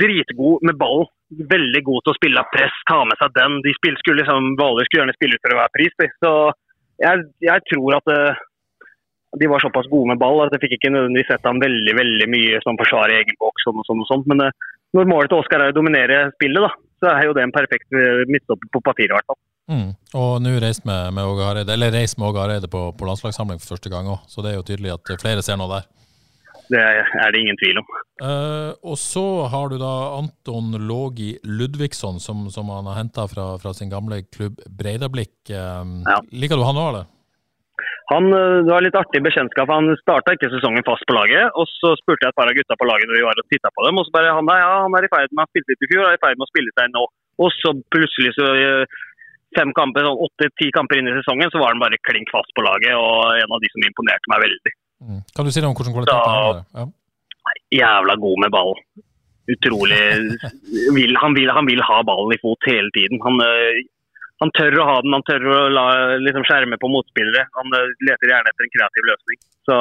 dritgod 0.00 0.64
med 0.66 0.78
ball. 0.80 1.06
Veldig 1.32 1.80
god 1.86 2.02
til 2.04 2.12
å 2.12 2.18
spille 2.18 2.40
av 2.42 2.48
press, 2.52 2.74
ta 2.90 2.98
med 3.08 3.16
seg 3.20 3.32
den. 3.38 3.60
De 3.64 3.72
skulle 3.76 4.18
liksom, 4.20 4.50
Hvaler 4.58 4.84
skulle 4.88 5.02
gjerne 5.04 5.16
spille 5.16 5.36
ut 5.38 5.44
for 5.46 5.56
hver 5.60 5.72
pris. 5.76 5.94
de. 6.00 6.08
Så 6.24 6.32
jeg, 7.04 7.24
jeg 7.40 7.64
tror 7.72 7.96
at 8.00 8.12
eh, 8.16 8.42
de 9.40 9.48
var 9.48 9.62
såpass 9.64 9.88
gode 9.88 10.12
med 10.12 10.20
ball 10.20 10.42
at 10.44 10.52
jeg 10.52 10.64
fikk 10.66 10.76
ikke 10.76 10.92
nødvendigvis 10.92 11.30
sett 11.32 11.46
ham 11.48 11.60
veldig 11.62 11.94
veldig 11.96 12.28
mye 12.32 12.58
som 12.64 12.76
forsvar 12.80 13.12
i 13.12 13.20
egen 13.22 13.38
boks. 13.40 13.68
og 13.70 13.80
sånn 13.86 14.02
og 14.04 14.10
sånt. 14.10 14.28
Men 14.28 14.44
eh, 14.44 14.66
når 14.92 15.08
målet 15.08 15.32
til 15.32 15.40
Oskar 15.40 15.64
er 15.64 15.72
å 15.72 15.78
dominere 15.78 16.26
spillet, 16.34 16.66
da, 16.66 16.72
så 17.00 17.14
er 17.14 17.26
jo 17.28 17.36
det 17.38 17.46
en 17.46 17.54
perfekt 17.54 17.96
eh, 17.96 18.26
midtstopper 18.28 18.68
på 18.74 18.84
papiret. 18.84 19.14
i 19.14 19.16
hvert 19.16 19.32
fall. 19.32 19.40
Mm. 19.72 19.88
Og 20.20 20.30
nå 20.44 20.52
reist 20.60 20.84
med, 20.88 21.14
med 21.16 21.24
Åge 21.24 21.48
Hareide, 21.48 21.72
eller 21.72 21.94
reist 21.94 22.18
med 22.18 22.28
Åge 22.28 22.44
Hareide 22.44 22.68
på, 22.68 22.84
på 22.98 23.08
landslagssamling 23.08 23.62
for 23.62 23.76
første 23.76 23.92
gang 23.92 24.10
òg, 24.10 24.20
så 24.28 24.44
det 24.44 24.52
er 24.52 24.58
jo 24.58 24.68
tydelig 24.68 24.96
at 24.98 25.14
flere 25.22 25.44
ser 25.44 25.60
noe 25.60 25.70
der. 25.72 25.88
Det 26.72 26.80
er 26.80 27.32
det 27.34 27.40
ingen 27.42 27.58
tvil 27.60 27.80
om. 27.80 27.88
Uh, 28.22 28.70
og 28.86 28.94
så 29.00 29.24
har 29.52 29.72
du 29.72 29.76
da 29.80 29.92
Anton 30.16 30.76
Lågi 30.88 31.34
Ludvigsson, 31.44 32.20
som, 32.22 32.46
som 32.54 32.70
han 32.72 32.88
har 32.88 33.00
henta 33.00 33.26
fra, 33.28 33.50
fra 33.60 33.74
sin 33.76 33.90
gamle 33.92 34.22
klubb 34.32 34.60
Breidablikk. 34.68 35.34
Uh, 35.50 36.00
Ja. 36.06 36.20
Liker 36.32 36.60
du 36.60 36.64
han 36.68 36.80
òg, 36.80 36.88
eller? 36.92 37.10
Han, 38.10 38.26
eh, 38.34 38.64
det 38.66 38.72
var 38.72 38.84
litt 38.84 38.98
artig 38.98 39.22
bekjentskap. 39.22 39.70
Han 39.70 39.92
starta 40.00 40.34
ikke 40.34 40.50
sesongen 40.50 40.84
fast 40.86 41.06
på 41.06 41.14
laget. 41.14 41.54
og 41.54 41.68
Så 41.70 41.94
spurte 42.00 42.26
jeg 42.26 42.32
et 42.32 42.38
par 42.40 42.50
av 42.50 42.56
gutta 42.56 42.78
på 42.78 42.88
laget 42.88 43.06
når 43.08 43.18
vi 43.18 43.26
var 43.28 43.38
og 43.38 43.48
titta 43.52 43.70
på 43.70 43.86
dem. 43.86 43.98
og 43.98 44.06
så 44.06 44.14
bare 44.16 44.34
han, 44.34 44.48
der, 44.48 44.58
ja, 44.58 44.72
han 44.82 44.96
er 44.98 45.06
i 45.06 45.12
ferd 45.12 45.30
med 45.32 45.44
å 45.46 45.50
spille 45.52 45.70
litt 45.70 45.86
i 45.86 45.90
fjor, 45.92 46.04
er 46.08 46.18
i 46.18 46.24
ferd 46.24 46.40
med 46.40 46.46
å 46.48 46.52
spille 46.52 46.74
seg 46.74 46.92
nå. 46.92 47.04
Og 47.42 47.54
så 47.58 47.72
plutselig, 47.94 48.34
så 48.36 48.48
eh, 48.58 48.98
fem 49.56 49.72
kamper, 49.76 50.08
sånn 50.08 50.24
åtte-ti 50.26 50.72
kamper 50.74 50.98
inn 50.98 51.12
i 51.12 51.16
sesongen, 51.20 51.52
så 51.52 51.62
var 51.62 51.72
han 51.74 51.82
bare 51.82 52.00
klink 52.08 52.32
fast 52.34 52.50
på 52.56 52.66
laget. 52.66 52.96
Og 52.98 53.38
en 53.38 53.54
av 53.54 53.62
de 53.62 53.70
som 53.70 53.86
imponerte 53.86 54.34
meg 54.34 54.44
veldig. 54.48 54.74
Mm. 55.02 55.22
Kan 55.36 55.46
du 55.46 55.54
si 55.54 55.62
noe 55.62 55.72
om 55.72 55.78
hvordan 55.78 55.96
kvaliteten 55.96 56.20
er 56.20 56.36
han 56.36 56.46
har? 56.50 56.60
Ja. 56.82 56.90
Jævla 57.82 58.20
god 58.22 58.44
med 58.44 58.54
ball. 58.54 58.76
Utrolig 59.52 60.02
vil, 60.98 61.16
han, 61.18 61.34
vil, 61.38 61.50
han 61.50 61.66
vil 61.66 61.82
ha 61.82 62.02
ballen 62.06 62.34
i 62.34 62.42
fot 62.42 62.70
hele 62.70 62.92
tiden. 62.94 63.22
Han, 63.24 63.40
eh, 63.46 63.82
han 64.42 64.52
tør 64.58 64.78
å 64.82 64.86
ha 64.88 64.94
den, 65.04 65.14
han 65.14 65.24
tør 65.28 65.44
å 65.46 65.58
la, 65.70 65.84
liksom 66.18 66.46
skjerme 66.48 66.78
på 66.82 66.90
motspillere. 66.90 67.46
Han 67.58 67.76
eh, 67.78 67.92
leter 68.08 68.32
gjerne 68.32 68.50
etter 68.50 68.66
en 68.66 68.74
kreativ 68.76 69.10
løsning. 69.10 69.42
Så 69.68 69.76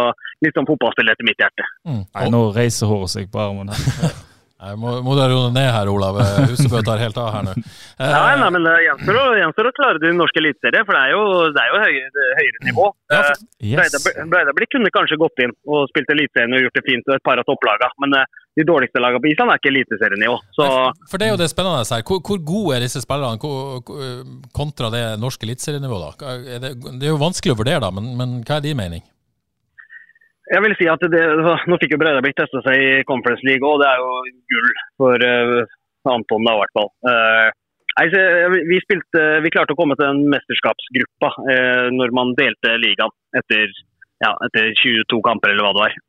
litt 0.45 0.57
sånn 0.57 0.69
fotballspiller 0.69 1.17
etter 1.17 1.27
mitt 1.27 1.41
hjerte. 1.41 1.65
Mm. 1.89 2.03
Nei, 2.05 2.27
nå 2.33 2.43
reiser 2.53 2.91
håret 2.91 3.15
seg 3.15 3.31
på 3.33 3.41
armen. 3.41 3.73
Nei, 4.61 4.75
må, 4.77 4.91
må 5.01 5.15
du 5.17 5.21
roe 5.31 5.47
ned 5.49 5.71
her, 5.73 5.89
Olav. 5.89 6.19
Eh, 6.21 6.51
Husebø 6.51 6.83
tar 6.85 6.99
helt 7.01 7.17
av 7.17 7.31
her 7.33 7.45
nå. 7.47 7.53
Eh, 7.57 8.11
Nei, 8.13 8.35
nei, 8.37 8.49
men 8.53 8.67
det 8.67 8.75
gjenstår 8.85 9.17
å, 9.17 9.23
gjenstår 9.39 9.69
å 9.69 9.71
klare 9.79 10.01
det 10.03 10.11
i 10.11 10.17
norsk 10.19 10.37
eliteserie, 10.37 10.83
for 10.85 10.93
det 10.97 11.01
er 11.07 11.13
jo, 11.15 11.23
det 11.55 11.63
er 11.63 11.71
jo 11.71 11.79
høyere, 11.81 12.25
høyere 12.41 12.61
nivå. 12.69 12.85
Ja, 13.13 13.23
for- 13.31 13.41
Eh, 13.41 13.47
Yes. 13.71 13.93
Breidablikk 14.25 14.71
kunne 14.73 14.89
kanskje 14.93 15.17
gått 15.21 15.37
inn 15.43 15.51
og 15.69 15.83
spilt 15.91 16.09
eliteserien 16.09 16.53
og 16.57 16.63
gjort 16.63 16.77
det 16.79 16.81
fint 16.87 17.09
et 17.13 17.21
par 17.27 17.37
av 17.37 17.45
topplagene, 17.45 17.93
men 18.01 18.15
eh, 18.17 18.39
de 18.57 18.65
dårligste 18.65 19.01
lagene 19.03 19.21
på 19.21 19.29
Island 19.29 19.53
er 19.53 19.59
ikke 19.61 19.69
eliteserienivå. 19.69 20.37
Så 20.57 20.65
For 21.11 21.21
det 21.21 21.27
er 21.27 21.33
jo 21.35 21.39
det 21.41 21.49
spennende 21.51 21.83
her. 21.85 22.01
Hvor, 22.09 22.21
hvor 22.25 22.41
gode 22.51 22.77
er 22.79 22.85
disse 22.85 23.03
spillerne 23.03 23.37
hvor, 23.41 23.83
kontra 24.57 24.89
det 24.93 25.03
norske 25.21 25.45
eliteserienivået? 25.45 26.25
er 26.25 26.63
Det, 26.65 26.73
det 26.99 27.05
er 27.09 27.13
jo 27.13 27.21
vanskelig 27.21 27.53
å 27.53 27.59
vurdere, 27.61 27.83
da, 27.85 27.91
men, 27.93 28.09
men 28.17 28.39
hva 28.47 28.57
er 28.57 28.65
din 28.65 28.77
mening? 28.81 29.05
Jeg 30.49 30.63
vil 30.65 30.75
si 30.79 30.87
at 30.89 31.03
det, 31.13 31.21
Nå 31.69 31.77
fikk 31.81 31.95
jo 31.95 32.01
Breidablikk 32.01 32.37
teste 32.39 32.61
seg 32.65 32.81
i 32.81 32.91
Conference 33.07 33.45
League, 33.47 33.67
og 33.67 33.81
det 33.81 33.89
er 33.89 34.01
jo 34.01 34.13
gull 34.53 34.69
for 35.01 35.25
uh, 35.25 35.73
Anton, 36.11 36.47
da, 36.47 36.55
i 36.55 36.61
hvert 36.63 36.77
fall. 36.77 36.89
Uh, 37.05 37.47
nei, 37.99 38.05
eh, 38.17 38.55
vi, 38.71 38.79
spilte, 38.81 39.25
vi 39.45 39.51
klarte 39.53 39.75
å 39.75 39.79
komme 39.79 39.97
til 39.99 40.07
den 40.07 40.23
mesterskapsgruppa 40.33 41.33
uh, 41.45 41.87
når 41.93 42.15
man 42.17 42.33
delte 42.39 42.73
ligaen 42.81 43.13
etter, 43.37 43.69
ja, 44.23 44.33
etter 44.47 44.71
22 44.81 45.21
kamper, 45.27 45.53
eller 45.53 45.67
hva 45.67 45.75
det 45.77 45.83
var. 45.85 45.99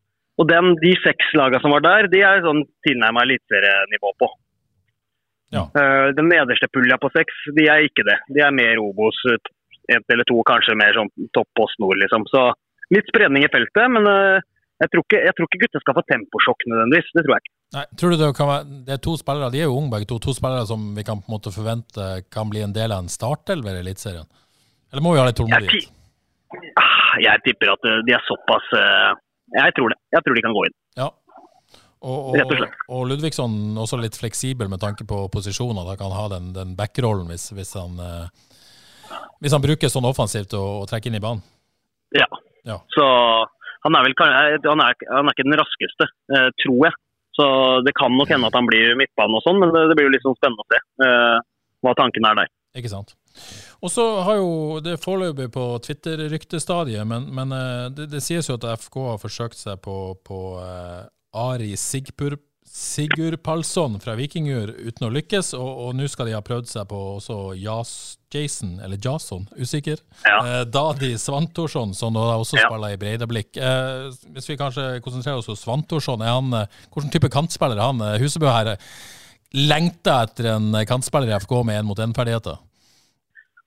Og 0.40 0.48
den, 0.48 0.72
De 0.80 0.94
seks 1.04 1.34
lagene 1.36 1.60
som 1.60 1.74
var 1.76 1.84
der, 1.84 2.08
de 2.10 2.24
er 2.24 2.40
sånn 2.42 2.64
tilnærma 2.88 3.26
eliteserienivå 3.26 4.14
på. 4.22 4.30
Ja. 5.52 5.66
Den 6.16 6.30
nederste 6.32 6.64
pulja 6.72 6.96
på 6.96 7.10
seks, 7.12 7.36
de 7.52 7.66
er 7.68 7.84
ikke 7.84 8.06
det. 8.08 8.14
De 8.32 8.40
er 8.40 8.54
mer 8.56 8.80
Obos, 8.80 9.18
ett 9.28 10.14
eller 10.14 10.24
to, 10.24 10.38
kanskje 10.48 10.78
mer 10.80 10.96
sånn 10.96 11.10
topp 11.36 11.50
post 11.58 11.76
nord, 11.84 12.00
liksom. 12.00 12.24
Så 12.32 12.46
litt 12.92 13.08
spredning 13.10 13.44
i 13.46 13.50
feltet, 13.52 13.86
men 13.94 14.06
eh, 14.10 14.42
jeg, 14.82 14.90
tror 14.92 15.04
ikke, 15.06 15.20
jeg 15.28 15.34
tror 15.38 15.48
ikke 15.48 15.60
gutta 15.64 15.80
skal 15.82 15.96
få 15.98 16.04
temposjokk 16.10 16.66
nødvendigvis. 16.72 17.10
Det 17.16 17.24
tror 17.26 17.34
jeg 17.36 17.44
ikke. 17.46 17.54
Nei, 17.72 17.84
tror 17.96 18.12
du 18.12 18.16
Det 18.20 18.28
kan 18.36 18.50
være, 18.50 18.64
det 18.88 18.92
er 18.98 19.02
to 19.06 19.14
spillere, 19.16 19.48
de 19.54 19.60
er 19.62 19.68
jo 19.70 19.78
unge 19.78 19.92
begge 19.94 20.08
to, 20.10 20.18
to 20.20 20.34
spillere 20.36 20.66
som 20.68 20.82
vi 20.96 21.04
kan 21.08 21.22
på 21.22 21.30
en 21.30 21.36
måte 21.38 21.52
forvente 21.54 22.08
kan 22.34 22.50
bli 22.52 22.60
en 22.66 22.74
del 22.76 22.92
av 22.92 23.04
en 23.04 23.08
startelver 23.12 23.78
i 23.78 23.82
Eliteserien? 23.86 24.28
Eller 24.92 25.04
må 25.06 25.14
vi 25.14 25.22
ha 25.22 25.24
litt 25.30 25.38
Jeg, 25.40 25.46
tålmodighet? 25.48 25.88
ti- 25.88 26.72
ah, 26.82 27.14
jeg 27.24 27.44
tipper 27.46 27.72
at 27.72 27.88
eh, 27.88 28.02
de 28.04 28.12
er 28.18 28.26
såpass 28.28 28.66
eh, 28.76 29.10
Jeg 29.56 29.72
tror 29.78 29.88
det. 29.94 29.98
Jeg 30.12 30.24
tror 30.26 30.36
de 30.36 30.44
kan 30.44 30.56
gå 30.58 30.66
inn. 30.68 30.76
Ja. 31.00 31.08
Og, 32.02 32.34
og 32.34 32.52
og, 32.52 32.62
og 32.92 33.02
Ludvigsson 33.08 33.52
også 33.78 33.96
litt 34.02 34.16
fleksibel 34.18 34.68
med 34.68 34.80
tanke 34.82 35.04
på 35.08 35.22
posisjoner. 35.32 35.86
Da 35.86 35.94
kan 35.96 36.10
han 36.10 36.18
ha 36.18 36.28
den, 36.34 36.48
den 36.56 36.72
backrollen 36.76 37.28
hvis, 37.30 37.44
hvis, 37.54 37.72
han, 37.78 37.94
Hvis 39.40 39.54
han 39.54 39.62
bruker 39.62 39.88
sånn 39.92 40.08
offensivt 40.08 40.52
og, 40.58 40.82
og 40.82 40.88
trekker 40.90 41.12
inn 41.12 41.18
i 41.20 41.22
banen? 41.22 41.44
Ja. 42.16 42.26
Ja. 42.68 42.78
Så 42.94 43.06
han 43.82 43.96
er 43.98 44.06
vel 44.06 44.14
eh, 44.14 44.58
han 44.68 44.84
er, 44.84 44.98
han 45.10 45.28
er 45.28 45.34
ikke 45.34 45.48
den 45.48 45.58
raskeste, 45.60 46.08
eh, 46.34 46.50
tror 46.64 46.86
jeg. 46.88 46.98
Så 47.36 47.46
det 47.86 47.94
kan 47.96 48.12
nok 48.12 48.28
hende 48.28 48.50
at 48.50 48.56
han 48.58 48.68
blir 48.68 48.92
midtbane 49.00 49.38
og 49.38 49.44
sånn, 49.46 49.58
men 49.62 49.72
det, 49.72 49.86
det 49.88 49.96
blir 49.96 50.10
jo 50.10 50.14
litt 50.14 50.24
sånn 50.26 50.36
spennende 50.36 50.64
å 50.64 50.70
se 50.70 50.80
eh, 51.06 51.38
hva 51.82 51.94
tanken 51.98 52.28
er 52.28 52.42
der. 52.42 52.52
Ikke 52.78 52.92
sant. 52.92 53.14
Og 53.82 53.90
så 53.92 54.04
har 54.26 54.38
jo 54.38 54.52
det 54.84 54.98
foreløpig 55.00 55.48
på 55.54 55.64
Twitter-ryktestadiet, 55.86 57.06
men, 57.08 57.26
men 57.34 57.56
eh, 57.56 57.86
det, 57.96 58.10
det 58.12 58.22
sies 58.24 58.48
jo 58.50 58.58
at 58.60 58.68
FK 58.84 59.00
har 59.08 59.20
forsøkt 59.22 59.58
seg 59.58 59.80
på, 59.84 59.96
på 60.24 60.42
eh, 60.60 61.02
Ari 61.42 61.72
Sigpur, 62.72 63.34
Palsson 63.36 63.98
fra 64.00 64.14
Vikingur 64.16 64.70
uten 64.80 65.04
å 65.04 65.10
lykkes, 65.12 65.50
og, 65.58 65.68
og 65.84 65.90
nå 65.98 66.06
skal 66.08 66.30
de 66.30 66.32
ha 66.32 66.40
prøvd 66.44 66.70
seg 66.70 66.86
på 66.88 67.00
også 67.18 67.36
Jas, 67.60 67.90
Jason, 68.32 68.78
eller 68.80 68.96
Jason, 68.96 69.44
usikker. 69.60 70.00
Ja. 70.24 70.38
Eh, 70.40 70.62
Dadi 70.72 71.10
Svantorsson, 71.20 71.92
som 71.92 72.16
da 72.16 72.30
også 72.40 72.56
Ja. 72.56 72.70
spiller 72.70 72.94
i 72.94 73.00
Breidablikk. 73.02 73.58
Eh, 73.60 74.08
hvis 74.32 74.48
vi 74.48 74.56
kanskje 74.56 74.86
konsentrerer 75.04 75.42
oss 75.42 75.52
om 75.52 75.60
Svantorsson, 75.60 76.24
er 76.24 76.32
han, 76.32 76.48
eh, 76.62 76.80
hvilken 76.94 77.12
type 77.12 77.28
kantspiller 77.34 77.76
er 77.76 77.90
han? 77.90 78.00
Eh, 78.08 78.16
Husebø 78.24 78.48
her 78.48 78.72
eh, 78.72 78.88
lengter 79.52 80.24
etter 80.24 80.48
en 80.56 80.72
kantspiller 80.88 81.28
i 81.28 81.36
FK 81.44 81.52
med 81.68 81.82
én-mot-én-ferdigheter. 81.82 82.56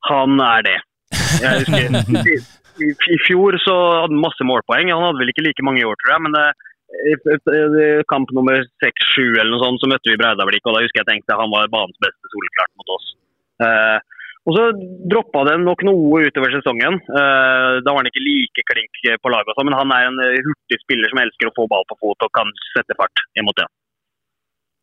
Han 0.10 0.39
er 0.41 0.66
det. 0.66 0.78
Jeg 1.45 1.62
husker, 1.62 1.93
i, 3.14 3.18
fjor 3.30 3.53
så 3.62 3.76
hadde 4.01 4.10
han 4.10 4.24
masse 4.26 4.41
målpoeng. 4.49 4.89
Han 4.89 5.12
hadde 5.12 5.22
vel 5.22 5.30
ikke 5.30 5.45
like 5.45 5.62
mange 5.62 5.86
i 5.86 5.86
år, 5.86 5.93
tror 6.01 6.18
jeg. 6.18 6.26
Men 6.26 6.41
eh, 6.41 6.72
i, 7.12 7.14
i, 7.16 7.38
i 7.84 7.88
kamp 8.12 8.32
nummer 8.36 8.64
seks-sju 8.84 9.36
eller 9.36 9.52
noe 9.54 9.64
sånt, 9.64 9.82
så 9.84 9.89
møtte 9.91 10.12
vi 10.12 10.20
Breidablikk. 10.22 10.66
Og 10.66 10.78
da 10.78 10.84
husker 10.86 11.04
jeg 11.04 11.10
tenkte 11.12 11.39
han 11.39 11.54
var 11.54 11.72
banens 11.74 12.02
beste 12.04 12.34
soleklart 12.34 12.74
mot 12.80 12.93
oss. 12.98 13.08
Eh, 13.66 13.98
og 14.46 14.54
så 14.54 14.66
droppa 15.10 15.41
det 15.48 15.56
nok 15.64 15.82
noe 15.88 16.22
utover 16.28 16.54
sesongen. 16.54 17.00
Eh, 17.02 17.72
da 17.82 17.89
var 17.89 18.04
han 18.04 18.10
ikke 18.12 18.22
like 18.26 18.66
klink 18.70 19.00
på 19.24 19.32
laget, 19.34 19.50
og 19.50 19.58
sånn, 19.58 19.70
men 19.72 19.78
han 19.80 19.93
er 19.96 20.12
en 20.12 20.22
eh, 20.22 20.38
hurtig 20.46 20.80
spiller 20.84 21.10
som 21.10 21.24
elsker 21.24 21.50
å 21.50 21.56
få 21.58 21.66
ball 21.72 21.88
på 21.89 21.98
fot 22.04 22.28
og 22.28 22.34
kan 22.38 22.54
sette 22.76 22.98
fart 23.00 23.26
imot 23.41 23.58
det. 23.58 23.66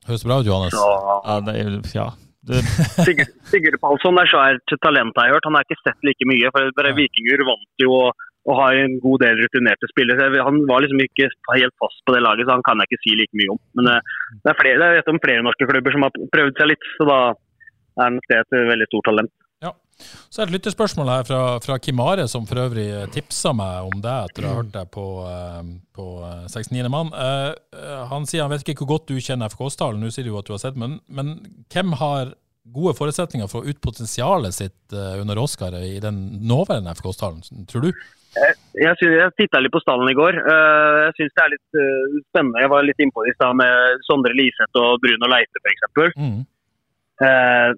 Høres 0.08 0.26
bra 0.26 0.40
ut, 0.42 0.50
Johannes. 0.50 0.74
Så 0.74 0.90
Ja, 1.22 1.38
det, 1.46 1.56
ja. 1.94 2.10
Sigurd, 3.06 3.30
Sigurd 3.46 3.78
Palsson 3.78 4.18
er 4.18 4.26
svært 4.26 4.74
talent, 4.82 5.14
har 5.14 5.28
jeg 5.28 5.36
hørt. 5.36 5.46
Han 5.46 5.54
har 5.54 5.66
ikke 5.68 5.78
sett 5.84 6.08
like 6.08 6.26
mye. 6.26 6.50
for 6.50 6.90
Vikingur 6.98 7.44
vant 7.46 7.84
jo 7.84 7.92
og, 8.00 8.24
og 8.48 8.58
har 8.58 8.78
en 8.78 8.96
god 9.04 9.22
del 9.22 9.38
rutinerte 9.38 9.88
spillere. 9.92 10.30
Han 10.42 10.64
var 10.70 10.82
liksom 10.82 11.02
ikke 11.04 11.28
helt 11.54 11.76
fast 11.78 12.00
på 12.06 12.16
det 12.16 12.24
laget, 12.24 12.48
så 12.48 12.56
han 12.56 12.64
kan 12.66 12.82
jeg 12.82 12.90
ikke 12.90 13.02
si 13.04 13.14
like 13.18 13.38
mye 13.38 13.54
om. 13.54 13.60
Men 13.78 13.92
eh, 13.92 14.16
det 14.42 14.52
er 14.52 14.60
flere, 14.62 14.90
jeg 14.96 15.06
vet 15.06 15.24
flere 15.28 15.46
norske 15.46 15.68
klubber 15.70 15.94
som 15.94 16.06
har 16.08 16.18
prøvd 16.34 16.58
seg 16.58 16.72
litt, 16.72 16.90
så 16.98 17.08
da 17.10 17.20
er 18.02 18.14
nok 18.16 18.28
det 18.32 18.42
et 18.42 18.60
veldig 18.72 18.90
stort 18.90 19.08
talent. 19.10 19.34
Så 20.02 20.40
er 20.40 20.46
det 20.46 20.52
et 20.52 20.56
lyttespørsmål 20.56 21.10
her 21.12 21.26
fra, 21.28 21.40
fra 21.62 21.78
Kim 21.82 22.00
Are, 22.02 22.24
som 22.30 22.46
for 22.48 22.60
øvrig 22.62 22.86
tipsa 23.14 23.52
meg 23.56 23.88
om 23.88 24.02
det 24.02 24.14
etter 24.26 24.46
å 24.46 24.52
ha 24.52 24.60
hørt 24.60 24.72
deg 24.74 24.90
på, 24.94 25.06
eh, 25.28 25.58
på 25.96 26.06
eh, 26.28 26.46
69. 26.52 26.92
mann. 26.92 27.12
Eh, 27.12 27.50
eh, 27.76 27.98
han 28.10 28.28
sier 28.28 28.46
han 28.46 28.52
vet 28.52 28.64
ikke 28.64 28.82
hvor 28.82 28.94
godt 28.96 29.12
du 29.12 29.20
kjenner 29.20 29.52
FK-stallen, 29.52 30.00
nå 30.02 30.12
sier 30.12 30.28
du 30.28 30.38
at 30.38 30.48
du 30.48 30.54
har 30.56 30.62
sett, 30.62 30.78
men, 30.80 30.98
men 31.12 31.36
hvem 31.72 31.96
har 32.00 32.34
gode 32.72 32.94
forutsetninger 32.96 33.50
for 33.50 33.62
å 33.62 33.68
ut 33.68 33.80
potensialet 33.82 34.54
sitt 34.54 34.94
under 34.94 35.40
Oscar 35.42 35.74
i 35.82 35.96
den 36.00 36.20
nåværende 36.46 36.92
FK-stallen, 36.94 37.66
tror 37.68 37.88
du? 37.88 38.04
Jeg, 38.32 38.94
synes, 38.96 39.14
jeg 39.18 39.32
titta 39.36 39.60
litt 39.60 39.74
på 39.74 39.82
stallen 39.82 40.08
i 40.08 40.16
går. 40.16 40.38
Eh, 40.40 40.98
Jeg 41.08 41.16
syns 41.18 41.34
det 41.36 41.42
er 41.44 41.52
litt 41.52 41.78
uh, 41.78 42.20
spennende. 42.30 42.62
Jeg 42.64 42.72
var 42.72 42.86
litt 42.86 43.02
innpå 43.04 43.24
det 43.26 43.34
i 43.34 43.36
stad 43.36 43.58
med 43.60 44.04
Sondre 44.08 44.32
Liseth 44.38 44.80
og 44.80 45.02
Bruno 45.04 45.28
Leite 45.28 45.60
f.eks. 45.60 45.82
Mm. 46.16 46.38
Uh, 47.22 47.70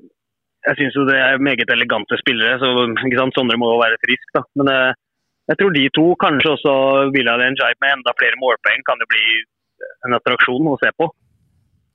jeg 0.64 0.78
syns 0.78 0.94
jo 0.96 1.06
det 1.08 1.16
er 1.20 1.42
meget 1.42 1.72
elegante 1.74 2.16
spillere, 2.20 2.60
så? 2.62 2.70
Sondre 3.34 3.58
må 3.60 3.72
jo 3.74 3.82
være 3.82 3.98
frisk. 4.04 4.30
da. 4.36 4.44
Men 4.60 4.70
uh, 4.70 4.92
jeg 5.50 5.60
tror 5.60 5.74
de 5.74 5.88
to, 5.98 6.06
kanskje 6.22 6.54
også 6.54 6.76
Villa 7.16 7.34
Njay 7.36 7.74
med 7.82 7.98
enda 7.98 8.14
flere 8.16 8.38
målpoeng, 8.40 8.86
kan 8.86 9.02
jo 9.02 9.10
bli 9.10 9.26
en 10.06 10.16
attraksjon 10.16 10.70
å 10.70 10.78
se 10.80 10.94
på. 10.96 11.10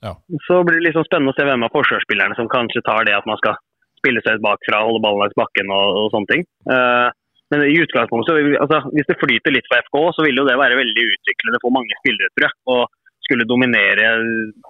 Ja. 0.06 0.14
Så 0.46 0.62
blir 0.68 0.80
det 0.80 0.90
liksom 0.90 1.08
spennende 1.08 1.34
å 1.34 1.38
se 1.38 1.48
hvem 1.48 1.66
av 1.66 1.74
forsvarsspillerne 1.74 2.38
som 2.38 2.52
kanskje 2.52 2.84
tar 2.86 3.08
det 3.08 3.16
at 3.18 3.28
man 3.28 3.40
skal 3.42 3.58
spille 4.00 4.22
seg 4.24 4.44
bakfra, 4.44 4.84
holde 4.86 5.02
ballen 5.04 5.24
langs 5.26 5.36
bakken 5.40 5.72
og, 5.76 5.98
og 6.04 6.14
sånne 6.14 6.32
ting. 6.32 6.46
Eh, 6.72 7.08
men 7.50 7.66
i 7.66 7.80
utgangspunktet, 7.82 8.30
så 8.30 8.62
altså, 8.64 8.80
hvis 8.94 9.10
det 9.10 9.18
flyter 9.18 9.56
litt 9.56 9.68
for 9.70 9.82
FK, 9.88 10.00
så 10.16 10.26
vil 10.26 10.38
jo 10.38 10.46
det 10.46 10.58
være 10.60 10.78
veldig 10.78 11.06
utviklende 11.16 11.62
for 11.64 11.74
mange 11.74 11.98
spillere, 12.02 12.30
tror 12.36 12.48
jeg. 12.48 12.58
Og 12.76 12.82
skulle 13.30 13.46
dominere 13.46 14.06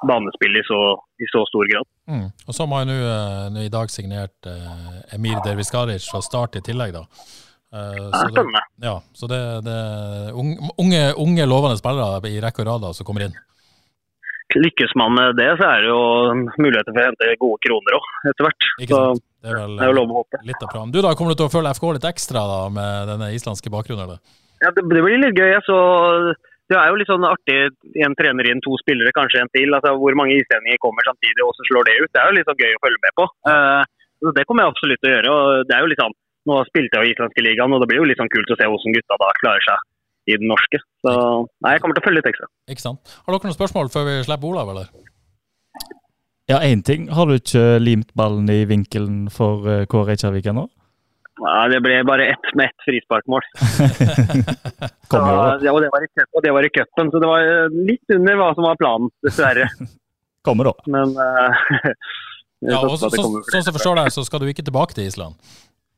banespillet 0.08 0.66
i 0.66 0.68
så, 0.68 0.80
i 1.24 1.28
så 1.32 1.46
stor 1.48 1.68
grad. 1.72 1.88
Mm. 2.12 2.26
Og 2.48 2.56
så 2.56 2.66
har 2.66 2.72
man 2.72 2.90
nå 2.92 2.98
eh, 3.00 3.60
i 3.68 3.72
dag 3.72 3.92
signert 3.92 4.50
eh, 4.52 5.16
Emir 5.16 5.40
Derviskaric 5.46 6.10
fra 6.12 6.20
start 6.26 6.60
i 6.60 6.64
tillegg, 6.66 6.92
da. 6.98 7.06
Uh, 7.70 8.10
så 8.10 8.26
det, 8.34 8.44
ja, 8.82 8.96
så 9.14 9.28
det, 9.30 9.40
det 9.62 9.74
er 9.78 10.32
unge, 10.34 11.04
unge, 11.22 11.46
lovende 11.46 11.78
spillere 11.78 12.18
i 12.26 12.40
rekke 12.42 12.64
og 12.64 12.68
rad 12.72 12.88
som 12.98 13.06
kommer 13.06 13.28
inn. 13.28 13.36
Lykkes 14.58 14.96
man 14.98 15.14
med 15.14 15.38
det, 15.38 15.52
så 15.60 15.68
er 15.70 15.86
det 15.86 15.92
jo 15.92 16.00
muligheter 16.58 16.90
for 16.90 17.04
å 17.04 17.10
hente 17.12 17.36
gode 17.44 17.62
kroner 17.68 18.00
òg, 18.00 18.08
etter 18.32 18.48
hvert. 18.48 18.70
Så? 18.90 19.04
Det 19.40 19.52
er 19.54 19.56
vel 19.56 19.78
det 19.80 19.88
er 19.88 19.96
lov 19.96 20.12
å 20.12 20.20
håpe. 20.20 20.42
litt 20.48 20.64
av 20.66 20.72
planen. 20.74 20.92
Du 20.92 21.00
da, 21.02 21.14
Kommer 21.16 21.34
du 21.34 21.40
til 21.40 21.48
å 21.48 21.54
følge 21.54 21.72
FK 21.78 21.86
litt 21.96 22.08
ekstra 22.10 22.44
da, 22.50 22.62
med 22.76 23.12
denne 23.14 23.30
islandske 23.38 23.72
bakgrunnen? 23.72 24.04
eller? 24.06 24.20
Ja, 24.60 24.72
det, 24.76 24.84
det 24.84 25.04
blir 25.06 25.22
litt 25.22 25.40
gøy. 25.40 25.54
Så 25.64 25.78
det 26.70 26.78
er 26.78 26.90
jo 26.92 26.98
litt 27.00 27.10
sånn 27.10 27.26
artig. 27.26 27.60
En 28.06 28.16
trener 28.20 28.50
inn, 28.52 28.60
to 28.66 28.76
spillere, 28.82 29.14
kanskje 29.16 29.42
en 29.42 29.52
til. 29.56 29.72
Altså, 29.78 29.96
hvor 30.02 30.18
mange 30.20 30.36
islendinger 30.38 30.82
kommer 30.84 31.08
samtidig, 31.08 31.42
og 31.46 31.56
så 31.58 31.68
slår 31.70 31.88
det 31.88 31.96
ut. 32.04 32.12
Det 32.12 32.22
er 32.22 32.28
jo 32.28 32.36
litt 32.38 32.50
sånn 32.52 32.60
gøy 32.62 32.76
å 32.76 32.82
følge 32.84 33.04
med 33.06 33.16
på. 33.22 33.28
Eh, 33.52 33.84
så 34.20 34.34
det 34.36 34.44
kommer 34.50 34.66
jeg 34.66 34.74
absolutt 34.74 35.02
til 35.04 35.10
å 35.10 35.14
gjøre. 35.16 35.32
og 35.36 35.70
det 35.70 35.78
er 35.78 35.86
jo 35.86 35.94
litt 35.94 36.04
sånn, 36.04 36.18
Nå 36.48 36.56
spilte 36.66 36.98
jeg 36.98 37.04
jo 37.04 37.14
islandske 37.14 37.42
ligaen, 37.44 37.74
og 37.76 37.82
det 37.84 37.88
blir 37.92 38.00
jo 38.00 38.06
litt 38.08 38.18
sånn 38.18 38.30
kult 38.32 38.50
å 38.50 38.56
se 38.58 38.66
hvordan 38.72 38.94
gutta 38.96 39.18
da 39.22 39.28
klarer 39.42 39.66
seg 39.66 40.32
i 40.32 40.38
den 40.40 40.48
norske. 40.50 40.80
Så 41.04 41.12
nei, 41.62 41.74
jeg 41.76 41.82
kommer 41.84 41.98
til 41.98 42.02
å 42.02 42.06
følge 42.08 42.22
litt 42.22 42.30
ekstra. 42.32 42.48
Ikke 42.72 42.86
sant? 42.86 43.12
Har 43.26 43.36
dere 43.36 43.50
noen 43.50 43.58
spørsmål 43.58 43.92
før 43.94 44.08
vi 44.08 44.16
slipper 44.26 44.50
Olav, 44.50 44.72
eller? 44.72 44.88
Ja, 46.50 46.60
én 46.66 46.84
ting. 46.86 47.08
Har 47.14 47.30
du 47.30 47.38
ikke 47.38 47.80
limt 47.82 48.12
ballen 48.18 48.50
i 48.52 48.64
vinkelen 48.70 49.28
for 49.34 49.64
Kåre 49.64 49.86
K. 49.88 50.06
Reykjavik 50.12 50.50
ennå? 50.50 50.68
Ja, 51.39 51.68
det 51.72 51.80
ble 51.84 52.02
bare 52.08 52.26
ett 52.34 52.50
med 52.58 52.68
ett 52.68 52.86
frisparkmål. 52.86 53.45
Så, 55.10 55.18
ja, 55.18 55.72
og, 55.72 55.82
det 55.82 55.89
var 55.93 56.04
i 56.04 56.10
og 56.36 56.43
det 56.43 56.52
var 56.54 56.66
i 56.68 56.70
cupen, 56.70 57.10
så 57.10 57.22
det 57.22 57.30
var 57.30 57.41
eh, 57.41 57.78
litt 57.88 58.14
under 58.14 58.36
hva 58.38 58.50
som 58.54 58.68
var 58.68 58.76
planen, 58.78 59.10
dessverre. 59.26 59.70
Kommer 60.45 60.70
da. 60.70 60.74
Men 60.86 61.16
uh, 61.24 61.95
Ja, 62.60 62.82
og 62.84 62.93
så, 63.00 63.08
så, 63.08 63.16
sånn 63.16 63.39
som 63.39 63.58
jeg 63.58 63.74
forstår 63.74 63.97
deg, 64.02 64.12
så 64.14 64.26
skal 64.28 64.43
du 64.43 64.52
ikke 64.52 64.66
tilbake 64.68 64.93
til 64.97 65.08
Island? 65.10 65.39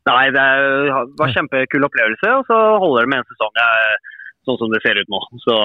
Nei, 0.08 0.30
det 0.34 0.42
er- 0.42 0.94
var 1.20 1.28
en 1.28 1.36
kjempekul 1.36 1.86
opplevelse, 1.90 2.32
og 2.38 2.48
så 2.48 2.60
holder 2.82 3.06
det 3.06 3.12
med 3.12 3.24
en 3.24 3.30
sesong 3.34 3.60
eh, 3.66 4.16
sånn 4.48 4.62
som 4.62 4.72
det 4.74 4.82
ser 4.86 5.02
ut 5.02 5.12
nå. 5.12 5.22
Så 5.44 5.58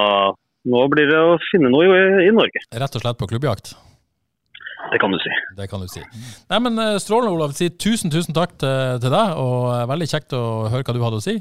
nå 0.73 0.83
blir 0.93 1.13
det 1.13 1.21
å 1.21 1.37
finne 1.53 1.71
noe 1.73 1.87
i, 1.87 2.27
i 2.27 2.35
Norge. 2.35 2.65
Rett 2.75 2.99
og 2.99 3.05
slett 3.05 3.21
på 3.21 3.29
klubbjakt? 3.31 3.77
Det 4.93 5.01
kan 5.03 5.13
du 5.13 5.19
si. 5.21 5.33
Det 5.59 5.67
kan 5.71 5.83
du 5.83 5.89
si. 5.91 6.03
Nei, 6.53 6.61
men 6.63 6.79
eh, 6.83 6.97
Strålende, 7.03 7.35
Olav. 7.35 7.55
Si 7.57 7.69
tusen, 7.75 8.13
tusen 8.13 8.37
takk 8.37 8.57
til, 8.61 9.01
til 9.03 9.13
deg, 9.13 9.35
og 9.41 9.69
eh, 9.73 9.85
veldig 9.91 10.09
kjekt 10.13 10.37
å 10.37 10.45
høre 10.73 10.87
hva 10.87 10.97
du 10.97 11.03
hadde 11.05 11.21
å 11.21 11.25
si. 11.25 11.37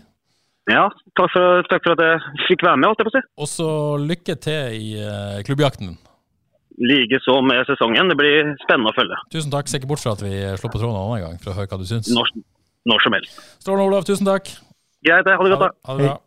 Ja, 0.71 0.87
takk 1.19 1.29
for, 1.29 1.61
takk 1.69 1.85
for 1.85 1.93
at 1.93 2.01
jeg 2.01 2.45
fikk 2.47 2.65
være 2.65 2.79
med, 2.81 2.89
holdt 2.89 3.03
jeg 3.03 3.09
på 3.11 3.13
si. 3.13 3.23
Og 3.37 3.49
så 3.51 3.69
lykke 4.01 4.35
til 4.41 4.77
i 4.79 4.87
uh, 4.97 5.37
klubbjakten. 5.45 5.93
Likeså 6.81 7.37
med 7.45 7.61
sesongen. 7.69 8.09
Det 8.09 8.17
blir 8.17 8.49
spennende 8.63 8.89
å 8.89 8.97
følge. 8.97 9.19
Tusen 9.35 9.53
takk. 9.53 9.69
Ser 9.69 9.83
ikke 9.83 9.91
bort 9.93 10.01
fra 10.01 10.15
at 10.17 10.25
vi 10.25 10.33
slår 10.57 10.73
på 10.73 10.81
tråden 10.81 10.97
en 10.97 11.03
annen 11.03 11.21
gang 11.21 11.37
for 11.43 11.53
å 11.53 11.59
høre 11.59 11.69
hva 11.69 11.79
du 11.79 11.85
syns. 11.85 12.09
Når, 12.11 12.33
når 12.89 13.05
som 13.05 13.15
helst. 13.15 13.37
Strålende, 13.61 13.91
Olav. 13.91 14.09
Tusen 14.09 14.27
takk. 14.27 14.49
Greit, 15.05 15.29
ha 15.29 15.37
det 15.37 15.53
godt, 15.53 15.67
da. 15.67 15.69
Ha 15.85 15.99
det 15.99 16.09
bra. 16.09 16.17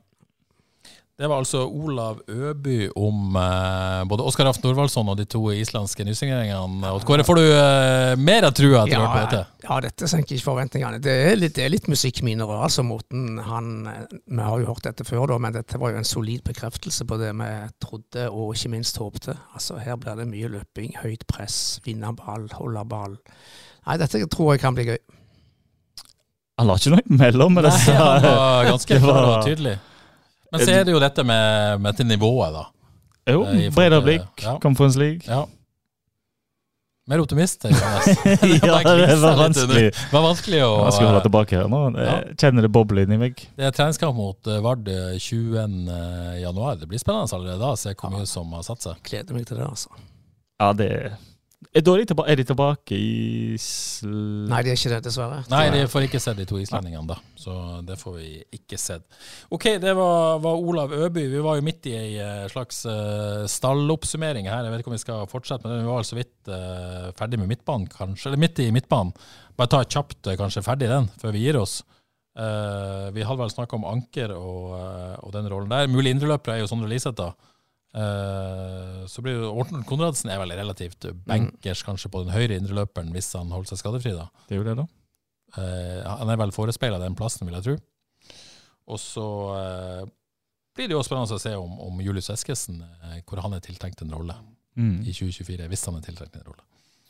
Det 1.18 1.26
var 1.26 1.40
altså 1.42 1.64
Olav 1.66 2.20
Øby 2.30 2.92
om 2.94 3.34
eh, 3.36 4.04
både 4.06 4.22
Oskar 4.22 4.46
Aft 4.46 4.62
Norvaldsson 4.62 5.08
og 5.10 5.16
de 5.18 5.24
to 5.26 5.40
islandske 5.50 6.04
nysigneringene. 6.06 6.92
Kåre, 7.08 7.24
får 7.26 7.40
du 7.40 7.42
eh, 7.48 8.12
mer 8.22 8.46
av 8.46 8.52
trua 8.54 8.84
etter 8.84 9.00
å 9.00 9.02
ha 9.02 9.08
hørt 9.08 9.16
på 9.16 9.22
dette? 9.32 9.40
ja, 9.64 9.78
dette 9.82 10.10
senker 10.12 10.36
ikke 10.36 10.46
forventningene. 10.46 11.00
Det 11.02 11.16
er 11.32 11.34
litt, 11.40 11.56
det 11.58 11.64
er 11.66 11.72
litt 11.74 11.90
musikkminner. 11.90 12.52
Altså, 12.60 12.84
måten 12.86 13.40
han, 13.48 13.72
vi 14.14 14.38
har 14.46 14.62
jo 14.62 14.70
hørt 14.70 14.86
dette 14.86 15.02
før, 15.08 15.26
da, 15.32 15.40
men 15.42 15.58
dette 15.58 15.82
var 15.82 15.96
jo 15.96 15.98
en 16.04 16.06
solid 16.06 16.46
bekreftelse 16.46 17.08
på 17.10 17.18
det 17.18 17.32
vi 17.42 17.50
trodde 17.82 18.28
og 18.30 18.54
ikke 18.54 18.72
minst 18.78 19.02
håpte. 19.02 19.34
Altså, 19.58 19.80
her 19.82 19.98
blir 19.98 20.22
det 20.22 20.30
mye 20.30 20.52
løping, 20.54 20.94
høyt 21.02 21.26
press, 21.26 21.80
vinne 21.82 22.14
ball, 22.22 22.46
holde 22.60 22.86
ball. 22.94 23.18
Nei, 23.90 23.98
dette 23.98 24.22
tror 24.30 24.54
jeg 24.54 24.62
kan 24.62 24.78
bli 24.78 24.86
gøy. 24.92 25.02
Han 26.62 26.70
la 26.70 26.78
ikke 26.78 26.94
noe 26.94 27.18
mellom 27.26 27.58
med 27.58 27.66
Nei, 27.66 27.74
disse. 27.74 27.98
han 27.98 28.22
var 28.22 28.70
ganske 28.70 28.98
klar 29.02 29.24
og 29.34 29.46
tydelig. 29.50 29.80
Men 30.52 30.64
så 30.64 30.72
er 30.72 30.84
det 30.88 30.94
jo 30.94 31.00
dette 31.02 31.24
med, 31.28 31.80
med 31.84 31.96
til 31.98 32.06
nivået, 32.08 32.54
da. 32.56 32.66
Jo, 33.28 33.42
Eh, 33.44 33.68
Breidablikk, 33.74 34.28
ja. 34.42 34.54
Conference 34.62 34.98
League. 34.98 35.20
Ja. 35.28 35.42
Mer 37.08 37.20
optimist, 37.24 37.64
Johannes. 37.64 38.06
ja, 38.68 38.78
det 38.84 39.16
var 39.20 39.36
vanskelig. 39.36 39.84
Det 39.96 40.12
var 40.12 40.24
vanskelig 40.26 40.58
å 40.60 40.72
Jeg 40.84 40.92
skal 40.96 41.06
holde 41.08 41.22
tilbake 41.24 41.56
her 41.56 41.70
nå. 41.72 41.78
Jeg 41.96 42.34
kjenner 42.42 42.66
det 42.66 42.70
boble 42.72 43.04
inni 43.06 43.16
meg. 43.20 43.40
Det 43.56 43.64
er 43.64 43.72
treningskamp 43.76 44.16
mot 44.16 44.50
eh, 44.52 44.58
Vard 44.64 44.88
eh, 44.92 45.14
20. 45.16 45.88
januar. 46.42 46.76
Det 46.82 46.88
blir 46.90 47.00
spennende 47.00 47.32
allerede 47.38 47.62
da, 47.62 47.70
å 47.72 47.80
se 47.80 47.94
hvor 47.96 48.12
mye 48.12 48.28
som 48.28 48.52
har 48.56 48.66
satt 48.66 48.84
seg. 48.84 49.00
Gleder 49.08 49.36
meg 49.38 49.48
til 49.48 49.56
det, 49.60 49.68
altså. 49.68 49.88
Ja, 50.60 50.72
det, 50.76 50.90
Er, 51.58 51.82
de 51.82 52.04
tilbake, 52.06 52.30
er 52.30 52.38
de 52.38 52.44
tilbake 52.46 52.94
i 52.94 53.56
sl... 53.58 54.10
Nei, 54.46 54.60
de 54.62 54.70
er 54.70 54.76
ikke 54.78 54.92
det, 54.92 55.00
dessverre. 55.08 55.40
Nei, 55.50 55.64
de 55.74 55.80
får 55.90 56.04
ikke 56.06 56.20
sett 56.22 56.38
de 56.38 56.44
to 56.46 56.60
islendingene, 56.62 57.02
da. 57.10 57.16
Så 57.34 57.54
det 57.86 57.96
får 57.98 58.14
vi 58.14 58.28
ikke 58.54 58.78
sett. 58.78 59.02
OK, 59.50 59.66
det 59.82 59.94
var, 59.98 60.38
var 60.44 60.62
Olav 60.62 60.94
Øby. 60.94 61.24
Vi 61.32 61.42
var 61.42 61.58
jo 61.58 61.64
midt 61.66 61.88
i 61.90 61.96
ei 61.98 62.12
eh, 62.22 62.46
slags 62.52 62.84
uh, 62.86 63.42
stalloppsummering 63.50 64.46
her. 64.46 64.68
Jeg 64.68 64.74
vet 64.76 64.84
ikke 64.84 64.92
om 64.92 64.96
vi 64.96 65.02
skal 65.02 65.26
fortsette 65.32 65.66
med 65.66 65.74
det. 65.74 65.82
Vi 65.82 65.90
var 65.90 66.06
så 66.06 66.20
vidt 66.20 66.52
uh, 66.54 67.10
ferdig 67.18 67.42
med 67.42 67.50
midtbanen, 67.50 67.90
kanskje. 67.90 68.30
Eller 68.30 68.44
midt 68.46 68.62
i 68.62 68.70
midtbanen. 68.78 69.10
Bare 69.58 69.74
ta 69.74 69.82
kjapt 69.82 70.30
uh, 70.30 70.38
kanskje 70.38 70.62
ferdig 70.62 70.92
den, 70.94 71.10
før 71.18 71.34
vi 71.34 71.42
gir 71.42 71.58
oss. 71.58 71.80
Uh, 72.38 73.10
vi 73.10 73.26
hadde 73.26 73.42
vel 73.42 73.50
snakka 73.50 73.80
om 73.80 73.90
Anker 73.96 74.36
og, 74.38 74.78
og, 75.24 75.30
den 75.34 75.50
rollen 75.50 75.74
der. 75.74 75.90
Mulig 75.90 76.14
indreløper 76.14 76.54
er 76.54 76.62
jo 76.62 76.70
Sondre 76.70 76.94
Liseth, 76.94 77.18
da. 77.18 77.32
Uh, 77.98 79.06
så 79.10 79.22
blir 79.24 79.40
jo 79.40 79.48
Morten 79.56 79.82
Konradsen 79.88 80.30
er 80.30 80.38
vel 80.38 80.52
relativt 80.54 81.08
bankers 81.26 81.80
kanskje 81.82 82.10
på 82.12 82.20
den 82.22 82.30
høyre 82.30 82.58
indreløperen 82.60 83.10
hvis 83.14 83.32
han 83.34 83.50
holder 83.50 83.72
seg 83.72 83.80
skadefri. 83.82 84.12
da. 84.14 84.28
Det 84.46 84.54
er 84.54 84.60
jo 84.60 84.66
det, 84.68 84.76
da. 84.78 84.86
Uh, 85.56 86.04
han 86.06 86.30
er 86.30 86.38
vel 86.38 86.54
forespeila 86.54 87.00
den 87.02 87.16
plassen, 87.18 87.48
vil 87.48 87.58
jeg 87.58 87.66
tro. 87.66 87.76
Og 88.88 89.02
så 89.02 89.26
uh, 89.50 90.06
blir 90.78 90.86
det 90.86 90.94
jo 90.94 91.02
spennende 91.02 91.40
å 91.40 91.42
se 91.42 91.56
om, 91.58 91.74
om 91.88 92.00
Julius 92.04 92.30
Eskesen, 92.36 92.84
hvor 93.26 93.42
han 93.42 93.56
er 93.56 93.64
tiltenkt 93.64 94.04
en 94.04 94.14
rolle 94.14 94.36
mm. 94.78 95.00
i 95.02 95.10
2024, 95.10 95.66
hvis 95.72 95.86
han 95.90 95.98
er 95.98 96.06
tiltenkt 96.06 96.38
en 96.38 96.46
rolle. 96.46 96.62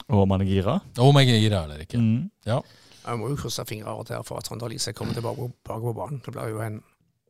Og 0.09 0.22
om 0.22 0.32
han 0.32 0.45
er 0.47 0.49
gira? 0.49 0.78
Og 0.97 1.11
om 1.11 1.18
jeg 1.20 1.34
er 1.34 1.43
gira 1.43 1.64
eller 1.66 1.82
ikke. 1.84 2.01
Mm. 2.01 2.30
Ja. 2.49 2.62
Jeg 3.03 3.20
må 3.20 3.28
jo 3.28 3.36
krysse 3.41 3.64
fingre 3.68 3.93
av 3.93 4.03
og 4.03 4.09
til 4.09 4.24
for 4.24 4.41
at 4.41 4.49
Trønder 4.49 4.72
Lise 4.72 4.95
kommer 4.97 5.16
tilbake 5.16 5.51
på 5.68 5.93
banen. 5.97 6.22
Det 6.24 6.32
blir 6.32 6.55
jo 6.55 6.62
en 6.64 6.80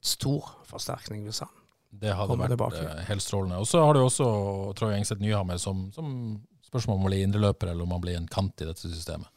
stor 0.05 0.53
forsterkning 0.69 1.27
hvis 1.27 1.43
han 1.43 1.58
det 1.91 2.13
hadde 2.13 2.37
vært 2.37 2.55
tilbake. 2.55 2.85
Eh, 2.85 3.03
helt 3.09 3.25
strålende. 3.25 3.59
Og 3.63 3.69
så 3.69 3.81
har 3.85 3.97
du 3.97 4.03
også 4.03 4.29
Troy 4.79 4.95
Engseth 4.99 5.23
Nyhammer 5.23 5.59
som, 5.61 5.89
som 5.95 6.13
spørsmål 6.69 6.99
om 6.99 7.03
han 7.05 7.11
blir 7.11 7.27
indreløper 7.27 7.73
eller 7.73 7.87
om 7.87 7.97
han 7.97 8.05
blir 8.05 8.19
en 8.19 8.29
kant 8.31 8.61
i 8.61 8.69
dette 8.69 8.85
systemet. 8.85 9.29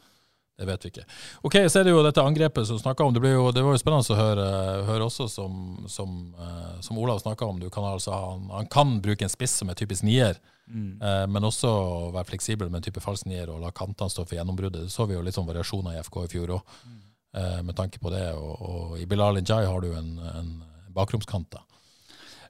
Det 0.62 0.68
vet 0.68 0.84
vi 0.86 0.90
ikke. 0.92 1.04
Ok, 1.48 1.56
Så 1.74 1.80
er 1.80 1.88
det 1.88 1.94
jo 1.96 2.04
dette 2.06 2.22
angrepet 2.22 2.68
som 2.70 2.78
snakka 2.78 3.04
om. 3.08 3.16
Det, 3.16 3.30
jo, 3.32 3.48
det, 3.56 3.64
var 3.66 3.74
jo 3.74 3.80
spennende 3.82 4.14
å 4.14 4.18
høre, 4.20 4.44
høre 4.86 5.08
også, 5.08 5.26
som, 5.32 5.56
som, 5.90 6.12
uh, 6.38 6.76
som 6.86 7.00
Olav 7.02 7.24
snakka 7.24 7.48
om. 7.50 7.58
Kan 7.74 7.88
altså, 7.88 8.14
han, 8.14 8.44
han, 8.54 8.68
kan 8.70 9.00
bruke 9.02 9.26
en 9.26 9.32
spiss 9.32 9.56
som 9.58 9.72
er 9.74 9.80
typisk 9.80 10.06
nier, 10.06 10.38
mm. 10.68 10.92
uh, 11.02 11.26
men 11.32 11.50
også 11.50 11.72
være 12.14 12.30
fleksibel 12.30 12.70
med 12.70 12.84
en 12.84 12.86
type 12.92 13.02
falsk 13.02 13.26
nier 13.32 13.50
og 13.50 13.64
la 13.64 13.72
kantene 13.74 14.14
stå 14.14 14.28
for 14.28 14.38
gjennombruddet. 14.38 14.86
Det 14.86 14.94
så 14.94 15.10
vi 15.10 15.18
jo 15.18 15.24
litt 15.26 15.40
sånn 15.40 15.50
variasjoner 15.50 15.98
i 15.98 16.04
FK 16.06 16.22
i 16.28 16.32
fjor 16.36 16.54
òg, 16.60 16.78
mm. 16.86 17.02
uh, 17.40 17.60
med 17.66 17.80
tanke 17.82 18.04
på 18.04 18.14
det. 18.14 18.28
Og, 18.38 18.54
og 18.62 18.96
i 19.02 19.10
Bilal 19.10 19.42
Injay 19.42 19.66
har 19.66 19.82
du 19.82 19.96
en, 19.98 20.14
en 20.36 20.54
bakromskant. 20.94 21.50
da. 21.58 21.66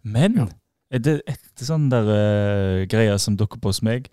Men 0.03 0.37
ja. 0.39 0.47
det 0.97 1.19
etter 1.29 1.67
sånn 1.67 1.89
der 1.91 2.07
uh, 2.09 2.83
greier 2.89 3.19
som 3.21 3.37
dukker 3.39 3.61
på 3.61 3.73
hos 3.73 3.83
meg 3.85 4.09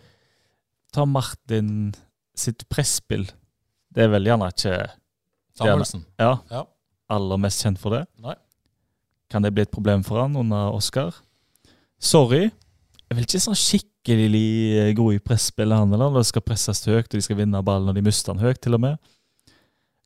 Ta 0.94 1.04
Martin 1.04 1.92
sitt 2.38 2.62
presspill. 2.72 3.26
Det 3.92 4.06
er 4.06 4.12
vel 4.12 4.28
gjerne 4.30 4.48
ikke 4.48 4.76
Samuelsen. 5.58 6.04
Ja, 6.16 6.38
ja. 6.48 6.62
Aller 7.12 7.40
mest 7.40 7.64
kjent 7.64 7.80
for 7.82 7.92
det. 7.92 8.04
Nei. 8.22 8.36
Kan 9.28 9.44
det 9.44 9.52
bli 9.52 9.66
et 9.66 9.74
problem 9.74 10.04
for 10.06 10.22
han 10.22 10.36
under 10.38 10.72
Oscar? 10.72 11.12
Sorry. 12.00 12.46
Jeg 12.48 13.10
er 13.10 13.18
vel 13.18 13.26
ikke 13.26 13.40
sånn 13.42 13.58
skikkelig 13.58 14.94
god 14.96 15.16
i 15.16 15.20
presspill, 15.24 15.74
han 15.74 15.92
eller? 15.92 16.14
Det 16.16 16.28
skal 16.28 16.44
presses 16.44 16.84
høyt, 16.88 17.08
og 17.08 17.16
de 17.16 17.24
skal 17.24 17.40
vinne 17.40 17.62
ballen, 17.64 17.90
og 17.90 17.96
de 17.96 18.04
mister 18.04 18.32
den 18.32 18.44
høyt, 18.44 18.60
til 18.64 18.76
og 18.78 18.84
med. 18.84 19.10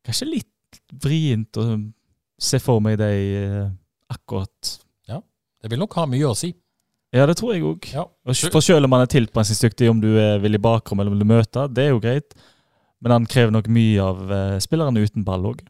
Kanskje 0.07 0.31
litt 0.31 0.81
vrient 1.03 1.59
å 1.61 1.67
se 2.43 2.59
for 2.63 2.83
meg 2.83 2.99
de 2.99 3.11
eh, 3.39 3.67
akkurat 4.11 4.73
det 5.63 5.71
vil 5.73 5.81
nok 5.83 5.95
ha 6.01 6.07
mye 6.11 6.31
å 6.31 6.37
si. 6.39 6.53
Ja, 7.13 7.27
det 7.29 7.37
tror 7.39 7.53
jeg 7.55 7.65
òg. 7.69 7.87
Ja. 7.93 8.07
For 8.25 8.65
selv 8.65 8.89
om 8.89 8.95
han 8.97 9.05
er 9.05 9.11
tilpasningsdyktig 9.13 9.91
om 9.93 10.01
du 10.01 10.09
vil 10.17 10.57
i 10.57 10.61
bakrom 10.63 11.03
eller 11.03 11.13
om 11.13 11.21
du 11.21 11.29
møter, 11.29 11.69
det 11.69 11.85
er 11.87 11.93
jo 11.93 12.01
greit. 12.03 12.35
Men 13.03 13.17
han 13.17 13.29
krever 13.29 13.53
nok 13.55 13.69
mye 13.73 14.03
av 14.03 14.23
uh, 14.31 14.57
spillerne 14.63 15.03
uten 15.03 15.27
ball 15.27 15.45
òg. 15.51 15.63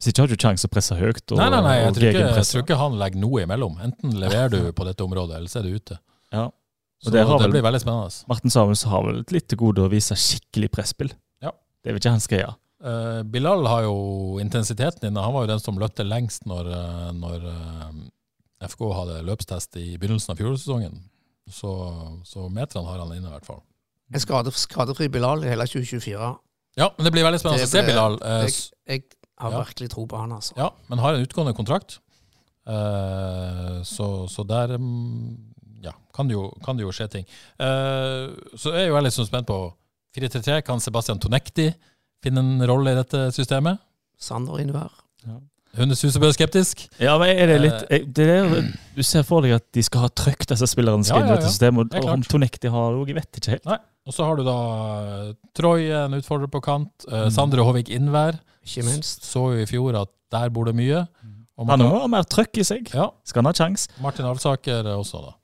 Hvis 0.00 0.12
ikke 0.12 0.24
har 0.24 0.32
du 0.32 0.36
sjanse 0.40 0.68
å 0.68 0.72
presse 0.72 0.96
høyt. 0.96 1.24
Og, 1.32 1.36
nei, 1.40 1.48
nei, 1.52 1.60
nei, 1.64 1.74
jeg 1.76 1.96
tror, 1.96 2.06
ikke, 2.08 2.22
jeg 2.24 2.46
tror, 2.48 2.62
ikke, 2.64 2.78
han 2.80 2.96
legger 3.00 3.20
noe 3.20 3.42
imellom. 3.44 3.74
Enten 3.84 4.14
leverer 4.20 4.52
du 4.52 4.70
på 4.76 4.86
dette 4.88 5.04
området, 5.04 5.36
eller 5.36 5.52
så 5.52 5.60
er 5.60 5.66
du 5.68 5.76
ute. 5.76 5.98
Ja. 6.32 6.46
Så 7.00 7.12
det, 7.12 7.24
det 7.24 7.50
blir 7.52 7.64
veldig 7.64 7.80
spennende. 7.80 8.24
Martin 8.28 8.52
Samuels 8.52 8.84
har 8.88 9.04
vel 9.04 9.20
litt 9.32 9.48
til 9.48 9.60
gode 9.60 9.84
å 9.84 9.90
vise 9.92 10.16
skikkelig 10.16 10.70
presspill. 10.72 11.12
Ja. 11.44 11.52
Det 11.84 11.92
vil 11.92 12.00
ikke 12.00 12.14
hans 12.16 12.28
greie. 12.32 12.48
Uh, 12.80 13.20
Bilal 13.28 13.64
har 13.68 13.84
jo 13.88 13.96
intensiteten 14.40 15.08
inne. 15.08 15.24
Han 15.24 15.36
var 15.36 15.44
jo 15.44 15.52
den 15.52 15.60
som 15.64 15.80
løtte 15.80 16.04
lengst 16.04 16.48
når, 16.48 16.68
uh, 16.72 17.10
når 17.16 17.44
uh, 17.48 17.92
FK 18.60 18.84
hadde 18.92 19.22
løpstest 19.24 19.78
i 19.80 19.94
begynnelsen 19.96 20.34
av 20.34 20.40
fjorårssesongen. 20.40 21.00
Så, 21.50 21.72
så 22.28 22.46
meterne 22.52 22.86
har 22.86 23.00
han 23.02 23.14
inne, 23.16 23.30
i 23.30 23.34
hvert 23.34 23.48
fall. 23.48 23.62
En 24.10 24.22
skade, 24.22 24.52
skadefri 24.58 25.08
Bilal 25.12 25.44
i 25.46 25.50
hele 25.50 25.66
2024. 25.66 26.30
Ja, 26.78 26.90
men 26.96 27.06
det 27.06 27.12
blir 27.14 27.26
veldig 27.26 27.40
spennende 27.42 27.66
å 27.66 27.70
se 27.70 27.82
Bilal. 27.86 28.18
Eh, 28.26 28.44
jeg, 28.46 28.56
jeg, 28.86 29.04
har 29.40 29.54
ja. 29.54 29.62
virkelig 29.64 29.90
tro 29.94 30.06
på 30.10 30.20
han, 30.20 30.34
altså. 30.36 30.54
Ja, 30.58 30.70
men 30.90 31.02
har 31.02 31.16
en 31.16 31.26
utgående 31.26 31.54
kontrakt. 31.56 31.98
Eh, 32.68 33.76
så, 33.88 34.08
så, 34.30 34.44
der 34.46 34.76
mm, 34.76 35.36
ja, 35.86 35.94
kan 36.14 36.30
det, 36.30 36.36
jo, 36.36 36.48
kan 36.64 36.78
det 36.78 36.86
jo 36.86 36.94
skje 36.94 37.08
ting. 37.16 37.28
Eh, 37.58 38.26
så 38.54 38.74
er 38.74 38.84
jeg 38.84 38.92
jo 38.92 38.98
veldig 38.98 39.14
sånn 39.16 39.30
spent 39.30 39.50
på 39.50 39.60
4-3-3. 40.18 40.60
Kan 40.66 40.82
Sebastian 40.82 41.22
Tonekti 41.22 41.70
finne 42.22 42.44
en 42.44 42.66
rolle 42.68 42.94
i 42.94 43.00
dette 43.00 43.28
systemet? 43.34 43.80
Sander 44.20 44.60
Inver. 44.62 44.92
Ja. 45.24 45.38
Hundesuset 45.78 46.18
bør 46.22 46.32
skeptisk. 46.34 46.82
Ja, 46.98 47.14
men 47.20 47.30
er 47.30 47.46
det 47.46 47.58
litt 47.62 47.92
er, 47.94 48.06
det 48.10 48.26
er, 48.26 48.70
Du 48.96 49.02
ser 49.06 49.22
for 49.26 49.44
deg 49.44 49.54
at 49.60 49.66
de 49.76 49.84
skal 49.86 50.06
ha 50.06 50.10
trøkk, 50.10 50.48
disse 50.50 50.66
spillerne 50.70 51.06
skal 51.06 51.22
ja, 51.22 51.26
inn 51.26 51.30
i 51.30 51.36
dette 51.36 51.52
systemet. 51.52 51.94
Og 52.00 52.10
om 52.10 52.24
Tonekti 52.26 52.72
har 52.72 52.90
det 52.90 53.02
òg, 53.02 53.12
jeg 53.12 53.18
vet 53.20 53.40
ikke 53.40 53.54
helt. 53.54 53.68
Nei. 53.70 53.78
Og 54.08 54.16
så 54.16 54.26
har 54.26 54.38
du 54.40 54.42
da 54.46 54.58
eh, 54.98 55.26
Troy, 55.54 55.90
en 55.94 56.16
utfordrer 56.16 56.50
på 56.50 56.62
kant. 56.64 56.90
Uh, 57.06 57.28
Sandre 57.30 57.62
Håvik 57.66 57.92
Innvær. 57.94 58.40
Ikke 58.66 58.82
minst. 58.88 59.28
Så 59.28 59.44
jo 59.54 59.60
i 59.62 59.68
fjor 59.68 59.98
at 60.00 60.10
der 60.34 60.50
bor 60.54 60.66
det 60.66 60.74
mye. 60.78 61.04
han 61.60 61.84
har 61.84 62.08
mer 62.10 62.26
trøkk 62.26 62.62
i 62.62 62.66
seg. 62.66 62.90
Ja. 62.96 63.10
Skal 63.28 63.44
han 63.44 63.52
ha 63.52 63.54
kjangs. 63.54 63.86
Martin 64.02 64.26
Alsaker 64.26 64.88
også, 64.96 65.22
da. 65.28 65.36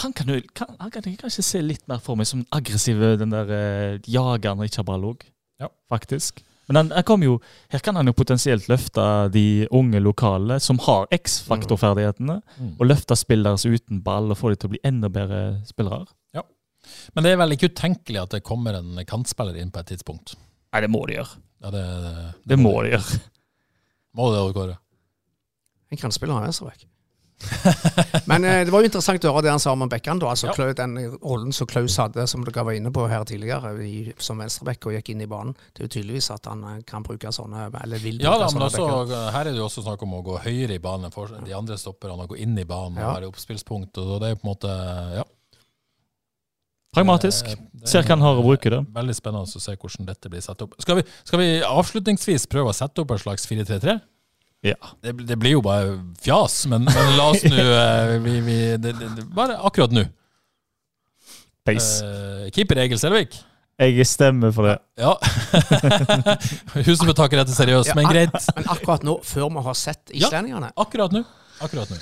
Han 0.00 0.14
kan, 0.16 0.30
jo, 0.30 0.38
kan, 0.56 0.70
han 0.80 0.92
kan 0.92 1.04
kanskje 1.04 1.42
se 1.44 1.60
litt 1.60 1.82
mer 1.90 2.00
for 2.00 2.16
meg 2.16 2.28
som 2.28 2.46
aggressiv, 2.54 3.02
den 3.20 3.34
der 3.34 3.50
uh, 3.50 3.98
jageren 4.08 4.62
ikke 4.64 4.80
har 4.80 4.88
ball 4.88 5.10
òg, 5.10 5.26
ja. 5.60 5.68
faktisk. 5.92 6.40
Men 6.72 6.92
han, 6.92 7.24
jo, 7.26 7.36
her 7.72 7.82
kan 7.84 7.98
han 7.98 8.08
jo 8.08 8.14
potensielt 8.16 8.68
løfte 8.70 9.04
de 9.34 9.66
unge 9.74 10.00
lokale 10.00 10.58
som 10.62 10.80
har 10.86 11.10
X-faktorferdighetene, 11.12 12.38
mm. 12.40 12.72
og 12.78 12.88
løfte 12.88 13.18
spillere 13.18 13.60
uten 13.60 14.00
ball 14.04 14.32
og 14.32 14.40
få 14.40 14.52
dem 14.52 14.62
til 14.62 14.70
å 14.70 14.74
bli 14.74 14.82
enda 14.88 15.10
bedre 15.12 15.42
spillere. 15.68 16.06
Ja, 16.36 16.46
Men 17.12 17.26
det 17.26 17.34
er 17.34 17.42
vel 17.42 17.56
ikke 17.56 17.72
utenkelig 17.72 18.22
at 18.22 18.38
det 18.38 18.44
kommer 18.46 18.78
en 18.80 19.02
kantspiller 19.08 19.58
inn 19.60 19.74
på 19.74 19.82
et 19.82 19.92
tidspunkt? 19.92 20.36
Nei, 20.72 20.80
det 20.84 20.90
må 20.92 21.04
de 21.08 21.18
gjøre. 21.20 21.42
Ja, 21.62 21.74
det, 21.74 21.82
det, 21.82 22.14
det, 22.16 22.30
det 22.54 22.58
må 22.58 22.78
de 22.82 22.96
gjøre. 22.96 23.20
Må 24.18 24.32
det, 24.32 24.40
Kåre? 24.56 24.78
En 25.92 26.00
kantspiller 26.00 26.36
har 26.36 26.48
venstreback. 26.48 26.86
Men 28.30 28.44
eh, 28.44 28.60
det 28.64 28.72
var 28.72 28.82
jo 28.82 28.88
interessant 28.88 29.24
å 29.26 29.32
høre 29.34 29.46
det 29.46 29.52
han 29.54 29.62
sa 29.62 29.74
om 29.74 29.84
Bekkan. 29.90 30.22
Altså, 30.22 30.52
ja. 30.52 30.68
Den 30.78 30.96
rollen 31.22 31.52
som 31.56 31.68
Klaus 31.70 31.96
hadde, 32.00 32.26
som 32.30 32.44
dere 32.46 32.64
var 32.66 32.76
inne 32.78 32.92
på 32.94 33.06
her 33.10 33.24
tidligere, 33.28 33.74
i, 33.84 34.14
som 34.22 34.40
venstreback 34.42 34.88
og 34.88 34.96
gikk 34.96 35.12
inn 35.14 35.24
i 35.24 35.28
banen. 35.30 35.56
Det 35.72 35.84
er 35.84 35.90
jo 35.90 35.94
tydeligvis 35.98 36.30
at 36.34 36.48
han 36.50 36.64
eh, 36.68 36.80
kan 36.88 37.06
bruke 37.06 37.32
sånne, 37.34 37.68
eller 37.82 38.02
vil 38.02 38.20
bruke 38.20 38.28
ja, 38.28 38.38
da, 38.40 38.50
men 38.54 38.66
også, 38.68 38.88
Her 39.34 39.44
er 39.44 39.52
det 39.52 39.60
jo 39.60 39.68
også 39.68 39.86
snakk 39.86 40.06
om 40.06 40.18
å 40.18 40.24
gå 40.26 40.40
høyere 40.46 40.78
i 40.78 40.82
banen 40.82 41.14
for 41.14 41.32
de 41.42 41.56
andre 41.56 41.78
stopperne, 41.80 42.26
å 42.26 42.30
gå 42.30 42.40
inn 42.42 42.56
i 42.58 42.66
banen 42.68 43.00
ja. 43.00 43.10
og 43.10 43.20
være 43.20 43.30
oppspillspunkt. 43.32 44.02
og 44.02 44.18
det 44.22 44.32
er 44.32 44.40
på 44.40 44.46
en 44.46 44.52
måte, 44.54 44.80
ja. 45.18 45.28
Pragmatisk. 46.92 47.46
Det, 47.48 47.56
det, 47.72 47.88
Ser 47.88 48.04
hva 48.04 48.12
han 48.18 48.24
har 48.24 48.36
å 48.36 48.44
bruke 48.44 48.68
det. 48.68 48.82
Veldig 48.92 49.14
spennende 49.16 49.48
å 49.48 49.60
se 49.64 49.72
hvordan 49.72 50.08
dette 50.10 50.28
blir 50.28 50.42
satt 50.44 50.60
opp. 50.60 50.74
Skal 50.82 51.00
vi, 51.00 51.04
skal 51.24 51.40
vi 51.40 51.46
avslutningsvis 51.64 52.44
prøve 52.52 52.68
å 52.68 52.76
sette 52.76 53.00
opp 53.00 53.14
en 53.14 53.22
slags 53.22 53.48
4-3-3? 53.48 53.96
Ja. 54.62 54.78
Det, 55.02 55.12
det, 55.26 55.36
blir 55.42 55.56
jo 55.56 55.62
bare 55.64 55.96
fjas, 56.22 56.60
men, 56.70 56.84
men 56.86 57.16
la 57.18 57.30
oss 57.32 57.42
nå 57.50 57.62
uh, 57.66 59.24
Bare 59.34 59.56
akkurat 59.58 59.94
nå. 59.94 60.04
Pace. 61.66 62.04
Uh, 62.06 62.46
keeper 62.54 62.78
Egil 62.84 63.00
Selvik. 63.00 63.34
Jeg 63.82 64.06
stemmer 64.06 64.52
for 64.54 64.68
det. 64.68 64.76
Ja. 65.00 65.16
Hun 66.86 66.96
som 66.96 67.08
betaker 67.08 67.40
dette 67.40 67.54
seriøst, 67.56 67.90
ja, 67.90 67.96
men 67.98 68.06
greit. 68.06 68.34
Men 68.56 68.68
akkurat 68.70 69.02
nå, 69.06 69.16
før 69.26 69.48
vi 69.50 69.64
har 69.66 69.78
sett 69.78 70.12
islendingene? 70.14 70.70
Ja, 70.70 70.84
akkurat 70.84 71.14
nå. 71.14 71.24
Akkurat 71.62 71.90
nå. 71.90 71.98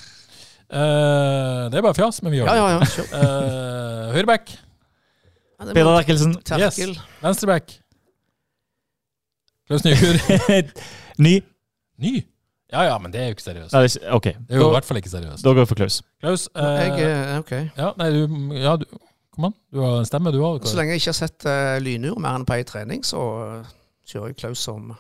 Uh, 0.71 1.71
det 1.73 1.81
er 1.81 1.87
bare 1.87 1.97
fjas, 1.97 2.21
men 2.23 2.35
vi 2.35 2.39
gjør 2.39 2.51
det. 2.51 2.59
Ja, 2.59 2.67
ja, 2.69 2.83
ja, 2.85 3.07
uh, 3.17 4.13
Høyreback. 4.15 4.53
Ja, 4.53 5.71
Peder 5.73 5.95
Erkelsen. 5.97 6.37
Yes. 6.61 6.79
Venstreback. 7.25 7.73
Klaus 9.67 9.87
Nykur. 9.87 10.21
Ny. 11.19 11.41
Ny? 12.01 12.15
Ja 12.71 12.85
ja, 12.87 12.97
men 13.03 13.13
det 13.13 13.21
er 13.21 13.31
jo 13.31 13.37
ikke 13.37 13.47
seriøst. 13.47 13.75
Nei, 13.75 13.83
det 13.83 13.99
er, 13.99 14.13
ok. 14.15 14.27
Det 14.47 14.55
er 14.55 14.61
jo 14.63 14.69
i 14.69 14.75
hvert 14.77 14.87
fall 14.87 15.01
ikke 15.01 15.13
seriøst. 15.13 15.45
Da 15.45 15.53
går 15.55 15.65
vi 15.65 15.71
for 15.73 15.81
Klaus. 15.81 16.01
Klaus, 16.23 16.47
eh, 16.55 16.83
jeg, 16.87 17.39
ok. 17.43 17.53
Ja, 17.77 17.91
nei, 17.99 18.11
du, 18.15 18.37
ja, 18.55 18.77
du, 18.79 18.87
kom 19.35 19.49
an. 19.51 19.57
Du 19.75 19.83
har 19.83 19.99
en 19.99 20.09
stemme, 20.09 20.33
du 20.35 20.39
òg. 20.47 20.63
Så 20.69 20.79
lenge 20.79 20.95
jeg 20.95 21.03
ikke 21.03 21.11
har 21.11 21.19
sett 21.19 21.49
uh, 21.49 21.77
lynur 21.83 22.21
mer 22.23 22.39
enn 22.39 22.47
på 22.47 22.55
ei 22.59 22.67
trening, 22.69 23.03
så 23.07 23.25
uh, 23.41 23.75
kjører 24.07 24.33
jeg 24.33 24.39
Klaus 24.45 24.63
som 24.69 24.93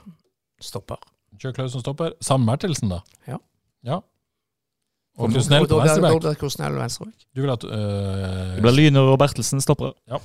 stopper. 0.62 0.98
Kjører 1.38 1.60
Klaus 1.60 1.76
som 1.76 1.84
stopper. 1.84 2.16
Sammen 2.24 2.48
med 2.48 2.56
Mertelsen, 2.56 2.90
da? 2.90 3.00
Ja. 3.30 3.38
ja. 3.86 4.00
Og 5.20 5.30
Krusnell 5.34 5.66
på. 5.68 5.78
Da 5.78 6.18
blir 6.18 6.38
Knusnell 6.42 6.78
venstreback. 6.80 7.26
Du 7.36 7.44
vil 7.44 7.54
at 7.54 7.66
uh, 7.70 8.54
Det 8.56 8.64
blir 8.64 8.78
Lynur 8.78 9.14
og 9.14 9.18
Bertelsen 9.22 9.62
stopper. 9.62 9.94
Ja. 10.10 10.18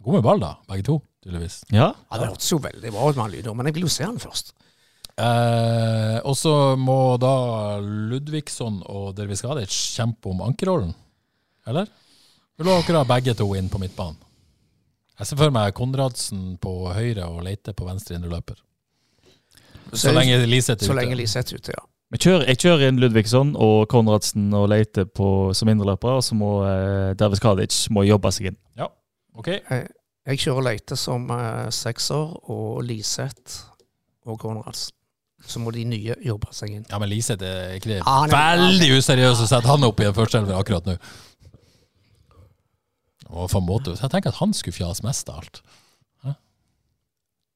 God 0.00 0.16
med 0.16 0.24
ball, 0.24 0.40
da, 0.40 0.54
begge 0.68 0.86
to, 0.86 1.00
tydeligvis. 1.24 1.60
Ja. 1.72 1.90
Ja, 1.92 2.20
Det 2.20 2.30
hørtes 2.30 2.52
jo 2.52 2.60
veldig 2.60 2.92
bra 2.92 3.08
ut 3.08 3.16
med 3.18 3.24
han 3.26 3.34
Lynur, 3.34 3.56
men 3.56 3.68
jeg 3.68 3.76
vil 3.76 3.88
jo 3.88 3.92
se 3.92 4.06
han 4.06 4.20
først. 4.20 4.54
Eh, 5.20 6.16
og 6.24 6.36
så 6.38 6.54
må 6.80 7.16
da 7.20 7.34
Ludvigsson 7.82 8.78
og 8.88 9.12
Dervis 9.18 9.42
Gadic 9.44 9.74
kjempe 9.98 10.30
om 10.32 10.40
ankerrollen, 10.46 10.94
eller? 11.68 11.90
Vil 12.56 12.68
dere 12.70 13.02
ha 13.02 13.08
begge 13.08 13.34
to 13.36 13.46
inn 13.56 13.68
på 13.72 13.80
midtbanen? 13.82 14.16
Jeg 15.20 15.28
ser 15.28 15.36
for 15.36 15.52
meg 15.52 15.74
Konradsen 15.76 16.54
på 16.60 16.72
høyre 16.96 17.26
og 17.28 17.42
Leite 17.44 17.74
på 17.76 17.84
venstre 17.84 18.16
indre 18.16 18.30
løper. 18.32 18.56
Så 19.92 20.14
lenge 20.16 20.38
Liseth 20.48 20.80
er 20.84 20.88
Så 20.88 20.96
lenge 20.96 21.18
Liseth 21.18 21.52
er 21.52 21.60
ute, 21.60 21.74
ja. 21.76 21.82
Jeg 22.10 22.22
kjører, 22.24 22.44
jeg 22.48 22.58
kjører 22.64 22.88
inn 22.88 23.00
Ludvigsson 23.02 23.50
og 23.60 23.84
Konradsen 23.92 24.48
og 24.56 24.70
Leite 24.72 25.04
på, 25.06 25.28
som 25.54 25.68
indreløpere, 25.70 26.16
og 26.18 26.24
så 26.26 26.38
må 26.38 26.48
eh, 26.66 27.10
Dervis 27.18 27.42
Kadic 27.42 27.76
må 27.94 28.06
jobbe 28.08 28.32
seg 28.34 28.50
inn. 28.50 28.58
Ja, 28.80 28.88
Ok, 29.38 29.46
Jeg 29.52 30.40
kjører 30.42 30.64
Leite 30.66 30.96
som 30.98 31.28
eh, 31.30 31.68
sekser, 31.74 32.32
og 32.50 32.80
Liseth 32.88 33.60
og 34.26 34.40
Konradsen. 34.42 34.96
Så 35.46 35.58
må 35.62 35.72
de 35.74 35.84
nye 35.88 36.14
jobbe 36.24 36.52
seg 36.54 36.74
inn. 36.76 36.84
Ja, 36.90 36.98
men 37.00 37.08
Liseth 37.10 37.42
er 37.46 37.74
ikke 37.78 37.88
det 37.94 38.00
Ah, 38.06 38.26
nei, 38.28 38.38
veldig 38.60 38.90
useriøst 39.00 39.44
å 39.46 39.48
sette 39.50 39.70
han 39.70 39.84
opp 39.88 40.00
i 40.02 40.06
en 40.06 40.14
førsteelver 40.16 40.58
akkurat 40.60 40.86
nå. 40.86 40.96
Og 43.30 43.46
for 43.50 43.60
en 43.60 43.66
måte, 43.66 43.94
så 43.96 44.06
jeg 44.06 44.12
tenker 44.16 44.34
at 44.34 44.40
han 44.42 44.52
skulle 44.56 44.76
fjase 44.76 45.06
mest 45.06 45.28
av 45.30 45.40
alt. 45.42 45.62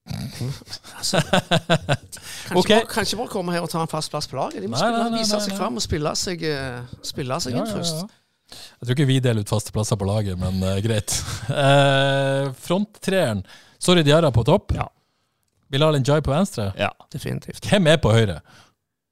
Altså, 0.05 1.17
kanskje, 2.45 2.55
okay. 2.59 2.81
bare, 3.17 3.27
komme 3.31 3.53
her 3.55 3.63
og 3.65 3.69
ta 3.71 3.81
en 3.81 3.89
fast 3.89 4.11
plass 4.13 4.27
på 4.29 4.37
laget. 4.37 4.61
De 4.61 4.69
må 4.69 4.77
Nei, 4.77 4.91
nei, 4.93 5.07
nei, 5.09 5.21
vise 5.23 5.39
seg 5.41 5.55
nei. 5.55 5.57
fram 5.57 5.79
og 5.79 5.83
spille 5.83 6.11
seg, 6.19 6.43
eh, 6.45 6.83
spille 7.05 7.39
seg 7.41 7.55
Ja, 7.55 7.63
inn 7.63 7.71
først. 7.73 8.03
ja. 8.03 8.21
Jeg 8.53 8.85
tror 8.85 8.93
ikke 8.93 9.07
vi 9.09 9.17
deler 9.25 9.41
ut 9.41 9.49
faste 9.49 9.73
plasser 9.73 9.97
på 9.97 10.05
laget, 10.05 10.37
men 10.37 10.59
uh, 10.61 10.75
greit. 10.85 11.09
Uh, 11.49 12.51
Fronttreeren. 12.67 13.41
Sorry 13.81 14.03
Diarra 14.05 14.29
på 14.33 14.43
topp. 14.45 14.75
Ja. 14.77 14.85
Bilal 15.71 15.97
Njay 15.99 16.21
på 16.21 16.31
venstre. 16.31 16.71
Ja. 16.77 16.89
Definitivt. 17.13 17.65
Hvem 17.69 17.87
er 17.87 17.97
på 17.97 18.11
høyre? 18.13 18.39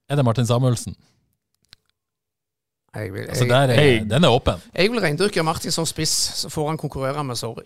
Er 0.09 0.15
det 0.19 0.25
Martin 0.25 0.45
Samuelsen? 0.45 0.95
Jeg 2.95 3.13
vil, 3.13 3.21
Altså, 3.29 3.43
jeg, 3.45 3.49
der 3.49 3.73
er, 3.73 3.81
jeg- 3.81 4.09
den 4.09 4.23
er 4.23 4.29
åpen. 4.29 4.61
jeg 4.75 4.91
vil 4.91 4.99
reindyrke 5.01 5.43
Martin 5.43 5.71
som 5.71 5.85
spiss, 5.85 6.11
så 6.11 6.49
får 6.49 6.67
han 6.67 6.77
konkurrere 6.77 7.23
med 7.23 7.35
Sorry. 7.35 7.63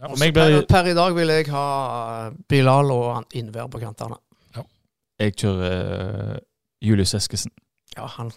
Ja, 0.00 0.06
jeg, 0.24 0.34
per, 0.34 0.62
per 0.68 0.84
i 0.86 0.94
dag 0.94 1.14
vil 1.16 1.28
jeg 1.28 1.48
ha 1.50 2.30
Bilal 2.48 2.90
og 2.94 3.24
Innvær 3.34 3.66
på 3.66 3.78
kantene. 3.82 4.14
jeg 5.18 5.34
kjører 5.36 6.34
uh, 6.34 6.38
Julius 6.82 7.14
Eskesen. 7.14 7.50
Ja, 7.96 8.06
han, 8.06 8.30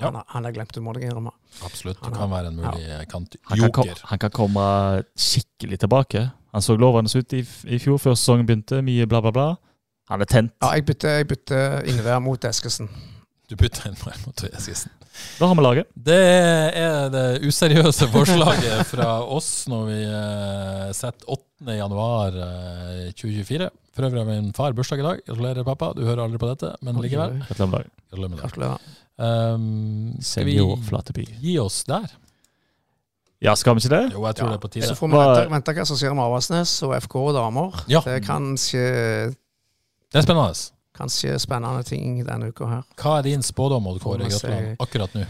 Ja. 0.00 0.10
han, 0.10 0.22
han 0.28 0.44
er 0.44 0.50
glemt, 0.50 0.74
du 0.74 0.80
må 0.82 0.92
deg 0.92 1.04
innrømme. 1.06 1.30
Absolutt. 1.62 1.98
Han 2.02 2.10
Det 2.12 2.18
kan 2.18 2.30
være 2.30 2.46
en 2.50 2.56
mulig 2.56 2.88
Han 2.90 3.06
kan, 3.06 3.26
kantjoker. 3.48 4.00
han 4.04 4.18
kan 4.18 4.30
komme 4.30 5.04
skikkelig 5.16 5.78
tilbake. 5.78 6.30
Han 6.54 6.62
så 6.62 6.76
lovende 6.78 7.10
ut 7.10 7.34
i, 7.34 7.42
i 7.66 7.78
fjor, 7.82 7.98
før 7.98 8.14
sesongen 8.14 8.46
begynte. 8.46 8.82
Mye 8.86 9.08
bla, 9.10 9.20
bla, 9.24 9.32
bla. 9.34 9.46
Han 10.12 10.22
er 10.22 10.28
tent. 10.30 10.52
Ja, 10.62 10.74
jeg 10.76 10.86
bytter, 10.86 11.18
jeg 11.18 11.28
bytter 11.32 11.88
Innvær 11.90 12.20
mot 12.22 12.44
Eskesen. 12.46 12.90
Du 13.50 13.56
bytter 13.60 13.90
meg 13.90 14.20
mot 14.26 14.44
Eskesen. 14.52 14.92
Da 15.38 15.46
har 15.46 15.54
vi 15.58 15.62
laget. 15.62 15.90
Det 15.94 16.20
er 16.80 17.10
det 17.12 17.26
useriøse 17.46 18.08
forslaget 18.10 18.86
fra 18.90 19.08
oss 19.22 19.50
når 19.70 19.84
vi 19.90 20.00
eh, 20.08 20.88
setter 20.96 21.36
8. 21.36 21.76
januar 21.78 22.38
eh, 22.46 23.12
2024. 23.14 23.70
For 23.94 24.08
øvrig 24.08 24.24
har 24.24 24.30
min 24.30 24.50
far 24.56 24.74
bursdag 24.74 25.02
i 25.02 25.06
dag. 25.06 25.22
Gratulerer, 25.28 25.66
pappa. 25.66 25.92
Du 25.94 26.02
hører 26.02 26.24
aldri 26.26 26.40
på 26.42 26.50
dette, 26.50 26.74
men 26.82 26.98
likevel. 27.02 27.38
Gratulerer 27.46 28.34
med 28.34 28.42
dagen. 28.42 28.92
Um, 29.14 30.14
skal 30.18 30.48
vi 30.48 30.58
gi 30.58 31.58
oss 31.62 31.84
der? 31.86 32.10
Ja, 33.44 33.54
skal 33.60 33.74
vi 33.76 33.84
ikke 33.84 33.92
det? 33.92 34.12
Jo, 34.14 34.22
jeg 34.26 34.36
tror 34.38 34.46
Ja. 34.48 34.52
det 34.52 34.56
er 34.56 34.62
på 34.66 34.70
tide. 34.72 34.86
Så 34.88 34.94
får 34.96 35.08
vi 35.12 35.16
vente, 35.20 35.50
vente 35.52 35.72
hva 35.76 35.84
som 35.86 35.96
skjer 36.00 36.14
med 36.16 36.24
Avaldsnes 36.24 36.70
og 36.86 36.94
FK 37.02 37.16
og 37.20 37.34
damer. 37.36 37.82
Ja. 37.92 38.00
Det 38.00 38.14
er 38.16 38.20
kanskje, 38.24 38.84
Det 40.12 40.18
er 40.18 40.22
spennende. 40.22 40.70
kanskje 40.96 41.38
spennende 41.42 41.82
ting 41.84 42.22
denne 42.26 42.48
uka 42.48 42.64
her. 42.66 42.82
Hva 42.96 43.18
er 43.18 43.22
din 43.22 43.42
spådom, 43.42 43.86
Odd 43.86 44.00
Kåre. 44.00 44.24
Grøtland, 44.30 44.76
akkurat 44.80 45.14
nå? 45.14 45.26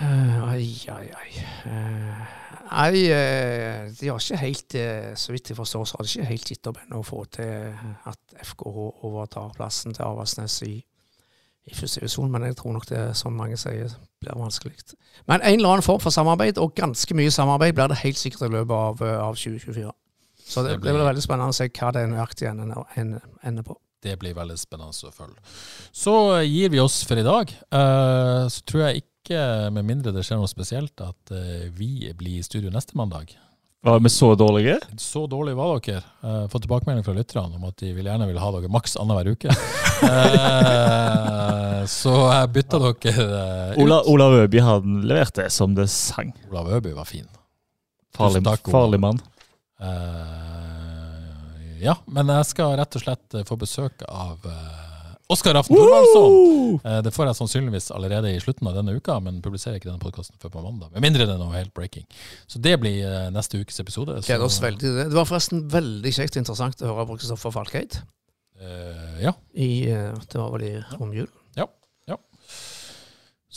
Eh, 0.00 0.42
Ai, 0.52 0.74
ai, 0.92 1.08
ai. 1.16 1.30
Eh, 1.64 2.26
Nei, 2.70 3.06
eh, 3.08 3.88
de 4.00 4.08
har 4.10 4.18
ikke 4.20 4.36
helt, 4.36 4.74
så 5.18 5.32
vidt 5.32 5.48
jeg 5.48 5.56
forstår, 5.56 5.84
så 5.88 5.96
har 5.96 6.04
de 6.04 6.10
ikke 6.18 6.28
helt 6.28 6.44
gitt 6.50 6.66
opp 6.68 6.76
ennå 6.84 6.98
å 7.00 7.06
få 7.06 7.22
til 7.32 7.72
at 8.06 8.18
FKH 8.44 9.04
overtar 9.08 9.54
plassen 9.56 9.94
til 9.94 10.04
Avaldsnes 10.04 10.58
i, 10.68 10.84
i 11.70 11.74
første 11.76 12.00
divisjon, 12.00 12.30
men 12.32 12.42
jeg 12.48 12.56
tror 12.56 12.72
nok 12.72 12.86
det, 12.90 13.02
som 13.16 13.32
mange 13.36 13.56
sier, 13.60 13.92
blir 14.22 14.36
vanskelig. 14.38 14.74
Men 15.28 15.40
en 15.42 15.58
eller 15.60 15.76
annen 15.76 15.86
form 15.86 16.00
for 16.00 16.10
samarbeid, 16.14 16.58
og 16.58 16.74
ganske 16.74 17.14
mye 17.14 17.30
samarbeid, 17.30 17.74
blir 17.76 17.88
det 17.92 18.00
helt 18.02 18.18
sikkert 18.20 18.48
i 18.48 18.52
løpet 18.56 18.74
av, 18.74 19.02
eh, 19.02 19.18
av 19.22 19.36
2024. 19.36 19.92
Så 20.48 20.62
det, 20.64 20.70
Det 20.72 20.80
blir- 20.80 21.04
veldig 21.04 21.22
spennende 21.22 21.52
å 21.52 21.54
se 21.54 21.68
hva 21.68 21.92
det 21.92 22.08
nøyaktig 22.08 22.48
ender 22.48 23.62
på. 23.62 23.76
Det 24.02 24.18
blir 24.18 24.34
veldig 24.34 24.56
spennende 24.58 24.94
å 24.94 25.12
følge. 25.12 25.36
Så 25.92 26.14
gir 26.46 26.70
vi 26.70 26.78
oss 26.78 27.02
for 27.04 27.18
i 27.18 27.22
dag. 27.22 27.50
Eh, 27.50 28.46
så 28.48 28.62
tror 28.64 28.86
jeg 28.86 29.02
ikke, 29.02 29.70
med 29.72 29.84
mindre 29.84 30.12
det 30.14 30.24
skjer 30.24 30.38
noe 30.38 30.48
spesielt, 30.48 30.98
at 31.00 31.32
eh, 31.32 31.68
vi 31.68 32.12
blir 32.16 32.38
i 32.38 32.42
studio 32.42 32.70
neste 32.70 32.94
mandag. 32.94 33.34
Var 33.80 34.00
vi 34.00 34.08
så 34.08 34.34
dårlige? 34.34 34.78
Så 34.96 35.26
dårlig 35.26 35.56
var 35.56 35.80
dere. 35.80 36.02
Uh, 36.24 36.48
fått 36.48 36.62
tilbakemelding 36.62 37.04
fra 37.06 37.12
lytterne 37.14 37.56
om 37.56 37.64
at 37.68 37.76
de 37.78 37.92
vil 37.94 38.08
gjerne 38.10 38.26
vil 38.26 38.40
ha 38.42 38.48
dere 38.56 38.70
maks 38.74 38.96
annenhver 38.98 39.36
uke. 39.36 39.54
uh, 40.02 41.84
så 42.00 42.14
jeg 42.26 42.50
bytta 42.56 42.80
dere 42.82 43.12
eh, 43.14 43.76
ut. 43.76 43.78
Ola, 43.84 44.00
Olav 44.10 44.34
Øby 44.40 44.64
han 44.66 44.98
leverte 45.06 45.46
som 45.54 45.76
det 45.78 45.86
sang. 45.94 46.32
Olav 46.50 46.72
Øby 46.74 46.90
var 46.96 47.06
fin. 47.06 47.28
Farlig, 48.18 48.42
farlig 48.66 48.98
mann. 48.98 49.22
Uh, 49.78 51.78
ja, 51.78 51.94
men 52.10 52.34
jeg 52.34 52.50
skal 52.50 52.74
rett 52.80 52.98
og 52.98 53.04
slett 53.04 53.36
få 53.46 53.54
besøk 53.60 54.02
av 54.10 54.42
uh, 54.42 54.87
Oskar 55.28 55.58
Aften 55.60 55.76
Thorvaldsson. 55.76 56.80
Eh, 56.84 57.00
det 57.04 57.12
får 57.12 57.28
jeg 57.28 57.36
sannsynligvis 57.42 57.90
allerede 57.92 58.30
i 58.32 58.38
slutten 58.40 58.70
av 58.70 58.78
denne 58.78 58.94
uka, 58.96 59.18
men 59.20 59.42
publiserer 59.44 59.76
ikke 59.76 59.90
denne 59.90 60.00
podkasten 60.00 60.38
før 60.40 60.54
på 60.54 60.62
mandag. 60.64 60.92
Med 60.94 61.04
mindre 61.04 61.26
det 61.28 61.34
er 61.34 61.42
noe 61.42 61.52
helt 61.52 61.74
breaking. 61.76 62.06
Så 62.48 62.62
det 62.64 62.78
blir 62.80 63.02
eh, 63.04 63.26
neste 63.34 63.60
ukes 63.60 63.80
episode. 63.84 64.16
så- 64.22 64.30
Gleder 64.30 64.48
oss 64.48 64.60
veldig 64.64 64.80
til 64.80 64.96
det. 64.96 65.08
Det 65.10 65.18
var 65.18 65.28
forresten 65.28 65.66
veldig 65.68 66.14
kjekt 66.16 66.36
og 66.38 66.42
interessant 66.44 66.80
å 66.80 66.94
høre 66.94 67.10
på 67.10 67.18
Kristoffer 67.20 67.52
Falkeid. 67.52 68.00
Uh, 68.58 69.20
ja. 69.22 69.32
I, 69.54 69.86
eh, 69.92 70.14
det 70.16 70.40
var 70.40 70.50
vel 70.56 70.64
i 70.66 70.72
romjulen. 70.98 71.34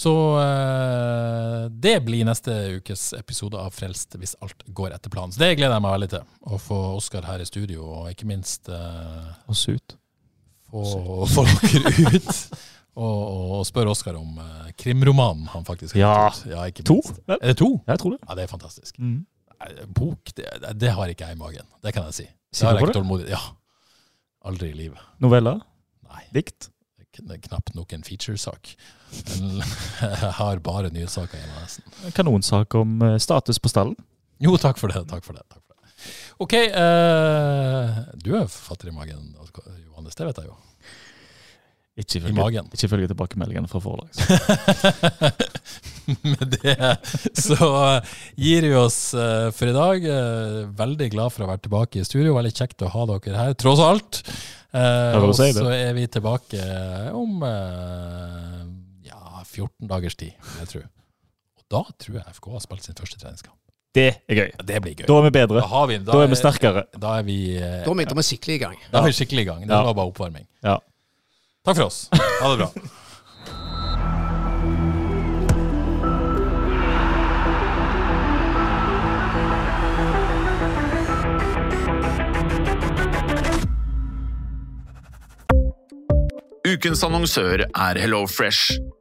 Så 0.02 0.12
uh, 0.40 1.68
det 1.70 2.00
blir 2.08 2.24
neste 2.26 2.54
ukes 2.80 3.12
episode 3.14 3.60
av 3.60 3.74
Frelst 3.76 4.16
hvis 4.18 4.34
alt 4.42 4.64
går 4.74 4.96
etter 4.96 5.12
planen. 5.14 5.34
Så 5.36 5.44
det 5.44 5.58
gleder 5.60 5.76
jeg 5.76 5.84
meg 5.86 5.96
veldig 5.98 6.10
til. 6.16 6.24
Å 6.48 6.60
få 6.64 6.78
Oskar 6.96 7.28
her 7.28 7.44
i 7.44 7.46
studio, 7.46 7.84
og 7.86 8.08
ikke 8.10 8.30
minst 8.30 8.72
uh, 8.72 9.36
Oss 9.52 9.68
ut. 9.70 9.98
Få, 10.72 11.26
få 11.32 11.46
dere 11.48 12.16
ut. 12.16 12.32
Og, 12.92 13.20
og, 13.58 13.62
spørre 13.68 13.92
Oskar 13.94 14.18
om 14.20 14.38
eh, 14.44 14.72
krimromanen 14.80 15.46
han 15.54 15.64
faktisk 15.68 15.96
har 15.96 16.02
Ja. 16.02 16.30
gitt 16.32 16.46
ut. 16.46 16.52
ja 16.52 16.66
ikke 16.72 16.84
To? 16.90 16.94
minst. 17.00 17.22
vel? 17.28 17.38
Er 17.42 17.48
det 17.54 17.58
to? 17.62 17.70
Jeg 17.88 18.00
tror 18.02 18.12
det. 18.16 18.20
Ja, 18.28 18.36
det 18.36 18.44
er 18.44 18.52
fantastisk. 18.52 19.00
Mm. 19.00 19.26
Nei, 19.62 19.70
Bok, 19.96 20.32
det, 20.36 20.46
det 20.82 20.92
har 20.98 21.08
ikke 21.14 21.28
jeg 21.30 21.38
i 21.38 21.40
magen. 21.40 21.68
Det 21.84 21.94
kan 21.96 22.04
jeg 22.10 22.14
si. 22.14 22.24
Det 22.28 22.58
Sikker 22.58 22.68
har 22.68 22.74
jeg 22.76 22.82
på 22.82 22.88
ikke 22.88 22.94
det? 22.94 23.00
tålmodighet 23.02 23.30
Ja. 23.36 23.42
Aldri 24.50 24.70
i 24.72 24.74
livet. 24.74 24.98
Noveller? 25.22 25.60
Nei. 26.10 26.24
Dikt? 26.34 26.70
Det 27.22 27.36
er 27.36 27.42
knapt 27.44 27.74
nok 27.76 27.92
en 27.94 28.04
featuresak. 28.08 28.72
Men 29.40 29.60
Jeg 29.62 30.32
har 30.40 30.60
bare 30.64 30.90
nyhetssaker 30.90 31.38
hjemme, 31.38 31.62
nesten. 31.62 32.12
Kanonsak 32.16 32.76
om 32.80 33.02
eh, 33.06 33.18
status 33.22 33.60
på 33.60 33.70
stallen? 33.70 33.96
Jo, 34.42 34.56
takk 34.58 34.80
for 34.82 34.88
det. 34.92 35.04
Takk 35.12 35.24
for 35.28 35.34
det. 35.38 35.44
Takk 35.52 35.62
for 35.68 35.76
det. 35.76 35.92
OK. 36.42 36.54
eh, 36.54 37.81
du 38.32 38.38
er 38.40 38.52
forfatter 38.52 38.92
i 38.92 38.96
magen, 38.96 39.32
Johannes. 39.86 40.18
Det 40.18 40.28
vet 40.30 40.42
jeg 40.42 40.52
jo. 40.52 40.60
Ikke 42.00 42.16
I 42.16 42.20
ifølge, 42.22 42.38
magen. 42.38 42.70
ikke 42.72 42.88
ifølge 42.88 43.08
tilbakemeldingene 43.12 43.68
fra 43.68 43.82
forlags. 43.84 44.22
Med 46.24 46.56
det 46.56 46.76
så 47.38 47.58
eh, 47.60 48.14
gir 48.40 48.64
vi 48.64 48.72
oss 48.80 49.00
eh, 49.14 49.50
for 49.56 49.68
i 49.68 49.76
dag. 49.76 50.08
Eh, 50.08 50.62
veldig 50.80 51.10
glad 51.12 51.36
for 51.36 51.46
å 51.46 51.50
være 51.52 51.66
tilbake 51.68 52.00
i 52.00 52.08
studio. 52.08 52.38
Veldig 52.38 52.54
kjekt 52.56 52.86
å 52.88 52.92
ha 52.94 53.06
dere 53.12 53.44
her, 53.44 53.58
tross 53.60 53.84
alt. 53.84 54.22
Og 54.72 55.34
si 55.36 55.50
så 55.52 55.68
er 55.76 55.92
vi 55.98 56.08
tilbake 56.08 56.64
om 57.12 57.44
ja, 59.04 59.44
14 59.44 59.90
dagers 59.92 60.16
tid, 60.16 60.32
vil 60.40 60.62
jeg 60.64 60.72
tro. 60.72 60.84
Og 61.60 61.66
da 61.76 61.84
tror 62.00 62.22
jeg 62.22 62.38
FK 62.38 62.54
har 62.56 62.64
spilt 62.64 62.88
sin 62.88 62.96
første 62.96 63.20
treningskamp. 63.20 63.60
Det 63.94 64.06
er 64.30 64.36
gøy. 64.38 64.52
Det 64.64 64.78
blir 64.82 64.94
gøy. 64.96 65.06
Da 65.10 65.18
er 65.20 65.26
vi 65.26 65.32
bedre. 65.36 65.62
har 65.68 65.88
vi, 65.88 65.98
Da 66.08 66.22
er 66.24 66.28
vi 66.32 66.36
sterkere. 66.40 66.84
Da 66.98 67.18
er 67.20 67.24
vi, 67.28 67.38
eh, 67.58 67.84
Da 67.84 67.92
er 67.92 67.94
vi 68.00 68.06
da 68.06 68.12
er 68.12 68.16
vi 68.16 68.24
skikkelig 68.24 68.56
i 68.56 68.58
gang. 68.64 68.78
da 68.92 69.00
er 69.00 69.04
vi 69.04 69.12
skikkelig 69.12 69.42
i 69.42 69.50
gang. 69.50 69.62
Det 69.68 69.70
Ja. 69.76 69.84
var 69.84 69.94
bare 69.94 70.08
oppvarming. 70.14 70.48
Ja. 70.64 70.78
Takk 71.66 71.76
for 71.76 71.84
oss. 71.86 72.08
Ha 72.14 72.56
det 72.56 72.58
bra. 72.58 72.72
Ukens 86.68 87.02
annonsør 87.04 87.64
er 87.76 88.00
HelloFresh. 88.00 88.78